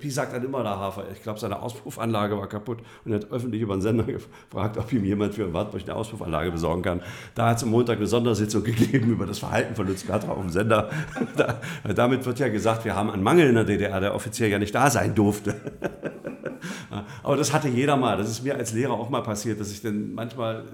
Pi 0.00 0.10
sagt 0.10 0.32
dann 0.32 0.44
immer 0.44 0.64
der 0.64 0.80
Hafer, 0.80 1.04
ich 1.12 1.22
glaube, 1.22 1.38
seine 1.38 1.62
Auspuffanlage 1.62 2.36
war 2.36 2.48
kaputt 2.48 2.78
und 3.04 3.12
er 3.12 3.20
hat 3.20 3.30
öffentlich 3.30 3.62
über 3.62 3.76
den 3.76 3.82
Sender 3.82 4.02
gefragt, 4.02 4.76
ob 4.78 4.92
ihm 4.92 5.04
jemand 5.04 5.34
für 5.34 5.52
Wartburg 5.52 5.82
eine 5.82 5.94
Auspuffanlage 5.94 6.50
besorgen 6.50 6.82
kann. 6.82 7.02
Da 7.36 7.50
hat 7.50 7.58
es 7.58 7.62
am 7.62 7.70
Montag 7.70 7.98
eine 7.98 8.08
Sondersitzung 8.08 8.64
gegeben 8.64 9.12
über 9.12 9.26
das 9.26 9.38
Verhalten 9.38 9.76
von 9.76 9.86
Lutz 9.86 10.02
Bertram 10.02 10.30
auf 10.30 10.40
dem 10.40 10.50
Sender. 10.50 10.90
Da, 11.36 11.60
damit 11.94 12.24
wird 12.24 12.38
ja 12.38 12.48
gesagt, 12.48 12.84
wir 12.84 12.96
haben 12.96 13.10
einen 13.10 13.22
Mangel 13.22 13.48
in 13.48 13.54
der 13.54 13.64
DDR, 13.64 14.00
der 14.00 14.14
offiziell 14.14 14.48
ja 14.48 14.58
nicht 14.58 14.74
da 14.74 14.88
sein 14.88 15.14
durfte. 15.14 15.54
Aber 17.22 17.36
das 17.36 17.52
hatte 17.52 17.68
jeder 17.68 17.96
mal. 17.96 18.16
Das 18.16 18.30
ist 18.30 18.42
mir 18.42 18.54
als 18.54 18.72
Lehrer 18.72 18.94
auch 18.94 19.10
mal 19.10 19.22
passiert, 19.22 19.60
dass 19.60 19.70
ich 19.70 19.82
dann 19.82 20.14
manchmal 20.14 20.64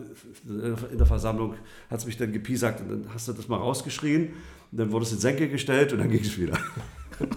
in 0.47 0.99
der 0.99 1.07
Versammlung 1.07 1.55
hat 1.91 1.99
es 1.99 2.07
mich 2.07 2.17
dann 2.17 2.33
gepiesackt 2.33 2.81
und 2.81 2.91
dann 2.91 3.07
hast 3.13 3.29
du 3.29 3.33
das 3.33 3.49
mal 3.49 3.57
rausgeschrien 3.57 4.35
dann 4.73 4.91
wurde 4.91 5.05
es 5.05 5.13
in 5.13 5.19
Senke 5.19 5.49
gestellt 5.49 5.93
und 5.93 6.01
dann 6.01 6.11
ging 6.11 6.23
es 6.23 6.39
wieder. 6.39 6.59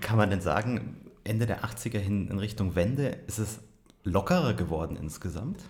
Kann 0.00 0.16
man 0.16 0.30
denn 0.30 0.40
sagen, 0.40 0.96
Ende 1.24 1.46
der 1.46 1.64
80er 1.64 1.98
hin 1.98 2.28
in 2.28 2.38
Richtung 2.38 2.74
Wende, 2.74 3.16
ist 3.26 3.38
es 3.38 3.60
lockerer 4.04 4.54
geworden 4.54 4.96
insgesamt? 4.96 5.60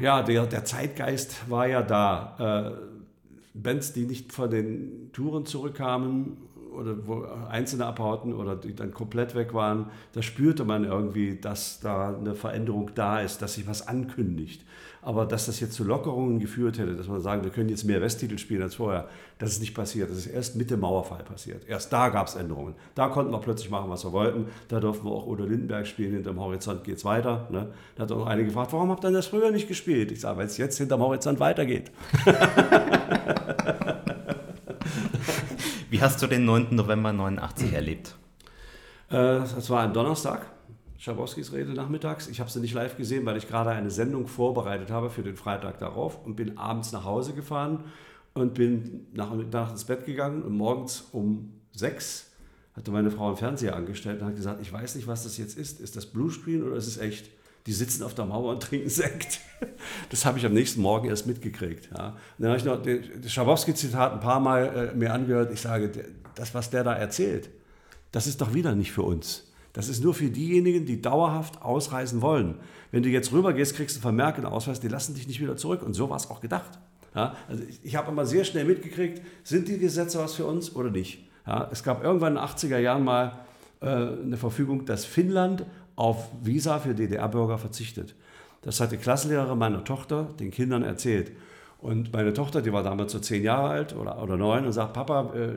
Ja, 0.00 0.22
der, 0.22 0.46
der 0.46 0.64
Zeitgeist 0.64 1.48
war 1.48 1.66
ja 1.66 1.82
da. 1.82 2.74
Äh, 2.74 2.96
Bands, 3.54 3.94
die 3.94 4.04
nicht 4.04 4.32
von 4.32 4.50
den 4.50 5.10
Touren 5.12 5.46
zurückkamen 5.46 6.36
oder 6.72 7.06
wo 7.06 7.24
Einzelne 7.48 7.86
abhauten 7.86 8.34
oder 8.34 8.54
die 8.54 8.74
dann 8.74 8.92
komplett 8.92 9.34
weg 9.34 9.54
waren, 9.54 9.86
da 10.12 10.20
spürte 10.20 10.64
man 10.64 10.84
irgendwie, 10.84 11.40
dass 11.40 11.80
da 11.80 12.14
eine 12.14 12.34
Veränderung 12.34 12.90
da 12.94 13.20
ist, 13.20 13.40
dass 13.40 13.54
sich 13.54 13.66
was 13.66 13.88
ankündigt. 13.88 14.62
Aber 15.06 15.24
dass 15.24 15.46
das 15.46 15.60
jetzt 15.60 15.74
zu 15.74 15.84
Lockerungen 15.84 16.40
geführt 16.40 16.78
hätte, 16.78 16.96
dass 16.96 17.06
man 17.06 17.20
sagen, 17.20 17.44
wir 17.44 17.52
können 17.52 17.68
jetzt 17.68 17.84
mehr 17.84 18.00
Westtitel 18.02 18.38
spielen 18.38 18.62
als 18.62 18.74
vorher, 18.74 19.06
das 19.38 19.52
ist 19.52 19.60
nicht 19.60 19.72
passiert. 19.72 20.10
Das 20.10 20.18
ist 20.18 20.26
erst 20.26 20.56
mit 20.56 20.68
dem 20.68 20.80
Mauerfall 20.80 21.22
passiert. 21.22 21.62
Erst 21.68 21.92
da 21.92 22.08
gab 22.08 22.26
es 22.26 22.34
Änderungen. 22.34 22.74
Da 22.96 23.06
konnten 23.06 23.30
wir 23.30 23.38
plötzlich 23.38 23.70
machen, 23.70 23.88
was 23.88 24.04
wir 24.04 24.10
wollten. 24.10 24.48
Da 24.66 24.80
durften 24.80 25.06
wir 25.06 25.12
auch 25.12 25.28
Udo 25.28 25.44
Lindenberg 25.44 25.86
spielen, 25.86 26.14
hinterm 26.14 26.40
Horizont 26.40 26.82
geht 26.82 26.96
es 26.96 27.04
weiter. 27.04 27.46
Ne? 27.52 27.68
Da 27.94 28.02
hat 28.02 28.10
auch 28.10 28.18
noch 28.18 28.26
einige 28.26 28.48
gefragt, 28.48 28.72
warum 28.72 28.90
habt 28.90 29.04
ihr 29.04 29.12
das 29.12 29.28
früher 29.28 29.52
nicht 29.52 29.68
gespielt? 29.68 30.10
Ich 30.10 30.22
sage, 30.22 30.38
weil 30.38 30.46
es 30.46 30.56
jetzt 30.56 30.76
hinterm 30.76 31.02
Horizont 31.02 31.38
weitergeht. 31.38 31.92
Wie 35.88 36.02
hast 36.02 36.20
du 36.20 36.26
den 36.26 36.44
9. 36.44 36.74
November 36.74 37.12
89 37.12 37.72
erlebt? 37.72 38.16
Äh, 39.10 39.38
das 39.38 39.70
war 39.70 39.84
ein 39.84 39.92
Donnerstag, 39.92 40.46
Schabowskis 40.98 41.52
Rede 41.52 41.72
nachmittags. 41.72 42.28
Ich 42.28 42.40
habe 42.40 42.50
sie 42.50 42.60
nicht 42.60 42.74
live 42.74 42.96
gesehen, 42.96 43.26
weil 43.26 43.36
ich 43.36 43.48
gerade 43.48 43.70
eine 43.70 43.90
Sendung 43.90 44.26
vorbereitet 44.26 44.90
habe 44.90 45.10
für 45.10 45.22
den 45.22 45.36
Freitag 45.36 45.78
darauf 45.78 46.24
und 46.24 46.36
bin 46.36 46.58
abends 46.58 46.92
nach 46.92 47.04
Hause 47.04 47.34
gefahren 47.34 47.84
und 48.34 48.54
bin 48.54 49.06
nach, 49.12 49.32
nach 49.50 49.70
ins 49.70 49.84
Bett 49.84 50.06
gegangen 50.06 50.42
und 50.42 50.56
morgens 50.56 51.08
um 51.12 51.52
sechs 51.72 52.30
hatte 52.76 52.90
meine 52.90 53.10
Frau 53.10 53.28
einen 53.28 53.36
Fernseher 53.36 53.74
angestellt 53.74 54.20
und 54.20 54.28
hat 54.28 54.36
gesagt, 54.36 54.60
ich 54.60 54.72
weiß 54.72 54.96
nicht, 54.96 55.06
was 55.06 55.24
das 55.24 55.38
jetzt 55.38 55.56
ist. 55.56 55.80
Ist 55.80 55.96
das 55.96 56.06
Bluescreen 56.06 56.62
oder 56.62 56.76
ist 56.76 56.86
es 56.86 56.98
echt? 56.98 57.30
Die 57.66 57.72
sitzen 57.72 58.02
auf 58.02 58.14
der 58.14 58.26
Mauer 58.26 58.52
und 58.52 58.62
trinken 58.62 58.90
Sekt. 58.90 59.40
Das 60.10 60.26
habe 60.26 60.38
ich 60.38 60.44
am 60.44 60.52
nächsten 60.52 60.82
Morgen 60.82 61.08
erst 61.08 61.26
mitgekriegt. 61.26 61.88
Ja. 61.96 62.08
Und 62.08 62.16
dann 62.38 62.48
habe 62.48 62.58
ich 62.58 62.64
noch 62.66 62.78
das 62.82 63.32
Schabowski-Zitat 63.32 64.12
ein 64.12 64.20
paar 64.20 64.38
Mal 64.38 64.90
äh, 64.92 64.94
mir 64.94 65.14
angehört. 65.14 65.50
Ich 65.50 65.62
sage, 65.62 65.90
das, 66.34 66.54
was 66.54 66.68
der 66.68 66.84
da 66.84 66.92
erzählt, 66.92 67.48
das 68.12 68.26
ist 68.26 68.42
doch 68.42 68.52
wieder 68.52 68.74
nicht 68.74 68.92
für 68.92 69.02
uns. 69.02 69.45
Das 69.76 69.90
ist 69.90 70.02
nur 70.02 70.14
für 70.14 70.30
diejenigen, 70.30 70.86
die 70.86 71.02
dauerhaft 71.02 71.60
ausreisen 71.60 72.22
wollen. 72.22 72.54
Wenn 72.92 73.02
du 73.02 73.10
jetzt 73.10 73.30
rübergehst, 73.30 73.76
kriegst 73.76 73.94
du 73.94 73.98
einen 73.98 74.16
Vermerk 74.16 74.38
und 74.38 74.46
Ausweis, 74.46 74.80
die 74.80 74.88
lassen 74.88 75.14
dich 75.14 75.28
nicht 75.28 75.38
wieder 75.38 75.58
zurück. 75.58 75.82
Und 75.82 75.92
so 75.92 76.08
war 76.08 76.16
es 76.16 76.30
auch 76.30 76.40
gedacht. 76.40 76.78
Ja, 77.14 77.36
also 77.46 77.62
ich, 77.68 77.80
ich 77.82 77.94
habe 77.94 78.10
immer 78.10 78.24
sehr 78.24 78.44
schnell 78.44 78.64
mitgekriegt, 78.64 79.20
sind 79.44 79.68
die 79.68 79.76
Gesetze 79.76 80.18
was 80.18 80.32
für 80.32 80.46
uns 80.46 80.74
oder 80.74 80.90
nicht. 80.90 81.28
Ja, 81.46 81.68
es 81.70 81.82
gab 81.82 82.02
irgendwann 82.02 82.36
in 82.36 82.38
den 82.38 82.48
80er 82.48 82.78
Jahren 82.78 83.04
mal 83.04 83.32
äh, 83.82 83.86
eine 83.86 84.38
Verfügung, 84.38 84.86
dass 84.86 85.04
Finnland 85.04 85.66
auf 85.94 86.30
Visa 86.42 86.78
für 86.78 86.94
DDR-Bürger 86.94 87.58
verzichtet. 87.58 88.14
Das 88.62 88.80
hat 88.80 88.92
die 88.92 88.96
Klassenlehrerin 88.96 89.58
meiner 89.58 89.84
Tochter 89.84 90.30
den 90.40 90.52
Kindern 90.52 90.84
erzählt. 90.84 91.32
Und 91.86 92.12
meine 92.12 92.32
Tochter, 92.32 92.62
die 92.62 92.72
war 92.72 92.82
damals 92.82 93.12
so 93.12 93.20
zehn 93.20 93.44
Jahre 93.44 93.68
alt 93.68 93.94
oder, 93.94 94.20
oder 94.20 94.36
neun, 94.36 94.66
und 94.66 94.72
sagt, 94.72 94.92
Papa, 94.92 95.32
äh, 95.36 95.54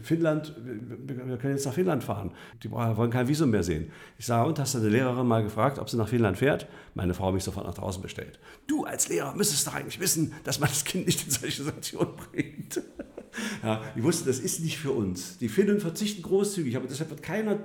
Finnland, 0.00 0.54
wir 0.56 1.36
können 1.36 1.52
jetzt 1.52 1.66
nach 1.66 1.74
Finnland 1.74 2.02
fahren. 2.02 2.32
Die 2.62 2.70
wollen 2.70 3.10
kein 3.10 3.28
Visum 3.28 3.50
mehr 3.50 3.62
sehen. 3.62 3.90
Ich 4.18 4.24
sage, 4.24 4.48
und 4.48 4.58
hast 4.58 4.72
du 4.72 4.78
eine 4.78 4.88
Lehrerin 4.88 5.26
mal 5.26 5.42
gefragt, 5.42 5.78
ob 5.78 5.90
sie 5.90 5.98
nach 5.98 6.08
Finnland 6.08 6.38
fährt? 6.38 6.66
Meine 6.94 7.12
Frau 7.12 7.30
mich 7.30 7.44
sofort 7.44 7.66
nach 7.66 7.74
draußen 7.74 8.00
bestellt. 8.00 8.38
Du 8.66 8.84
als 8.84 9.10
Lehrer 9.10 9.34
müsstest 9.34 9.66
doch 9.66 9.74
eigentlich 9.74 10.00
wissen, 10.00 10.32
dass 10.44 10.60
man 10.60 10.70
das 10.70 10.82
Kind 10.82 11.04
nicht 11.04 11.22
in 11.26 11.30
solche 11.30 11.62
Situationen 11.62 12.14
bringt. 12.16 12.80
Ja, 13.62 13.82
ich 13.94 14.02
wusste, 14.02 14.26
das 14.26 14.38
ist 14.38 14.60
nicht 14.60 14.78
für 14.78 14.92
uns. 14.92 15.36
Die 15.36 15.50
Finnen 15.50 15.78
verzichten 15.78 16.22
großzügig, 16.22 16.74
aber 16.74 16.86
deshalb 16.86 17.10
wird 17.10 17.22
keiner 17.22 17.58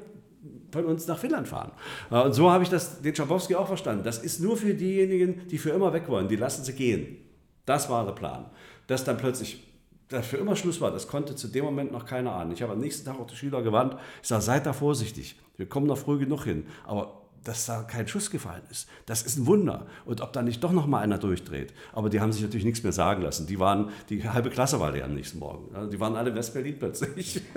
von 0.72 0.84
uns 0.84 1.08
nach 1.08 1.18
Finnland 1.18 1.48
fahren. 1.48 1.72
Und 2.10 2.34
so 2.34 2.52
habe 2.52 2.66
ich 2.66 2.70
das, 2.70 3.02
den 3.02 3.16
Schabowski 3.16 3.56
auch 3.56 3.68
verstanden. 3.68 4.04
Das 4.04 4.18
ist 4.18 4.42
nur 4.42 4.58
für 4.58 4.74
diejenigen, 4.74 5.48
die 5.48 5.58
für 5.58 5.70
immer 5.70 5.94
weg 5.94 6.10
wollen. 6.10 6.28
Die 6.28 6.36
lassen 6.36 6.66
sie 6.66 6.74
gehen. 6.74 7.29
Das 7.70 7.88
war 7.88 8.04
der 8.04 8.14
Plan. 8.14 8.46
Dass 8.88 9.04
dann 9.04 9.18
plötzlich 9.18 9.64
dass 10.08 10.26
für 10.26 10.38
immer 10.38 10.56
Schluss 10.56 10.82
war, 10.82 10.90
das 10.90 11.08
konnte 11.08 11.36
zu 11.36 11.48
dem 11.48 11.64
Moment 11.64 11.92
noch 11.92 12.08
keiner 12.08 12.32
ahnen. 12.32 12.52
Ich 12.52 12.64
habe 12.64 12.74
am 12.74 12.80
nächsten 12.80 13.06
Tag 13.06 13.20
auch 13.20 13.28
die 13.28 13.36
Schüler 13.36 13.62
gewarnt. 13.62 13.96
Ich 14.24 14.28
sage, 14.28 14.42
seid 14.42 14.66
da 14.66 14.74
vorsichtig. 14.74 15.36
Wir 15.56 15.70
kommen 15.70 15.86
noch 15.86 16.00
früh 16.00 16.18
genug 16.18 16.46
hin. 16.46 16.66
Aber 16.84 17.22
dass 17.44 17.68
da 17.68 17.84
kein 17.84 18.08
Schuss 18.08 18.32
gefallen 18.32 18.64
ist, 18.72 18.90
das 19.06 19.22
ist 19.22 19.38
ein 19.38 19.46
Wunder. 19.46 19.86
Und 20.06 20.22
ob 20.22 20.34
da 20.34 20.42
nicht 20.42 20.64
doch 20.64 20.72
noch 20.72 20.88
mal 20.88 21.02
einer 21.02 21.20
durchdreht. 21.20 21.76
Aber 21.94 22.10
die 22.10 22.20
haben 22.20 22.32
sich 22.32 22.42
natürlich 22.42 22.66
nichts 22.66 22.82
mehr 22.82 22.92
sagen 22.92 23.22
lassen. 23.22 23.46
Die 23.46 23.60
waren, 23.60 23.92
die 24.10 24.28
halbe 24.28 24.50
Klasse 24.50 24.80
war 24.80 24.92
leer 24.92 25.06
am 25.06 25.14
nächsten 25.14 25.38
Morgen. 25.38 25.92
Die 25.92 26.00
waren 26.00 26.16
alle 26.16 26.32
in 26.32 26.36
West-Berlin 26.36 26.78
plötzlich. 26.80 27.44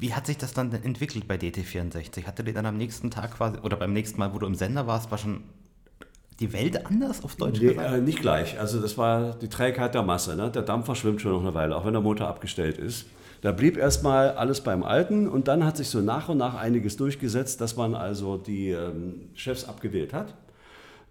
Wie 0.00 0.14
hat 0.14 0.26
sich 0.26 0.36
das 0.36 0.52
dann 0.52 0.72
entwickelt 0.72 1.28
bei 1.28 1.36
DT64? 1.36 2.26
Hatte 2.26 2.42
die 2.42 2.52
dann 2.52 2.66
am 2.66 2.76
nächsten 2.76 3.12
Tag 3.12 3.36
quasi, 3.36 3.58
oder 3.58 3.76
beim 3.76 3.92
nächsten 3.92 4.18
Mal, 4.18 4.34
wo 4.34 4.40
du 4.40 4.46
im 4.46 4.56
Sender 4.56 4.88
warst, 4.88 5.12
war 5.12 5.18
schon 5.18 5.44
die 6.40 6.52
Welt 6.54 6.86
anders 6.86 7.22
auf 7.22 7.36
Deutsch 7.36 7.60
nee, 7.60 7.68
äh, 7.72 8.00
nicht 8.00 8.20
gleich. 8.20 8.58
Also 8.58 8.80
das 8.80 8.96
war 8.96 9.34
die 9.34 9.48
Trägheit 9.48 9.94
der 9.94 10.02
Masse. 10.02 10.34
Ne? 10.36 10.50
Der 10.50 10.62
Dampfer 10.62 10.94
schwimmt 10.94 11.20
schon 11.20 11.32
noch 11.32 11.42
eine 11.42 11.54
Weile, 11.54 11.76
auch 11.76 11.84
wenn 11.84 11.92
der 11.92 12.02
Motor 12.02 12.28
abgestellt 12.28 12.78
ist. 12.78 13.06
Da 13.42 13.52
blieb 13.52 13.76
erstmal 13.76 14.30
alles 14.32 14.62
beim 14.62 14.82
Alten 14.82 15.28
und 15.28 15.48
dann 15.48 15.64
hat 15.64 15.76
sich 15.76 15.88
so 15.88 16.00
nach 16.00 16.28
und 16.28 16.38
nach 16.38 16.54
einiges 16.54 16.96
durchgesetzt, 16.96 17.60
dass 17.60 17.76
man 17.76 17.94
also 17.94 18.36
die 18.36 18.70
ähm, 18.70 19.30
Chefs 19.34 19.64
abgewählt 19.64 20.12
hat. 20.12 20.34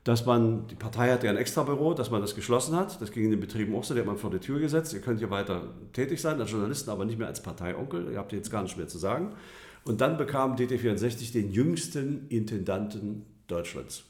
Dass 0.04 0.26
man, 0.26 0.65
die 0.68 0.76
Partei 0.76 1.12
hatte 1.12 1.28
ja 1.28 1.32
ein 1.32 1.38
Extrabüro, 1.38 1.94
dass 1.94 2.10
man 2.10 2.22
das 2.22 2.34
geschlossen 2.34 2.76
hat. 2.76 3.00
Das 3.02 3.12
ging 3.12 3.26
in 3.26 3.32
den 3.32 3.39
Betrieben 3.39 3.76
auch 3.76 3.84
so, 3.84 3.94
die 3.94 4.00
hat 4.00 4.08
man 4.08 4.18
vor 4.18 4.32
die 4.32 4.39
Tür 4.39 4.60
gesetzt. 4.60 4.94
Ihr 4.94 5.02
könnt 5.02 5.20
hier 5.20 5.30
weiter 5.30 5.63
tätig 5.94 6.22
sein 6.22 6.39
als 6.39 6.50
Journalisten, 6.52 6.89
aber 6.89 7.06
nicht 7.06 7.20
mehr 7.20 7.28
als 7.28 7.42
Parteionkel. 7.42 8.12
Ihr 8.12 8.18
habt 8.18 8.32
jetzt 8.32 8.50
gar 8.50 8.63
nichts 8.63 8.78
mehr 8.78 8.88
zu 8.88 8.98
sagen. 8.98 9.34
Und 9.84 10.02
dann 10.02 10.18
bekam 10.18 10.56
DT64 10.56 11.34
den 11.34 11.52
jüngsten 11.52 12.28
Intendanten 12.30 13.26
Deutschlands. 13.48 14.09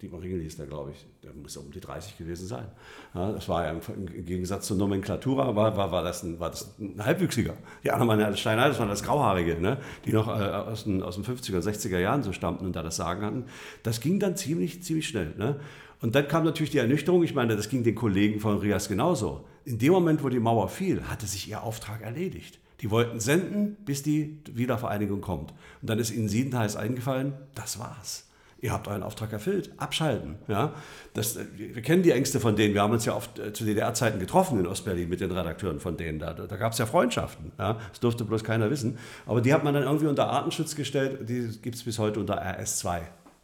Dietmar 0.00 0.20
Ringel 0.20 0.42
hieß 0.42 0.58
der, 0.58 0.66
glaube 0.66 0.90
ich, 0.90 1.06
der 1.22 1.32
muss 1.32 1.56
um 1.56 1.70
die 1.70 1.80
30 1.80 2.18
gewesen 2.18 2.46
sein. 2.46 2.66
Ja, 3.14 3.32
das 3.32 3.48
war 3.48 3.64
ja 3.64 3.70
im, 3.70 4.06
Gegensatz 4.26 4.66
zur 4.66 4.76
Nomenklatura, 4.76 5.56
war, 5.56 5.74
war, 5.76 5.90
war, 5.90 6.02
das, 6.02 6.22
ein, 6.22 6.38
war 6.38 6.50
das 6.50 6.74
ein 6.78 7.02
Halbwüchsiger. 7.02 7.54
Die 7.82 7.90
anderen 7.90 8.08
waren 8.08 8.20
ja 8.20 8.26
alles 8.26 8.40
Steinheit, 8.40 8.70
das 8.70 8.78
waren 8.78 8.90
das 8.90 9.02
Grauhaarige, 9.02 9.58
ne? 9.58 9.78
die 10.04 10.12
noch 10.12 10.28
äh, 10.28 10.32
aus, 10.32 10.84
den, 10.84 11.02
aus 11.02 11.14
den 11.14 11.24
50er, 11.24 11.60
60er 11.60 11.98
Jahren 11.98 12.22
so 12.22 12.32
stammten 12.32 12.66
und 12.66 12.76
da 12.76 12.82
das 12.82 12.96
Sagen 12.96 13.22
hatten. 13.22 13.44
Das 13.84 14.00
ging 14.00 14.20
dann 14.20 14.36
ziemlich, 14.36 14.82
ziemlich 14.82 15.08
schnell. 15.08 15.34
Ne? 15.38 15.58
Und 16.02 16.14
dann 16.14 16.28
kam 16.28 16.44
natürlich 16.44 16.70
die 16.70 16.78
Ernüchterung, 16.78 17.22
ich 17.22 17.34
meine, 17.34 17.56
das 17.56 17.70
ging 17.70 17.82
den 17.82 17.94
Kollegen 17.94 18.38
von 18.38 18.58
Rias 18.58 18.88
genauso. 18.88 19.46
In 19.64 19.78
dem 19.78 19.94
Moment, 19.94 20.22
wo 20.22 20.28
die 20.28 20.40
Mauer 20.40 20.68
fiel, 20.68 21.04
hatte 21.04 21.26
sich 21.26 21.48
ihr 21.48 21.62
Auftrag 21.62 22.02
erledigt. 22.02 22.60
Die 22.82 22.90
wollten 22.90 23.18
senden, 23.18 23.78
bis 23.86 24.02
die 24.02 24.42
Wiedervereinigung 24.52 25.22
kommt. 25.22 25.54
Und 25.80 25.88
dann 25.88 25.98
ist 25.98 26.10
ihnen 26.10 26.28
siebenteils 26.28 26.76
eingefallen, 26.76 27.32
das 27.54 27.78
war's 27.78 28.25
ihr 28.60 28.72
habt 28.72 28.88
euren 28.88 29.02
Auftrag 29.02 29.32
erfüllt, 29.32 29.70
abschalten. 29.76 30.36
Ja? 30.48 30.72
Das, 31.14 31.38
wir 31.56 31.82
kennen 31.82 32.02
die 32.02 32.10
Ängste 32.10 32.40
von 32.40 32.56
denen, 32.56 32.74
wir 32.74 32.82
haben 32.82 32.92
uns 32.92 33.04
ja 33.04 33.14
oft 33.14 33.38
äh, 33.38 33.52
zu 33.52 33.64
DDR-Zeiten 33.64 34.18
getroffen 34.18 34.58
in 34.58 34.66
Ostberlin 34.66 35.08
mit 35.08 35.20
den 35.20 35.30
Redakteuren 35.30 35.80
von 35.80 35.96
denen, 35.96 36.18
da, 36.18 36.32
da 36.32 36.56
gab 36.56 36.72
es 36.72 36.78
ja 36.78 36.86
Freundschaften, 36.86 37.52
ja? 37.58 37.78
das 37.90 38.00
durfte 38.00 38.24
bloß 38.24 38.44
keiner 38.44 38.70
wissen, 38.70 38.98
aber 39.26 39.40
die 39.40 39.52
hat 39.52 39.64
man 39.64 39.74
dann 39.74 39.82
irgendwie 39.82 40.06
unter 40.06 40.28
Artenschutz 40.28 40.74
gestellt, 40.74 41.28
die 41.28 41.48
gibt 41.60 41.76
es 41.76 41.84
bis 41.84 41.98
heute 41.98 42.20
unter 42.20 42.42
RS2. 42.42 43.00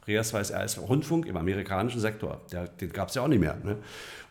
RS2 0.08 0.40
ist 0.40 0.50
RS-Rundfunk 0.50 1.26
im 1.26 1.36
amerikanischen 1.36 2.00
Sektor, 2.00 2.40
Der, 2.50 2.66
den 2.66 2.92
gab 2.92 3.08
es 3.08 3.14
ja 3.14 3.22
auch 3.22 3.28
nicht 3.28 3.38
mehr. 3.38 3.56
Ne? 3.62 3.76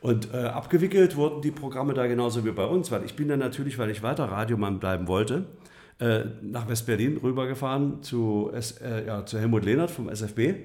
Und 0.01 0.33
äh, 0.33 0.37
abgewickelt 0.37 1.15
wurden 1.15 1.41
die 1.41 1.51
Programme 1.51 1.93
da 1.93 2.07
genauso 2.07 2.43
wie 2.43 2.51
bei 2.51 2.65
uns, 2.65 2.91
weil 2.91 3.05
ich 3.05 3.15
bin 3.15 3.29
dann 3.29 3.39
natürlich, 3.39 3.77
weil 3.77 3.89
ich 3.89 4.03
weiter 4.03 4.25
Radiomann 4.25 4.79
bleiben 4.79 5.07
wollte, 5.07 5.35
äh, 5.35 5.60
nach 6.41 6.67
West-Berlin 6.67 7.17
rübergefahren 7.17 8.01
zu, 8.01 8.51
äh, 8.53 9.05
ja, 9.05 9.25
zu 9.25 9.39
Helmut 9.39 9.65
Lehnert 9.65 9.91
vom 9.91 10.09
SFB 10.09 10.55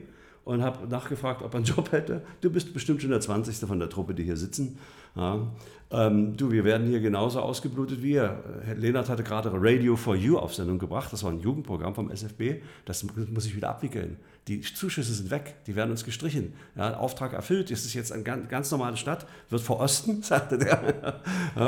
und 0.47 0.63
habe 0.63 0.87
nachgefragt, 0.87 1.43
ob 1.43 1.53
er 1.53 1.57
einen 1.57 1.65
Job 1.67 1.91
hätte. 1.91 2.23
Du 2.41 2.51
bist 2.51 2.73
bestimmt 2.73 3.03
schon 3.03 3.11
der 3.11 3.21
20. 3.21 3.69
von 3.69 3.81
der 3.81 3.91
Truppe, 3.91 4.15
die 4.15 4.23
hier 4.23 4.37
sitzen. 4.37 4.79
Ja. 5.17 5.41
Ähm, 5.91 6.37
du, 6.37 6.53
wir 6.53 6.65
werden 6.65 6.87
hier 6.87 7.01
genauso 7.01 7.41
ausgeblutet 7.41 8.01
wie 8.01 8.13
ihr. 8.13 8.45
Herr 8.65 8.77
Lehnert 8.77 9.09
hatte 9.09 9.25
gerade 9.25 9.51
Radio 9.53 9.97
for 9.97 10.15
You 10.15 10.39
auf 10.39 10.55
Sendung 10.55 10.79
gebracht. 10.79 11.13
Das 11.13 11.25
war 11.25 11.33
ein 11.33 11.41
Jugendprogramm 11.41 11.97
vom 11.97 12.13
SFB. 12.13 12.63
Das 12.85 13.05
muss 13.05 13.47
ich 13.47 13.57
wieder 13.57 13.71
abwickeln. 13.71 14.19
Die 14.47 14.61
Zuschüsse 14.61 15.15
sind 15.15 15.33
weg. 15.33 15.57
Die 15.67 15.75
werden 15.75 15.91
uns 15.91 16.05
gestrichen. 16.05 16.55
Ja, 16.77 16.97
Auftrag 16.97 17.33
erfüllt. 17.33 17.73
Es 17.73 17.85
ist 17.85 17.95
jetzt 17.95 18.13
eine 18.13 18.23
ganz, 18.23 18.49
ganz 18.49 18.71
normale 18.71 18.97
Stadt. 18.97 19.27
Wird 19.51 19.63
vor 19.63 19.81
Osten, 19.81 20.23
sagte 20.23 20.59
der. 20.59 21.23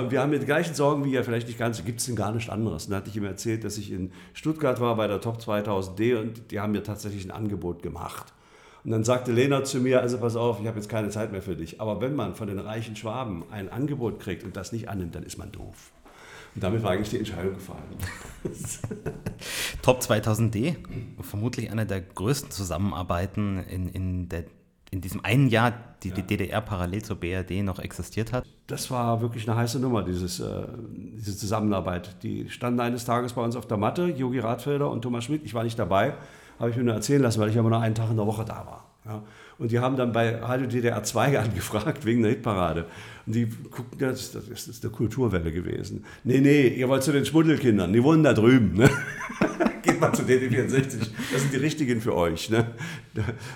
wir 0.09 0.21
haben 0.21 0.31
die 0.31 0.39
gleichen 0.39 0.75
Sorgen 0.75 1.05
wie 1.05 1.15
ihr. 1.15 1.25
Vielleicht 1.25 1.49
nicht 1.49 1.59
ganz. 1.59 1.85
Gibt 1.85 1.99
es 1.99 2.07
denn 2.07 2.15
gar 2.15 2.31
nichts 2.31 2.49
anderes? 2.49 2.87
dann 2.87 2.99
hatte 2.99 3.11
ich 3.11 3.17
ihm 3.17 3.25
erzählt, 3.25 3.65
dass 3.65 3.77
ich 3.77 3.91
in 3.91 4.13
Stuttgart 4.35 4.81
war 4.81 4.95
bei 4.95 5.09
der 5.09 5.21
Top 5.21 5.39
2000D 5.39 6.21
und 6.21 6.53
die 6.53 6.61
haben 6.61 6.71
mir 6.71 6.85
tatsächlich 6.85 7.25
ein 7.25 7.33
Angebot 7.33 7.83
gemacht. 7.83 8.33
Und 8.89 8.93
dann 8.93 9.05
sagte 9.05 9.33
Lena 9.33 9.65
zu 9.65 9.81
mir, 9.81 10.01
also 10.01 10.17
pass 10.17 10.35
auf, 10.35 10.61
ich 10.63 10.67
habe 10.67 10.79
jetzt 10.79 10.89
keine 10.89 11.11
Zeit 11.11 11.31
mehr 11.31 11.43
für 11.43 11.55
dich. 11.55 11.79
Aber 11.79 12.01
wenn 12.01 12.17
man 12.17 12.35
von 12.35 12.49
den 12.49 12.59
reichen 12.59 12.97
Schwaben 12.97 13.45
ein 13.51 13.69
Angebot 13.69 14.19
kriegt 14.19 14.45
und 14.45 14.57
das 14.57 14.73
nicht 14.73 14.89
annimmt, 14.89 15.15
dann 15.15 15.25
ist 15.25 15.37
man 15.37 15.53
doof. 15.53 15.93
Und 16.55 16.65
damit 16.65 16.83
war 16.83 16.93
eigentlich 16.93 17.11
die 17.11 17.19
Entscheidung 17.19 17.53
gefallen. 17.53 17.83
Top 19.83 20.01
2000D, 20.01 20.77
vermutlich 21.21 21.71
eine 21.71 21.85
der 21.85 22.01
größten 22.01 22.51
Zusammenarbeiten 22.51 23.63
in, 23.65 23.89
in, 23.91 24.29
der, 24.31 24.45
in 24.91 25.03
diesem 25.03 25.23
einen 25.23 25.51
Jahr, 25.51 25.75
die 26.03 26.09
ja. 26.09 26.15
die 26.15 26.23
DDR 26.23 26.63
parallel 26.63 27.03
zur 27.03 27.17
BRD 27.17 27.63
noch 27.63 27.81
existiert 27.81 28.33
hat. 28.33 28.47
Das 28.69 28.91
war 28.91 29.21
wirklich 29.21 29.47
eine 29.47 29.59
heiße 29.59 29.81
Nummer, 29.81 30.03
dieses, 30.03 30.41
äh, 30.41 30.63
diese 30.89 31.37
Zusammenarbeit. 31.37 32.23
Die 32.23 32.49
standen 32.49 32.81
eines 32.81 33.05
Tages 33.05 33.35
bei 33.35 33.43
uns 33.43 33.55
auf 33.55 33.67
der 33.67 33.77
Matte, 33.77 34.07
Jogi 34.07 34.39
Radfelder 34.39 34.91
und 34.91 35.03
Thomas 35.03 35.25
Schmidt. 35.25 35.43
Ich 35.45 35.53
war 35.53 35.63
nicht 35.63 35.79
dabei, 35.79 36.15
habe 36.59 36.71
ich 36.71 36.77
mir 36.77 36.85
nur 36.85 36.95
erzählen 36.95 37.23
lassen, 37.23 37.41
weil 37.41 37.51
ich 37.51 37.59
aber 37.59 37.69
nur 37.69 37.81
einen 37.81 37.95
Tag 37.95 38.11
in 38.11 38.17
der 38.17 38.27
Woche 38.27 38.45
da 38.45 38.67
war. 38.67 38.85
Ja. 39.05 39.23
Und 39.59 39.73
die 39.73 39.81
haben 39.81 39.97
dann 39.97 40.13
bei 40.13 40.37
Radio 40.37 40.67
DDR 40.67 41.03
2 41.03 41.39
angefragt 41.41 42.05
wegen 42.05 42.23
der 42.23 42.33
Hitparade. 42.33 42.87
Und 43.27 43.35
die 43.35 43.47
guckten, 43.47 43.99
das, 43.99 44.33
das 44.33 44.69
ist 44.69 44.85
eine 44.85 44.93
Kulturwelle 44.93 45.51
gewesen. 45.51 46.05
Nee, 46.25 46.41
nee, 46.41 46.69
ihr 46.69 46.89
wollt 46.89 47.03
zu 47.03 47.13
den 47.13 47.25
Schmuddelkindern, 47.25 47.93
die 47.93 48.03
wohnen 48.03 48.23
da 48.23 48.33
drüben. 48.33 48.75
Ne? 48.75 48.89
Geht 49.83 50.01
mal 50.01 50.13
zu 50.13 50.23
DD64, 50.23 50.99
das 51.33 51.43
sind 51.43 51.53
die 51.53 51.59
richtigen 51.59 52.01
für 52.01 52.15
euch. 52.15 52.51
Ne? 52.51 52.67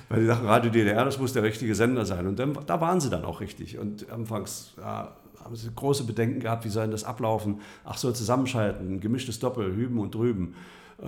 Weil 0.09 0.23
die 0.23 0.27
dachten, 0.27 0.47
Radio 0.47 0.71
DDR, 0.71 1.05
das 1.05 1.19
muss 1.19 1.33
der 1.33 1.43
richtige 1.43 1.75
Sender 1.75 2.05
sein. 2.05 2.27
Und 2.27 2.39
dann, 2.39 2.57
da 2.67 2.81
waren 2.81 3.01
sie 3.01 3.11
dann 3.11 3.25
auch 3.25 3.41
richtig. 3.41 3.79
Und 3.79 4.11
anfangs 4.11 4.75
ja, 4.79 5.13
haben 5.45 5.57
sie 5.57 5.71
große 5.75 6.05
Bedenken 6.05 6.41
gehabt, 6.41 6.65
wie 6.65 6.69
soll 6.69 6.89
das 6.89 7.05
ablaufen? 7.05 7.61
Ach 7.85 7.97
so, 7.97 8.13
zusammenschalten, 8.13 9.01
gemischtes 9.01 9.39
Doppel, 9.39 9.75
hüben 9.75 9.99
und 9.99 10.15
drüben. 10.15 10.55
Äh, 11.03 11.07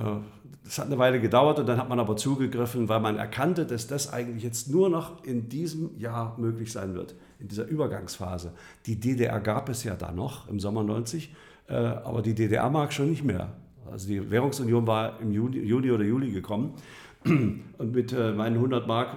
das 0.64 0.78
hat 0.78 0.86
eine 0.86 0.99
Weile 0.99 1.20
gedauert 1.20 1.59
und 1.59 1.66
dann 1.66 1.76
hat 1.76 1.90
man 1.90 2.01
aber 2.01 2.16
zugegriffen, 2.16 2.88
weil 2.88 3.01
man 3.01 3.16
erkannte, 3.16 3.66
dass 3.66 3.86
das 3.86 4.12
eigentlich 4.12 4.42
jetzt 4.42 4.70
nur 4.70 4.88
noch 4.88 5.22
in 5.24 5.51
diesem 5.51 5.99
Jahr 5.99 6.36
möglich 6.38 6.72
sein 6.72 6.95
wird, 6.95 7.14
in 7.38 7.49
dieser 7.49 7.66
Übergangsphase. 7.66 8.53
Die 8.86 8.99
DDR 8.99 9.40
gab 9.40 9.68
es 9.68 9.84
ja 9.84 9.95
da 9.95 10.11
noch 10.11 10.49
im 10.49 10.59
Sommer 10.59 10.82
90. 10.82 11.34
Äh, 11.68 11.74
aber 11.74 12.22
die 12.22 12.34
DDR-Mark 12.34 12.92
schon 12.92 13.11
nicht 13.11 13.24
mehr. 13.24 13.53
Also 13.90 14.09
die 14.09 14.30
Währungsunion 14.30 14.86
war 14.86 15.20
im 15.20 15.32
Juni, 15.32 15.59
Juni 15.59 15.90
oder 15.90 16.05
Juli 16.05 16.30
gekommen. 16.30 16.74
Und 17.24 17.92
mit 17.95 18.12
äh, 18.12 18.32
meinen 18.32 18.57
100 18.57 18.86
Mark 18.86 19.16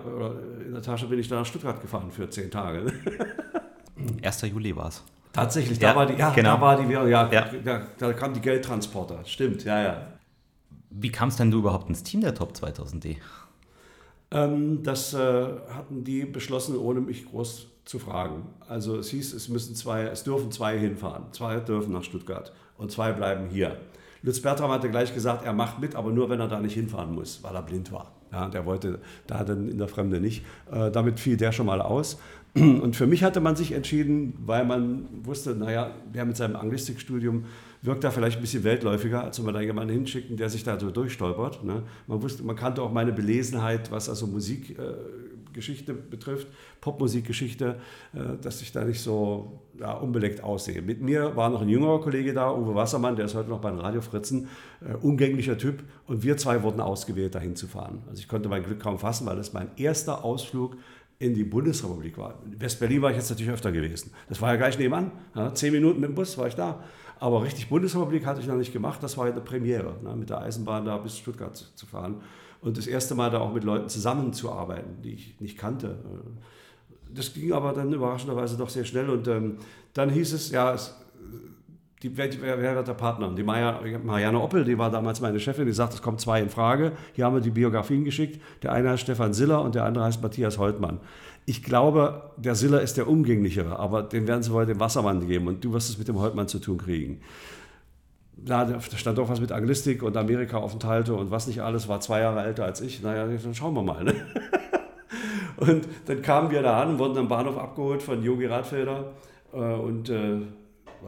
in 0.65 0.71
der 0.71 0.81
Tasche 0.81 1.07
bin 1.07 1.19
ich 1.19 1.27
dann 1.27 1.39
nach 1.39 1.45
Stuttgart 1.45 1.81
gefahren 1.81 2.09
für 2.11 2.29
zehn 2.29 2.49
Tage. 2.49 2.91
1. 4.23 4.41
Juli 4.43 4.75
war 4.75 4.87
es. 4.87 5.03
Tatsächlich, 5.33 5.77
da 5.77 5.89
ja, 5.89 5.95
war 5.95 6.05
die, 6.05 6.13
ja, 6.13 6.31
genau. 6.31 6.55
da 6.55 6.61
war 6.61 6.81
die 6.81 6.89
Währung, 6.89 7.09
ja, 7.09 7.29
ja. 7.31 7.47
Da, 7.63 7.81
da 7.97 8.13
kam 8.13 8.33
die 8.33 8.39
Geldtransporter. 8.39 9.19
Stimmt, 9.25 9.63
ja, 9.65 9.83
ja. 9.83 10.07
Wie 10.99 11.11
kamst 11.11 11.39
denn 11.39 11.51
du 11.51 11.59
überhaupt 11.59 11.89
ins 11.89 12.03
Team 12.03 12.21
der 12.21 12.33
Top 12.33 12.53
2000D? 12.53 13.17
Ähm, 14.31 14.83
das 14.83 15.13
äh, 15.13 15.17
hatten 15.69 16.03
die 16.03 16.25
beschlossen, 16.25 16.77
ohne 16.77 17.01
mich 17.01 17.25
groß 17.25 17.67
zu 17.85 17.99
fragen. 17.99 18.47
Also 18.67 18.97
es 18.97 19.09
hieß, 19.09 19.33
es 19.33 19.47
müssen 19.47 19.75
zwei, 19.75 20.03
es 20.03 20.23
dürfen 20.23 20.51
zwei 20.51 20.77
hinfahren. 20.77 21.31
Zwei 21.31 21.59
dürfen 21.59 21.93
nach 21.93 22.03
Stuttgart 22.03 22.51
und 22.77 22.91
zwei 22.91 23.11
bleiben 23.13 23.47
hier. 23.49 23.77
Lutz 24.23 24.41
Bertram 24.41 24.71
hatte 24.71 24.89
gleich 24.89 25.13
gesagt, 25.13 25.45
er 25.45 25.53
macht 25.53 25.79
mit, 25.79 25.95
aber 25.95 26.11
nur, 26.11 26.29
wenn 26.29 26.39
er 26.39 26.47
da 26.47 26.59
nicht 26.59 26.73
hinfahren 26.73 27.13
muss, 27.13 27.43
weil 27.43 27.55
er 27.55 27.61
blind 27.61 27.91
war. 27.91 28.11
Ja, 28.31 28.49
der 28.49 28.65
wollte 28.65 28.99
da 29.25 29.43
dann 29.43 29.69
in 29.69 29.77
der 29.77 29.87
Fremde 29.87 30.19
nicht. 30.19 30.43
Äh, 30.71 30.91
damit 30.91 31.19
fiel 31.19 31.37
der 31.37 31.51
schon 31.51 31.65
mal 31.65 31.81
aus. 31.81 32.19
Und 32.55 32.95
für 32.95 33.07
mich 33.07 33.23
hatte 33.23 33.39
man 33.39 33.55
sich 33.55 33.71
entschieden, 33.71 34.33
weil 34.45 34.65
man 34.65 35.05
wusste, 35.23 35.55
naja, 35.55 35.91
der 36.13 36.25
mit 36.25 36.37
seinem 36.37 36.55
Anglistikstudium 36.55 37.45
wirkt 37.81 38.03
da 38.03 38.11
vielleicht 38.11 38.37
ein 38.37 38.41
bisschen 38.41 38.63
weltläufiger, 38.63 39.23
als 39.23 39.39
wenn 39.39 39.45
wir 39.45 39.53
da 39.53 39.61
jemanden 39.61 39.93
hinschicken, 39.93 40.37
der 40.37 40.49
sich 40.49 40.63
da 40.63 40.79
so 40.79 40.89
durchstolpert. 40.89 41.63
Ne? 41.63 41.83
Man, 42.07 42.21
wusste, 42.21 42.43
man 42.43 42.55
kannte 42.55 42.81
auch 42.81 42.91
meine 42.91 43.13
Belesenheit, 43.13 43.91
was 43.91 44.09
also 44.09 44.27
Musikgeschichte 44.27 44.81
äh, 44.81 45.36
betrifft, 46.09 46.47
Popmusikgeschichte, 46.81 47.79
äh, 48.13 48.19
dass 48.41 48.61
ich 48.61 48.71
da 48.71 48.83
nicht 48.83 49.01
so 49.01 49.61
ja, 49.79 49.93
unbeleckt 49.93 50.43
aussehe. 50.43 50.81
Mit 50.81 51.01
mir 51.01 51.35
war 51.35 51.49
noch 51.49 51.61
ein 51.61 51.69
jüngerer 51.69 52.01
Kollege 52.01 52.33
da, 52.33 52.53
Uwe 52.53 52.75
Wassermann, 52.75 53.15
der 53.15 53.25
ist 53.25 53.35
heute 53.35 53.49
noch 53.49 53.59
bei 53.59 53.69
den 53.69 53.79
Radiofritzen, 53.79 54.47
äh, 54.81 54.93
umgänglicher 54.95 55.57
Typ. 55.57 55.83
Und 56.05 56.23
wir 56.23 56.37
zwei 56.37 56.63
wurden 56.63 56.81
ausgewählt, 56.81 57.35
dahin 57.35 57.55
zu 57.55 57.67
fahren. 57.67 58.03
Also 58.09 58.19
ich 58.19 58.27
konnte 58.27 58.49
mein 58.49 58.63
Glück 58.63 58.79
kaum 58.79 58.99
fassen, 58.99 59.25
weil 59.27 59.35
das 59.35 59.53
mein 59.53 59.69
erster 59.77 60.23
Ausflug 60.23 60.77
in 61.19 61.33
die 61.33 61.43
Bundesrepublik 61.43 62.17
war. 62.17 62.35
In 62.45 62.59
West-Berlin 62.61 63.01
war 63.01 63.11
ich 63.11 63.17
jetzt 63.17 63.29
natürlich 63.29 63.51
öfter 63.51 63.71
gewesen. 63.71 64.11
Das 64.29 64.41
war 64.41 64.51
ja 64.51 64.57
gleich 64.57 64.77
nebenan. 64.77 65.11
Ja, 65.35 65.53
zehn 65.53 65.73
Minuten 65.73 65.99
mit 65.99 66.09
dem 66.09 66.15
Bus 66.15 66.37
war 66.37 66.47
ich 66.47 66.55
da. 66.55 66.83
Aber 67.19 67.43
richtig 67.43 67.69
Bundesrepublik 67.69 68.25
hatte 68.25 68.41
ich 68.41 68.47
noch 68.47 68.55
nicht 68.55 68.71
gemacht. 68.71 69.01
Das 69.01 69.17
war 69.17 69.25
ja 69.25 69.31
eine 69.31 69.41
Premiere, 69.41 69.95
ne, 70.03 70.15
mit 70.15 70.29
der 70.29 70.41
Eisenbahn 70.41 70.85
da 70.85 70.97
bis 70.97 71.17
Stuttgart 71.17 71.55
zu 71.55 71.85
fahren. 71.85 72.21
Und 72.61 72.77
das 72.77 72.87
erste 72.87 73.15
Mal 73.15 73.29
da 73.29 73.39
auch 73.39 73.53
mit 73.53 73.63
Leuten 73.63 73.89
zusammenzuarbeiten, 73.89 75.01
die 75.03 75.13
ich 75.13 75.39
nicht 75.39 75.57
kannte. 75.57 75.99
Das 77.13 77.33
ging 77.33 77.53
aber 77.53 77.73
dann 77.73 77.93
überraschenderweise 77.93 78.57
doch 78.57 78.69
sehr 78.69 78.85
schnell. 78.85 79.09
Und 79.09 79.27
ähm, 79.27 79.57
dann 79.93 80.09
hieß 80.09 80.33
es, 80.33 80.51
ja, 80.51 80.73
es, 80.73 80.95
die, 82.03 82.15
wer, 82.15 82.29
wer, 82.41 82.75
wird 82.75 82.87
der 82.87 82.93
Partner? 82.93 83.31
Die 83.35 83.43
Maja, 83.43 83.79
Marianne 84.03 84.39
Oppel, 84.39 84.63
die 84.63 84.77
war 84.77 84.91
damals 84.91 85.19
meine 85.19 85.39
Chefin, 85.39 85.65
die 85.65 85.71
sagt, 85.71 85.93
es 85.93 86.01
kommen 86.01 86.19
zwei 86.19 86.41
in 86.41 86.49
Frage. 86.49 86.91
Hier 87.13 87.25
haben 87.25 87.33
wir 87.33 87.41
die 87.41 87.49
Biografien 87.49 88.03
geschickt. 88.03 88.41
Der 88.61 88.71
eine 88.71 88.91
heißt 88.91 89.03
Stefan 89.03 89.33
Siller 89.33 89.61
und 89.61 89.73
der 89.73 89.85
andere 89.85 90.05
heißt 90.05 90.21
Matthias 90.21 90.57
Holtmann. 90.57 90.99
Ich 91.45 91.63
glaube, 91.63 92.31
der 92.37 92.55
Siller 92.55 92.81
ist 92.81 92.97
der 92.97 93.07
umgänglichere, 93.07 93.79
aber 93.79 94.03
den 94.03 94.27
werden 94.27 94.43
sie 94.43 94.51
wohl 94.51 94.65
dem 94.65 94.79
Wassermann 94.79 95.25
geben 95.27 95.47
und 95.47 95.63
du 95.63 95.73
wirst 95.73 95.89
es 95.89 95.97
mit 95.97 96.07
dem 96.07 96.19
Holtmann 96.19 96.47
zu 96.47 96.59
tun 96.59 96.77
kriegen. 96.77 97.21
Da 98.37 98.79
stand 98.79 99.19
auch 99.19 99.29
was 99.29 99.41
mit 99.41 99.51
Anglistik 99.51 100.03
und 100.03 100.15
Amerika-Aufenthalte 100.15 101.13
und 101.13 101.31
was 101.31 101.47
nicht 101.47 101.61
alles, 101.61 101.87
war 101.87 101.99
zwei 101.99 102.21
Jahre 102.21 102.43
älter 102.43 102.65
als 102.65 102.81
ich. 102.81 103.01
Naja, 103.01 103.25
dann 103.25 103.53
schauen 103.53 103.73
wir 103.73 103.83
mal. 103.83 104.03
Ne? 104.03 104.13
Und 105.57 105.87
dann 106.05 106.21
kamen 106.21 106.51
wir 106.51 106.61
da 106.61 106.83
an, 106.83 106.99
wurden 106.99 107.17
am 107.17 107.27
Bahnhof 107.27 107.57
abgeholt 107.57 108.03
von 108.03 108.21
Yogi 108.23 108.45
Radfelder 108.45 109.11
äh, 109.51 109.57
und 109.57 110.07
äh, 110.07 110.41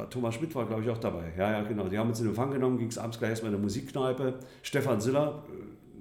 Thomas 0.10 0.36
Schmidt 0.36 0.54
war, 0.56 0.66
glaube 0.66 0.84
ich, 0.84 0.90
auch 0.90 0.98
dabei. 0.98 1.32
Ja, 1.38 1.52
ja, 1.52 1.62
genau. 1.62 1.88
Die 1.88 1.98
haben 1.98 2.10
uns 2.10 2.20
in 2.20 2.28
Empfang 2.28 2.52
genommen, 2.52 2.78
ging 2.78 2.88
es 2.88 2.98
abends 2.98 3.20
gleich 3.20 3.32
erstmal 3.32 3.52
in 3.52 3.58
eine 3.58 3.64
Musikkneipe. 3.64 4.36
Stefan 4.62 5.02
Siller 5.02 5.44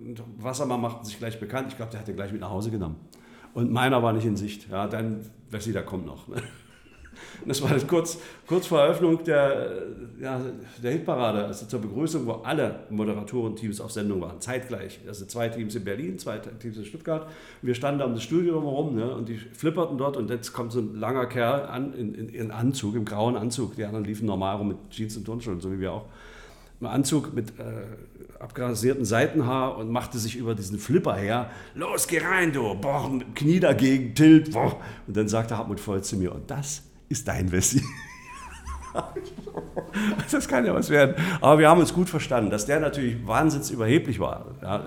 und 0.01 0.22
Wassermann 0.39 0.81
machten 0.81 1.05
sich 1.05 1.18
gleich 1.18 1.39
bekannt. 1.41 1.68
Ich 1.68 1.76
glaube, 1.76 1.91
der 1.91 2.01
hat 2.01 2.09
den 2.09 2.16
gleich 2.16 2.33
mit 2.33 2.41
nach 2.41 2.51
Hause 2.51 2.70
genommen. 2.70 2.97
Und 3.55 3.70
meiner 3.72 4.03
war 4.03 4.12
nicht 4.12 4.26
in 4.26 4.37
Sicht. 4.37 4.68
Ja, 4.70 4.87
dann, 4.87 5.29
Wesley, 5.51 5.72
da 5.72 5.83
kommt 5.83 6.07
noch. 6.07 6.29
Ne? 6.29 6.37
Das 7.45 7.62
war 7.62 7.71
das 7.71 7.87
kurz, 7.87 8.19
kurz 8.47 8.66
vor 8.66 8.81
Eröffnung 8.81 9.23
der, 9.25 9.83
ja, 10.21 10.41
der 10.83 10.93
Hitparade, 10.93 11.45
also 11.45 11.66
zur 11.66 11.81
Begrüßung, 11.81 12.27
wo 12.27 12.33
alle 12.33 12.81
Moderatorenteams 12.91 13.81
auf 13.81 13.93
Sendung 13.93 14.21
waren, 14.21 14.41
zeitgleich. 14.41 15.01
Also 15.07 15.27
zwei 15.27 15.49
Teams 15.49 15.75
in 15.75 15.85
Berlin, 15.85 16.19
zwei 16.19 16.39
Teams 16.39 16.77
in 16.77 16.85
Stuttgart. 16.85 17.29
Wir 17.62 17.75
standen 17.75 18.01
da 18.01 18.07
um 18.07 18.14
das 18.14 18.23
Studio 18.23 18.61
herum 18.61 18.97
ne, 18.97 19.14
und 19.14 19.29
die 19.29 19.37
flipperten 19.37 19.99
dort 19.99 20.16
und 20.16 20.31
jetzt 20.31 20.53
kommt 20.53 20.73
so 20.73 20.81
ein 20.81 20.95
langer 20.95 21.27
Kerl 21.27 21.66
an, 21.66 21.95
in, 21.95 22.14
in, 22.14 22.29
in 22.29 22.51
Anzug, 22.51 22.95
im 22.95 23.05
grauen 23.05 23.37
Anzug. 23.37 23.77
Die 23.77 23.85
anderen 23.85 24.05
liefen 24.05 24.27
normal 24.27 24.57
rum 24.57 24.69
mit 24.69 24.79
Jeans 24.91 25.16
und 25.16 25.25
Turnschuhen, 25.25 25.61
so 25.61 25.73
wie 25.73 25.81
wir 25.81 25.93
auch. 25.93 26.07
Im 26.81 26.87
Anzug 26.87 27.35
mit 27.35 27.51
äh, 27.59 27.62
abgrasierten 28.39 29.05
Seitenhaar 29.05 29.77
und 29.79 29.91
machte 29.91 30.19
sich 30.19 30.37
über 30.37 30.55
diesen 30.55 30.79
Flipper 30.79 31.14
her. 31.14 31.51
Los, 31.75 32.07
geh 32.07 32.19
rein, 32.19 32.53
du! 32.53 32.75
Boah, 32.75 33.11
Knie 33.35 33.59
dagegen, 33.59 34.14
Tilt, 34.14 34.53
boah. 34.53 34.77
Und 35.07 35.16
dann 35.16 35.29
sagte 35.29 35.57
Hartmut 35.59 35.81
Voll 35.81 36.03
zu 36.03 36.16
mir, 36.16 36.33
und 36.33 36.51
das 36.51 36.83
ist 37.09 37.27
dein 37.29 37.51
Wessi. 37.51 37.83
das 40.31 40.49
kann 40.49 40.65
ja 40.65 40.75
was 40.75 40.91
werden. 40.91 41.15
Aber 41.41 41.59
wir 41.59 41.69
haben 41.69 41.81
uns 41.81 41.93
gut 41.93 42.09
verstanden, 42.09 42.51
dass 42.51 42.67
der 42.67 42.81
natürlich 42.81 43.27
wahnsinnig 43.27 43.71
überheblich 43.71 44.19
war. 44.19 44.47
Ja, 44.63 44.85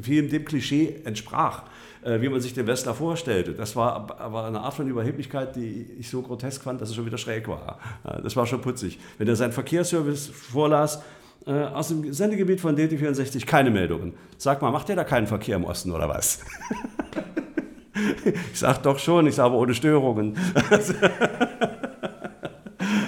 viel 0.00 0.28
dem 0.28 0.44
Klischee 0.44 1.00
entsprach, 1.04 1.64
äh, 2.02 2.20
wie 2.20 2.28
man 2.28 2.40
sich 2.40 2.54
den 2.54 2.66
Westler 2.66 2.94
vorstellte. 2.94 3.52
Das 3.52 3.76
war 3.76 4.18
aber 4.20 4.46
eine 4.46 4.60
Art 4.60 4.74
von 4.74 4.88
Überheblichkeit, 4.88 5.56
die 5.56 5.86
ich 5.98 6.08
so 6.08 6.22
grotesk 6.22 6.62
fand, 6.62 6.80
dass 6.80 6.90
es 6.90 6.94
schon 6.94 7.06
wieder 7.06 7.18
schräg 7.18 7.48
war. 7.48 7.78
Das 8.22 8.36
war 8.36 8.46
schon 8.46 8.60
putzig. 8.60 8.98
Wenn 9.18 9.28
er 9.28 9.36
seinen 9.36 9.52
Verkehrsservice 9.52 10.28
vorlas, 10.28 11.02
äh, 11.46 11.64
aus 11.64 11.88
dem 11.88 12.12
Sendegebiet 12.12 12.60
von 12.60 12.76
DT64 12.76 13.46
keine 13.46 13.70
Meldungen. 13.70 14.14
Sag 14.38 14.62
mal, 14.62 14.70
macht 14.70 14.88
der 14.88 14.96
da 14.96 15.04
keinen 15.04 15.26
Verkehr 15.26 15.56
im 15.56 15.64
Osten 15.64 15.90
oder 15.90 16.08
was? 16.08 16.40
Ich 18.52 18.58
sage 18.58 18.80
doch 18.82 18.98
schon, 18.98 19.26
ich 19.26 19.34
sage 19.34 19.50
aber 19.50 19.58
ohne 19.58 19.74
Störungen. 19.74 20.34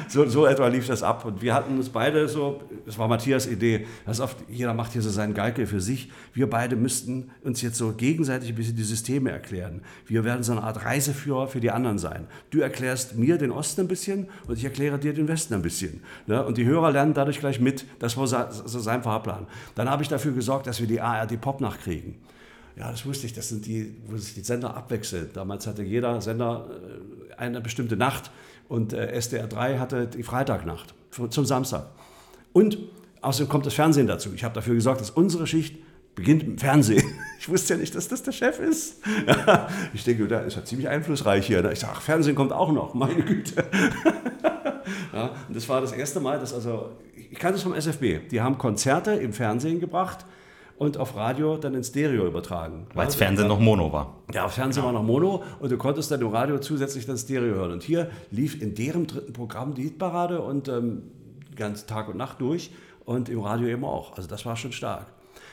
so, 0.08 0.26
so 0.26 0.46
etwa 0.46 0.68
lief 0.68 0.86
das 0.86 1.02
ab. 1.02 1.24
Und 1.24 1.42
wir 1.42 1.54
hatten 1.54 1.76
uns 1.76 1.88
beide 1.88 2.28
so, 2.28 2.60
das 2.84 2.98
war 2.98 3.08
Matthias 3.08 3.46
Idee, 3.46 3.86
dass 4.06 4.20
oft, 4.20 4.36
jeder 4.48 4.74
macht 4.74 4.92
hier 4.92 5.02
so 5.02 5.10
seinen 5.10 5.34
Geige 5.34 5.66
für 5.66 5.80
sich. 5.80 6.10
Wir 6.32 6.48
beide 6.48 6.76
müssten 6.76 7.30
uns 7.42 7.62
jetzt 7.62 7.76
so 7.76 7.92
gegenseitig 7.92 8.50
ein 8.50 8.54
bisschen 8.54 8.76
die 8.76 8.84
Systeme 8.84 9.30
erklären. 9.30 9.82
Wir 10.06 10.24
werden 10.24 10.42
so 10.42 10.52
eine 10.52 10.62
Art 10.62 10.84
Reiseführer 10.84 11.48
für 11.48 11.60
die 11.60 11.70
anderen 11.70 11.98
sein. 11.98 12.26
Du 12.50 12.60
erklärst 12.60 13.16
mir 13.16 13.38
den 13.38 13.50
Osten 13.50 13.82
ein 13.82 13.88
bisschen 13.88 14.28
und 14.46 14.58
ich 14.58 14.64
erkläre 14.64 14.98
dir 14.98 15.14
den 15.14 15.28
Westen 15.28 15.54
ein 15.54 15.62
bisschen. 15.62 16.02
Ne? 16.26 16.44
Und 16.44 16.58
die 16.58 16.66
Hörer 16.66 16.90
lernen 16.90 17.14
dadurch 17.14 17.40
gleich 17.40 17.60
mit. 17.60 17.86
Das 17.98 18.16
war 18.16 18.26
so 18.26 18.78
sein 18.78 19.02
Fahrplan. 19.02 19.46
Dann 19.74 19.90
habe 19.90 20.02
ich 20.02 20.08
dafür 20.08 20.32
gesorgt, 20.32 20.66
dass 20.66 20.80
wir 20.80 20.86
die 20.86 21.00
ARD 21.00 21.40
Pop 21.40 21.60
nachkriegen. 21.60 22.16
Ja, 22.76 22.90
das 22.90 23.06
wusste 23.06 23.26
ich. 23.26 23.32
Das 23.32 23.48
sind 23.48 23.66
die, 23.66 23.94
wo 24.06 24.16
sich 24.16 24.34
die 24.34 24.42
Sender 24.42 24.76
abwechseln. 24.76 25.30
Damals 25.32 25.66
hatte 25.66 25.82
jeder 25.82 26.20
Sender 26.20 26.66
äh, 27.30 27.34
eine 27.34 27.60
bestimmte 27.60 27.96
Nacht 27.96 28.30
und 28.68 28.92
äh, 28.92 29.12
SDR 29.12 29.46
3 29.46 29.78
hatte 29.78 30.06
die 30.06 30.22
Freitagnacht 30.22 30.94
zum 31.30 31.44
Samstag. 31.44 31.86
Und 32.52 32.78
außerdem 33.20 33.48
kommt 33.48 33.66
das 33.66 33.74
Fernsehen 33.74 34.06
dazu. 34.06 34.32
Ich 34.34 34.42
habe 34.42 34.54
dafür 34.54 34.74
gesorgt, 34.74 35.00
dass 35.00 35.10
unsere 35.10 35.46
Schicht 35.46 35.76
beginnt 36.14 36.42
dem 36.42 36.58
Fernsehen. 36.58 37.04
Ich 37.44 37.50
wusste 37.50 37.74
ja 37.74 37.80
nicht, 37.80 37.94
dass 37.94 38.08
das 38.08 38.22
der 38.22 38.32
Chef 38.32 38.58
ist. 38.58 39.02
Ich 39.92 40.02
denke, 40.02 40.26
der 40.26 40.44
ist 40.44 40.56
ja 40.56 40.64
ziemlich 40.64 40.88
einflussreich 40.88 41.46
hier. 41.46 41.62
Ich 41.70 41.80
sage, 41.80 41.92
ach, 41.94 42.00
Fernsehen 42.00 42.34
kommt 42.34 42.52
auch 42.52 42.72
noch, 42.72 42.94
meine 42.94 43.22
Güte. 43.22 43.64
Ja, 45.12 45.30
und 45.46 45.54
das 45.54 45.68
war 45.68 45.80
das 45.80 45.92
erste 45.92 46.20
Mal, 46.20 46.40
dass 46.40 46.52
also, 46.52 46.90
ich 47.30 47.38
kannte 47.38 47.56
es 47.56 47.62
vom 47.62 47.72
SFB, 47.72 48.28
die 48.30 48.40
haben 48.40 48.58
Konzerte 48.58 49.12
im 49.12 49.32
Fernsehen 49.32 49.78
gebracht 49.78 50.24
und 50.76 50.96
auf 50.96 51.16
Radio 51.16 51.56
dann 51.56 51.74
in 51.74 51.84
Stereo 51.84 52.26
übertragen. 52.26 52.86
Weil 52.94 53.06
das 53.06 53.14
Fernsehen 53.14 53.48
noch 53.48 53.60
Mono 53.60 53.92
war. 53.92 54.16
Ja, 54.32 54.44
das 54.44 54.54
Fernsehen 54.54 54.82
genau. 54.82 54.94
war 54.94 55.00
noch 55.00 55.06
Mono 55.06 55.42
und 55.60 55.70
du 55.70 55.76
konntest 55.76 56.10
dann 56.10 56.20
im 56.20 56.28
Radio 56.28 56.58
zusätzlich 56.58 57.06
dann 57.06 57.16
Stereo 57.16 57.54
hören. 57.54 57.72
Und 57.72 57.82
hier 57.82 58.10
lief 58.30 58.60
in 58.60 58.74
deren 58.74 59.06
dritten 59.06 59.32
Programm 59.32 59.74
die 59.74 59.82
Hitparade 59.82 60.40
und 60.40 60.68
ähm, 60.68 61.02
ganz 61.56 61.86
Tag 61.86 62.08
und 62.08 62.16
Nacht 62.16 62.40
durch 62.40 62.70
und 63.04 63.28
im 63.28 63.40
Radio 63.40 63.68
eben 63.68 63.84
auch. 63.84 64.16
Also 64.16 64.28
das 64.28 64.44
war 64.44 64.56
schon 64.56 64.72
stark. 64.72 65.06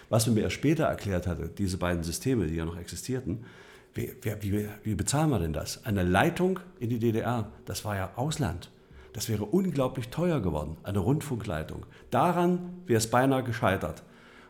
Was 0.09 0.27
mir 0.27 0.41
erst 0.41 0.55
später 0.55 0.85
erklärt 0.85 1.27
hatte, 1.27 1.49
diese 1.49 1.77
beiden 1.77 2.03
Systeme, 2.03 2.47
die 2.47 2.55
ja 2.55 2.65
noch 2.65 2.77
existierten, 2.77 3.45
wie, 3.93 4.13
wie, 4.41 4.67
wie 4.83 4.95
bezahlen 4.95 5.29
wir 5.29 5.39
denn 5.39 5.53
das? 5.53 5.85
Eine 5.85 6.03
Leitung 6.03 6.59
in 6.79 6.89
die 6.89 6.99
DDR, 6.99 7.49
das 7.65 7.83
war 7.85 7.95
ja 7.95 8.11
Ausland. 8.15 8.71
Das 9.13 9.27
wäre 9.27 9.43
unglaublich 9.43 10.07
teuer 10.07 10.39
geworden, 10.39 10.77
eine 10.83 10.99
Rundfunkleitung. 10.99 11.85
Daran 12.09 12.81
wäre 12.85 12.99
es 12.99 13.09
beinahe 13.09 13.43
gescheitert. 13.43 14.03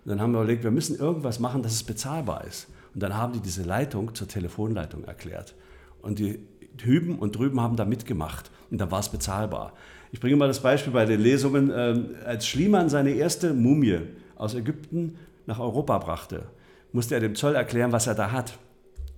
Und 0.04 0.10
dann 0.10 0.22
haben 0.22 0.32
wir 0.32 0.39
überlegt, 0.39 0.64
wir 0.64 0.72
müssen 0.72 0.97
irgendwas 0.97 1.39
machen, 1.39 1.62
dass 1.62 1.74
es 1.74 1.84
bezahlbar 1.84 2.45
ist. 2.45 2.68
Und 2.93 3.04
dann 3.04 3.16
haben 3.16 3.34
die 3.34 3.39
diese 3.39 3.64
Leitung 3.64 4.14
zur 4.16 4.28
Telefonleitung 4.28 5.04
erklärt. 5.04 5.54
Und 6.02 6.20
die 6.20 6.39
hüben 6.82 7.20
und 7.20 7.38
drüben 7.38 7.62
haben 7.62 7.76
da 7.76 7.86
mitgemacht. 7.86 8.49
Und 8.70 8.80
dann 8.80 8.91
war 8.91 8.99
es 8.99 9.10
bezahlbar. 9.10 9.74
Ich 10.12 10.20
bringe 10.20 10.36
mal 10.36 10.47
das 10.47 10.62
Beispiel 10.62 10.91
bei 10.91 11.06
den 11.06 11.22
Lesungen. 11.22 11.72
Ähm, 11.74 12.10
als 12.26 12.47
Schliemann 12.47 12.89
seine 12.89 13.12
erste 13.12 13.54
Mumie 13.54 13.99
aus 14.36 14.56
Ägypten 14.56 15.18
nach 15.45 15.60
Europa 15.60 15.97
brachte, 15.99 16.43
musste 16.91 17.16
er 17.16 17.22
dem 17.22 17.36
Zoll 17.36 17.56
erklären, 17.56 17.91
was 17.91 18.08
er 18.08 18.16
da 18.16 18.32
hat. 18.32 18.58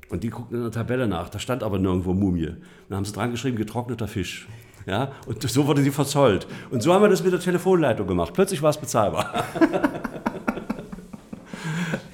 Und 0.10 0.24
die 0.24 0.30
guckten 0.30 0.58
in 0.58 0.64
der 0.64 0.72
Tabelle 0.72 1.08
nach. 1.08 1.30
Da 1.30 1.40
stand 1.40 1.64
aber 1.64 1.80
nirgendwo 1.80 2.14
Mumie. 2.14 2.56
Dann 2.90 2.98
haben 2.98 3.06
sie 3.06 3.14
dran 3.14 3.32
geschrieben, 3.32 3.58
getrockneter 3.58 4.08
Fisch. 4.08 4.48
Ja? 4.86 5.14
Und 5.26 5.42
so 5.42 5.66
wurde 5.66 5.82
die 5.82 5.92
verzollt. 5.92 6.46
Und 6.70 6.84
so 6.84 6.94
haben 6.94 7.02
wir 7.02 7.10
das 7.10 7.24
mit 7.24 7.34
der 7.34 7.40
Telefonleitung 7.40 8.06
gemacht. 8.06 8.34
Plötzlich 8.34 8.62
war 8.62 8.70
es 8.70 8.78
bezahlbar. 8.78 9.46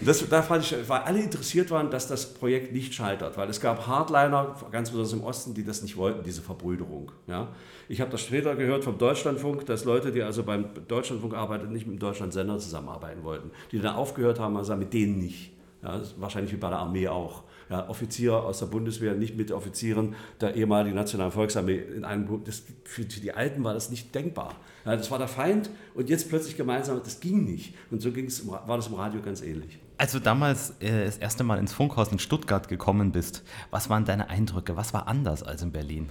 Das, 0.09 0.27
da 0.27 0.41
fand 0.41 0.63
ich, 0.63 0.89
weil 0.89 1.01
alle 1.01 1.21
interessiert 1.21 1.69
waren, 1.69 1.91
dass 1.91 2.07
das 2.07 2.33
Projekt 2.33 2.73
nicht 2.73 2.95
scheitert, 2.95 3.37
weil 3.37 3.47
es 3.47 3.61
gab 3.61 3.85
Hardliner, 3.85 4.55
ganz 4.71 4.89
besonders 4.89 5.13
im 5.13 5.23
Osten, 5.23 5.53
die 5.53 5.63
das 5.63 5.83
nicht 5.83 5.97
wollten, 5.97 6.23
diese 6.23 6.41
Verbrüderung. 6.41 7.11
Ja? 7.27 7.49
Ich 7.87 8.01
habe 8.01 8.09
das 8.09 8.21
später 8.21 8.55
gehört 8.55 8.83
vom 8.83 8.97
Deutschlandfunk, 8.97 9.67
dass 9.67 9.85
Leute, 9.85 10.11
die 10.11 10.23
also 10.23 10.41
beim 10.41 10.65
Deutschlandfunk 10.87 11.35
arbeiten, 11.35 11.71
nicht 11.71 11.85
mit 11.85 11.97
dem 11.97 11.99
Deutschlandsender 11.99 12.57
zusammenarbeiten 12.57 13.23
wollten. 13.23 13.51
Die 13.71 13.79
dann 13.79 13.93
aufgehört 13.93 14.39
haben, 14.39 14.57
also 14.57 14.75
mit 14.75 14.93
denen 14.93 15.19
nicht. 15.19 15.51
Ja, 15.83 16.01
wahrscheinlich 16.17 16.51
wie 16.53 16.57
bei 16.57 16.69
der 16.69 16.79
Armee 16.79 17.07
auch. 17.07 17.43
Ja, 17.69 17.87
Offizier 17.87 18.33
aus 18.33 18.57
der 18.57 18.65
Bundeswehr 18.65 19.13
nicht 19.13 19.37
mit 19.37 19.51
Offizieren 19.51 20.15
der 20.41 20.55
ehemaligen 20.55 20.95
Nationalen 20.95 21.31
Volksarmee 21.31 21.77
in 21.77 22.03
einem 22.03 22.43
das, 22.43 22.63
für 22.83 23.03
die 23.03 23.31
Alten 23.31 23.63
war 23.63 23.75
das 23.75 23.91
nicht 23.91 24.15
denkbar. 24.15 24.55
Ja, 24.85 24.95
das 24.95 25.11
war 25.11 25.19
der 25.19 25.27
Feind 25.27 25.69
und 25.93 26.09
jetzt 26.09 26.29
plötzlich 26.29 26.57
gemeinsam, 26.57 26.99
das 27.03 27.19
ging 27.19 27.45
nicht. 27.45 27.75
Und 27.91 28.01
so 28.01 28.11
ging's, 28.11 28.47
war 28.47 28.75
das 28.75 28.87
im 28.87 28.95
Radio 28.95 29.21
ganz 29.21 29.43
ähnlich. 29.43 29.77
Als 29.99 30.13
du 30.13 30.19
damals 30.19 30.75
äh, 30.79 31.03
das 31.03 31.17
erste 31.17 31.43
Mal 31.43 31.59
ins 31.59 31.73
Funkhaus 31.73 32.09
in 32.09 32.19
Stuttgart 32.19 32.69
gekommen 32.69 33.11
bist, 33.11 33.43
was 33.69 33.89
waren 33.89 34.05
deine 34.05 34.29
Eindrücke? 34.29 34.77
Was 34.77 34.93
war 34.93 35.09
anders 35.09 35.43
als 35.43 35.61
in 35.61 35.73
Berlin? 35.73 36.09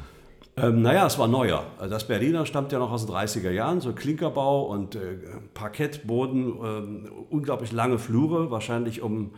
Ähm, 0.59 0.83
naja, 0.83 1.07
es 1.07 1.19
war 1.19 1.27
neuer. 1.27 1.65
Das 1.89 2.07
Berliner 2.07 2.45
stammt 2.45 2.71
ja 2.71 2.81
noch 2.81 2.91
aus 2.91 3.07
den 3.07 3.15
30er 3.15 3.51
Jahren, 3.51 3.81
so 3.81 3.95
Klinkerbau 3.95 4.65
und 4.65 4.95
äh, 4.95 5.17
Parkettboden, 5.55 6.49
äh, 6.49 7.09
unglaublich 7.31 7.73
lange 7.73 7.99
Flure, 7.99 8.51
wahrscheinlich 8.51 9.01
um 9.01 9.31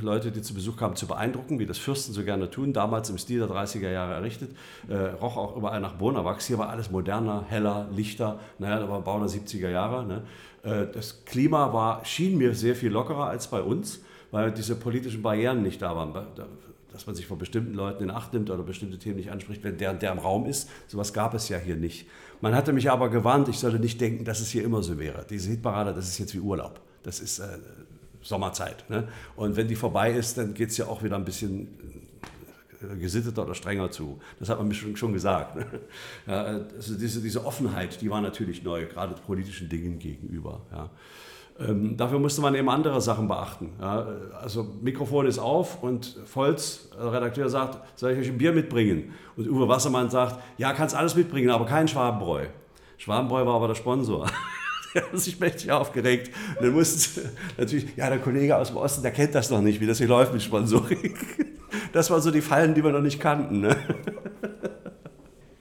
Leute, 0.00 0.30
die 0.30 0.42
zu 0.42 0.54
Besuch 0.54 0.76
kamen, 0.76 0.94
zu 0.94 1.08
beeindrucken, 1.08 1.58
wie 1.58 1.66
das 1.66 1.78
Fürsten 1.78 2.12
so 2.12 2.22
gerne 2.22 2.50
tun, 2.50 2.72
damals 2.72 3.10
im 3.10 3.18
Stil 3.18 3.40
der 3.40 3.48
30er 3.48 3.90
Jahre 3.90 4.14
errichtet. 4.14 4.54
Äh, 4.88 4.94
roch 4.94 5.36
auch 5.36 5.56
überall 5.56 5.80
nach 5.80 5.94
Bonawachs. 5.94 6.46
Hier 6.46 6.58
war 6.58 6.68
alles 6.68 6.92
moderner, 6.92 7.46
heller, 7.48 7.88
lichter, 7.90 8.38
naja, 8.58 8.78
da 8.78 8.88
war 8.88 9.00
Bau 9.00 9.18
der 9.18 9.28
70er 9.28 9.70
Jahre. 9.70 10.04
Ne? 10.06 10.22
Äh, 10.62 10.86
das 10.92 11.24
Klima 11.24 11.72
war, 11.72 12.04
schien 12.04 12.38
mir 12.38 12.54
sehr 12.54 12.74
viel 12.74 12.90
lockerer 12.90 13.26
als 13.26 13.48
bei 13.48 13.60
uns 13.60 14.00
weil 14.30 14.52
diese 14.52 14.76
politischen 14.76 15.22
Barrieren 15.22 15.62
nicht 15.62 15.80
da 15.82 15.94
waren 15.94 16.14
dass 16.92 17.06
man 17.06 17.14
sich 17.14 17.26
von 17.26 17.38
bestimmten 17.38 17.74
Leuten 17.74 18.02
in 18.02 18.10
Acht 18.10 18.32
nimmt 18.32 18.50
oder 18.50 18.62
bestimmte 18.62 18.98
Themen 18.98 19.16
nicht 19.16 19.30
anspricht, 19.30 19.62
wenn 19.62 19.76
der, 19.76 19.94
der 19.94 20.10
im 20.10 20.18
Raum 20.18 20.46
ist. 20.46 20.68
Sowas 20.88 21.12
gab 21.12 21.32
es 21.34 21.48
ja 21.48 21.58
hier 21.58 21.76
nicht. 21.76 22.08
Man 22.40 22.56
hatte 22.56 22.72
mich 22.72 22.90
aber 22.90 23.08
gewarnt, 23.08 23.46
ich 23.48 23.58
sollte 23.58 23.78
nicht 23.78 24.00
denken, 24.00 24.24
dass 24.24 24.40
es 24.40 24.50
hier 24.50 24.64
immer 24.64 24.82
so 24.82 24.98
wäre. 24.98 25.24
Diese 25.28 25.50
Hitparade, 25.50 25.92
das 25.92 26.08
ist 26.08 26.18
jetzt 26.18 26.34
wie 26.34 26.40
Urlaub. 26.40 26.80
Das 27.04 27.20
ist 27.20 27.38
äh, 27.38 27.58
Sommerzeit. 28.20 28.88
Ne? 28.88 29.06
Und 29.36 29.54
wenn 29.54 29.68
die 29.68 29.76
vorbei 29.76 30.10
ist, 30.10 30.38
dann 30.38 30.54
geht 30.54 30.70
es 30.70 30.76
ja 30.76 30.86
auch 30.86 31.02
wieder 31.02 31.14
ein 31.14 31.24
bisschen 31.24 31.68
gesitteter 33.00 33.44
oder 33.44 33.54
strenger 33.54 33.90
zu. 33.90 34.18
Das 34.38 34.48
hat 34.48 34.58
man 34.58 34.68
mir 34.68 34.74
schon, 34.74 34.96
schon 34.96 35.12
gesagt. 35.12 35.56
Ne? 35.56 35.66
Ja, 36.26 36.42
also 36.42 36.96
diese, 36.96 37.20
diese 37.20 37.44
Offenheit, 37.44 38.00
die 38.00 38.10
war 38.10 38.20
natürlich 38.20 38.62
neu, 38.62 38.86
gerade 38.86 39.14
politischen 39.26 39.68
Dingen 39.68 39.98
gegenüber. 39.98 40.60
Ja. 40.72 40.90
Ähm, 41.60 41.96
dafür 41.96 42.20
musste 42.20 42.40
man 42.40 42.54
eben 42.54 42.68
andere 42.68 43.00
Sachen 43.00 43.26
beachten. 43.26 43.72
Ja, 43.80 44.06
also 44.40 44.68
Mikrofon 44.80 45.26
ist 45.26 45.38
auf 45.38 45.82
und 45.82 46.16
Volz, 46.32 46.88
der 46.96 47.12
Redakteur, 47.12 47.48
sagt, 47.48 47.98
soll 47.98 48.12
ich 48.12 48.18
euch 48.18 48.28
ein 48.28 48.38
Bier 48.38 48.52
mitbringen? 48.52 49.12
Und 49.36 49.48
Uwe 49.48 49.66
Wassermann 49.66 50.08
sagt, 50.08 50.40
ja, 50.56 50.72
kannst 50.72 50.94
alles 50.94 51.16
mitbringen, 51.16 51.50
aber 51.50 51.66
kein 51.66 51.88
Schwabenbräu. 51.88 52.46
Schwabenbräu 52.96 53.44
war 53.44 53.54
aber 53.54 53.68
der 53.68 53.74
Sponsor. 53.74 54.30
der 54.94 55.10
hat 55.10 55.18
sich 55.18 55.40
mächtig 55.40 55.72
aufgeregt. 55.72 56.30
Und 56.56 56.66
dann 56.66 56.72
mussten 56.74 57.28
natürlich, 57.56 57.96
ja, 57.96 58.08
der 58.08 58.20
Kollege 58.20 58.56
aus 58.56 58.68
dem 58.68 58.76
Osten, 58.76 59.02
der 59.02 59.10
kennt 59.10 59.34
das 59.34 59.50
noch 59.50 59.60
nicht, 59.60 59.80
wie 59.80 59.86
das 59.86 59.98
hier 59.98 60.08
läuft 60.08 60.32
mit 60.32 60.42
Sponsoring. 60.42 61.14
Das 61.92 62.10
waren 62.10 62.20
so 62.20 62.30
die 62.30 62.40
Fallen, 62.40 62.74
die 62.74 62.84
wir 62.84 62.92
noch 62.92 63.00
nicht 63.00 63.20
kannten. 63.20 63.60
Ne? 63.60 63.76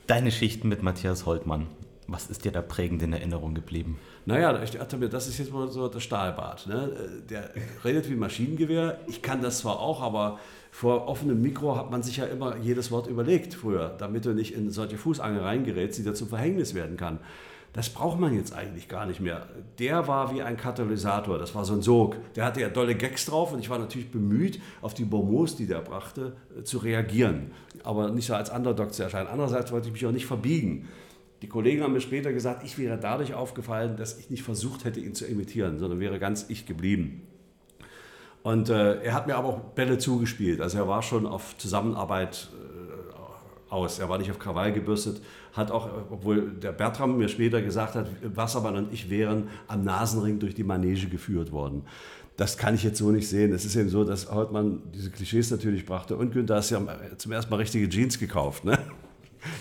Deine 0.08 0.32
Schichten 0.32 0.68
mit 0.68 0.84
Matthias 0.84 1.26
Holtmann. 1.26 1.68
Was 2.10 2.30
ist 2.30 2.46
dir 2.46 2.54
da 2.54 2.62
prägend 2.62 3.04
in 3.04 3.12
Erinnerung 3.12 3.54
geblieben? 3.54 4.00
Naja, 4.26 4.62
ich 4.64 4.72
dachte 4.72 4.98
mir, 4.98 5.10
das 5.10 5.28
ist 5.28 5.40
jetzt 5.40 5.52
mal 5.52 5.70
so 5.70 5.90
der 5.90 6.00
Stahlbart. 6.00 6.66
Ne? 6.66 6.90
Der 7.30 7.50
redet 7.84 8.10
wie 8.10 8.14
ein 8.14 8.20
Maschinengewehr. 8.20 9.02
Ich 9.08 9.22
kann 9.22 9.42
das 9.42 9.60
zwar 9.60 9.82
auch, 9.82 10.02
aber 10.02 10.40
vor 10.72 11.08
offenem 11.08 11.42
Mikro 11.42 11.76
hat 11.76 11.92
man 11.92 12.04
sich 12.04 12.18
ja 12.18 12.26
immer 12.26 12.56
jedes 12.58 12.92
Wort 12.92 13.08
überlegt 13.08 13.54
früher, 13.54 13.96
damit 13.98 14.24
du 14.24 14.34
nicht 14.34 14.54
in 14.54 14.70
solche 14.70 14.98
Fußangereien 14.98 15.66
gerätst, 15.66 16.00
die 16.00 16.04
dir 16.04 16.14
zum 16.14 16.30
Verhängnis 16.30 16.74
werden 16.74 16.96
kann. 16.96 17.20
Das 17.74 17.90
braucht 17.90 18.20
man 18.20 18.34
jetzt 18.34 18.54
eigentlich 18.54 18.88
gar 18.88 19.06
nicht 19.06 19.20
mehr. 19.20 19.48
Der 19.78 20.08
war 20.08 20.34
wie 20.34 20.42
ein 20.42 20.58
Katalysator, 20.58 21.38
das 21.38 21.54
war 21.54 21.64
so 21.64 21.74
ein 21.74 21.82
Sog. 21.82 22.16
Der 22.36 22.46
hatte 22.46 22.62
ja 22.62 22.70
dolle 22.70 22.96
Gags 22.96 23.26
drauf 23.26 23.54
und 23.54 23.60
ich 23.60 23.70
war 23.70 23.78
natürlich 23.78 24.10
bemüht, 24.10 24.60
auf 24.82 24.94
die 24.94 25.06
Bonmots, 25.06 25.56
die 25.56 25.68
der 25.68 25.82
brachte, 25.82 26.36
zu 26.64 26.80
reagieren. 26.80 27.52
Aber 27.84 28.10
nicht 28.10 28.26
so 28.26 28.34
als 28.34 28.50
Underdog 28.50 28.94
zu 28.94 29.04
erscheinen. 29.04 29.28
Andererseits 29.28 29.72
wollte 29.72 29.88
ich 29.88 29.94
mich 29.94 30.06
auch 30.06 30.12
nicht 30.12 30.26
verbiegen. 30.26 30.88
Die 31.44 31.48
Kollegen 31.48 31.84
haben 31.84 31.94
mir 31.94 32.02
später 32.02 32.34
gesagt, 32.34 32.64
ich 32.64 32.80
wäre 32.80 32.98
dadurch 32.98 33.36
aufgefallen, 33.36 33.96
dass 33.96 34.18
ich 34.18 34.32
nicht 34.32 34.42
versucht 34.42 34.86
hätte, 34.86 35.00
ihn 35.00 35.14
zu 35.14 35.26
imitieren, 35.26 35.78
sondern 35.78 36.00
wäre 36.00 36.18
ganz 36.18 36.46
ich 36.50 36.66
geblieben. 36.66 37.28
Und 38.42 38.70
äh, 38.70 39.02
er 39.04 39.14
hat 39.14 39.28
mir 39.28 39.36
aber 39.36 39.50
auch 39.50 39.60
Bälle 39.60 39.98
zugespielt. 39.98 40.62
Also 40.62 40.78
er 40.78 40.88
war 40.88 41.04
schon 41.04 41.26
auf 41.26 41.58
Zusammenarbeit 41.58 42.50
äh, 42.54 42.77
aus. 43.70 44.00
Er 44.00 44.10
war 44.10 44.18
nicht 44.18 44.32
auf 44.32 44.40
Krawall 44.40 44.74
gebürstet. 44.74 45.22
Hat 45.54 45.72
auch, 45.72 45.90
obwohl 46.10 46.52
der 46.52 46.72
Bertram 46.72 47.18
mir 47.18 47.28
später 47.28 47.62
gesagt 47.62 47.96
hat, 47.96 48.08
Wassermann 48.36 48.76
und 48.76 48.94
ich 48.94 49.10
wären 49.10 49.50
am 49.68 49.84
Nasenring 49.84 50.40
durch 50.40 50.56
die 50.56 50.64
Manege 50.64 51.08
geführt 51.08 51.52
worden. 51.52 51.84
Das 52.36 52.58
kann 52.58 52.76
ich 52.76 52.84
jetzt 52.84 53.00
so 53.00 53.12
nicht 53.12 53.28
sehen. 53.28 53.52
Es 53.52 53.66
ist 53.66 53.76
eben 53.76 53.90
so, 53.90 54.04
dass 54.04 54.32
Holtmann 54.32 54.84
diese 54.94 55.10
Klischees 55.10 55.50
natürlich 55.50 55.86
brachte. 55.86 56.16
Und 56.16 56.32
Günther 56.32 56.58
hat 56.58 56.70
ja 56.70 56.80
zum 57.18 57.32
ersten 57.32 57.50
Mal 57.50 57.58
richtige 57.58 57.90
Jeans 57.90 58.20
gekauft. 58.20 58.64
Ne? 58.64 58.78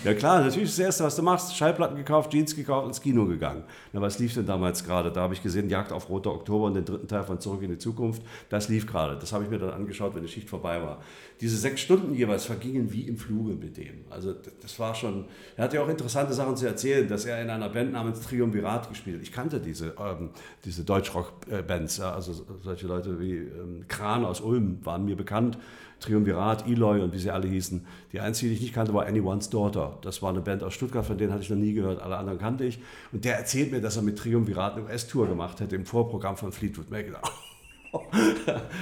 Ja 0.03 0.13
klar, 0.13 0.41
natürlich 0.41 0.69
das 0.69 0.79
Erste, 0.79 1.03
was 1.03 1.15
du 1.15 1.21
machst, 1.21 1.55
Schallplatten 1.55 1.97
gekauft, 1.97 2.31
Jeans 2.31 2.55
gekauft, 2.55 2.87
ins 2.87 3.01
Kino 3.01 3.25
gegangen. 3.25 3.63
Na, 3.93 4.01
was 4.01 4.19
lief 4.19 4.33
denn 4.33 4.45
damals 4.45 4.83
gerade? 4.83 5.11
Da 5.11 5.21
habe 5.21 5.33
ich 5.33 5.43
gesehen, 5.43 5.69
Jagd 5.69 5.91
auf 5.91 6.09
Roter 6.09 6.33
Oktober 6.33 6.65
und 6.65 6.73
den 6.75 6.85
dritten 6.85 7.07
Teil 7.07 7.23
von 7.23 7.39
Zurück 7.39 7.61
in 7.61 7.69
die 7.69 7.77
Zukunft. 7.77 8.21
Das 8.49 8.69
lief 8.69 8.87
gerade. 8.87 9.17
Das 9.17 9.33
habe 9.33 9.43
ich 9.43 9.49
mir 9.49 9.59
dann 9.59 9.71
angeschaut, 9.71 10.15
wenn 10.15 10.23
die 10.23 10.27
Schicht 10.27 10.49
vorbei 10.49 10.81
war. 10.81 11.01
Diese 11.41 11.55
sechs 11.57 11.81
Stunden 11.81 12.15
jeweils 12.15 12.45
vergingen 12.45 12.91
wie 12.91 13.01
im 13.01 13.17
Fluge 13.17 13.53
mit 13.53 13.77
dem. 13.77 14.05
Also 14.09 14.33
das 14.61 14.79
war 14.79 14.95
schon, 14.95 15.25
er 15.55 15.65
hat 15.65 15.73
ja 15.73 15.83
auch 15.83 15.89
interessante 15.89 16.33
Sachen 16.33 16.57
zu 16.57 16.65
erzählen, 16.65 17.07
dass 17.07 17.25
er 17.25 17.41
in 17.41 17.49
einer 17.49 17.69
Band 17.69 17.93
namens 17.93 18.21
Triumvirat 18.21 18.89
gespielt 18.89 19.17
hat. 19.17 19.23
Ich 19.23 19.31
kannte 19.31 19.59
diese, 19.59 19.93
ähm, 19.99 20.31
diese 20.65 20.83
Deutschrock-Bands, 20.83 21.97
ja, 21.97 22.13
also 22.13 22.33
solche 22.63 22.87
Leute 22.87 23.19
wie 23.19 23.35
ähm, 23.35 23.85
Kran 23.87 24.25
aus 24.25 24.41
Ulm 24.41 24.79
waren 24.83 25.05
mir 25.05 25.15
bekannt. 25.15 25.57
Triumvirat, 25.99 26.67
Eloy 26.67 27.01
und 27.01 27.13
wie 27.13 27.19
sie 27.19 27.31
alle 27.31 27.47
hießen. 27.47 27.85
Die 28.13 28.19
einzige, 28.19 28.49
die 28.49 28.55
ich 28.55 28.61
nicht 28.61 28.73
kannte, 28.73 28.93
war 28.93 29.05
Anyone's 29.05 29.49
Daughter. 29.49 29.97
Das 30.01 30.21
war 30.21 30.29
eine 30.29 30.41
Band 30.41 30.63
aus 30.63 30.73
Stuttgart, 30.73 31.05
von 31.05 31.17
denen 31.17 31.31
hatte 31.31 31.43
ich 31.43 31.49
noch 31.49 31.57
nie 31.57 31.73
gehört, 31.73 32.01
alle 32.01 32.17
anderen 32.17 32.39
kannte 32.39 32.65
ich. 32.65 32.79
Und 33.11 33.25
der 33.25 33.37
erzählt 33.37 33.71
mir, 33.71 33.81
dass 33.81 33.95
er 33.95 34.03
mit 34.03 34.17
Triumvirat 34.17 34.75
eine 34.75 34.85
US-Tour 34.85 35.27
gemacht 35.27 35.59
hätte 35.59 35.75
im 35.75 35.85
Vorprogramm 35.85 36.37
von 36.37 36.51
Fleetwood 36.51 36.89
Mac. 36.91 37.05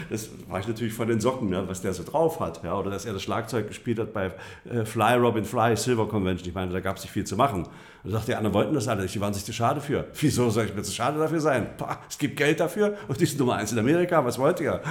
Das 0.10 0.30
war 0.47 0.60
ich 0.60 0.68
natürlich 0.68 0.93
von 0.93 1.08
den 1.08 1.20
Socken, 1.20 1.49
ne, 1.49 1.68
was 1.68 1.82
der 1.82 1.93
so 1.93 2.03
drauf 2.03 2.39
hat. 2.39 2.64
Ja, 2.64 2.78
oder 2.78 2.91
dass 2.91 3.06
er 3.06 3.14
das 3.14 3.24
Schlagzeug 3.24 3.68
gespielt 3.68 3.99
hat 3.99 4.14
bei 4.14 4.32
äh, 4.70 4.86
Fly 4.86 5.16
Robin 5.16 5.45
Fly 5.45 5.76
Silver 5.76 6.08
Convention. 6.08 6.47
Ich 6.47 6.56
meine, 6.56 6.72
da 6.72 6.80
gab 6.80 6.97
es 6.97 7.03
nicht 7.03 7.12
viel 7.12 7.26
zu 7.26 7.36
machen. 7.36 7.68
Und 8.03 8.12
sagte, 8.12 8.28
die 8.28 8.36
anderen 8.36 8.53
wollten 8.53 8.74
das 8.76 8.88
alle 8.88 9.01
nicht, 9.01 9.16
die 9.16 9.22
waren 9.22 9.34
sich 9.34 9.43
zu 9.43 9.53
schade 9.53 9.82
für. 9.82 10.06
Wieso 10.20 10.49
soll 10.51 10.66
ich 10.66 10.76
mir 10.76 10.84
zu 10.84 10.91
schade 10.91 11.18
dafür 11.18 11.39
sein? 11.39 11.76
Pah, 11.76 11.99
es 12.08 12.18
gibt 12.18 12.38
Geld 12.38 12.60
dafür 12.60 12.95
und 13.08 13.20
die 13.20 13.26
sind 13.26 13.39
Nummer 13.39 13.56
eins 13.56 13.72
in 13.72 13.80
Amerika, 13.80 14.24
was 14.24 14.38
wollt 14.38 14.60
ihr? 14.60 14.82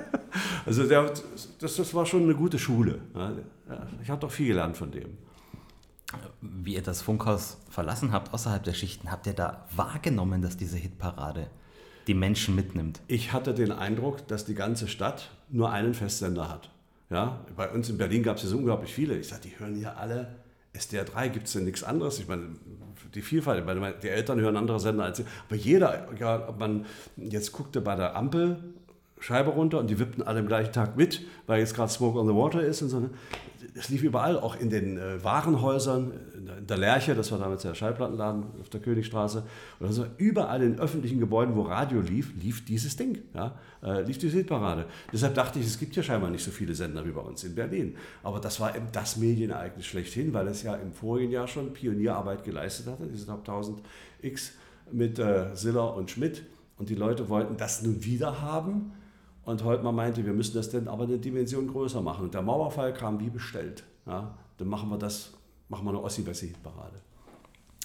also 0.66 0.86
der, 0.86 1.10
das, 1.58 1.76
das 1.76 1.94
war 1.94 2.04
schon 2.04 2.24
eine 2.24 2.34
gute 2.34 2.58
Schule. 2.58 2.98
Ich 4.02 4.10
habe 4.10 4.20
doch 4.20 4.30
viel 4.30 4.48
gelernt 4.48 4.76
von 4.76 4.90
dem. 4.90 5.16
Wie 6.42 6.74
ihr 6.74 6.82
das 6.82 7.00
Funkhaus 7.00 7.56
verlassen 7.70 8.12
habt, 8.12 8.34
außerhalb 8.34 8.62
der 8.62 8.74
Schichten, 8.74 9.10
habt 9.10 9.26
ihr 9.26 9.32
da 9.32 9.66
wahrgenommen, 9.74 10.42
dass 10.42 10.56
diese 10.58 10.76
Hitparade 10.76 11.48
die 12.06 12.14
Menschen 12.14 12.54
mitnimmt? 12.54 13.00
Ich 13.08 13.32
hatte 13.32 13.54
den 13.54 13.72
Eindruck, 13.72 14.26
dass 14.28 14.44
die 14.44 14.54
ganze 14.54 14.88
Stadt 14.88 15.30
nur 15.50 15.70
einen 15.70 15.94
Festsender 15.94 16.48
hat. 16.48 16.70
Ja, 17.10 17.40
bei 17.56 17.70
uns 17.70 17.88
in 17.90 17.98
Berlin 17.98 18.22
gab 18.22 18.36
es 18.36 18.42
ja 18.42 18.48
so 18.48 18.56
unglaublich 18.56 18.92
viele. 18.92 19.16
Ich 19.16 19.28
sagte, 19.28 19.48
die 19.48 19.58
hören 19.58 19.80
ja 19.80 19.94
alle 19.94 20.34
SDR 20.72 21.04
3, 21.04 21.28
gibt 21.28 21.46
es 21.46 21.52
denn 21.52 21.64
nichts 21.64 21.84
anderes? 21.84 22.18
Ich 22.18 22.26
meine, 22.26 22.48
die 23.14 23.22
Vielfalt, 23.22 23.64
meine, 23.64 23.94
die 24.02 24.08
Eltern 24.08 24.40
hören 24.40 24.56
andere 24.56 24.80
Sender 24.80 25.04
als 25.04 25.18
sie. 25.18 25.24
Aber 25.48 25.56
jeder, 25.56 26.08
egal 26.12 26.44
ob 26.48 26.58
man 26.58 26.86
jetzt 27.16 27.52
guckte 27.52 27.80
bei 27.80 27.94
der 27.94 28.16
Ampel 28.16 28.58
Scheibe 29.20 29.50
runter 29.50 29.78
und 29.78 29.88
die 29.88 29.98
wippten 29.98 30.22
alle 30.22 30.40
am 30.40 30.46
gleichen 30.46 30.72
Tag 30.72 30.96
mit, 30.96 31.22
weil 31.46 31.60
jetzt 31.60 31.74
gerade 31.74 31.90
Smoke 31.90 32.18
on 32.18 32.26
the 32.26 32.34
Water 32.34 32.62
ist 32.62 32.82
und 32.82 32.90
so. 32.90 33.08
Es 33.76 33.88
lief 33.88 34.04
überall, 34.04 34.38
auch 34.38 34.54
in 34.56 34.70
den 34.70 34.98
äh, 34.98 35.22
Warenhäusern, 35.24 36.12
in 36.36 36.66
der 36.66 36.76
Lerche, 36.76 37.14
das 37.14 37.32
war 37.32 37.38
damals 37.38 37.62
der 37.62 37.74
Schallplattenladen 37.74 38.44
auf 38.60 38.68
der 38.68 38.80
Königstraße, 38.80 39.42
oder 39.80 39.92
so, 39.92 40.06
überall 40.16 40.62
in 40.62 40.78
öffentlichen 40.78 41.18
Gebäuden, 41.18 41.56
wo 41.56 41.62
Radio 41.62 42.00
lief, 42.00 42.32
lief 42.40 42.64
dieses 42.64 42.96
Ding, 42.96 43.18
ja? 43.34 43.58
äh, 43.82 44.02
lief 44.02 44.18
die 44.18 44.28
Hitparade. 44.28 44.86
Deshalb 45.12 45.34
dachte 45.34 45.58
ich, 45.58 45.66
es 45.66 45.78
gibt 45.78 45.96
ja 45.96 46.02
scheinbar 46.02 46.30
nicht 46.30 46.44
so 46.44 46.52
viele 46.52 46.74
Sender 46.74 47.04
wie 47.04 47.10
bei 47.10 47.20
uns 47.20 47.42
in 47.42 47.54
Berlin. 47.54 47.96
Aber 48.22 48.38
das 48.38 48.60
war 48.60 48.76
eben 48.76 48.86
das 48.92 49.16
Medienereignis 49.16 49.86
schlechthin, 49.86 50.32
weil 50.32 50.46
es 50.46 50.62
ja 50.62 50.76
im 50.76 50.92
vorigen 50.92 51.32
Jahr 51.32 51.48
schon 51.48 51.72
Pionierarbeit 51.72 52.44
geleistet 52.44 52.86
hatte, 52.86 53.06
diese 53.06 53.26
Top 53.26 53.40
1000 53.40 53.82
X 54.22 54.52
mit 54.92 55.18
äh, 55.18 55.54
Siller 55.54 55.94
und 55.96 56.10
Schmidt. 56.10 56.44
Und 56.78 56.90
die 56.90 56.94
Leute 56.94 57.28
wollten 57.28 57.56
das 57.56 57.82
nun 57.82 58.04
wieder 58.04 58.40
haben 58.40 58.92
und 59.44 59.62
Holtmann 59.64 59.94
meinte, 59.94 60.24
wir 60.24 60.32
müssen 60.32 60.54
das 60.54 60.70
denn 60.70 60.88
aber 60.88 61.04
eine 61.04 61.18
Dimension 61.18 61.66
größer 61.68 62.00
machen. 62.00 62.24
Und 62.24 62.34
der 62.34 62.42
Mauerfall 62.42 62.92
kam 62.94 63.20
wie 63.20 63.30
bestellt. 63.30 63.84
Ja, 64.06 64.34
dann 64.58 64.68
machen 64.68 64.88
wir 64.88 64.98
das, 64.98 65.32
machen 65.68 65.84
wir 65.84 65.90
eine 65.90 66.02
Ossi-Bessi-Parade. 66.02 67.00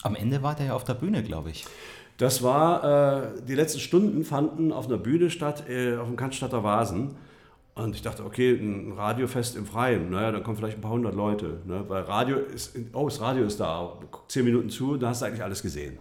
Am 0.04 0.16
Ende 0.16 0.42
war 0.42 0.56
der 0.56 0.68
ja 0.68 0.74
auf 0.76 0.84
der 0.86 0.94
Bühne, 0.94 1.24
glaube 1.24 1.50
ich. 1.50 1.66
Das 2.18 2.44
war, 2.44 3.34
äh, 3.34 3.42
die 3.48 3.56
letzten 3.56 3.80
Stunden 3.80 4.24
fanden 4.24 4.72
auf 4.72 4.88
einer 4.88 4.98
Bühne 4.98 5.30
statt, 5.30 5.70
äh, 5.70 5.98
auf 5.98 6.08
dem 6.08 6.16
Cannstatter 6.16 6.64
Vasen. 6.64 7.16
Und 7.76 7.96
ich 7.96 8.02
dachte, 8.02 8.26
okay, 8.26 8.52
ein 8.52 8.92
Radiofest 8.92 9.56
im 9.56 9.66
Freien, 9.66 10.10
naja, 10.10 10.32
dann 10.32 10.44
kommen 10.44 10.58
vielleicht 10.58 10.78
ein 10.78 10.82
paar 10.82 10.92
hundert 10.92 11.16
Leute. 11.16 11.62
Ne? 11.66 11.86
Weil 11.88 12.04
Radio 12.04 12.38
ist, 12.38 12.78
oh, 12.92 13.08
das 13.08 13.22
Radio 13.22 13.46
ist 13.46 13.60
da, 13.60 13.98
zehn 14.28 14.44
Minuten 14.44 14.70
zu, 14.70 14.98
da 14.98 15.10
hast 15.10 15.22
du 15.22 15.28
eigentlich 15.28 15.44
alles 15.44 15.62
gesehen. 15.62 15.98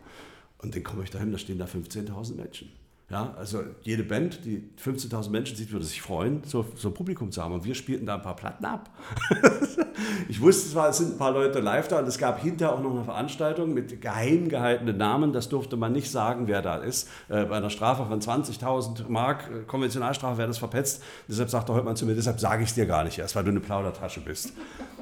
Und 0.60 0.74
dann 0.74 0.82
komme 0.82 1.04
ich 1.04 1.10
dahin, 1.10 1.30
da 1.30 1.38
stehen 1.38 1.58
da 1.58 1.66
15.000 1.66 2.34
Menschen. 2.34 2.72
Ja, 3.10 3.34
also 3.38 3.62
jede 3.80 4.02
Band, 4.02 4.44
die 4.44 4.68
15.000 4.84 5.30
Menschen 5.30 5.56
sieht, 5.56 5.72
würde 5.72 5.86
sich 5.86 6.02
freuen, 6.02 6.42
so, 6.44 6.66
so 6.74 6.88
ein 6.88 6.94
Publikum 6.94 7.32
zu 7.32 7.42
haben. 7.42 7.54
Und 7.54 7.64
wir 7.64 7.74
spielten 7.74 8.04
da 8.04 8.16
ein 8.16 8.22
paar 8.22 8.36
Platten 8.36 8.66
ab. 8.66 8.90
ich 10.28 10.38
wusste 10.42 10.70
zwar, 10.70 10.90
es 10.90 10.98
sind 10.98 11.12
ein 11.12 11.18
paar 11.18 11.30
Leute 11.30 11.60
live 11.60 11.88
da 11.88 12.00
und 12.00 12.06
es 12.06 12.18
gab 12.18 12.42
hinterher 12.42 12.74
auch 12.74 12.82
noch 12.82 12.90
eine 12.90 13.04
Veranstaltung 13.04 13.72
mit 13.72 14.02
geheim 14.02 14.50
gehaltenen 14.50 14.98
Namen. 14.98 15.32
Das 15.32 15.48
durfte 15.48 15.78
man 15.78 15.92
nicht 15.92 16.10
sagen, 16.10 16.48
wer 16.48 16.60
da 16.60 16.76
ist. 16.76 17.08
Äh, 17.30 17.46
bei 17.46 17.56
einer 17.56 17.70
Strafe 17.70 18.04
von 18.04 18.20
20.000 18.20 19.08
Mark, 19.08 19.50
äh, 19.50 19.64
Konventionalstrafe, 19.64 20.36
wäre 20.36 20.48
das 20.48 20.58
verpetzt. 20.58 21.02
Deshalb 21.28 21.48
sagt 21.48 21.70
heute 21.70 21.86
mal 21.86 21.96
zu 21.96 22.04
mir, 22.04 22.14
deshalb 22.14 22.38
sage 22.38 22.62
ich 22.62 22.68
es 22.68 22.74
dir 22.74 22.84
gar 22.84 23.04
nicht 23.04 23.18
erst, 23.18 23.34
weil 23.34 23.44
du 23.44 23.50
eine 23.50 23.60
Plaudertasche 23.60 24.20
bist. 24.20 24.52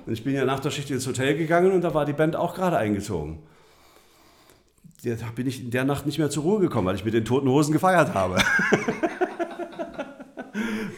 Und 0.07 0.13
ich 0.13 0.23
bin 0.23 0.33
ja 0.33 0.45
nach 0.45 0.61
der 0.61 0.71
Schicht 0.71 0.93
ins 0.93 1.09
Hotel 1.09 1.37
gegangen 1.37 1.73
und 1.73 1.81
da 1.81 1.93
war 1.93 2.05
die 2.05 2.13
Band 2.13 2.37
auch 2.37 2.55
gerade 2.55 2.79
eingezogen 2.79 3.41
da 5.05 5.27
bin 5.35 5.47
ich 5.47 5.63
in 5.63 5.71
der 5.71 5.85
Nacht 5.85 6.07
nicht 6.07 6.19
mehr 6.19 6.31
zur 6.31 6.43
Ruhe 6.43 6.61
gekommen, 6.61 6.87
weil 6.87 6.97
ich 6.97 7.05
mit 7.05 7.15
den 7.15 7.25
Toten 7.25 7.49
Hosen 7.49 7.73
gefeiert 7.73 8.15
habe. 8.15 8.37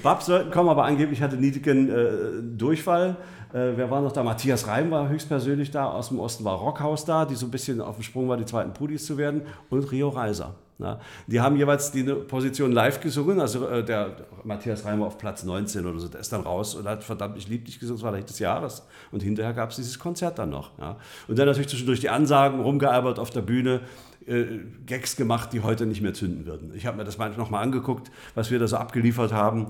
Babs 0.03 0.27
sollten 0.27 0.51
kommen, 0.51 0.69
aber 0.69 0.85
angeblich 0.85 1.23
hatte 1.23 1.37
Nietiken 1.37 1.91
äh, 1.91 2.57
Durchfall. 2.57 3.17
Äh, 3.53 3.77
wer 3.77 3.91
war 3.91 4.01
noch 4.01 4.13
da? 4.13 4.23
Matthias 4.23 4.67
Reim 4.67 4.91
war 4.91 5.09
höchstpersönlich 5.09 5.71
da. 5.71 5.87
Aus 5.91 6.09
dem 6.09 6.21
Osten 6.21 6.45
war 6.45 6.57
Rockhaus 6.57 7.05
da, 7.05 7.25
die 7.25 7.35
so 7.35 7.47
ein 7.47 7.51
bisschen 7.51 7.81
auf 7.81 7.97
dem 7.97 8.03
Sprung 8.03 8.29
war, 8.29 8.37
die 8.37 8.45
zweiten 8.45 8.73
Pudis 8.73 9.07
zu 9.07 9.17
werden. 9.17 9.43
Und 9.71 9.91
Rio 9.91 10.09
Reiser. 10.09 10.55
Na, 10.81 11.01
die 11.27 11.41
haben 11.41 11.57
jeweils 11.57 11.91
die 11.91 12.05
Position 12.05 12.71
live 12.71 13.01
gesungen. 13.01 13.41
Also 13.41 13.67
äh, 13.67 13.85
der 13.85 14.15
Matthias 14.45 14.85
Reimer 14.85 15.07
auf 15.07 15.19
Platz 15.19 15.43
19 15.43 15.85
oder 15.85 15.99
so, 15.99 16.07
der 16.07 16.21
ist 16.21 16.33
dann 16.33 16.43
raus 16.43 16.77
und 16.77 16.87
hat 16.87 17.03
verdammt, 17.03 17.37
ich 17.37 17.49
lieb 17.49 17.65
dich 17.65 17.81
gesungen, 17.81 18.01
das 18.01 18.09
war 18.09 18.17
Hit 18.17 18.29
des 18.29 18.39
Jahres. 18.39 18.87
Und 19.11 19.23
hinterher 19.25 19.55
gab 19.55 19.71
es 19.71 19.77
dieses 19.77 19.99
Konzert 19.99 20.39
dann 20.39 20.51
noch. 20.51 20.79
Ja. 20.79 20.97
Und 21.27 21.37
dann 21.37 21.47
natürlich 21.47 21.69
zwischendurch 21.69 21.99
die 21.99 22.11
Ansagen, 22.11 22.61
rumgealbert 22.61 23.19
auf 23.19 23.31
der 23.31 23.41
Bühne, 23.43 23.81
äh, 24.27 24.45
Gags 24.87 25.17
gemacht, 25.17 25.53
die 25.53 25.63
heute 25.63 25.85
nicht 25.85 26.01
mehr 26.01 26.15
zünden 26.15 26.47
würden. 26.47 26.73
Ich 26.77 26.87
habe 26.87 26.97
mir 26.97 27.05
das 27.05 27.19
manchmal 27.19 27.45
nochmal 27.45 27.65
angeguckt, 27.65 28.13
was 28.37 28.53
wir 28.53 28.61
da 28.61 28.69
so 28.69 28.77
abgeliefert 28.77 29.33
haben. 29.33 29.69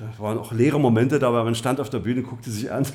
Da 0.00 0.22
waren 0.22 0.38
auch 0.38 0.52
leere 0.52 0.78
Momente 0.80 1.18
dabei, 1.18 1.42
man 1.44 1.54
stand 1.54 1.80
auf 1.80 1.90
der 1.90 2.00
Bühne, 2.00 2.22
guckte 2.22 2.50
sich 2.50 2.70
an. 2.70 2.86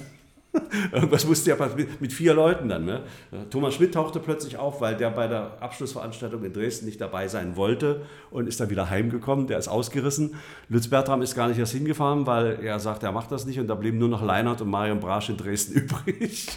Irgendwas 0.91 1.25
musste 1.27 1.51
ja 1.51 1.55
passieren, 1.55 1.87
mit 1.99 2.11
vier 2.11 2.33
Leuten 2.33 2.69
dann. 2.69 2.85
Ne? 2.85 3.03
Thomas 3.51 3.75
Schmidt 3.75 3.93
tauchte 3.93 4.19
plötzlich 4.19 4.57
auf, 4.57 4.81
weil 4.81 4.95
der 4.97 5.11
bei 5.11 5.27
der 5.27 5.57
Abschlussveranstaltung 5.59 6.43
in 6.43 6.53
Dresden 6.53 6.85
nicht 6.85 6.99
dabei 6.99 7.27
sein 7.27 7.55
wollte 7.55 8.01
und 8.31 8.47
ist 8.47 8.59
dann 8.59 8.69
wieder 8.69 8.89
heimgekommen. 8.89 9.47
Der 9.47 9.59
ist 9.59 9.67
ausgerissen. 9.67 10.35
Lutz 10.67 10.87
Bertram 10.87 11.21
ist 11.21 11.35
gar 11.35 11.47
nicht 11.47 11.59
erst 11.59 11.73
hingefahren, 11.73 12.25
weil 12.25 12.59
er 12.63 12.79
sagt, 12.79 13.03
er 13.03 13.11
macht 13.11 13.31
das 13.31 13.45
nicht. 13.45 13.59
Und 13.59 13.67
da 13.67 13.75
blieben 13.75 13.99
nur 13.99 14.09
noch 14.09 14.23
Leinert 14.23 14.61
und 14.61 14.69
Marion 14.69 14.99
Brasch 14.99 15.29
in 15.29 15.37
Dresden 15.37 15.73
übrig, 15.81 16.47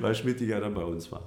weil 0.00 0.14
Schmidt 0.14 0.40
ja 0.40 0.60
dann 0.60 0.74
bei 0.74 0.84
uns 0.84 1.12
war. 1.12 1.22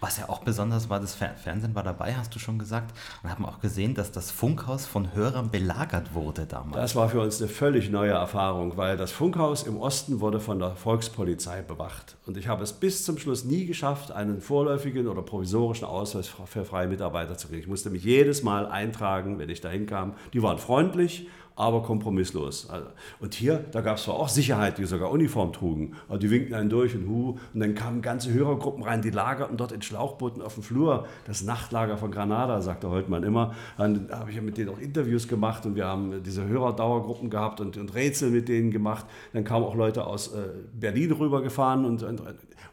Was 0.00 0.16
ja 0.16 0.30
auch 0.30 0.40
besonders 0.40 0.88
war, 0.88 0.98
das 0.98 1.14
Fernsehen 1.14 1.74
war 1.74 1.82
dabei, 1.82 2.14
hast 2.14 2.34
du 2.34 2.38
schon 2.38 2.58
gesagt. 2.58 2.96
Und 3.22 3.30
haben 3.30 3.44
auch 3.44 3.60
gesehen, 3.60 3.94
dass 3.94 4.10
das 4.10 4.30
Funkhaus 4.30 4.86
von 4.86 5.14
Hörern 5.14 5.50
belagert 5.50 6.14
wurde 6.14 6.46
damals. 6.46 6.76
Das 6.76 6.96
war 6.96 7.10
für 7.10 7.20
uns 7.20 7.40
eine 7.40 7.50
völlig 7.50 7.90
neue 7.90 8.12
Erfahrung, 8.12 8.78
weil 8.78 8.96
das 8.96 9.12
Funkhaus 9.12 9.62
im 9.64 9.76
Osten 9.76 10.20
wurde 10.20 10.40
von 10.40 10.58
der 10.58 10.74
Volkspolizei 10.74 11.60
bewacht. 11.60 12.16
Und 12.26 12.38
ich 12.38 12.48
habe 12.48 12.62
es 12.62 12.72
bis 12.72 13.04
zum 13.04 13.18
Schluss 13.18 13.44
nie 13.44 13.66
geschafft, 13.66 14.10
einen 14.10 14.40
vorläufigen 14.40 15.06
oder 15.06 15.20
provisorischen 15.20 15.86
Ausweis 15.86 16.30
für 16.46 16.64
freie 16.64 16.88
Mitarbeiter 16.88 17.36
zu 17.36 17.48
kriegen. 17.48 17.60
Ich 17.60 17.68
musste 17.68 17.90
mich 17.90 18.02
jedes 18.02 18.42
Mal 18.42 18.66
eintragen, 18.66 19.38
wenn 19.38 19.50
ich 19.50 19.60
da 19.60 19.68
hinkam. 19.68 20.14
Die 20.32 20.42
waren 20.42 20.58
freundlich, 20.58 21.28
aber 21.60 21.82
kompromisslos. 21.82 22.68
Also, 22.70 22.86
und 23.20 23.34
hier, 23.34 23.64
da 23.70 23.82
gab 23.82 23.98
es 23.98 24.04
zwar 24.04 24.14
auch 24.14 24.28
Sicherheit, 24.28 24.78
die 24.78 24.84
sogar 24.84 25.10
Uniform 25.10 25.52
trugen, 25.52 25.96
aber 26.08 26.18
die 26.18 26.30
winkten 26.30 26.54
einen 26.54 26.70
durch 26.70 26.94
und 26.94 27.06
hu. 27.06 27.38
Und 27.52 27.60
dann 27.60 27.74
kamen 27.74 28.02
ganze 28.02 28.32
Hörergruppen 28.32 28.82
rein, 28.82 29.02
die 29.02 29.10
lagerten 29.10 29.56
dort 29.56 29.72
in 29.72 29.82
Schlauchbooten 29.82 30.42
auf 30.42 30.54
dem 30.54 30.62
Flur. 30.62 31.06
Das 31.26 31.42
Nachtlager 31.42 31.98
von 31.98 32.10
Granada, 32.10 32.60
sagte 32.62 32.88
Holtmann 32.88 33.22
immer. 33.22 33.54
Dann 33.76 34.08
habe 34.10 34.30
ich 34.30 34.40
mit 34.40 34.56
denen 34.56 34.70
auch 34.70 34.78
Interviews 34.78 35.28
gemacht 35.28 35.66
und 35.66 35.76
wir 35.76 35.86
haben 35.86 36.22
diese 36.24 36.46
Hörerdauergruppen 36.46 37.30
gehabt 37.30 37.60
und, 37.60 37.76
und 37.76 37.94
Rätsel 37.94 38.30
mit 38.30 38.48
denen 38.48 38.70
gemacht. 38.70 39.06
Dann 39.32 39.44
kamen 39.44 39.64
auch 39.64 39.74
Leute 39.74 40.06
aus 40.06 40.28
äh, 40.28 40.48
Berlin 40.72 41.12
rübergefahren 41.12 41.84
und, 41.84 42.02
und, 42.02 42.22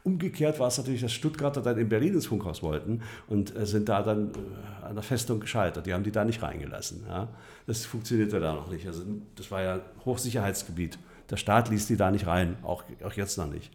umgekehrt 0.04 0.60
war 0.60 0.68
es 0.68 0.78
natürlich, 0.78 1.02
dass 1.02 1.12
Stuttgarter 1.12 1.62
dann 1.62 1.78
in 1.78 1.90
Berlin 1.90 2.14
ins 2.14 2.28
Funkhaus 2.28 2.64
wollten 2.64 3.02
und 3.28 3.56
äh, 3.56 3.66
sind 3.66 3.90
da 3.90 4.02
dann 4.02 4.28
äh, 4.28 4.77
an 4.88 4.96
der 4.96 5.04
Festung 5.04 5.40
gescheitert. 5.40 5.86
Die 5.86 5.94
haben 5.94 6.04
die 6.04 6.12
da 6.12 6.26
nicht 6.26 6.42
reingelassen. 6.42 7.06
Ja. 7.08 7.28
Das 7.66 7.86
funktionierte 7.86 8.40
da 8.40 8.54
noch 8.54 8.70
nicht. 8.70 8.88
Also 8.88 9.04
das 9.36 9.52
war 9.52 9.62
ja 9.62 9.80
Hochsicherheitsgebiet. 10.06 10.98
Der 11.30 11.38
Staat 11.38 11.70
ließ 11.70 11.88
die 11.88 11.98
da 11.98 12.12
nicht 12.12 12.28
rein, 12.28 12.58
auch, 12.64 12.84
auch 13.04 13.14
jetzt 13.14 13.38
noch 13.38 13.48
nicht. 13.48 13.72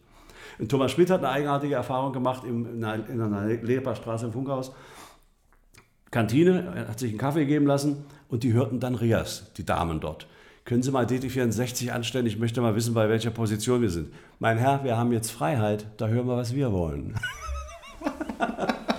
Und 0.58 0.70
Thomas 0.70 0.92
Schmidt 0.92 1.10
hat 1.10 1.20
eine 1.20 1.28
eigenartige 1.28 1.74
Erfahrung 1.74 2.12
gemacht 2.12 2.44
im, 2.44 2.66
in 2.76 2.84
einer, 2.84 3.08
in 3.08 3.68
im 3.68 4.32
Funkhaus. 4.32 4.72
Kantine, 6.10 6.72
er 6.74 6.88
hat 6.88 6.98
sich 6.98 7.10
einen 7.10 7.18
Kaffee 7.18 7.46
geben 7.46 7.66
lassen 7.66 8.04
und 8.28 8.42
die 8.42 8.52
hörten 8.52 8.80
dann 8.80 8.94
Rias, 8.94 9.50
die 9.56 9.64
Damen 9.64 10.00
dort. 10.00 10.26
Können 10.64 10.82
Sie 10.82 10.90
mal 10.90 11.06
DT64 11.06 11.90
anstellen? 11.90 12.26
Ich 12.26 12.38
möchte 12.38 12.60
mal 12.60 12.76
wissen, 12.76 12.94
bei 12.94 13.08
welcher 13.08 13.30
Position 13.30 13.82
wir 13.82 13.90
sind. 13.90 14.12
Mein 14.38 14.58
Herr, 14.58 14.84
wir 14.84 14.96
haben 14.96 15.10
jetzt 15.12 15.30
Freiheit, 15.30 15.86
da 15.96 16.06
hören 16.06 16.28
wir, 16.28 16.36
was 16.36 16.54
wir 16.54 16.72
wollen. 16.72 17.18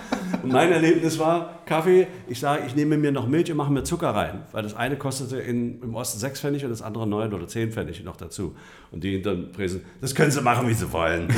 Und 0.44 0.52
mein 0.52 0.70
Erlebnis 0.70 1.18
war, 1.18 1.60
Kaffee, 1.64 2.06
ich 2.28 2.38
sage, 2.38 2.64
ich 2.66 2.76
nehme 2.76 2.98
mir 2.98 3.12
noch 3.12 3.26
Milch 3.26 3.50
und 3.50 3.56
mache 3.56 3.72
mir 3.72 3.82
Zucker 3.82 4.10
rein, 4.10 4.42
weil 4.52 4.62
das 4.62 4.76
eine 4.76 4.96
kostete 4.96 5.38
in, 5.38 5.80
im 5.80 5.94
Osten 5.94 6.18
6 6.18 6.38
Pfennig 6.38 6.62
und 6.64 6.70
das 6.70 6.82
andere 6.82 7.06
9 7.06 7.32
oder 7.32 7.48
10 7.48 7.72
Pfennig 7.72 8.04
noch 8.04 8.16
dazu. 8.16 8.54
Und 8.90 9.02
die 9.04 9.12
hinterm 9.12 9.52
Presen, 9.52 9.86
das 10.02 10.14
können 10.14 10.30
Sie 10.30 10.42
machen, 10.42 10.68
wie 10.68 10.74
Sie 10.74 10.92
wollen. 10.92 11.28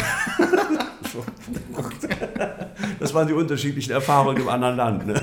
das 2.99 3.15
waren 3.15 3.29
die 3.29 3.33
unterschiedlichen 3.33 3.93
Erfahrungen 3.93 4.43
im 4.43 4.49
anderen 4.49 4.77
Land. 4.77 5.07
Ne? 5.07 5.23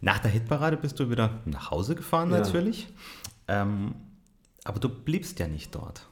Nach 0.00 0.18
der 0.18 0.30
Hitparade 0.30 0.78
bist 0.78 0.98
du 0.98 1.10
wieder 1.10 1.40
nach 1.44 1.70
Hause 1.70 1.94
gefahren 1.94 2.30
ja. 2.30 2.38
natürlich. 2.38 2.88
Ähm, 3.48 3.94
aber 4.64 4.80
du 4.80 4.88
bliebst 4.88 5.38
ja 5.40 5.46
nicht 5.46 5.74
dort. 5.74 6.06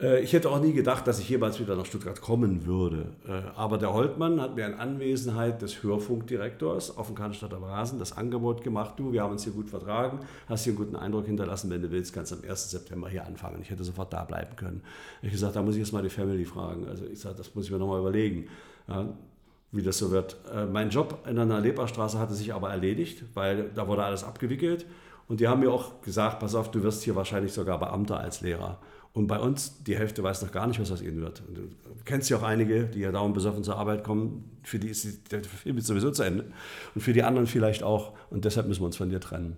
Äh, 0.00 0.20
ich 0.20 0.32
hätte 0.32 0.50
auch 0.50 0.60
nie 0.60 0.72
gedacht, 0.72 1.06
dass 1.06 1.18
ich 1.18 1.28
jemals 1.28 1.58
wieder 1.60 1.76
nach 1.76 1.86
Stuttgart 1.86 2.20
kommen 2.20 2.66
würde. 2.66 3.12
Äh, 3.26 3.42
aber 3.56 3.78
der 3.78 3.92
Holtmann 3.92 4.40
hat 4.40 4.56
mir 4.56 4.66
in 4.66 4.74
Anwesenheit 4.74 5.62
des 5.62 5.82
Hörfunkdirektors 5.82 6.96
auf 6.96 7.08
dem 7.08 7.16
Cannstatter 7.16 7.60
Rasen 7.60 7.98
das 7.98 8.16
Angebot 8.16 8.62
gemacht, 8.62 8.94
du, 8.96 9.12
wir 9.12 9.22
haben 9.22 9.32
uns 9.32 9.44
hier 9.44 9.52
gut 9.52 9.68
vertragen, 9.68 10.20
hast 10.48 10.64
hier 10.64 10.72
einen 10.72 10.78
guten 10.78 10.96
Eindruck 10.96 11.26
hinterlassen, 11.26 11.70
wenn 11.70 11.82
du 11.82 11.90
willst, 11.90 12.12
kannst 12.12 12.32
du 12.32 12.36
am 12.36 12.48
1. 12.48 12.70
September 12.70 13.08
hier 13.08 13.26
anfangen. 13.26 13.60
Ich 13.62 13.70
hätte 13.70 13.84
sofort 13.84 14.12
da 14.12 14.24
bleiben 14.24 14.56
können. 14.56 14.82
Ich 15.22 15.32
gesagt, 15.32 15.56
da 15.56 15.62
muss 15.62 15.74
ich 15.74 15.80
jetzt 15.80 15.92
mal 15.92 16.02
die 16.02 16.10
Family 16.10 16.44
fragen. 16.44 16.86
Also 16.88 17.04
ich 17.04 17.18
sage, 17.18 17.36
das 17.36 17.54
muss 17.54 17.66
ich 17.66 17.70
mir 17.70 17.78
nochmal 17.78 18.00
überlegen. 18.00 18.48
Ja, 18.86 19.08
wie 19.70 19.82
das 19.82 19.98
so 19.98 20.10
wird. 20.10 20.36
Äh, 20.54 20.66
mein 20.66 20.90
Job 20.90 21.26
in 21.28 21.38
einer 21.38 21.60
Leberstraße 21.60 22.18
hatte 22.18 22.34
sich 22.34 22.54
aber 22.54 22.70
erledigt, 22.70 23.24
weil 23.34 23.70
da 23.74 23.86
wurde 23.86 24.04
alles 24.04 24.24
abgewickelt. 24.24 24.86
Und 25.28 25.40
die 25.40 25.48
haben 25.48 25.60
mir 25.60 25.70
auch 25.70 26.00
gesagt, 26.00 26.40
pass 26.40 26.54
auf, 26.54 26.70
du 26.70 26.82
wirst 26.82 27.02
hier 27.02 27.14
wahrscheinlich 27.14 27.52
sogar 27.52 27.78
Beamter 27.78 28.18
als 28.18 28.40
Lehrer. 28.40 28.78
Und 29.18 29.26
bei 29.26 29.40
uns, 29.40 29.82
die 29.82 29.98
Hälfte 29.98 30.22
weiß 30.22 30.42
noch 30.42 30.52
gar 30.52 30.68
nicht, 30.68 30.78
was 30.80 30.92
aus 30.92 31.02
ihnen 31.02 31.20
wird. 31.20 31.42
Und 31.48 31.58
du 31.58 31.62
kennst 32.04 32.30
ja 32.30 32.36
auch 32.36 32.44
einige, 32.44 32.84
die 32.84 33.00
ja 33.00 33.10
dauernd 33.10 33.34
besoffen 33.34 33.64
zur 33.64 33.76
Arbeit 33.76 34.04
kommen, 34.04 34.58
für 34.62 34.78
die 34.78 34.90
ist 34.90 35.32
der 35.32 35.42
Film 35.42 35.80
sowieso 35.80 36.12
zu 36.12 36.22
Ende. 36.22 36.44
Und 36.94 37.00
für 37.00 37.12
die 37.12 37.24
anderen 37.24 37.48
vielleicht 37.48 37.82
auch. 37.82 38.12
Und 38.30 38.44
deshalb 38.44 38.68
müssen 38.68 38.80
wir 38.80 38.86
uns 38.86 38.96
von 38.96 39.10
dir 39.10 39.18
trennen. 39.18 39.56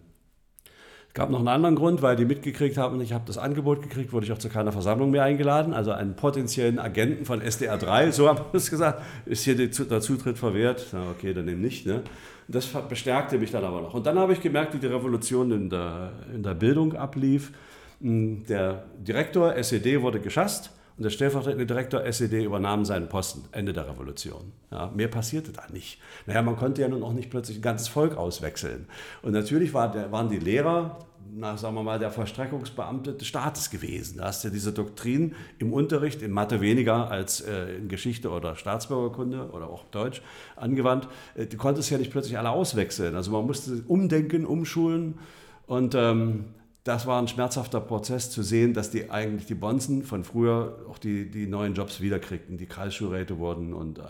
Es 1.08 1.12
gab 1.12 1.28
noch 1.28 1.40
einen 1.40 1.48
anderen 1.48 1.74
Grund, 1.74 2.00
weil 2.00 2.16
die 2.16 2.24
mitgekriegt 2.24 2.78
haben, 2.78 2.98
ich 3.02 3.12
habe 3.12 3.24
das 3.26 3.36
Angebot 3.36 3.82
gekriegt, 3.82 4.14
wurde 4.14 4.24
ich 4.24 4.32
auch 4.32 4.38
zu 4.38 4.48
keiner 4.48 4.72
Versammlung 4.72 5.11
mehr 5.11 5.24
eingeladen. 5.24 5.74
Also 5.74 5.92
einen 5.92 6.16
potenziellen 6.16 6.78
Agenten 6.78 7.26
von 7.26 7.42
SDR 7.42 7.76
3, 7.76 8.12
so 8.12 8.28
haben 8.28 8.38
wir 8.52 8.56
es 8.56 8.70
gesagt, 8.70 9.02
ist 9.26 9.44
hier 9.44 9.56
der 9.56 10.00
Zutritt 10.00 10.38
verwehrt. 10.38 10.86
Na 10.92 11.11
okay, 11.11 11.34
dann 11.34 11.46
eben 11.48 11.61
nicht. 11.61 11.84
Ne? 11.84 12.02
Das 12.48 12.66
bestärkte 12.88 13.36
mich 13.36 13.50
dann 13.50 13.64
aber 13.64 13.82
noch. 13.82 13.92
Und 13.92 14.06
dann 14.06 14.18
habe 14.18 14.32
ich 14.32 14.40
gemerkt, 14.40 14.72
wie 14.72 14.78
die 14.78 14.86
Revolution 14.86 15.50
in 15.50 15.68
der, 15.68 16.12
in 16.34 16.42
der 16.42 16.54
Bildung 16.54 16.94
ablief. 16.94 17.52
Hm, 18.01 18.44
der 18.46 18.84
Direktor 18.98 19.55
SED 19.57 20.01
wurde 20.01 20.20
geschasst 20.20 20.70
und 20.96 21.05
der 21.05 21.11
stellvertretende 21.11 21.66
Direktor 21.66 22.05
SED 22.05 22.44
übernahm 22.44 22.84
seinen 22.84 23.09
Posten, 23.09 23.44
Ende 23.53 23.72
der 23.72 23.88
Revolution. 23.88 24.53
Ja, 24.70 24.90
mehr 24.94 25.09
passierte 25.09 25.53
da 25.53 25.62
nicht. 25.72 25.98
Naja, 26.26 26.42
man 26.42 26.57
konnte 26.57 26.82
ja 26.82 26.88
nun 26.88 27.03
auch 27.03 27.12
nicht 27.12 27.30
plötzlich 27.30 27.59
ein 27.59 27.62
ganzes 27.62 27.88
Volk 27.88 28.16
auswechseln. 28.16 28.86
Und 29.22 29.32
natürlich 29.32 29.74
war 29.74 29.90
der, 29.90 30.12
waren 30.12 30.28
die 30.28 30.38
Lehrer, 30.38 30.98
na, 31.32 31.57
sagen 31.57 31.74
wir 31.74 31.82
mal, 31.82 31.98
der 31.98 32.11
Vollstreckungsbeamte 32.11 33.12
des 33.14 33.28
Staates 33.28 33.70
gewesen. 33.70 34.18
Da 34.18 34.24
hast 34.24 34.44
du 34.44 34.51
diese 34.51 34.72
Doktrin 34.72 35.34
im 35.59 35.72
Unterricht, 35.72 36.22
in 36.22 36.32
Mathe 36.32 36.61
weniger 36.61 37.11
als 37.11 37.40
äh, 37.40 37.76
in 37.76 37.88
Geschichte 37.88 38.30
oder 38.30 38.57
Staatsbürgerkunde 38.57 39.51
oder 39.53 39.70
auch 39.70 39.84
Deutsch 39.90 40.22
angewandt. 40.57 41.09
Äh, 41.34 41.46
du 41.46 41.57
konntest 41.57 41.90
ja 41.90 41.98
nicht 41.98 42.11
plötzlich 42.11 42.38
alle 42.38 42.51
auswechseln. 42.51 43.14
Also 43.14 43.30
man 43.30 43.46
musste 43.46 43.84
umdenken, 43.86 44.44
umschulen 44.44 45.18
und 45.66 45.94
ähm, 45.94 46.46
das 46.85 47.07
war 47.07 47.20
ein 47.20 47.28
schmerzhafter 47.28 47.81
Prozess 47.81 48.31
zu 48.31 48.43
sehen, 48.43 48.72
dass 48.72 48.91
die 48.91 49.11
eigentlich 49.11 49.47
die 49.47 49.55
Bonzen 49.55 50.03
von 50.03 50.24
früher 50.24 50.78
auch 50.89 50.99
die, 50.99 51.31
die 51.31 51.47
neuen 51.47 51.74
Jobs 51.74 52.01
wiederkriegten, 52.01 52.57
die 52.57 52.66
Kreisschulräte 52.66 53.39
wurden 53.39 53.74
und 53.74 53.99
äh, 53.99 54.03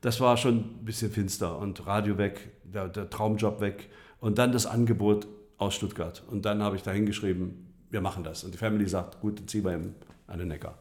das 0.00 0.20
war 0.20 0.36
schon 0.36 0.56
ein 0.56 0.84
bisschen 0.84 1.10
finster 1.10 1.58
und 1.58 1.86
Radio 1.86 2.18
weg, 2.18 2.50
der, 2.64 2.88
der 2.88 3.08
Traumjob 3.08 3.60
weg 3.60 3.88
und 4.20 4.38
dann 4.38 4.52
das 4.52 4.66
Angebot 4.66 5.26
aus 5.56 5.74
Stuttgart 5.74 6.22
und 6.30 6.44
dann 6.44 6.62
habe 6.62 6.76
ich 6.76 6.82
da 6.82 6.90
hingeschrieben, 6.90 7.72
wir 7.90 8.00
machen 8.00 8.24
das 8.24 8.42
und 8.44 8.52
die 8.52 8.58
Family 8.58 8.88
sagt, 8.88 9.20
gut, 9.20 9.38
dann 9.38 9.48
ziehen 9.48 9.64
wir 9.64 9.80
an 10.26 10.38
den 10.38 10.48
Neckar. 10.48 10.78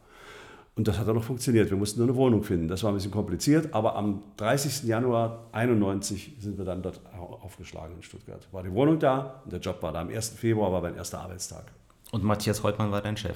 Und 0.76 0.88
das 0.88 0.98
hat 0.98 1.08
dann 1.08 1.16
noch 1.16 1.24
funktioniert. 1.24 1.70
Wir 1.70 1.78
mussten 1.78 2.00
nur 2.00 2.10
eine 2.10 2.18
Wohnung 2.18 2.44
finden. 2.44 2.68
Das 2.68 2.84
war 2.84 2.92
ein 2.92 2.96
bisschen 2.96 3.12
kompliziert, 3.12 3.74
aber 3.74 3.96
am 3.96 4.24
30. 4.38 4.84
Januar 4.84 5.48
91 5.52 6.38
sind 6.40 6.58
wir 6.58 6.66
dann 6.66 6.82
dort 6.82 7.00
aufgeschlagen 7.44 7.96
in 7.96 8.04
Stuttgart. 8.04 8.48
War 8.52 8.64
die 8.64 8.72
Wohnung 8.72 8.98
da 8.98 9.42
und 9.44 9.54
der 9.54 9.60
Job 9.60 9.82
war 9.84 9.94
da. 9.94 10.02
Am 10.02 10.10
1. 10.10 10.30
Februar 10.30 10.72
war 10.72 10.82
mein 10.82 10.96
erster 10.96 11.20
Arbeitstag. 11.20 11.72
Und 12.14 12.24
Matthias 12.24 12.62
Holtmann 12.62 12.92
war 12.92 13.02
dein 13.02 13.18
Chef? 13.18 13.36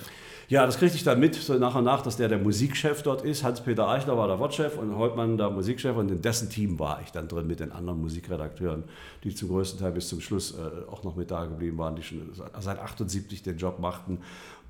Ja, 0.50 0.64
das 0.64 0.78
kriegte 0.78 0.96
ich 0.96 1.04
dann 1.04 1.20
mit, 1.20 1.34
so 1.34 1.56
nach 1.56 1.74
und 1.74 1.84
nach, 1.84 2.04
dass 2.04 2.16
der 2.16 2.28
der 2.28 2.38
Musikchef 2.38 3.02
dort 3.02 3.24
ist. 3.24 3.44
Hans-Peter 3.44 3.88
Eichler 3.90 4.16
war 4.16 4.28
der 4.28 4.38
Wortchef 4.38 4.78
und 4.78 4.96
Holtmann 4.96 5.36
der 5.36 5.50
Musikchef. 5.50 5.98
Und 5.98 6.12
in 6.12 6.22
dessen 6.22 6.52
Team 6.52 6.78
war 6.78 7.02
ich 7.04 7.12
dann 7.12 7.28
drin 7.28 7.48
mit 7.48 7.60
den 7.60 7.72
anderen 7.72 8.00
Musikredakteuren, 8.00 8.84
die 9.24 9.34
zum 9.34 9.50
größten 9.50 9.80
Teil 9.80 9.94
bis 9.94 10.10
zum 10.10 10.22
Schluss 10.22 10.54
äh, 10.54 10.92
auch 10.92 11.04
noch 11.04 11.16
mit 11.16 11.32
da 11.32 11.46
geblieben 11.46 11.80
waren, 11.80 11.96
die 11.96 12.04
schon 12.04 12.32
seit 12.34 12.78
78 12.78 13.42
den 13.42 13.58
Job 13.58 13.80
machten. 13.80 14.20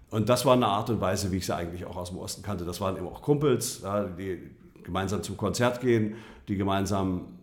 Und 0.10 0.30
das 0.30 0.46
war 0.46 0.54
eine 0.54 0.68
Art 0.68 0.90
und 0.90 1.02
Weise, 1.02 1.32
wie 1.32 1.38
ich 1.38 1.46
sie 1.46 1.56
eigentlich 1.56 1.86
auch 1.86 1.98
aus 1.98 2.10
dem 2.10 2.20
Osten 2.20 2.42
kannte. 2.42 2.64
Das 2.64 2.80
waren 2.80 2.96
eben 2.96 3.08
auch 3.08 3.22
Kumpels, 3.22 3.84
die 4.18 4.40
gemeinsam 4.84 5.22
zum 5.22 5.36
Konzert 5.36 5.82
gehen, 5.82 6.16
die 6.48 6.56
gemeinsam 6.56 7.38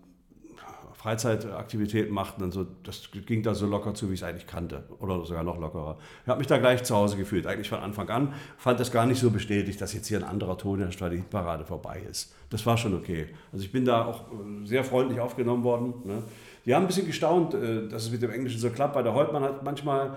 Freizeitaktivitäten 1.05 2.15
machten 2.15 2.43
und 2.43 2.53
so. 2.53 2.67
Das 2.83 3.11
ging 3.27 3.43
da 3.43 3.55
so 3.55 3.67
locker 3.67 3.93
zu, 3.93 4.09
wie 4.09 4.15
ich 4.15 4.21
es 4.21 4.27
eigentlich 4.27 4.47
kannte. 4.47 4.85
Oder 5.01 5.23
sogar 5.27 5.43
noch 5.45 5.59
lockerer. 5.59 5.99
Ich 6.23 6.29
habe 6.31 6.39
mich 6.39 6.47
da 6.47 6.57
gleich 6.57 6.83
zu 6.83 6.97
Hause 6.97 7.19
gefühlt, 7.19 7.47
eigentlich 7.47 7.69
von 7.69 7.81
Anfang 7.81 8.09
an. 8.09 8.33
Fand 8.57 8.81
das 8.81 8.91
gar 8.91 9.05
nicht 9.05 9.21
so 9.21 9.31
bestätigt, 9.31 9.79
dass 9.83 9.93
jetzt 9.93 10.09
hier 10.09 10.17
ein 10.17 10.25
anderer 10.25 10.57
Ton 10.57 10.79
in 10.79 10.87
der 10.87 10.93
Strategieparade 10.93 11.67
vorbei 11.67 12.01
ist. 12.11 12.35
Das 12.49 12.65
war 12.65 12.79
schon 12.79 12.95
okay. 12.95 13.27
Also 13.53 13.67
ich 13.67 13.71
bin 13.71 13.85
da 13.85 14.07
auch 14.07 14.23
äh, 14.33 14.67
sehr 14.67 14.83
freundlich 14.83 15.21
aufgenommen 15.21 15.63
worden. 15.63 15.93
Ne? 16.05 16.23
Die 16.65 16.75
haben 16.75 16.85
ein 16.85 16.87
bisschen 16.87 17.07
gestaunt, 17.07 17.53
äh, 17.53 17.87
dass 17.87 18.05
es 18.05 18.11
mit 18.11 18.23
dem 18.23 18.31
Englischen 18.31 18.59
so 18.59 18.71
klappt, 18.71 18.95
weil 18.95 19.05
der 19.05 19.13
Holtmann 19.13 19.43
hat 19.43 19.63
manchmal 19.63 20.17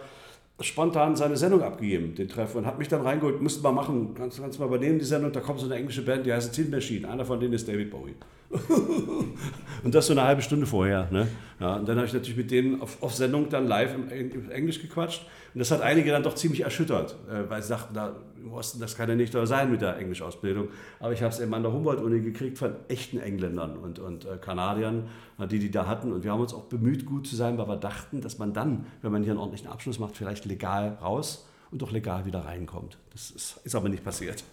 spontan 0.62 1.16
seine 1.16 1.38
Sendung 1.38 1.62
abgegeben, 1.62 2.16
den 2.16 2.28
Treff, 2.28 2.56
und 2.56 2.66
hat 2.66 2.80
mich 2.80 2.88
dann 2.88 3.02
reingeholt, 3.02 3.42
musst 3.42 3.60
du 3.60 3.64
mal 3.64 3.72
machen, 3.72 4.16
kannst, 4.16 4.42
kannst 4.42 4.60
mal 4.60 4.66
übernehmen 4.66 4.98
die 4.98 5.06
Sendung, 5.06 5.32
da 5.32 5.40
kommt 5.40 5.60
so 5.60 5.68
eine 5.68 5.76
englische 5.76 6.04
Band, 6.04 6.26
die 6.26 6.34
heißt 6.34 6.54
Tin 6.54 6.72
Machine, 6.72 7.08
einer 7.08 7.26
von 7.26 7.40
denen 7.40 7.54
ist 7.54 7.68
David 7.68 7.92
Bowie. 7.92 8.16
und 9.84 9.94
das 9.94 10.08
so 10.08 10.14
eine 10.14 10.24
halbe 10.24 10.42
Stunde 10.42 10.66
vorher. 10.66 11.08
Ne? 11.12 11.28
Ja, 11.60 11.76
und 11.76 11.88
dann 11.88 11.98
habe 11.98 12.08
ich 12.08 12.14
natürlich 12.14 12.38
mit 12.38 12.50
denen 12.50 12.82
auf, 12.82 13.04
auf 13.04 13.14
Sendung 13.14 13.50
dann 13.50 13.68
live 13.68 13.94
im, 13.94 14.10
im, 14.10 14.50
Englisch 14.50 14.82
gequatscht. 14.82 15.26
Und 15.54 15.60
das 15.60 15.70
hat 15.70 15.82
einige 15.82 16.12
dann 16.12 16.24
doch 16.24 16.34
ziemlich 16.34 16.62
erschüttert, 16.62 17.18
äh, 17.30 17.50
weil 17.50 17.62
sie 17.62 17.70
dachten, 17.70 17.94
da 17.94 18.16
im 18.42 18.52
Osten, 18.54 18.80
das 18.80 18.96
kann 18.96 19.10
ja 19.10 19.16
nicht 19.16 19.34
sein 19.34 19.72
mit 19.72 19.82
der 19.82 19.98
Englisch-Ausbildung. 19.98 20.70
Aber 21.00 21.14
ich 21.14 21.22
habe 21.22 21.34
es 21.34 21.40
eben 21.40 21.54
an 21.54 21.64
der 21.64 21.72
Humboldt-Uni 21.72 22.22
gekriegt 22.22 22.58
von 22.58 22.76
echten 22.88 23.20
Engländern 23.20 23.78
und, 23.78 24.00
und 24.00 24.26
äh, 24.26 24.38
Kanadiern, 24.38 25.08
die 25.50 25.60
die 25.60 25.72
da 25.72 25.86
hatten. 25.88 26.12
Und 26.12 26.24
wir 26.24 26.32
haben 26.32 26.42
uns 26.42 26.54
auch 26.54 26.66
bemüht, 26.66 27.06
gut 27.06 27.28
zu 27.28 27.36
sein, 27.36 27.58
weil 27.58 27.68
wir 27.68 27.78
dachten, 27.78 28.22
dass 28.22 28.38
man 28.38 28.54
dann, 28.54 28.86
wenn 29.02 29.12
man 29.12 29.24
hier 29.24 29.32
einen 29.32 29.40
ordentlichen 29.40 29.70
Abschluss 29.70 30.00
macht, 30.00 30.18
vielleicht 30.18 30.46
legal 30.46 30.98
raus 31.02 31.48
und 31.72 31.82
doch 31.82 31.92
legal 31.92 32.26
wieder 32.26 32.46
reinkommt. 32.46 32.98
Das 33.12 33.32
ist, 33.32 33.60
ist 33.64 33.76
aber 33.76 33.90
nicht 33.90 34.04
passiert. 34.04 34.44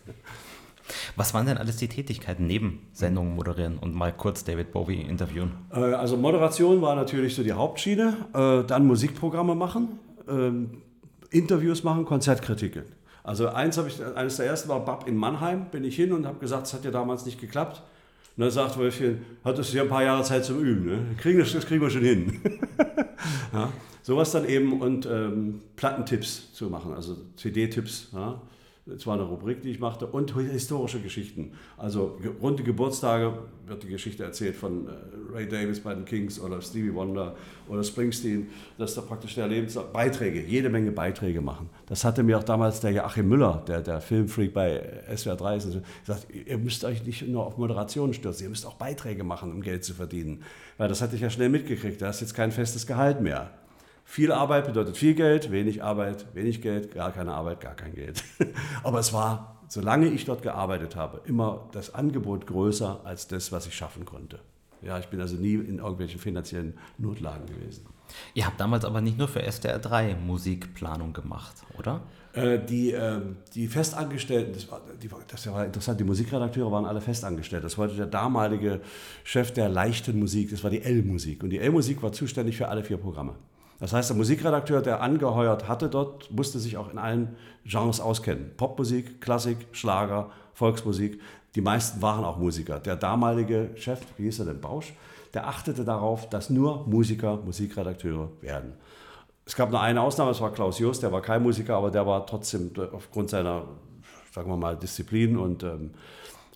Was 1.16 1.32
waren 1.32 1.46
denn 1.46 1.56
alles 1.56 1.76
die 1.76 1.88
Tätigkeiten 1.88 2.46
neben 2.46 2.86
Sendungen 2.92 3.34
moderieren 3.34 3.78
und 3.78 3.94
mal 3.94 4.12
kurz 4.12 4.44
David 4.44 4.72
Bowie 4.72 5.00
interviewen? 5.00 5.52
Äh, 5.72 5.78
also 5.78 6.16
Moderation 6.16 6.82
war 6.82 6.94
natürlich 6.94 7.34
so 7.34 7.42
die 7.42 7.52
Hauptschiene, 7.52 8.16
äh, 8.34 8.66
dann 8.66 8.86
Musikprogramme 8.86 9.54
machen, 9.54 9.98
ähm, 10.28 10.82
Interviews 11.30 11.82
machen, 11.82 12.04
Konzertkritiken. 12.04 12.84
Also 13.24 13.48
eins 13.48 13.78
habe 13.78 13.88
ich, 13.88 14.04
eines 14.04 14.36
der 14.36 14.46
ersten 14.46 14.68
war 14.68 14.84
Bab 14.84 15.08
in 15.08 15.16
Mannheim, 15.16 15.64
bin 15.70 15.82
ich 15.82 15.96
hin 15.96 16.12
und 16.12 16.26
habe 16.26 16.38
gesagt, 16.38 16.66
es 16.66 16.74
hat 16.74 16.84
ja 16.84 16.90
damals 16.90 17.24
nicht 17.24 17.40
geklappt. 17.40 17.82
Und 18.36 18.42
dann 18.42 18.50
sagt 18.50 18.76
Wolfchen, 18.76 19.24
hattest 19.42 19.72
du 19.72 19.78
ja 19.78 19.84
ein 19.84 19.88
paar 19.88 20.02
Jahre 20.02 20.22
Zeit 20.24 20.44
zum 20.44 20.60
Üben, 20.60 20.84
ne? 20.84 21.16
Kriegen 21.16 21.38
das, 21.38 21.52
das 21.52 21.64
kriegen 21.64 21.80
wir 21.80 21.88
schon 21.88 22.02
hin. 22.02 22.40
ja, 23.52 23.72
sowas 24.02 24.30
dann 24.32 24.46
eben 24.46 24.78
und 24.80 25.06
ähm, 25.06 25.62
Plattentipps 25.74 26.52
zu 26.52 26.68
machen, 26.68 26.92
also 26.92 27.16
CD-Tipps. 27.36 28.10
Ja? 28.12 28.42
Das 28.86 29.06
war 29.06 29.14
eine 29.14 29.22
Rubrik, 29.22 29.62
die 29.62 29.70
ich 29.70 29.80
machte, 29.80 30.06
und 30.06 30.36
historische 30.36 31.00
Geschichten. 31.00 31.52
Also 31.78 32.18
runde 32.42 32.62
Geburtstage 32.62 33.32
wird 33.66 33.82
die 33.82 33.88
Geschichte 33.88 34.24
erzählt 34.24 34.56
von 34.56 34.86
äh, 34.86 34.90
Ray 35.32 35.48
Davis 35.48 35.80
bei 35.80 35.94
den 35.94 36.04
Kings 36.04 36.38
oder 36.38 36.60
Stevie 36.60 36.92
Wonder 36.92 37.34
oder 37.66 37.82
Springsteen, 37.82 38.48
dass 38.76 38.94
da 38.94 39.00
praktisch 39.00 39.36
der 39.36 39.48
Lebens 39.48 39.78
Beiträge, 39.90 40.42
jede 40.42 40.68
Menge 40.68 40.92
Beiträge 40.92 41.40
machen. 41.40 41.70
Das 41.86 42.04
hatte 42.04 42.22
mir 42.22 42.38
auch 42.38 42.44
damals 42.44 42.80
der 42.80 42.90
Joachim 42.90 43.26
Müller, 43.26 43.62
der, 43.66 43.80
der 43.80 44.02
Filmfreak 44.02 44.52
bei 44.52 44.82
SWR 45.16 45.36
3 45.36 45.56
ist, 45.56 45.68
gesagt, 46.04 46.26
ihr 46.30 46.58
müsst 46.58 46.84
euch 46.84 47.06
nicht 47.06 47.26
nur 47.26 47.46
auf 47.46 47.56
Moderation 47.56 48.12
stürzen, 48.12 48.44
ihr 48.44 48.50
müsst 48.50 48.66
auch 48.66 48.74
Beiträge 48.74 49.24
machen, 49.24 49.50
um 49.50 49.62
Geld 49.62 49.82
zu 49.84 49.94
verdienen. 49.94 50.42
Weil 50.76 50.90
das 50.90 51.00
hatte 51.00 51.16
ich 51.16 51.22
ja 51.22 51.30
schnell 51.30 51.48
mitgekriegt, 51.48 52.02
da 52.02 52.10
ist 52.10 52.20
jetzt 52.20 52.34
kein 52.34 52.52
festes 52.52 52.86
Gehalt 52.86 53.22
mehr. 53.22 53.50
Viel 54.04 54.30
Arbeit 54.32 54.66
bedeutet 54.66 54.96
viel 54.96 55.14
Geld, 55.14 55.50
wenig 55.50 55.82
Arbeit, 55.82 56.26
wenig 56.34 56.60
Geld, 56.62 56.94
gar 56.94 57.10
keine 57.10 57.32
Arbeit, 57.32 57.60
gar 57.60 57.74
kein 57.74 57.94
Geld. 57.94 58.22
Aber 58.82 58.98
es 59.00 59.12
war, 59.12 59.62
solange 59.68 60.08
ich 60.08 60.24
dort 60.24 60.42
gearbeitet 60.42 60.94
habe, 60.94 61.22
immer 61.24 61.68
das 61.72 61.94
Angebot 61.94 62.46
größer 62.46 63.00
als 63.04 63.26
das, 63.26 63.50
was 63.50 63.66
ich 63.66 63.74
schaffen 63.74 64.04
konnte. 64.04 64.38
Ja, 64.82 64.98
ich 64.98 65.06
bin 65.06 65.20
also 65.20 65.36
nie 65.36 65.54
in 65.54 65.78
irgendwelchen 65.78 66.20
finanziellen 66.20 66.74
Notlagen 66.98 67.46
gewesen. 67.46 67.86
Ihr 68.34 68.44
habt 68.46 68.60
damals 68.60 68.84
aber 68.84 69.00
nicht 69.00 69.16
nur 69.16 69.28
für 69.28 69.42
SDR 69.42 69.78
3 69.78 70.16
Musikplanung 70.16 71.14
gemacht, 71.14 71.56
oder? 71.78 72.02
Äh, 72.34 72.58
die, 72.58 72.92
äh, 72.92 73.20
die 73.54 73.66
Festangestellten, 73.66 74.52
das 74.52 74.70
war, 74.70 74.82
die, 75.02 75.08
das 75.26 75.46
war 75.46 75.64
interessant, 75.64 76.00
die 76.00 76.04
Musikredakteure 76.04 76.70
waren 76.70 76.84
alle 76.84 77.00
festangestellt. 77.00 77.64
Das 77.64 77.78
war 77.78 77.88
der 77.88 78.06
damalige 78.06 78.82
Chef 79.22 79.52
der 79.52 79.70
leichten 79.70 80.18
Musik, 80.18 80.50
das 80.50 80.62
war 80.62 80.70
die 80.70 80.82
L-Musik. 80.82 81.42
Und 81.42 81.50
die 81.50 81.58
L-Musik 81.58 82.02
war 82.02 82.12
zuständig 82.12 82.56
für 82.56 82.68
alle 82.68 82.84
vier 82.84 82.98
Programme. 82.98 83.36
Das 83.80 83.92
heißt, 83.92 84.10
der 84.10 84.16
Musikredakteur, 84.16 84.82
der 84.82 85.02
angeheuert 85.02 85.68
hatte 85.68 85.88
dort, 85.88 86.30
musste 86.30 86.58
sich 86.58 86.76
auch 86.76 86.90
in 86.90 86.98
allen 86.98 87.36
Genres 87.64 88.00
auskennen. 88.00 88.52
Popmusik, 88.56 89.20
Klassik, 89.20 89.58
Schlager, 89.72 90.30
Volksmusik. 90.54 91.20
Die 91.54 91.60
meisten 91.60 92.00
waren 92.02 92.24
auch 92.24 92.38
Musiker. 92.38 92.78
Der 92.78 92.96
damalige 92.96 93.70
Chef, 93.76 94.00
wie 94.16 94.24
hieß 94.24 94.40
er 94.40 94.46
denn, 94.46 94.60
Bausch, 94.60 94.92
der 95.34 95.48
achtete 95.48 95.84
darauf, 95.84 96.28
dass 96.28 96.50
nur 96.50 96.86
Musiker 96.86 97.36
Musikredakteure 97.36 98.28
werden. 98.40 98.72
Es 99.46 99.54
gab 99.56 99.70
nur 99.70 99.80
eine 99.80 100.00
Ausnahme, 100.00 100.30
das 100.30 100.40
war 100.40 100.52
Klaus 100.52 100.78
Jost, 100.78 101.02
der 101.02 101.12
war 101.12 101.20
kein 101.20 101.42
Musiker, 101.42 101.76
aber 101.76 101.90
der 101.90 102.06
war 102.06 102.24
trotzdem 102.26 102.70
aufgrund 102.92 103.30
seiner, 103.30 103.64
sagen 104.32 104.48
wir 104.48 104.56
mal, 104.56 104.76
Disziplin 104.76 105.36
und 105.36 105.62
ähm, 105.62 105.90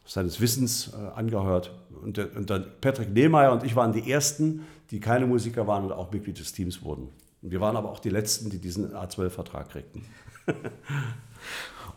seines 0.07 0.41
Wissens 0.41 0.95
äh, 0.95 1.19
angehört. 1.19 1.71
Und, 2.03 2.19
und 2.19 2.49
dann 2.49 2.65
Patrick 2.81 3.13
Nehmeyer 3.13 3.53
und 3.53 3.65
ich 3.65 3.77
waren 3.77 3.93
die 3.93 4.11
Ersten, 4.11 4.65
die 4.91 5.01
keine 5.01 5.27
Musiker 5.27 5.67
waren 5.67 5.85
und 5.85 5.93
auch 5.93 6.11
Mitglied 6.11 6.39
des 6.39 6.53
Teams 6.53 6.83
wurden. 6.83 7.09
Und 7.43 7.51
wir 7.51 7.61
waren 7.61 7.77
aber 7.77 7.91
auch 7.91 8.01
die 8.01 8.11
Letzten, 8.11 8.51
die 8.51 8.59
diesen 8.59 8.95
A12-Vertrag 8.95 9.71
kriegten. 9.71 10.05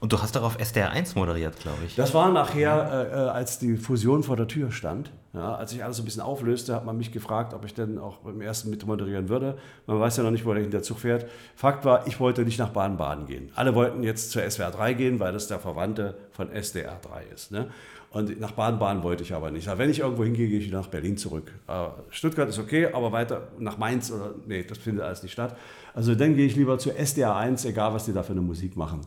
Und 0.01 0.11
du 0.11 0.19
hast 0.19 0.35
darauf 0.35 0.59
SDR 0.59 0.89
1 0.89 1.13
moderiert, 1.13 1.59
glaube 1.59 1.77
ich. 1.85 1.95
Das 1.95 2.15
war 2.15 2.31
nachher, 2.31 2.91
äh, 2.91 3.13
äh, 3.13 3.29
als 3.29 3.59
die 3.59 3.77
Fusion 3.77 4.23
vor 4.23 4.35
der 4.35 4.47
Tür 4.47 4.71
stand. 4.71 5.11
Ja, 5.33 5.53
als 5.53 5.71
sich 5.71 5.83
alles 5.83 5.97
so 5.97 6.01
ein 6.01 6.05
bisschen 6.05 6.23
auflöste, 6.23 6.73
hat 6.75 6.85
man 6.85 6.97
mich 6.97 7.11
gefragt, 7.11 7.53
ob 7.53 7.63
ich 7.65 7.75
denn 7.75 7.99
auch 7.99 8.17
beim 8.17 8.41
ersten 8.41 8.71
mit 8.71 8.83
moderieren 8.85 9.29
würde. 9.29 9.59
Man 9.85 9.99
weiß 9.99 10.17
ja 10.17 10.23
noch 10.23 10.31
nicht, 10.31 10.43
wo 10.43 10.53
der 10.53 10.81
Zug 10.81 10.99
fährt. 10.99 11.27
Fakt 11.55 11.85
war, 11.85 12.07
ich 12.07 12.19
wollte 12.19 12.43
nicht 12.43 12.57
nach 12.57 12.69
Baden-Baden 12.69 13.27
gehen. 13.27 13.51
Alle 13.55 13.75
wollten 13.75 14.01
jetzt 14.01 14.31
zur 14.31 14.41
SWR 14.41 14.71
3 14.71 14.93
gehen, 14.95 15.19
weil 15.19 15.33
das 15.33 15.47
der 15.47 15.59
Verwandte 15.59 16.17
von 16.31 16.51
SDR 16.51 16.99
3 16.99 17.23
ist. 17.33 17.51
Ne? 17.51 17.69
Und 18.11 18.41
nach 18.41 18.51
Baden-Baden 18.51 19.03
wollte 19.03 19.23
ich 19.23 19.33
aber 19.33 19.51
nicht. 19.51 19.69
Aber 19.69 19.79
wenn 19.79 19.89
ich 19.89 19.99
irgendwo 19.99 20.25
hingehe, 20.25 20.49
gehe 20.49 20.59
ich 20.59 20.69
nach 20.69 20.87
Berlin 20.87 21.15
zurück. 21.15 21.53
Äh, 21.67 21.87
Stuttgart 22.09 22.49
ist 22.49 22.59
okay, 22.59 22.87
aber 22.87 23.13
weiter 23.13 23.47
nach 23.57 23.77
Mainz 23.77 24.11
oder 24.11 24.35
nee, 24.45 24.63
das 24.63 24.79
findet 24.79 25.05
alles 25.05 25.23
nicht 25.23 25.31
statt. 25.31 25.55
Also 25.93 26.13
dann 26.13 26.35
gehe 26.35 26.45
ich 26.45 26.57
lieber 26.57 26.77
zu 26.77 26.91
SDR 26.91 27.37
1, 27.37 27.63
egal 27.65 27.93
was 27.93 28.05
die 28.05 28.13
da 28.13 28.21
für 28.21 28.33
eine 28.33 28.41
Musik 28.41 28.75
machen. 28.75 28.99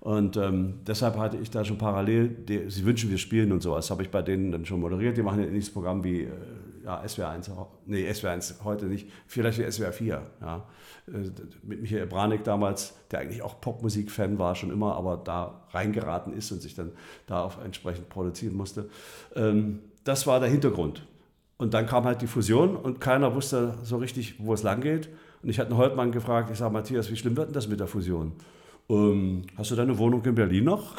Und 0.00 0.36
ähm, 0.36 0.80
deshalb 0.86 1.16
hatte 1.16 1.38
ich 1.38 1.50
da 1.50 1.64
schon 1.64 1.78
parallel, 1.78 2.28
die, 2.28 2.70
sie 2.70 2.84
wünschen, 2.84 3.10
wir 3.10 3.18
spielen 3.18 3.50
und 3.50 3.62
sowas, 3.62 3.90
habe 3.90 4.02
ich 4.02 4.10
bei 4.10 4.20
denen 4.20 4.52
dann 4.52 4.66
schon 4.66 4.80
moderiert. 4.80 5.16
Die 5.16 5.22
machen 5.22 5.40
ein 5.40 5.48
ähnliches 5.48 5.72
Programm 5.72 6.04
wie 6.04 6.22
äh, 6.22 6.30
ja, 6.84 7.06
SWR 7.06 7.30
1, 7.30 7.50
nee, 7.86 8.12
SWR 8.12 8.32
1 8.32 8.60
heute 8.64 8.86
nicht, 8.86 9.08
vielleicht 9.26 9.58
wie 9.58 9.70
SWR 9.70 9.92
4. 9.92 10.22
Ja. 10.40 10.66
Äh, 11.08 11.30
mit 11.62 11.80
Michael 11.82 12.06
Branik 12.06 12.44
damals, 12.44 12.94
der 13.10 13.20
eigentlich 13.20 13.42
auch 13.42 13.60
Popmusik-Fan 13.60 14.38
war 14.38 14.54
schon 14.54 14.70
immer, 14.70 14.96
aber 14.96 15.16
da 15.16 15.62
reingeraten 15.70 16.32
ist 16.32 16.50
und 16.52 16.62
sich 16.62 16.74
dann 16.74 16.92
da 17.26 17.42
auf 17.44 17.58
entsprechend 17.62 18.08
produzieren 18.08 18.56
musste. 18.56 18.88
Ähm, 19.34 19.80
das 20.04 20.26
war 20.26 20.40
der 20.40 20.48
Hintergrund. 20.48 21.06
Und 21.58 21.74
dann 21.74 21.86
kam 21.86 22.04
halt 22.04 22.22
die 22.22 22.26
Fusion 22.26 22.74
und 22.74 23.00
keiner 23.00 23.34
wusste 23.34 23.74
so 23.82 23.98
richtig, 23.98 24.36
wo 24.38 24.54
es 24.54 24.62
lang 24.62 24.80
geht. 24.80 25.10
Und 25.42 25.50
ich 25.50 25.58
hatte 25.58 25.70
einen 25.70 25.78
Holtmann 25.78 26.10
gefragt, 26.10 26.50
ich 26.50 26.58
sage, 26.58 26.72
Matthias, 26.72 27.10
wie 27.10 27.16
schlimm 27.16 27.36
wird 27.36 27.48
denn 27.48 27.54
das 27.54 27.68
mit 27.68 27.80
der 27.80 27.86
Fusion? 27.86 28.32
ähm, 28.90 29.42
hast 29.56 29.70
du 29.70 29.76
deine 29.76 29.96
Wohnung 29.96 30.24
in 30.24 30.34
Berlin 30.34 30.64
noch? 30.64 30.96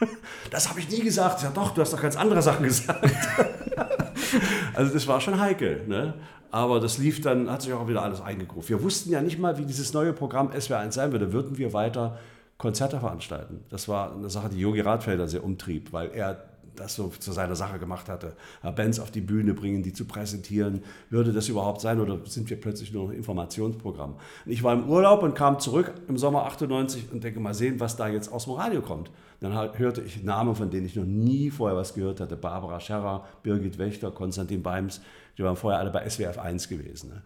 das 0.50 0.68
habe 0.68 0.80
ich 0.80 0.88
nie 0.88 1.00
gesagt. 1.00 1.40
Sage, 1.40 1.54
doch, 1.54 1.72
du 1.72 1.82
hast 1.82 1.92
doch 1.92 2.00
ganz 2.00 2.16
andere 2.16 2.42
Sachen 2.42 2.64
gesagt. 2.64 3.04
also 4.74 4.92
das 4.92 5.06
war 5.06 5.20
schon 5.20 5.40
heikel. 5.40 5.86
Ne? 5.86 6.14
Aber 6.50 6.80
das 6.80 6.98
lief 6.98 7.20
dann, 7.20 7.50
hat 7.50 7.62
sich 7.62 7.72
auch 7.72 7.88
wieder 7.88 8.02
alles 8.02 8.20
eingegruft. 8.20 8.68
Wir 8.68 8.82
wussten 8.82 9.10
ja 9.10 9.20
nicht 9.20 9.38
mal, 9.38 9.58
wie 9.58 9.64
dieses 9.64 9.92
neue 9.92 10.12
Programm 10.12 10.50
SWR1 10.50 10.92
sein 10.92 11.12
würde. 11.12 11.32
Würden 11.32 11.58
wir 11.58 11.72
weiter 11.72 12.18
Konzerte 12.58 12.98
veranstalten? 13.00 13.64
Das 13.68 13.88
war 13.88 14.14
eine 14.14 14.30
Sache, 14.30 14.48
die 14.48 14.60
Jogi 14.60 14.80
Radfelder 14.80 15.28
sehr 15.28 15.44
umtrieb, 15.44 15.92
weil 15.92 16.10
er 16.12 16.44
das 16.80 16.94
so 16.94 17.08
zu 17.08 17.32
seiner 17.32 17.56
Sache 17.56 17.78
gemacht 17.78 18.08
hatte. 18.08 18.34
Bands 18.62 19.00
auf 19.00 19.10
die 19.10 19.20
Bühne 19.20 19.54
bringen, 19.54 19.82
die 19.82 19.92
zu 19.92 20.04
präsentieren. 20.04 20.82
Würde 21.10 21.32
das 21.32 21.48
überhaupt 21.48 21.80
sein 21.80 22.00
oder 22.00 22.18
sind 22.26 22.48
wir 22.50 22.60
plötzlich 22.60 22.92
nur 22.92 23.10
ein 23.10 23.16
Informationsprogramm? 23.16 24.14
Und 24.44 24.52
ich 24.52 24.62
war 24.62 24.74
im 24.74 24.88
Urlaub 24.88 25.22
und 25.22 25.34
kam 25.34 25.58
zurück 25.58 25.92
im 26.08 26.18
Sommer 26.18 26.44
98 26.44 27.12
und 27.12 27.24
denke 27.24 27.40
mal 27.40 27.54
sehen, 27.54 27.80
was 27.80 27.96
da 27.96 28.08
jetzt 28.08 28.32
aus 28.32 28.44
dem 28.44 28.54
Radio 28.54 28.82
kommt. 28.82 29.10
Dann 29.40 29.52
hörte 29.78 30.00
ich 30.00 30.22
Namen, 30.22 30.54
von 30.54 30.70
denen 30.70 30.86
ich 30.86 30.96
noch 30.96 31.04
nie 31.04 31.50
vorher 31.50 31.76
was 31.76 31.94
gehört 31.94 32.20
hatte. 32.20 32.36
Barbara 32.36 32.80
Scherrer, 32.80 33.26
Birgit 33.42 33.78
Wächter, 33.78 34.10
Konstantin 34.10 34.62
Beims, 34.62 35.00
die 35.36 35.42
waren 35.42 35.56
vorher 35.56 35.80
alle 35.80 35.90
bei 35.90 36.08
SWF 36.08 36.38
1 36.38 36.68
gewesen. 36.68 37.22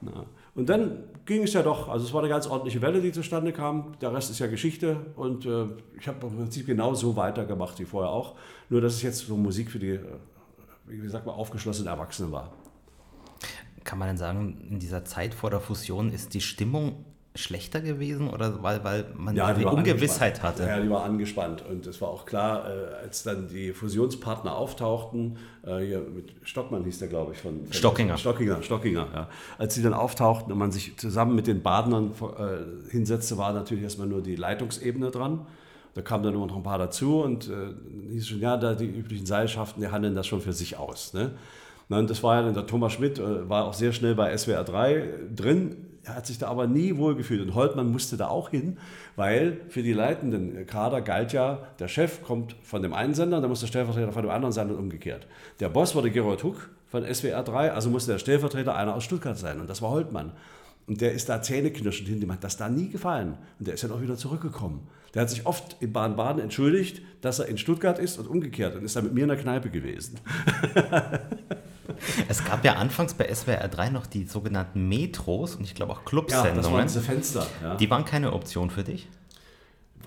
Ne? 0.00 0.26
Und 0.54 0.68
dann 0.68 1.04
ging 1.24 1.42
es 1.42 1.52
ja 1.52 1.62
doch, 1.62 1.88
also 1.88 2.04
es 2.04 2.12
war 2.12 2.20
eine 2.20 2.28
ganz 2.28 2.46
ordentliche 2.46 2.80
Welle, 2.80 3.00
die 3.00 3.10
zustande 3.10 3.52
kam. 3.52 3.96
Der 4.00 4.12
Rest 4.12 4.30
ist 4.30 4.38
ja 4.38 4.46
Geschichte 4.46 4.96
und 5.16 5.46
äh, 5.46 5.66
ich 5.98 6.06
habe 6.06 6.26
im 6.26 6.36
Prinzip 6.36 6.66
genau 6.66 6.94
so 6.94 7.16
weitergemacht 7.16 7.78
wie 7.80 7.84
vorher 7.84 8.10
auch. 8.10 8.36
Nur, 8.68 8.80
dass 8.80 8.94
es 8.94 9.02
jetzt 9.02 9.26
so 9.26 9.36
Musik 9.36 9.70
für 9.70 9.80
die, 9.80 9.90
äh, 9.90 10.00
wie 10.86 10.98
gesagt, 10.98 11.26
mal 11.26 11.32
aufgeschlossene 11.32 11.90
Erwachsene 11.90 12.30
war. 12.30 12.52
Kann 13.82 13.98
man 13.98 14.08
denn 14.08 14.16
sagen, 14.16 14.68
in 14.70 14.78
dieser 14.78 15.04
Zeit 15.04 15.34
vor 15.34 15.50
der 15.50 15.60
Fusion 15.60 16.12
ist 16.12 16.34
die 16.34 16.40
Stimmung 16.40 17.04
schlechter 17.36 17.80
gewesen 17.80 18.28
oder 18.28 18.62
weil, 18.62 18.84
weil 18.84 19.06
man 19.16 19.34
ja, 19.34 19.52
die 19.52 19.64
Ungewissheit 19.64 20.40
hatte? 20.42 20.62
Ja, 20.62 20.78
die 20.78 20.88
war 20.88 21.02
angespannt 21.02 21.64
und 21.68 21.84
es 21.84 22.00
war 22.00 22.08
auch 22.08 22.26
klar, 22.26 22.64
äh, 22.68 22.94
als 23.02 23.24
dann 23.24 23.48
die 23.48 23.72
Fusionspartner 23.72 24.56
auftauchten, 24.56 25.36
äh, 25.66 25.78
hier 25.80 25.98
mit 26.00 26.32
Stockmann 26.44 26.84
hieß 26.84 27.00
der, 27.00 27.08
glaube 27.08 27.32
ich, 27.32 27.38
von, 27.38 27.64
von 27.64 27.72
Stockinger. 27.72 28.16
Stockinger, 28.18 28.62
Stockinger, 28.62 29.08
ja. 29.12 29.28
Als 29.58 29.74
sie 29.74 29.82
dann 29.82 29.94
auftauchten 29.94 30.52
und 30.52 30.58
man 30.58 30.70
sich 30.70 30.96
zusammen 30.96 31.34
mit 31.34 31.48
den 31.48 31.60
Badnern 31.60 32.12
äh, 32.12 32.90
hinsetzte, 32.90 33.36
war 33.36 33.52
natürlich 33.52 33.82
erstmal 33.82 34.06
nur 34.06 34.22
die 34.22 34.36
Leitungsebene 34.36 35.10
dran. 35.10 35.44
Da 35.94 36.02
kamen 36.02 36.22
dann 36.22 36.34
nur 36.34 36.46
noch 36.46 36.56
ein 36.56 36.62
paar 36.62 36.78
dazu 36.78 37.20
und 37.20 37.48
äh, 37.48 38.12
hieß 38.12 38.28
schon, 38.28 38.40
ja, 38.40 38.56
da 38.56 38.74
die 38.74 38.86
üblichen 38.86 39.26
Seilschaften, 39.26 39.82
die 39.82 39.88
handeln 39.88 40.14
das 40.14 40.28
schon 40.28 40.40
für 40.40 40.52
sich 40.52 40.76
aus. 40.76 41.12
Ne? 41.14 41.32
Und 41.88 42.10
das 42.10 42.22
war 42.22 42.36
ja 42.36 42.42
dann 42.42 42.54
der 42.54 42.66
Thomas 42.68 42.92
Schmidt, 42.92 43.18
äh, 43.18 43.48
war 43.48 43.64
auch 43.64 43.74
sehr 43.74 43.92
schnell 43.92 44.14
bei 44.14 44.36
SWR 44.36 44.62
3 44.62 45.08
drin 45.34 45.76
er 46.04 46.16
hat 46.16 46.26
sich 46.26 46.38
da 46.38 46.48
aber 46.48 46.66
nie 46.66 46.96
wohlgefühlt. 46.96 47.40
Und 47.40 47.54
Holtmann 47.54 47.90
musste 47.90 48.16
da 48.16 48.28
auch 48.28 48.50
hin, 48.50 48.78
weil 49.16 49.60
für 49.68 49.82
die 49.82 49.92
leitenden 49.92 50.66
Kader 50.66 51.00
galt 51.00 51.32
ja, 51.32 51.66
der 51.78 51.88
Chef 51.88 52.22
kommt 52.22 52.56
von 52.62 52.82
dem 52.82 52.92
einen 52.92 53.14
Sender, 53.14 53.40
dann 53.40 53.50
muss 53.50 53.60
der 53.60 53.66
Stellvertreter 53.66 54.12
von 54.12 54.22
dem 54.22 54.30
anderen 54.30 54.52
sein 54.52 54.70
und 54.70 54.78
umgekehrt. 54.78 55.26
Der 55.60 55.68
Boss 55.68 55.94
wurde 55.94 56.10
Gerold 56.10 56.42
Huck 56.44 56.70
von 56.88 57.04
SWR 57.04 57.42
3, 57.42 57.72
also 57.72 57.90
musste 57.90 58.12
der 58.12 58.18
Stellvertreter 58.18 58.74
einer 58.74 58.94
aus 58.94 59.04
Stuttgart 59.04 59.38
sein. 59.38 59.60
Und 59.60 59.68
das 59.68 59.82
war 59.82 59.90
Holtmann. 59.90 60.32
Und 60.86 61.00
der 61.00 61.12
ist 61.12 61.28
da 61.28 61.40
zähneknirschend 61.40 62.08
hin, 62.08 62.20
dem 62.20 62.30
hat 62.30 62.44
das 62.44 62.56
da 62.56 62.68
nie 62.68 62.90
gefallen. 62.90 63.38
Und 63.58 63.66
der 63.66 63.74
ist 63.74 63.84
dann 63.84 63.92
auch 63.92 64.02
wieder 64.02 64.16
zurückgekommen. 64.16 64.86
Der 65.14 65.22
hat 65.22 65.30
sich 65.30 65.46
oft 65.46 65.76
in 65.80 65.92
Baden-Baden 65.92 66.42
entschuldigt, 66.42 67.00
dass 67.20 67.38
er 67.38 67.46
in 67.46 67.56
Stuttgart 67.56 67.98
ist 67.98 68.18
und 68.18 68.26
umgekehrt 68.26 68.74
und 68.74 68.84
ist 68.84 68.96
dann 68.96 69.04
mit 69.04 69.14
mir 69.14 69.22
in 69.22 69.28
der 69.28 69.38
Kneipe 69.38 69.70
gewesen. 69.70 70.18
Es 72.28 72.44
gab 72.44 72.64
ja 72.64 72.74
anfangs 72.74 73.14
bei 73.14 73.32
SWR 73.32 73.68
3 73.68 73.90
noch 73.90 74.06
die 74.06 74.24
sogenannten 74.24 74.88
Metros 74.88 75.56
und 75.56 75.64
ich 75.64 75.74
glaube 75.74 75.92
auch 75.92 76.04
Clubsendungen. 76.04 76.56
Ja, 76.56 76.62
das 76.62 76.72
waren 76.72 76.86
diese 76.86 77.00
Fenster. 77.00 77.46
Ja. 77.62 77.74
Die 77.76 77.90
waren 77.90 78.04
keine 78.04 78.32
Option 78.32 78.70
für 78.70 78.84
dich? 78.84 79.08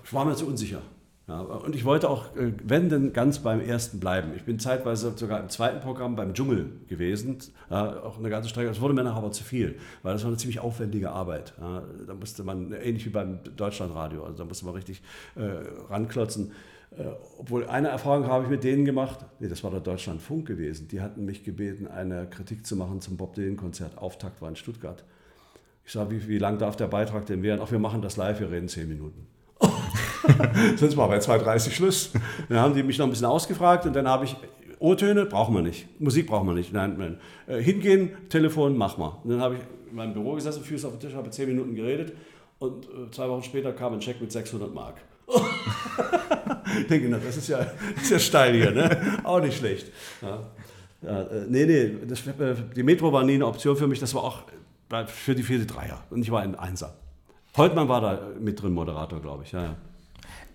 Ich 0.04 0.12
war 0.12 0.24
mir 0.24 0.34
zu 0.34 0.46
unsicher. 0.46 0.82
Ja, 1.28 1.40
und 1.40 1.76
ich 1.76 1.84
wollte 1.84 2.08
auch, 2.08 2.34
äh, 2.36 2.52
wenn 2.64 2.88
denn, 2.88 3.12
ganz 3.12 3.40
beim 3.40 3.60
ersten 3.60 4.00
bleiben. 4.00 4.32
Ich 4.34 4.44
bin 4.44 4.58
zeitweise 4.58 5.12
sogar 5.14 5.40
im 5.40 5.50
zweiten 5.50 5.80
Programm 5.80 6.16
beim 6.16 6.32
Dschungel 6.32 6.70
gewesen, 6.88 7.36
ja, 7.68 8.02
auch 8.02 8.18
eine 8.18 8.30
ganze 8.30 8.48
Strecke. 8.48 8.68
Das 8.68 8.80
wurde 8.80 8.94
mir 8.94 9.04
nachher 9.04 9.18
aber 9.18 9.30
zu 9.30 9.44
viel, 9.44 9.78
weil 10.02 10.14
das 10.14 10.22
war 10.22 10.28
eine 10.28 10.38
ziemlich 10.38 10.60
aufwendige 10.60 11.10
Arbeit. 11.10 11.52
Ja, 11.60 11.82
da 12.06 12.14
musste 12.14 12.44
man, 12.44 12.72
ähnlich 12.72 13.04
wie 13.04 13.10
beim 13.10 13.40
Deutschlandradio, 13.56 14.24
also 14.24 14.38
da 14.38 14.44
musste 14.46 14.64
man 14.64 14.74
richtig 14.74 15.02
äh, 15.36 15.42
ranklotzen. 15.90 16.52
Äh, 16.96 17.04
obwohl 17.38 17.66
eine 17.66 17.88
Erfahrung 17.88 18.26
habe 18.26 18.44
ich 18.44 18.50
mit 18.50 18.64
denen 18.64 18.84
gemacht, 18.84 19.20
nee, 19.40 19.48
das 19.48 19.62
war 19.62 19.70
der 19.70 19.80
Deutschlandfunk 19.80 20.46
gewesen. 20.46 20.88
Die 20.88 21.00
hatten 21.00 21.24
mich 21.24 21.44
gebeten, 21.44 21.86
eine 21.86 22.28
Kritik 22.28 22.66
zu 22.66 22.76
machen 22.76 23.00
zum 23.00 23.16
Bob 23.16 23.34
Dylan-Konzert. 23.34 23.98
Auftakt 23.98 24.40
war 24.40 24.48
in 24.48 24.56
Stuttgart. 24.56 25.04
Ich 25.84 25.92
sage, 25.92 26.10
wie, 26.10 26.28
wie 26.28 26.38
lang 26.38 26.58
darf 26.58 26.76
der 26.76 26.86
Beitrag 26.86 27.26
denn 27.26 27.42
werden? 27.42 27.60
Ach, 27.62 27.70
wir 27.70 27.78
machen 27.78 28.02
das 28.02 28.16
live, 28.16 28.40
wir 28.40 28.50
reden 28.50 28.68
zehn 28.68 28.88
Minuten. 28.88 29.26
Sonst 30.76 30.96
war 30.96 31.08
bei 31.08 31.18
2.30 31.18 31.70
Schluss. 31.70 32.12
Dann 32.48 32.58
haben 32.58 32.74
die 32.74 32.82
mich 32.82 32.98
noch 32.98 33.06
ein 33.06 33.10
bisschen 33.10 33.26
ausgefragt 33.26 33.86
und 33.86 33.94
dann 33.94 34.06
habe 34.06 34.24
ich, 34.24 34.36
O-Töne 34.78 35.26
brauchen 35.26 35.54
wir 35.54 35.62
nicht, 35.62 36.00
Musik 36.00 36.26
brauchen 36.26 36.46
wir 36.46 36.54
nicht. 36.54 36.72
Nein, 36.72 36.96
nein. 36.98 37.18
Äh, 37.46 37.62
hingehen, 37.62 38.10
Telefon, 38.28 38.76
mach 38.76 38.98
mal. 38.98 39.18
Und 39.24 39.30
dann 39.30 39.40
habe 39.40 39.56
ich 39.56 39.60
in 39.90 39.96
meinem 39.96 40.12
Büro 40.12 40.34
gesessen, 40.34 40.62
Füße 40.62 40.86
auf 40.86 40.94
dem 40.94 41.00
Tisch, 41.00 41.14
habe 41.14 41.30
zehn 41.30 41.48
Minuten 41.48 41.74
geredet 41.74 42.12
und 42.58 42.84
äh, 42.86 43.10
zwei 43.10 43.28
Wochen 43.28 43.42
später 43.42 43.72
kam 43.72 43.94
ein 43.94 44.00
Check 44.00 44.20
mit 44.20 44.30
600 44.30 44.72
Mark. 44.74 44.96
Ich 46.80 46.86
denke, 46.86 47.08
na, 47.08 47.18
das 47.18 47.36
ist 47.36 47.48
ja, 47.48 47.58
das 47.58 48.04
ist 48.04 48.10
ja 48.10 48.18
steil 48.18 48.54
hier, 48.54 48.70
ne? 48.70 49.20
auch 49.24 49.40
nicht 49.40 49.58
schlecht. 49.58 49.92
Ja. 50.22 50.40
Ja, 51.00 51.22
äh, 51.22 51.46
nee, 51.48 51.64
nee, 51.64 51.96
das, 52.08 52.26
äh, 52.26 52.56
die 52.74 52.82
Metro 52.82 53.12
war 53.12 53.22
nie 53.22 53.34
eine 53.34 53.46
Option 53.46 53.76
für 53.76 53.86
mich, 53.86 54.00
das 54.00 54.14
war 54.14 54.24
auch 54.24 54.42
für 55.06 55.34
die 55.34 55.42
vierte 55.44 55.66
Dreier 55.66 56.02
und 56.10 56.22
ich 56.22 56.30
war 56.30 56.42
ein 56.42 56.56
Einser. 56.56 56.94
Holtmann 57.56 57.88
war 57.88 58.00
da 58.00 58.20
mit 58.40 58.60
drin, 58.60 58.72
Moderator, 58.72 59.20
glaube 59.20 59.44
ich. 59.44 59.52
Ja, 59.52 59.62
ja. 59.62 59.76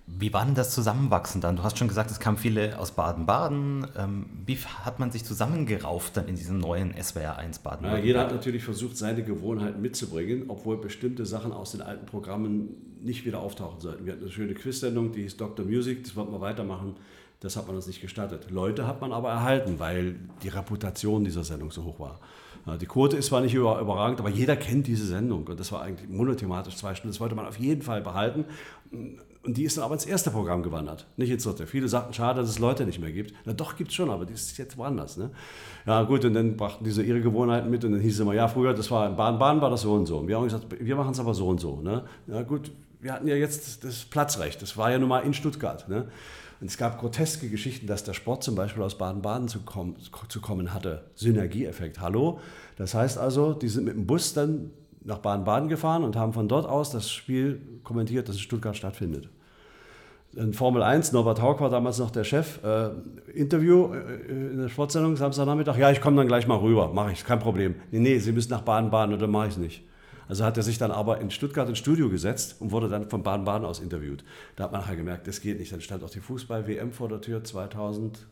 Wie 0.06 0.34
war 0.34 0.44
denn 0.44 0.56
das 0.56 0.74
Zusammenwachsen 0.74 1.40
dann? 1.40 1.56
Du 1.56 1.64
hast 1.64 1.78
schon 1.78 1.88
gesagt, 1.88 2.12
es 2.12 2.20
kamen 2.20 2.38
viele 2.38 2.78
aus 2.78 2.92
Baden-Baden. 2.92 3.88
Ähm, 3.98 4.26
wie 4.46 4.58
hat 4.58 5.00
man 5.00 5.12
sich 5.12 5.24
zusammengerauft 5.24 6.18
dann 6.18 6.28
in 6.28 6.36
diesem 6.36 6.60
neuen 6.60 6.94
SWR 7.02 7.38
1 7.38 7.60
baden 7.60 7.86
ja, 7.86 7.98
Jeder 7.98 8.20
hat 8.20 8.32
natürlich 8.32 8.66
versucht, 8.66 8.98
seine 8.98 9.24
Gewohnheiten 9.24 9.82
mitzubringen, 9.82 10.46
obwohl 10.50 10.78
bestimmte 10.78 11.26
Sachen 11.26 11.54
aus 11.54 11.72
den 11.72 11.82
alten 11.82 12.06
Programmen 12.06 12.93
nicht 13.04 13.26
wieder 13.26 13.40
auftauchen 13.40 13.80
sollten. 13.80 14.06
Wir 14.06 14.14
hatten 14.14 14.24
eine 14.24 14.32
schöne 14.32 14.54
Quiz-Sendung, 14.54 15.12
die 15.12 15.24
hieß 15.24 15.38
Dr. 15.38 15.66
Music, 15.66 16.04
das 16.04 16.16
wollten 16.16 16.32
wir 16.32 16.42
weitermachen. 16.42 16.96
Das 17.40 17.58
hat 17.58 17.68
man 17.68 17.76
uns 17.76 17.88
nicht 17.88 18.02
gestattet. 18.02 18.52
Leute 18.52 18.88
hat 18.88 19.02
man 19.02 19.12
aber 19.12 19.30
erhalten, 19.30 19.76
weil 19.78 20.16
die 20.42 20.48
Reputation 20.48 21.26
dieser 21.26 21.44
Sendung 21.44 21.72
so 21.72 21.84
hoch 21.84 22.00
war. 22.00 22.20
Die 22.80 22.86
Quote 22.86 23.18
ist 23.18 23.26
zwar 23.26 23.42
nicht 23.42 23.54
überragend, 23.54 24.22
aber 24.22 24.30
jeder 24.30 24.56
kennt 24.56 24.88
diese 24.88 25.06
Sendung. 25.06 25.46
Und 25.46 25.60
das 25.60 25.70
war 25.74 25.82
eigentlich 25.82 26.10
monothematisch 26.10 26.78
zwei 26.78 26.96
Stunden. 26.96 27.12
Das 27.12 27.20
wollte 27.20 27.36
man 27.36 27.46
auf 27.46 27.60
jeden 27.60 27.82
Fall 27.82 28.02
behalten. 28.02 28.46
Und 29.46 29.58
die 29.58 29.66
ist 29.66 29.76
dann 29.76 29.84
aber 29.84 29.96
ins 29.96 30.06
erste 30.06 30.32
Programm 30.32 30.64
gewandert, 30.64 31.06
nicht 31.18 31.30
ins 31.30 31.44
dritte. 31.44 31.68
Viele 31.68 31.90
sagten, 31.90 32.14
schade, 32.14 32.40
dass 32.40 32.50
es 32.50 32.60
Leute 32.60 32.86
nicht 32.86 33.02
mehr 33.02 33.12
gibt. 33.12 33.34
Na 33.44 33.52
doch, 33.52 33.76
gibt 33.76 33.90
es 33.90 33.96
schon, 33.96 34.10
aber 34.10 34.26
die 34.26 34.32
ist 34.32 34.58
jetzt 34.58 34.78
woanders. 34.78 35.18
Ne? 35.18 35.32
Ja 35.86 36.04
gut, 36.04 36.24
und 36.24 36.34
dann 36.34 36.56
brachten 36.56 36.86
diese 36.86 37.04
ihre 37.04 37.20
Gewohnheiten 37.20 37.70
mit 37.70 37.84
und 37.84 37.92
dann 37.92 38.00
hieß 38.00 38.14
es 38.14 38.20
immer, 38.22 38.34
ja 38.34 38.48
früher, 38.48 38.74
das 38.74 38.90
war 38.90 39.10
in 39.10 39.18
Baden-Baden 39.18 39.62
war 39.62 39.70
das 39.70 39.82
so 39.82 39.94
und 39.94 40.06
so. 40.06 40.20
Und 40.20 40.30
wir 40.30 40.38
haben 40.38 40.46
gesagt, 40.46 40.68
wir 40.80 40.96
machen 40.96 41.12
es 41.12 41.20
aber 41.20 41.34
so 41.34 41.50
und 41.50 41.60
so. 41.60 41.82
Ne? 41.82 42.06
Ja 42.28 42.44
gut, 42.44 42.72
wir 43.04 43.14
hatten 43.14 43.28
ja 43.28 43.36
jetzt 43.36 43.84
das 43.84 44.06
Platzrecht, 44.06 44.62
das 44.62 44.78
war 44.78 44.90
ja 44.92 44.98
nun 44.98 45.10
mal 45.10 45.20
in 45.20 45.34
Stuttgart. 45.34 45.88
Ne? 45.90 46.06
Und 46.62 46.68
es 46.68 46.78
gab 46.78 47.00
groteske 47.00 47.50
Geschichten, 47.50 47.88
dass 47.88 48.06
der 48.06 48.14
Sport 48.14 48.44
zum 48.44 48.56
Beispiel 48.56 48.82
aus 48.82 48.98
Baden-Baden 48.98 49.50
zu, 49.50 49.60
kommen, 49.60 49.98
zu 50.30 50.40
kommen 50.40 50.74
hatte. 50.74 51.04
Synergieeffekt, 51.16 52.00
hallo? 52.00 52.40
Das 52.78 52.94
heißt 52.94 53.18
also, 53.18 53.54
die 53.54 53.68
sind 53.68 53.84
mit 53.84 53.96
dem 53.96 54.08
Bus 54.08 54.34
dann 54.34 54.72
nach 55.04 55.18
Baden-Baden 55.18 55.68
gefahren 55.68 56.06
und 56.06 56.16
haben 56.16 56.32
von 56.32 56.48
dort 56.48 56.66
aus 56.66 56.92
das 56.92 57.12
Spiel 57.12 57.62
kommentiert, 57.84 58.30
das 58.30 58.38
in 58.38 58.42
Stuttgart 58.42 58.78
stattfindet. 58.78 59.28
In 60.36 60.54
Formel 60.54 60.82
1, 60.82 61.12
Norbert 61.12 61.42
Haug 61.42 61.60
war 61.60 61.70
damals 61.70 62.00
noch 62.00 62.10
der 62.10 62.24
Chef, 62.24 62.64
äh, 62.64 62.90
Interview 63.34 63.94
äh, 63.94 64.32
in 64.32 64.58
der 64.58 64.70
Sportsendung 64.70 65.18
Samstagnachmittag, 65.18 65.78
ja, 65.78 65.92
ich 65.92 66.00
komme 66.00 66.16
dann 66.16 66.28
gleich 66.28 66.48
mal 66.48 66.58
rüber, 66.58 66.92
mache 66.94 67.12
ich, 67.12 67.26
kein 67.26 67.40
Problem. 67.40 67.76
Nee, 67.92 68.00
nee, 68.00 68.18
Sie 68.18 68.32
müssen 68.32 68.52
nach 68.52 68.62
Baden-Baden 68.62 69.14
oder 69.14 69.28
mache 69.28 69.48
ich 69.48 69.54
es 69.54 69.58
nicht. 69.58 69.84
Also 70.34 70.46
hat 70.46 70.58
er 70.58 70.64
sich 70.64 70.80
dann 70.80 70.90
aber 70.90 71.22
in 71.22 71.30
Stuttgart 71.30 71.70
ins 71.70 71.78
Studio 71.78 72.10
gesetzt 72.10 72.56
und 72.58 72.72
wurde 72.72 72.90
dann 72.90 73.08
von 73.08 73.22
Baden-Baden 73.22 73.68
aus 73.68 73.80
interviewt. 73.80 74.24
Da 74.56 74.64
hat 74.64 74.72
man 74.72 74.88
halt 74.88 74.98
gemerkt, 74.98 75.28
das 75.28 75.42
geht 75.42 75.60
nicht. 75.60 75.72
Dann 75.72 75.80
stand 75.80 76.04
auch 76.04 76.10
die 76.10 76.22
Fußball-WM 76.22 76.92
vor 76.92 77.08
der 77.08 77.22
Tür 77.22 77.44
2000 77.44 78.26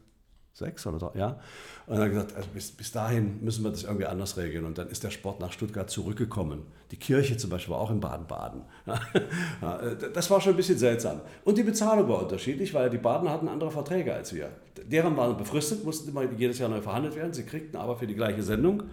sechs 0.52 0.88
oder 0.88 0.98
so, 0.98 1.12
ja. 1.14 1.40
Und 1.86 2.00
dann 2.00 2.10
gesagt, 2.10 2.36
also 2.36 2.50
bis, 2.56 2.72
bis 2.72 2.92
dahin 2.92 3.38
müssen 3.44 3.64
wir 3.64 3.70
das 3.70 3.84
irgendwie 3.84 4.08
anders 4.08 4.36
regeln. 4.36 4.66
Und 4.66 4.80
dann 4.80 4.88
ist 4.88 5.04
der 5.04 5.12
Sport 5.12 5.42
nach 5.42 5.52
Stuttgart 5.52 5.92
zurückgekommen. 5.92 6.64
Die 6.90 6.98
Kirche 6.98 7.38
zum 7.38 7.52
Beispiel 7.52 7.76
war 7.76 7.82
auch 7.82 7.92
in 7.92 8.00
Baden-Baden. 8.00 8.64
Das 10.16 10.32
war 10.32 10.42
schon 10.42 10.54
ein 10.54 10.58
bisschen 10.58 10.80
seltsam. 10.80 11.22
Und 11.46 11.60
die 11.60 11.64
Bezahlung 11.64 12.10
war 12.10 12.24
unterschiedlich, 12.24 12.74
weil 12.74 12.90
die 12.90 12.98
Baden 12.98 13.30
hatten 13.30 13.48
andere 13.48 13.70
Verträge 13.70 14.12
als 14.12 14.34
wir. 14.34 14.50
Deren 14.88 15.16
waren 15.18 15.38
befristet, 15.38 15.86
mussten 15.86 16.10
immer 16.10 16.24
jedes 16.24 16.58
Jahr 16.58 16.70
neu 16.70 16.82
verhandelt 16.82 17.16
werden. 17.16 17.32
Sie 17.32 17.44
kriegten 17.44 17.78
aber 17.80 17.96
für 17.96 18.08
die 18.08 18.16
gleiche 18.16 18.42
Sendung 18.42 18.86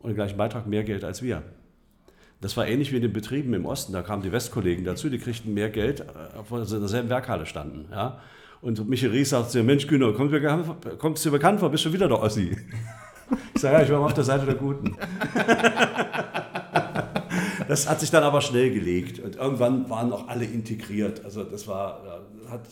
und 0.00 0.08
den 0.08 0.16
gleichen 0.16 0.36
Beitrag 0.36 0.66
mehr 0.66 0.82
Geld 0.82 1.04
als 1.04 1.22
wir. 1.22 1.44
Das 2.40 2.56
war 2.56 2.66
ähnlich 2.66 2.90
wie 2.92 2.96
in 2.96 3.02
den 3.02 3.12
Betrieben 3.12 3.52
im 3.54 3.66
Osten. 3.66 3.92
Da 3.92 4.02
kamen 4.02 4.22
die 4.22 4.32
Westkollegen 4.32 4.84
dazu, 4.84 5.10
die 5.10 5.18
kriegten 5.18 5.52
mehr 5.52 5.68
Geld, 5.68 6.04
obwohl 6.38 6.64
sie 6.64 6.76
in 6.76 6.80
derselben 6.80 7.10
Werkhalle 7.10 7.46
standen. 7.46 7.86
Ja. 7.90 8.20
Und 8.62 8.88
Michael 8.88 9.12
Ries 9.12 9.30
sagt 9.30 9.50
zu 9.50 9.58
mir, 9.58 9.64
Mensch 9.64 9.86
Günther, 9.86 10.12
kommst 10.98 11.24
dir 11.24 11.30
bekannt 11.30 11.60
vor, 11.60 11.70
bist 11.70 11.84
du 11.84 11.92
wieder 11.92 12.08
der 12.08 12.20
Ossi? 12.20 12.56
Ich 13.54 13.60
sage, 13.60 13.76
ja, 13.76 13.82
ich 13.82 13.90
war 13.90 14.00
mal 14.00 14.06
auf 14.06 14.14
der 14.14 14.24
Seite 14.24 14.46
der 14.46 14.56
Guten. 14.56 14.96
Das 17.70 17.88
hat 17.88 18.00
sich 18.00 18.10
dann 18.10 18.24
aber 18.24 18.40
schnell 18.40 18.74
gelegt 18.74 19.20
und 19.20 19.36
irgendwann 19.36 19.88
waren 19.88 20.12
auch 20.12 20.26
alle 20.26 20.44
integriert. 20.44 21.24
Also 21.24 21.44
das 21.44 21.68
war, 21.68 22.20
hat, 22.50 22.62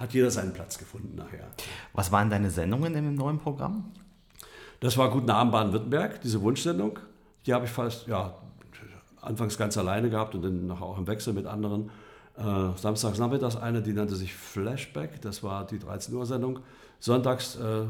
hat 0.00 0.12
jeder 0.12 0.32
seinen 0.32 0.52
Platz 0.52 0.78
gefunden 0.78 1.14
nachher. 1.14 1.46
Was 1.92 2.10
waren 2.10 2.28
deine 2.28 2.50
Sendungen 2.50 2.92
im 2.96 3.14
neuen 3.14 3.38
Programm? 3.38 3.92
Das 4.80 4.98
war 4.98 5.12
Guten 5.12 5.30
Abend 5.30 5.52
Baden-Württemberg, 5.52 6.20
diese 6.22 6.42
Wunschsendung. 6.42 6.98
Die 7.46 7.54
habe 7.54 7.66
ich 7.66 7.70
fast, 7.70 8.08
ja, 8.08 8.34
anfangs 9.22 9.56
ganz 9.56 9.78
alleine 9.78 10.10
gehabt 10.10 10.34
und 10.34 10.42
dann 10.42 10.66
nachher 10.66 10.84
auch 10.84 10.98
im 10.98 11.06
Wechsel 11.06 11.32
mit 11.32 11.46
anderen. 11.46 11.90
Äh, 12.36 12.76
samstags 12.76 13.18
nachmittags 13.18 13.56
eine, 13.56 13.82
die 13.82 13.92
nannte 13.92 14.16
sich 14.16 14.34
Flashback, 14.34 15.20
das 15.20 15.42
war 15.42 15.66
die 15.66 15.78
13 15.78 16.14
Uhr 16.14 16.26
Sendung. 16.26 16.60
Sonntags 16.98 17.56
äh, 17.56 17.84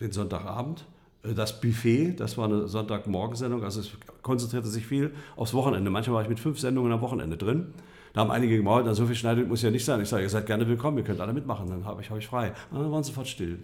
den 0.00 0.12
Sonntagabend. 0.12 0.84
Äh, 1.22 1.34
das 1.34 1.60
Buffet, 1.60 2.14
das 2.16 2.38
war 2.38 2.46
eine 2.46 2.68
Sonntagmorgensendung, 2.68 3.64
also 3.64 3.80
es 3.80 3.90
konzentrierte 4.22 4.68
sich 4.68 4.86
viel 4.86 5.12
aufs 5.36 5.54
Wochenende. 5.54 5.90
Manchmal 5.90 6.16
war 6.16 6.22
ich 6.22 6.28
mit 6.28 6.40
fünf 6.40 6.58
Sendungen 6.58 6.92
am 6.92 7.00
Wochenende 7.00 7.36
drin. 7.36 7.74
Da 8.18 8.22
haben 8.22 8.32
einige 8.32 8.56
gemauert, 8.56 8.84
na, 8.84 8.94
so 8.94 9.06
viel 9.06 9.14
Schneidung 9.14 9.46
muss 9.46 9.62
ja 9.62 9.70
nicht 9.70 9.84
sein. 9.84 10.00
Ich 10.00 10.08
sage, 10.08 10.24
ihr 10.24 10.28
seid 10.28 10.44
gerne 10.44 10.66
willkommen, 10.66 10.98
ihr 10.98 11.04
könnt 11.04 11.20
alle 11.20 11.32
mitmachen, 11.32 11.68
dann 11.68 11.84
habe 11.84 12.02
ich 12.02 12.10
euch 12.10 12.26
frei. 12.26 12.52
Und 12.68 12.80
dann 12.80 12.90
waren 12.90 13.04
sie 13.04 13.10
sofort 13.10 13.28
still. 13.28 13.60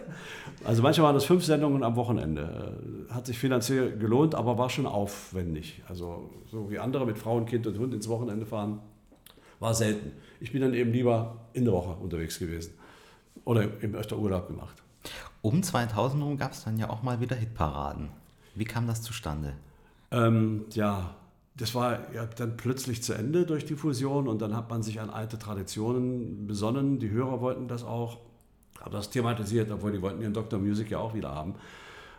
also 0.64 0.80
manchmal 0.80 1.08
waren 1.08 1.14
das 1.16 1.26
fünf 1.26 1.44
Sendungen 1.44 1.82
am 1.84 1.94
Wochenende. 1.94 2.78
Äh, 3.10 3.12
hat 3.12 3.26
sich 3.26 3.38
finanziell 3.38 3.98
gelohnt, 3.98 4.34
aber 4.34 4.56
war 4.56 4.70
schon 4.70 4.86
aufwendig. 4.86 5.82
Also 5.86 6.30
so 6.50 6.70
wie 6.70 6.78
andere 6.78 7.04
mit 7.04 7.18
Frau 7.18 7.36
und 7.36 7.44
Kind 7.44 7.66
und 7.66 7.78
Hund 7.78 7.92
ins 7.92 8.08
Wochenende 8.08 8.46
fahren, 8.46 8.80
war 9.60 9.74
selten. 9.74 10.12
Ich 10.40 10.50
bin 10.50 10.62
dann 10.62 10.72
eben 10.72 10.90
lieber 10.90 11.36
in 11.52 11.66
der 11.66 11.74
Woche 11.74 11.90
unterwegs 12.02 12.38
gewesen 12.38 12.72
oder 13.44 13.64
eben 13.64 13.94
öfter 13.96 14.16
Urlaub 14.16 14.46
gemacht. 14.46 14.82
Um 15.42 15.62
2000 15.62 16.22
herum 16.22 16.38
gab 16.38 16.52
es 16.52 16.64
dann 16.64 16.78
ja 16.78 16.88
auch 16.88 17.02
mal 17.02 17.20
wieder 17.20 17.36
Hitparaden. 17.36 18.08
Wie 18.54 18.64
kam 18.64 18.86
das 18.86 19.02
zustande? 19.02 19.52
Ähm, 20.10 20.64
ja, 20.72 21.16
das 21.56 21.74
war 21.74 22.12
ja 22.12 22.26
dann 22.26 22.56
plötzlich 22.56 23.02
zu 23.02 23.12
Ende 23.12 23.46
durch 23.46 23.64
die 23.64 23.76
Fusion 23.76 24.26
und 24.26 24.42
dann 24.42 24.56
hat 24.56 24.70
man 24.70 24.82
sich 24.82 25.00
an 25.00 25.10
alte 25.10 25.38
Traditionen 25.38 26.46
besonnen. 26.46 26.98
Die 26.98 27.10
Hörer 27.10 27.40
wollten 27.40 27.68
das 27.68 27.84
auch, 27.84 28.18
haben 28.80 28.92
das 28.92 29.10
thematisiert, 29.10 29.70
obwohl 29.70 29.92
die 29.92 30.02
wollten 30.02 30.20
ihren 30.20 30.34
Dr. 30.34 30.58
Music 30.58 30.90
ja 30.90 30.98
auch 30.98 31.14
wieder 31.14 31.32
haben. 31.32 31.54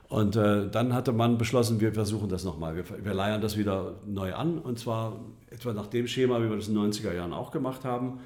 Und 0.07 0.36
äh, 0.36 0.69
dann 0.69 0.93
hatte 0.93 1.11
man 1.11 1.38
beschlossen, 1.38 1.81
wir 1.81 1.91
versuchen 1.91 2.29
das 2.29 2.45
nochmal. 2.45 2.75
Wir, 2.75 2.86
wir 3.03 3.13
leiern 3.13 3.41
das 3.41 3.57
wieder 3.57 3.95
neu 4.05 4.33
an 4.33 4.59
und 4.59 4.79
zwar 4.79 5.19
etwa 5.49 5.73
nach 5.73 5.88
dem 5.88 6.07
Schema, 6.07 6.39
wie 6.41 6.49
wir 6.49 6.55
das 6.55 6.69
in 6.69 6.75
den 6.75 6.91
90er 6.91 7.13
Jahren 7.13 7.33
auch 7.33 7.51
gemacht 7.51 7.83
haben. 7.83 8.19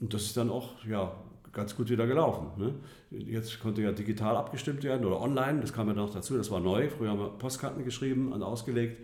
Und 0.00 0.12
das 0.12 0.22
ist 0.22 0.36
dann 0.36 0.50
auch 0.50 0.70
ja, 0.88 1.12
ganz 1.52 1.76
gut 1.76 1.88
wieder 1.88 2.06
gelaufen. 2.06 2.46
Ne? 2.56 2.74
Jetzt 3.10 3.60
konnte 3.60 3.82
ja 3.82 3.92
digital 3.92 4.36
abgestimmt 4.36 4.82
werden 4.82 5.06
oder 5.06 5.20
online, 5.20 5.60
das 5.60 5.72
kam 5.72 5.86
ja 5.86 5.94
noch 5.94 6.12
dazu, 6.12 6.36
das 6.36 6.50
war 6.50 6.58
neu. 6.58 6.88
Früher 6.88 7.10
haben 7.10 7.20
wir 7.20 7.28
Postkarten 7.28 7.84
geschrieben 7.84 8.32
und 8.32 8.42
ausgelegt. 8.42 8.98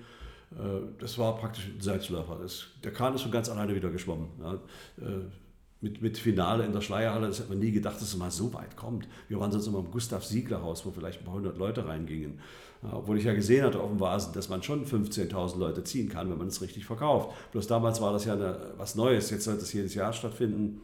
Äh, 0.52 0.80
das 0.98 1.18
war 1.18 1.36
praktisch 1.36 1.68
ein 1.68 1.80
Selbstläufer. 1.80 2.38
Das, 2.40 2.66
der 2.82 2.92
Kahn 2.92 3.14
ist 3.14 3.22
schon 3.22 3.30
ganz 3.30 3.48
alleine 3.48 3.74
wieder 3.74 3.90
geschwommen. 3.90 4.28
Ja. 4.40 4.54
Äh, 5.04 5.24
mit, 5.82 6.02
mit 6.02 6.18
Finale 6.18 6.64
in 6.66 6.72
der 6.72 6.82
Schleierhalle, 6.82 7.28
das 7.28 7.38
hätte 7.38 7.48
man 7.48 7.58
nie 7.58 7.70
gedacht, 7.70 7.96
dass 7.96 8.02
es 8.02 8.16
mal 8.16 8.30
so 8.30 8.52
weit 8.52 8.76
kommt. 8.76 9.08
Wir 9.28 9.40
waren 9.40 9.50
sonst 9.50 9.66
immer 9.66 9.78
im 9.78 9.90
Gustav-Siegler-Haus, 9.90 10.84
wo 10.84 10.90
vielleicht 10.90 11.20
ein 11.20 11.24
paar 11.24 11.34
hundert 11.34 11.56
Leute 11.56 11.86
reingingen. 11.86 12.38
Ja, 12.82 12.94
obwohl 12.94 13.18
ich 13.18 13.24
ja 13.24 13.32
gesehen 13.34 13.64
hatte 13.64 13.80
auf 13.80 13.88
dem 13.88 14.00
Vasen, 14.00 14.32
dass 14.34 14.48
man 14.48 14.62
schon 14.62 14.84
15.000 14.84 15.58
Leute 15.58 15.84
ziehen 15.84 16.08
kann, 16.08 16.30
wenn 16.30 16.38
man 16.38 16.48
es 16.48 16.60
richtig 16.60 16.84
verkauft. 16.84 17.30
Bloß 17.52 17.66
damals 17.66 18.00
war 18.00 18.12
das 18.12 18.24
ja 18.26 18.34
eine, 18.34 18.72
was 18.76 18.94
Neues, 18.94 19.30
jetzt 19.30 19.44
sollte 19.44 19.62
es 19.62 19.72
jedes 19.72 19.94
Jahr 19.94 20.12
stattfinden. 20.12 20.80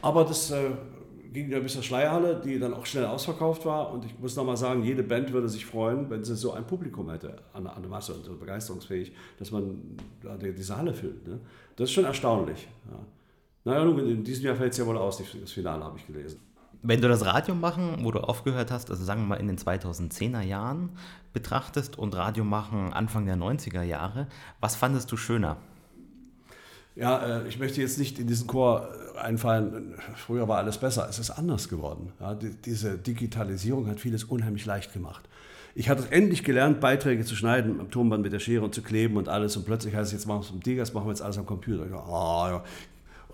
Aber 0.00 0.24
das 0.24 0.50
äh, 0.50 0.70
ging 1.32 1.50
ja 1.50 1.60
bis 1.60 1.74
zur 1.74 1.82
Schleierhalle, 1.82 2.40
die 2.42 2.58
dann 2.58 2.74
auch 2.74 2.86
schnell 2.86 3.06
ausverkauft 3.06 3.64
war. 3.66 3.92
Und 3.92 4.04
ich 4.04 4.18
muss 4.18 4.36
nochmal 4.36 4.56
sagen, 4.56 4.82
jede 4.82 5.02
Band 5.02 5.32
würde 5.32 5.48
sich 5.48 5.66
freuen, 5.66 6.08
wenn 6.10 6.24
sie 6.24 6.36
so 6.36 6.52
ein 6.52 6.66
Publikum 6.66 7.10
hätte 7.10 7.36
an, 7.52 7.66
an 7.66 7.82
der 7.82 7.90
Masse 7.90 8.14
und 8.14 8.24
so 8.24 8.34
begeisterungsfähig, 8.36 9.12
dass 9.38 9.50
man 9.50 9.96
ja, 10.24 10.36
diese 10.36 10.76
Halle 10.76 10.94
füllt. 10.94 11.26
Ne? 11.26 11.40
Das 11.76 11.88
ist 11.88 11.94
schon 11.94 12.04
erstaunlich. 12.04 12.68
Ja. 12.90 12.98
Naja, 13.64 13.84
nun, 13.84 13.98
in 13.98 14.24
diesem 14.24 14.46
Jahr 14.46 14.56
fällt 14.56 14.72
es 14.72 14.78
ja 14.78 14.86
wohl 14.86 14.96
aus, 14.96 15.18
das 15.18 15.52
Finale 15.52 15.84
habe 15.84 15.98
ich 15.98 16.06
gelesen. 16.06 16.40
Wenn 16.82 17.00
du 17.00 17.08
das 17.08 17.26
Radio 17.26 17.54
machen, 17.54 17.98
wo 18.02 18.12
du 18.12 18.20
aufgehört 18.20 18.70
hast, 18.70 18.90
also 18.90 19.04
sagen 19.04 19.22
wir 19.22 19.26
mal 19.26 19.34
in 19.36 19.48
den 19.48 19.58
2010er 19.58 20.42
Jahren 20.42 20.90
betrachtest 21.32 21.98
und 21.98 22.14
Radio 22.14 22.44
machen 22.44 22.92
Anfang 22.92 23.26
der 23.26 23.36
90er 23.36 23.82
Jahre, 23.82 24.28
was 24.60 24.76
fandest 24.76 25.10
du 25.10 25.16
schöner? 25.16 25.56
Ja, 26.98 27.40
äh, 27.40 27.48
ich 27.48 27.58
möchte 27.58 27.80
jetzt 27.80 27.98
nicht 27.98 28.18
in 28.18 28.26
diesen 28.26 28.46
Chor 28.46 28.88
einfallen, 29.16 29.94
früher 30.16 30.48
war 30.48 30.58
alles 30.58 30.78
besser. 30.78 31.06
Es 31.08 31.18
ist 31.18 31.30
anders 31.30 31.68
geworden. 31.68 32.12
Ja, 32.20 32.34
die, 32.34 32.50
diese 32.50 32.98
Digitalisierung 32.98 33.88
hat 33.88 34.00
vieles 34.00 34.24
unheimlich 34.24 34.66
leicht 34.66 34.92
gemacht. 34.92 35.28
Ich 35.74 35.88
hatte 35.88 36.10
endlich 36.10 36.42
gelernt, 36.42 36.80
Beiträge 36.80 37.24
zu 37.24 37.36
schneiden, 37.36 37.78
am 37.78 37.90
Turmband 37.90 38.24
mit 38.24 38.32
der 38.32 38.40
Schere 38.40 38.64
und 38.64 38.74
zu 38.74 38.82
kleben 38.82 39.16
und 39.16 39.28
alles. 39.28 39.56
Und 39.56 39.64
plötzlich 39.64 39.94
heißt 39.94 40.08
es, 40.08 40.12
jetzt 40.12 40.26
machen 40.26 40.40
wir 40.40 40.46
es 40.46 40.50
am 40.50 40.60
Digas, 40.60 40.92
machen 40.92 41.06
wir 41.06 41.12
jetzt 41.12 41.22
alles 41.22 41.38
am 41.38 41.46
Computer. 41.46 41.84
Ich 41.84 41.92
dachte, 41.92 42.10
oh, 42.10 42.60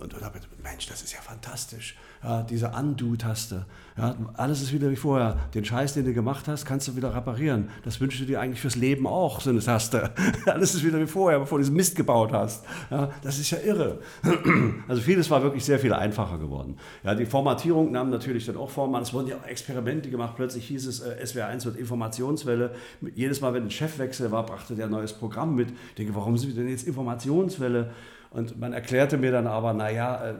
und 0.01 0.13
da 0.13 0.21
habe 0.23 0.41
gedacht, 0.41 0.51
Mensch, 0.63 0.89
das 0.89 1.03
ist 1.03 1.13
ja 1.13 1.21
fantastisch. 1.21 1.97
Ja, 2.23 2.43
diese 2.43 2.69
Undo-Taste. 2.71 3.65
Ja, 3.97 4.17
alles 4.35 4.61
ist 4.61 4.73
wieder 4.73 4.91
wie 4.91 4.97
vorher. 4.97 5.37
Den 5.55 5.65
Scheiß, 5.65 5.95
den 5.95 6.05
du 6.05 6.13
gemacht 6.13 6.49
hast, 6.49 6.65
kannst 6.65 6.89
du 6.89 6.97
wieder 6.97 7.15
reparieren. 7.15 7.71
Das 7.85 8.01
wünschst 8.01 8.21
du 8.21 8.25
dir 8.25 8.41
eigentlich 8.41 8.61
fürs 8.61 8.75
Leben 8.75 9.07
auch, 9.07 9.41
so 9.41 9.51
eine 9.51 9.61
Taste. 9.61 10.11
alles 10.47 10.75
ist 10.75 10.85
wieder 10.85 10.99
wie 10.99 11.07
vorher, 11.07 11.39
bevor 11.39 11.59
du 11.59 11.63
diesen 11.63 11.77
Mist 11.77 11.95
gebaut 11.95 12.33
hast. 12.33 12.65
Ja, 12.91 13.13
das 13.23 13.39
ist 13.39 13.51
ja 13.51 13.59
irre. 13.59 14.01
also 14.89 15.01
vieles 15.01 15.31
war 15.31 15.45
wirklich 15.45 15.65
sehr 15.65 15.79
viel 15.79 15.93
einfacher 15.93 16.39
geworden. 16.39 16.77
Ja, 17.05 17.15
die 17.15 17.27
Formatierung 17.27 17.93
nahm 17.93 18.11
natürlich 18.11 18.47
dann 18.47 18.57
auch 18.57 18.71
Form 18.71 18.97
an. 18.97 19.03
Es 19.03 19.13
wurden 19.13 19.29
ja 19.29 19.37
auch 19.37 19.47
Experimente 19.47 20.11
gemacht. 20.11 20.35
Plötzlich 20.35 20.67
hieß 20.67 20.87
es, 20.87 21.01
äh, 21.01 21.23
SWR1 21.23 21.67
wird 21.67 21.77
Informationswelle. 21.77 22.75
Jedes 23.15 23.41
Mal, 23.41 23.55
wenn 23.55 23.65
ein 23.65 23.71
Chefwechsel 23.71 24.33
war, 24.33 24.45
brachte 24.45 24.75
der 24.75 24.87
ein 24.87 24.91
neues 24.91 25.13
Programm 25.13 25.55
mit. 25.55 25.71
Ich 25.71 25.95
denke, 25.95 26.17
warum 26.17 26.37
sind 26.37 26.49
wir 26.49 26.57
denn 26.57 26.71
jetzt 26.71 26.87
Informationswelle? 26.87 27.93
Und 28.35 28.59
man 28.59 28.72
erklärte 28.72 29.16
mir 29.16 29.30
dann 29.30 29.47
aber, 29.47 29.72
naja, 29.72 30.30
äh, 30.30 30.35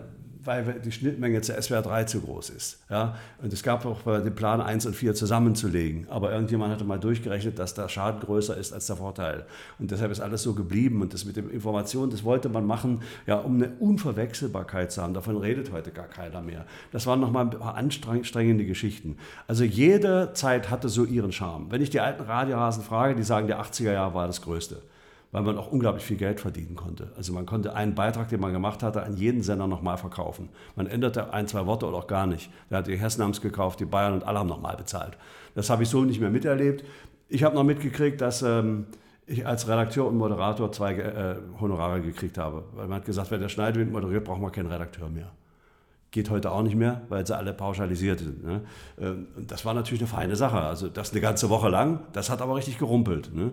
weil 0.45 0.81
die 0.85 0.93
Schnittmenge 0.93 1.41
zur 1.41 1.61
SWR 1.61 1.81
3 1.81 2.05
zu 2.05 2.21
groß 2.21 2.51
ist. 2.51 2.81
Ja? 2.91 3.15
Und 3.43 3.53
es 3.53 3.63
gab 3.63 3.87
auch 3.87 4.03
den 4.03 4.35
Plan, 4.35 4.61
1 4.61 4.85
und 4.85 4.95
4 4.95 5.15
zusammenzulegen. 5.15 6.07
Aber 6.11 6.33
irgendjemand 6.33 6.73
hatte 6.73 6.85
mal 6.85 6.99
durchgerechnet, 6.99 7.59
dass 7.59 7.73
der 7.73 7.89
Schaden 7.89 8.21
größer 8.21 8.57
ist 8.57 8.73
als 8.73 8.87
der 8.87 8.97
Vorteil. 8.97 9.47
Und 9.79 9.91
deshalb 9.91 10.11
ist 10.11 10.21
alles 10.21 10.43
so 10.43 10.55
geblieben. 10.55 11.01
Und 11.01 11.15
das 11.15 11.25
mit 11.25 11.37
den 11.37 11.49
Informationen, 11.49 12.11
das 12.11 12.25
wollte 12.25 12.49
man 12.49 12.67
machen, 12.67 13.01
ja, 13.27 13.37
um 13.37 13.55
eine 13.55 13.73
Unverwechselbarkeit 13.79 14.93
zu 14.93 15.01
haben. 15.01 15.15
Davon 15.15 15.37
redet 15.37 15.73
heute 15.73 15.93
gar 15.93 16.09
keiner 16.09 16.43
mehr. 16.43 16.67
Das 16.93 17.07
waren 17.07 17.21
nochmal 17.21 17.45
ein 17.45 17.51
paar 17.51 17.77
anstrengende 17.77 18.67
Geschichten. 18.67 19.17
Also 19.47 19.65
jede 19.65 20.33
Zeit 20.35 20.71
hatte 20.71 20.89
so 20.89 21.05
ihren 21.05 21.33
Charme. 21.33 21.71
Wenn 21.71 21.81
ich 21.81 21.91
die 21.91 22.01
alten 22.01 22.23
Radiohasen 22.25 22.83
frage, 22.83 23.15
die 23.15 23.23
sagen, 23.23 23.47
der 23.47 23.63
80er 23.63 23.93
Jahre 23.93 24.15
war 24.15 24.27
das 24.27 24.43
Größte 24.43 24.83
weil 25.35 25.43
man 25.43 25.59
auch 25.59 25.73
unglaublich 25.73 26.05
viel 26.05 26.17
Geld 26.17 26.39
verdienen 26.39 26.77
konnte. 26.77 27.09
Also 27.17 27.33
man 27.33 27.45
konnte 27.45 27.75
einen 27.75 27.97
Beitrag, 27.97 28.29
den 28.29 28.39
man 28.39 28.53
gemacht 28.53 28.85
hatte, 28.85 29.03
an 29.03 29.17
jeden 29.17 29.43
Sender 29.43 29.67
nochmal 29.67 29.99
verkaufen. 29.99 30.49
Man 30.77 30.87
änderte 30.87 31.33
ein, 31.35 31.49
zwei 31.49 31.67
Worte 31.67 31.87
oder 31.87 31.97
auch 31.97 32.07
gar 32.07 32.29
nicht. 32.29 32.53
Da 32.71 32.77
hat 32.77 32.87
die 32.87 32.97
Hessen 32.97 33.21
haben 33.21 33.33
es 33.33 33.41
gekauft, 33.41 33.81
die 33.81 33.85
Bayern 33.85 34.13
und 34.13 34.25
alle 34.25 34.39
haben 34.39 34.49
nochmal 34.49 34.77
bezahlt. 34.77 35.19
Das 35.57 35.71
habe 35.71 35.83
ich 35.83 35.89
so 35.89 36.05
nicht 36.05 36.21
mehr 36.21 36.31
miterlebt. 36.31 36.85
Ich 37.29 37.43
habe 37.43 37.57
noch 37.57 37.65
mitgekriegt, 37.65 38.21
dass 38.21 38.43
ähm, 38.43 38.87
ich 39.27 39.45
als 39.45 39.67
Redakteur 39.67 40.07
und 40.07 40.17
Moderator 40.19 40.71
zwei 40.71 40.95
äh, 40.95 41.35
Honorare 41.61 42.01
gekriegt 42.01 42.39
habe. 42.39 42.63
Weil 42.73 42.87
man 42.87 42.99
hat 42.99 43.05
gesagt, 43.05 43.33
wenn 43.33 43.41
der 43.41 43.49
Schneidewind 43.49 43.91
moderiert, 43.91 44.23
braucht 44.23 44.41
man 44.41 44.53
keinen 44.53 44.71
Redakteur 44.71 45.09
mehr. 45.09 45.33
Geht 46.13 46.31
heute 46.31 46.53
auch 46.53 46.63
nicht 46.63 46.77
mehr, 46.77 47.01
weil 47.09 47.27
sie 47.27 47.37
alle 47.37 47.53
pauschalisiert 47.55 48.21
sind. 48.21 48.45
Ne? 48.45 48.61
Ähm, 49.01 49.27
das 49.49 49.65
war 49.65 49.75
natürlich 49.75 50.03
eine 50.03 50.09
feine 50.09 50.37
Sache. 50.37 50.61
Also 50.61 50.87
das 50.87 51.11
eine 51.11 51.21
ganze 51.21 51.51
Woche 51.51 51.71
lang, 51.71 52.05
das 52.13 52.31
hat 52.31 52.41
aber 52.41 52.55
richtig 52.55 52.79
gerumpelt. 52.79 53.35
Ne? 53.35 53.51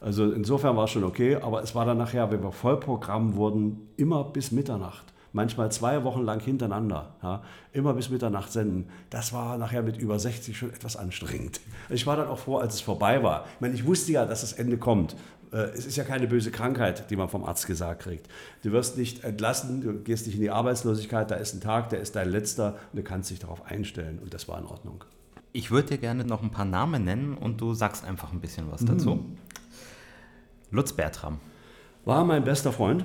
Also 0.00 0.32
insofern 0.32 0.76
war 0.76 0.84
es 0.84 0.90
schon 0.90 1.04
okay, 1.04 1.36
aber 1.36 1.62
es 1.62 1.74
war 1.74 1.84
dann 1.84 1.98
nachher, 1.98 2.30
wenn 2.30 2.42
wir 2.42 2.52
Vollprogramm 2.52 3.34
wurden, 3.36 3.88
immer 3.96 4.24
bis 4.24 4.50
Mitternacht. 4.50 5.04
Manchmal 5.32 5.70
zwei 5.70 6.02
Wochen 6.02 6.22
lang 6.22 6.40
hintereinander, 6.40 7.14
ja, 7.22 7.42
immer 7.72 7.94
bis 7.94 8.10
Mitternacht 8.10 8.50
senden. 8.50 8.88
Das 9.10 9.32
war 9.32 9.58
nachher 9.58 9.82
mit 9.82 9.96
über 9.96 10.18
60 10.18 10.56
schon 10.56 10.70
etwas 10.70 10.96
anstrengend. 10.96 11.60
Ich 11.88 12.04
war 12.06 12.16
dann 12.16 12.26
auch 12.26 12.38
froh, 12.38 12.56
als 12.56 12.74
es 12.74 12.80
vorbei 12.80 13.22
war. 13.22 13.44
Ich 13.54 13.60
meine, 13.60 13.74
ich 13.74 13.86
wusste 13.86 14.10
ja, 14.10 14.26
dass 14.26 14.40
das 14.40 14.54
Ende 14.54 14.76
kommt. 14.76 15.14
Äh, 15.52 15.70
es 15.74 15.86
ist 15.86 15.96
ja 15.96 16.02
keine 16.02 16.26
böse 16.26 16.50
Krankheit, 16.50 17.10
die 17.10 17.16
man 17.16 17.28
vom 17.28 17.44
Arzt 17.44 17.68
gesagt 17.68 18.02
kriegt. 18.02 18.28
Du 18.62 18.72
wirst 18.72 18.96
nicht 18.98 19.22
entlassen, 19.22 19.80
du 19.82 20.00
gehst 20.00 20.26
nicht 20.26 20.34
in 20.34 20.42
die 20.42 20.50
Arbeitslosigkeit, 20.50 21.30
da 21.30 21.36
ist 21.36 21.54
ein 21.54 21.60
Tag, 21.60 21.90
der 21.90 22.00
ist 22.00 22.16
dein 22.16 22.28
letzter 22.28 22.76
und 22.92 22.98
du 22.98 23.02
kannst 23.02 23.30
dich 23.30 23.38
darauf 23.38 23.64
einstellen 23.66 24.18
und 24.20 24.34
das 24.34 24.48
war 24.48 24.58
in 24.58 24.66
Ordnung. 24.66 25.04
Ich 25.52 25.70
würde 25.70 25.88
dir 25.88 25.98
gerne 25.98 26.24
noch 26.24 26.42
ein 26.42 26.50
paar 26.50 26.64
Namen 26.64 27.04
nennen 27.04 27.34
und 27.34 27.60
du 27.60 27.74
sagst 27.74 28.04
einfach 28.04 28.32
ein 28.32 28.40
bisschen 28.40 28.70
was 28.70 28.84
dazu. 28.84 29.24
Lutz 30.70 30.92
Bertram. 30.92 31.38
War 32.04 32.24
mein 32.24 32.44
bester 32.44 32.72
Freund. 32.72 33.04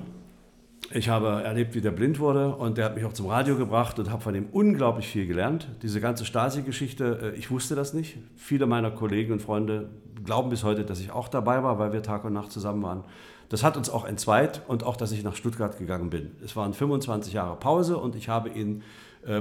Ich 0.92 1.08
habe 1.08 1.42
erlebt, 1.42 1.74
wie 1.74 1.80
der 1.80 1.90
blind 1.90 2.20
wurde 2.20 2.54
und 2.54 2.78
der 2.78 2.84
hat 2.84 2.94
mich 2.94 3.04
auch 3.04 3.12
zum 3.12 3.26
Radio 3.26 3.56
gebracht 3.56 3.98
und 3.98 4.10
habe 4.10 4.22
von 4.22 4.36
ihm 4.36 4.46
unglaublich 4.52 5.08
viel 5.08 5.26
gelernt. 5.26 5.66
Diese 5.82 6.00
ganze 6.00 6.24
Stasi-Geschichte, 6.24 7.32
äh, 7.34 7.38
ich 7.38 7.50
wusste 7.50 7.74
das 7.74 7.92
nicht. 7.92 8.18
Viele 8.36 8.66
meiner 8.66 8.92
Kollegen 8.92 9.32
und 9.32 9.42
Freunde 9.42 9.88
glauben 10.24 10.48
bis 10.48 10.62
heute, 10.62 10.84
dass 10.84 11.00
ich 11.00 11.10
auch 11.10 11.26
dabei 11.26 11.64
war, 11.64 11.80
weil 11.80 11.92
wir 11.92 12.02
Tag 12.02 12.24
und 12.24 12.34
Nacht 12.34 12.52
zusammen 12.52 12.82
waren. 12.84 13.04
Das 13.48 13.64
hat 13.64 13.76
uns 13.76 13.90
auch 13.90 14.04
entzweit 14.04 14.62
und 14.68 14.84
auch, 14.84 14.96
dass 14.96 15.10
ich 15.10 15.24
nach 15.24 15.34
Stuttgart 15.34 15.76
gegangen 15.76 16.10
bin. 16.10 16.30
Es 16.44 16.54
waren 16.54 16.72
25 16.72 17.32
Jahre 17.32 17.56
Pause 17.56 17.96
und 17.98 18.14
ich 18.14 18.28
habe 18.28 18.48
ihn 18.50 18.82
äh, 19.26 19.40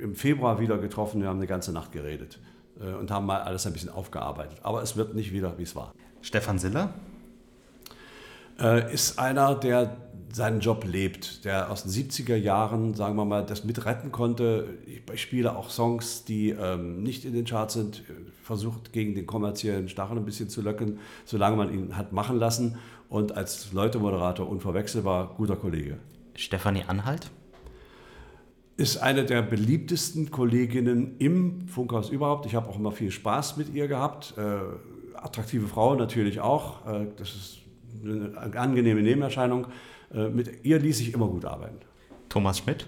im 0.00 0.14
Februar 0.14 0.60
wieder 0.60 0.78
getroffen. 0.78 1.20
Wir 1.20 1.28
haben 1.28 1.38
eine 1.38 1.46
ganze 1.46 1.72
Nacht 1.72 1.92
geredet 1.92 2.38
äh, 2.80 2.94
und 2.94 3.10
haben 3.10 3.26
mal 3.26 3.42
alles 3.42 3.66
ein 3.66 3.74
bisschen 3.74 3.90
aufgearbeitet. 3.90 4.60
Aber 4.62 4.82
es 4.82 4.96
wird 4.96 5.14
nicht 5.14 5.32
wieder, 5.32 5.58
wie 5.58 5.62
es 5.62 5.76
war. 5.76 5.92
Stefan 6.22 6.58
Siller? 6.58 6.94
Äh, 8.58 8.92
ist 8.92 9.18
einer, 9.18 9.54
der 9.54 9.96
seinen 10.32 10.60
Job 10.60 10.84
lebt, 10.84 11.46
der 11.46 11.70
aus 11.70 11.84
den 11.84 11.92
70er 11.92 12.36
Jahren, 12.36 12.94
sagen 12.94 13.16
wir 13.16 13.24
mal, 13.24 13.44
das 13.44 13.64
mitretten 13.64 14.12
konnte. 14.12 14.68
Ich 15.12 15.22
spiele 15.22 15.56
auch 15.56 15.70
Songs, 15.70 16.24
die 16.24 16.50
ähm, 16.50 17.02
nicht 17.02 17.24
in 17.24 17.32
den 17.32 17.46
Charts 17.46 17.74
sind, 17.74 18.02
versucht 18.42 18.92
gegen 18.92 19.14
den 19.14 19.26
kommerziellen 19.26 19.88
Stachel 19.88 20.18
ein 20.18 20.26
bisschen 20.26 20.50
zu 20.50 20.60
löcken, 20.60 20.98
solange 21.24 21.56
man 21.56 21.72
ihn 21.72 21.96
hat 21.96 22.12
machen 22.12 22.38
lassen 22.38 22.76
und 23.08 23.36
als 23.36 23.72
Leute-Moderator 23.72 24.46
unverwechselbar, 24.46 25.34
guter 25.36 25.56
Kollege. 25.56 25.98
Stefanie 26.34 26.84
Anhalt? 26.86 27.30
Ist 28.76 28.98
eine 28.98 29.24
der 29.24 29.40
beliebtesten 29.40 30.30
Kolleginnen 30.30 31.16
im 31.18 31.66
Funkhaus 31.66 32.10
überhaupt. 32.10 32.44
Ich 32.44 32.54
habe 32.54 32.68
auch 32.68 32.76
immer 32.76 32.92
viel 32.92 33.10
Spaß 33.10 33.56
mit 33.56 33.72
ihr 33.72 33.88
gehabt. 33.88 34.34
Äh, 34.36 34.58
attraktive 35.16 35.66
Frau 35.66 35.94
natürlich 35.94 36.40
auch. 36.40 36.86
Äh, 36.86 37.06
das 37.16 37.34
ist 37.34 37.58
eine 38.04 38.58
angenehme 38.58 39.02
Nebenerscheinung. 39.02 39.66
Äh, 40.12 40.28
mit 40.28 40.64
ihr 40.64 40.78
ließ 40.78 41.00
ich 41.00 41.14
immer 41.14 41.28
gut 41.28 41.44
arbeiten. 41.44 41.78
Thomas 42.28 42.58
Schmidt? 42.58 42.86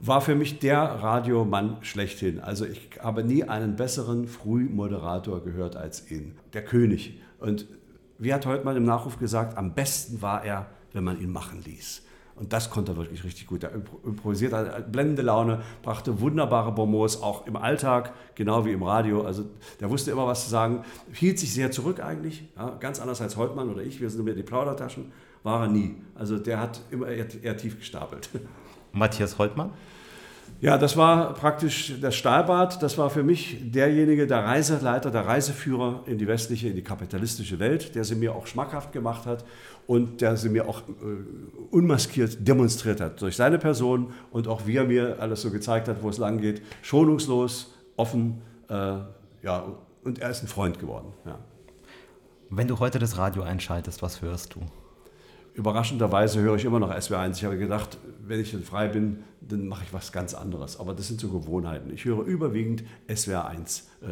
War 0.00 0.20
für 0.20 0.34
mich 0.34 0.58
der 0.58 0.80
Radiomann 0.80 1.78
schlechthin. 1.80 2.40
Also 2.40 2.66
ich 2.66 2.90
habe 3.00 3.24
nie 3.24 3.44
einen 3.44 3.76
besseren 3.76 4.26
Frühmoderator 4.26 5.42
gehört 5.42 5.76
als 5.76 6.10
ihn. 6.10 6.36
Der 6.52 6.64
König. 6.64 7.20
Und 7.38 7.66
wie 8.18 8.34
hat 8.34 8.46
heute 8.46 8.64
mal 8.64 8.76
im 8.76 8.84
Nachruf 8.84 9.18
gesagt, 9.18 9.56
am 9.56 9.74
besten 9.74 10.20
war 10.20 10.44
er, 10.44 10.66
wenn 10.92 11.04
man 11.04 11.20
ihn 11.20 11.30
machen 11.30 11.62
ließ. 11.64 12.03
Und 12.36 12.52
das 12.52 12.68
konnte 12.70 12.92
er 12.92 12.96
wirklich 12.96 13.22
richtig 13.22 13.46
gut. 13.46 13.62
Er 13.62 13.72
improvisiert, 13.72 14.52
hat 14.52 14.90
blendende 14.90 15.22
Laune, 15.22 15.62
brachte 15.82 16.20
wunderbare 16.20 16.72
Bonbons, 16.72 17.22
auch 17.22 17.46
im 17.46 17.56
Alltag, 17.56 18.12
genau 18.34 18.64
wie 18.64 18.72
im 18.72 18.82
Radio. 18.82 19.22
Also 19.22 19.44
der 19.78 19.88
wusste 19.88 20.10
immer 20.10 20.26
was 20.26 20.44
zu 20.44 20.50
sagen, 20.50 20.84
hielt 21.12 21.38
sich 21.38 21.52
sehr 21.52 21.70
zurück 21.70 22.00
eigentlich, 22.00 22.48
ja, 22.56 22.70
ganz 22.80 23.00
anders 23.00 23.20
als 23.20 23.36
Holtmann 23.36 23.70
oder 23.70 23.82
ich. 23.82 24.00
Wir 24.00 24.10
sind 24.10 24.20
immer 24.20 24.34
die 24.34 24.42
Plaudertaschen, 24.42 25.12
war 25.44 25.62
er 25.62 25.68
nie. 25.68 25.94
Also 26.16 26.38
der 26.38 26.60
hat 26.60 26.80
immer 26.90 27.06
eher, 27.06 27.26
eher 27.42 27.56
tief 27.56 27.78
gestapelt. 27.78 28.28
Matthias 28.92 29.38
Holtmann? 29.38 29.70
Ja, 30.60 30.78
das 30.78 30.96
war 30.96 31.34
praktisch 31.34 31.94
das 32.00 32.14
Stahlbad. 32.14 32.82
Das 32.82 32.96
war 32.96 33.10
für 33.10 33.22
mich 33.22 33.58
derjenige, 33.70 34.26
der 34.26 34.44
Reiseleiter, 34.44 35.10
der 35.10 35.26
Reiseführer 35.26 36.04
in 36.06 36.16
die 36.16 36.26
westliche, 36.26 36.68
in 36.68 36.74
die 36.74 36.82
kapitalistische 36.82 37.58
Welt, 37.58 37.94
der 37.94 38.04
sie 38.04 38.14
mir 38.14 38.34
auch 38.34 38.46
schmackhaft 38.46 38.92
gemacht 38.92 39.26
hat 39.26 39.44
und 39.86 40.20
der 40.20 40.36
sie 40.36 40.48
mir 40.48 40.66
auch 40.66 40.80
äh, 40.80 41.70
unmaskiert 41.70 42.48
demonstriert 42.48 43.00
hat. 43.00 43.20
Durch 43.20 43.36
seine 43.36 43.58
Person 43.58 44.14
und 44.30 44.48
auch 44.48 44.66
wie 44.66 44.76
er 44.76 44.84
mir 44.84 45.16
alles 45.20 45.42
so 45.42 45.50
gezeigt 45.50 45.88
hat, 45.88 46.02
wo 46.02 46.08
es 46.08 46.18
lang 46.18 46.40
geht. 46.40 46.62
Schonungslos, 46.82 47.74
offen, 47.96 48.40
äh, 48.68 48.74
ja, 49.42 49.64
und 50.02 50.18
er 50.18 50.30
ist 50.30 50.42
ein 50.42 50.48
Freund 50.48 50.78
geworden. 50.78 51.12
Ja. 51.26 51.38
Wenn 52.48 52.68
du 52.68 52.78
heute 52.78 52.98
das 52.98 53.18
Radio 53.18 53.42
einschaltest, 53.42 54.00
was 54.02 54.22
hörst 54.22 54.54
du? 54.54 54.60
Überraschenderweise 55.54 56.40
höre 56.40 56.56
ich 56.56 56.64
immer 56.64 56.80
noch 56.80 56.92
SWR1. 56.92 57.36
Ich 57.36 57.44
habe 57.44 57.56
gedacht, 57.56 57.96
wenn 58.26 58.40
ich 58.40 58.50
dann 58.50 58.64
frei 58.64 58.88
bin, 58.88 59.18
dann 59.40 59.68
mache 59.68 59.84
ich 59.84 59.92
was 59.92 60.10
ganz 60.10 60.34
anderes. 60.34 60.80
Aber 60.80 60.94
das 60.94 61.06
sind 61.06 61.20
so 61.20 61.28
Gewohnheiten. 61.28 61.92
Ich 61.92 62.04
höre 62.04 62.24
überwiegend 62.24 62.82
SWR1. 63.08 63.82
Äh, 64.02 64.06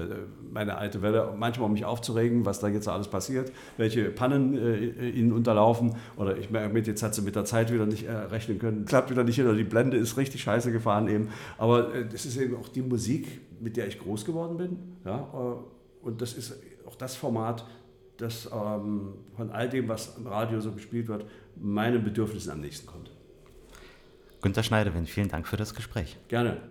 meine 0.52 0.76
alte 0.76 1.02
Welle, 1.02 1.34
manchmal 1.36 1.66
um 1.66 1.72
mich 1.72 1.84
aufzuregen, 1.84 2.46
was 2.46 2.60
da 2.60 2.68
jetzt 2.68 2.86
alles 2.86 3.08
passiert, 3.08 3.50
welche 3.76 4.04
Pannen 4.10 4.56
äh, 4.56 5.08
ihnen 5.10 5.32
unterlaufen. 5.32 5.96
Oder 6.16 6.36
ich 6.36 6.50
merke 6.50 6.78
jetzt 6.78 7.02
hat 7.02 7.14
sie 7.14 7.22
mit 7.22 7.34
der 7.34 7.44
Zeit 7.44 7.72
wieder 7.72 7.86
nicht 7.86 8.06
äh, 8.06 8.12
rechnen 8.12 8.60
können. 8.60 8.84
Klappt 8.84 9.10
wieder 9.10 9.24
nicht 9.24 9.36
hin 9.36 9.46
oder 9.46 9.56
die 9.56 9.64
Blende 9.64 9.96
ist 9.96 10.16
richtig 10.16 10.42
scheiße 10.42 10.70
gefahren 10.70 11.08
eben. 11.08 11.28
Aber 11.58 11.88
das 12.04 12.24
ist 12.24 12.36
eben 12.36 12.56
auch 12.56 12.68
die 12.68 12.82
Musik, 12.82 13.40
mit 13.60 13.76
der 13.76 13.88
ich 13.88 13.98
groß 13.98 14.24
geworden 14.24 14.58
bin. 14.58 14.78
Ja? 15.04 15.28
Und 16.02 16.20
das 16.20 16.34
ist 16.34 16.56
auch 16.86 16.96
das 16.96 17.16
Format, 17.16 17.64
das 18.22 18.48
ähm, 18.52 19.14
von 19.36 19.50
all 19.50 19.68
dem, 19.68 19.88
was 19.88 20.16
im 20.16 20.26
Radio 20.26 20.60
so 20.60 20.72
gespielt 20.72 21.08
wird, 21.08 21.26
meinen 21.56 22.02
Bedürfnissen 22.02 22.52
am 22.52 22.60
nächsten 22.60 22.86
kommt. 22.86 23.10
Günter 24.40 24.62
Schneidewind, 24.62 25.08
vielen 25.08 25.28
Dank 25.28 25.46
für 25.46 25.56
das 25.56 25.74
Gespräch. 25.74 26.16
Gerne. 26.28 26.62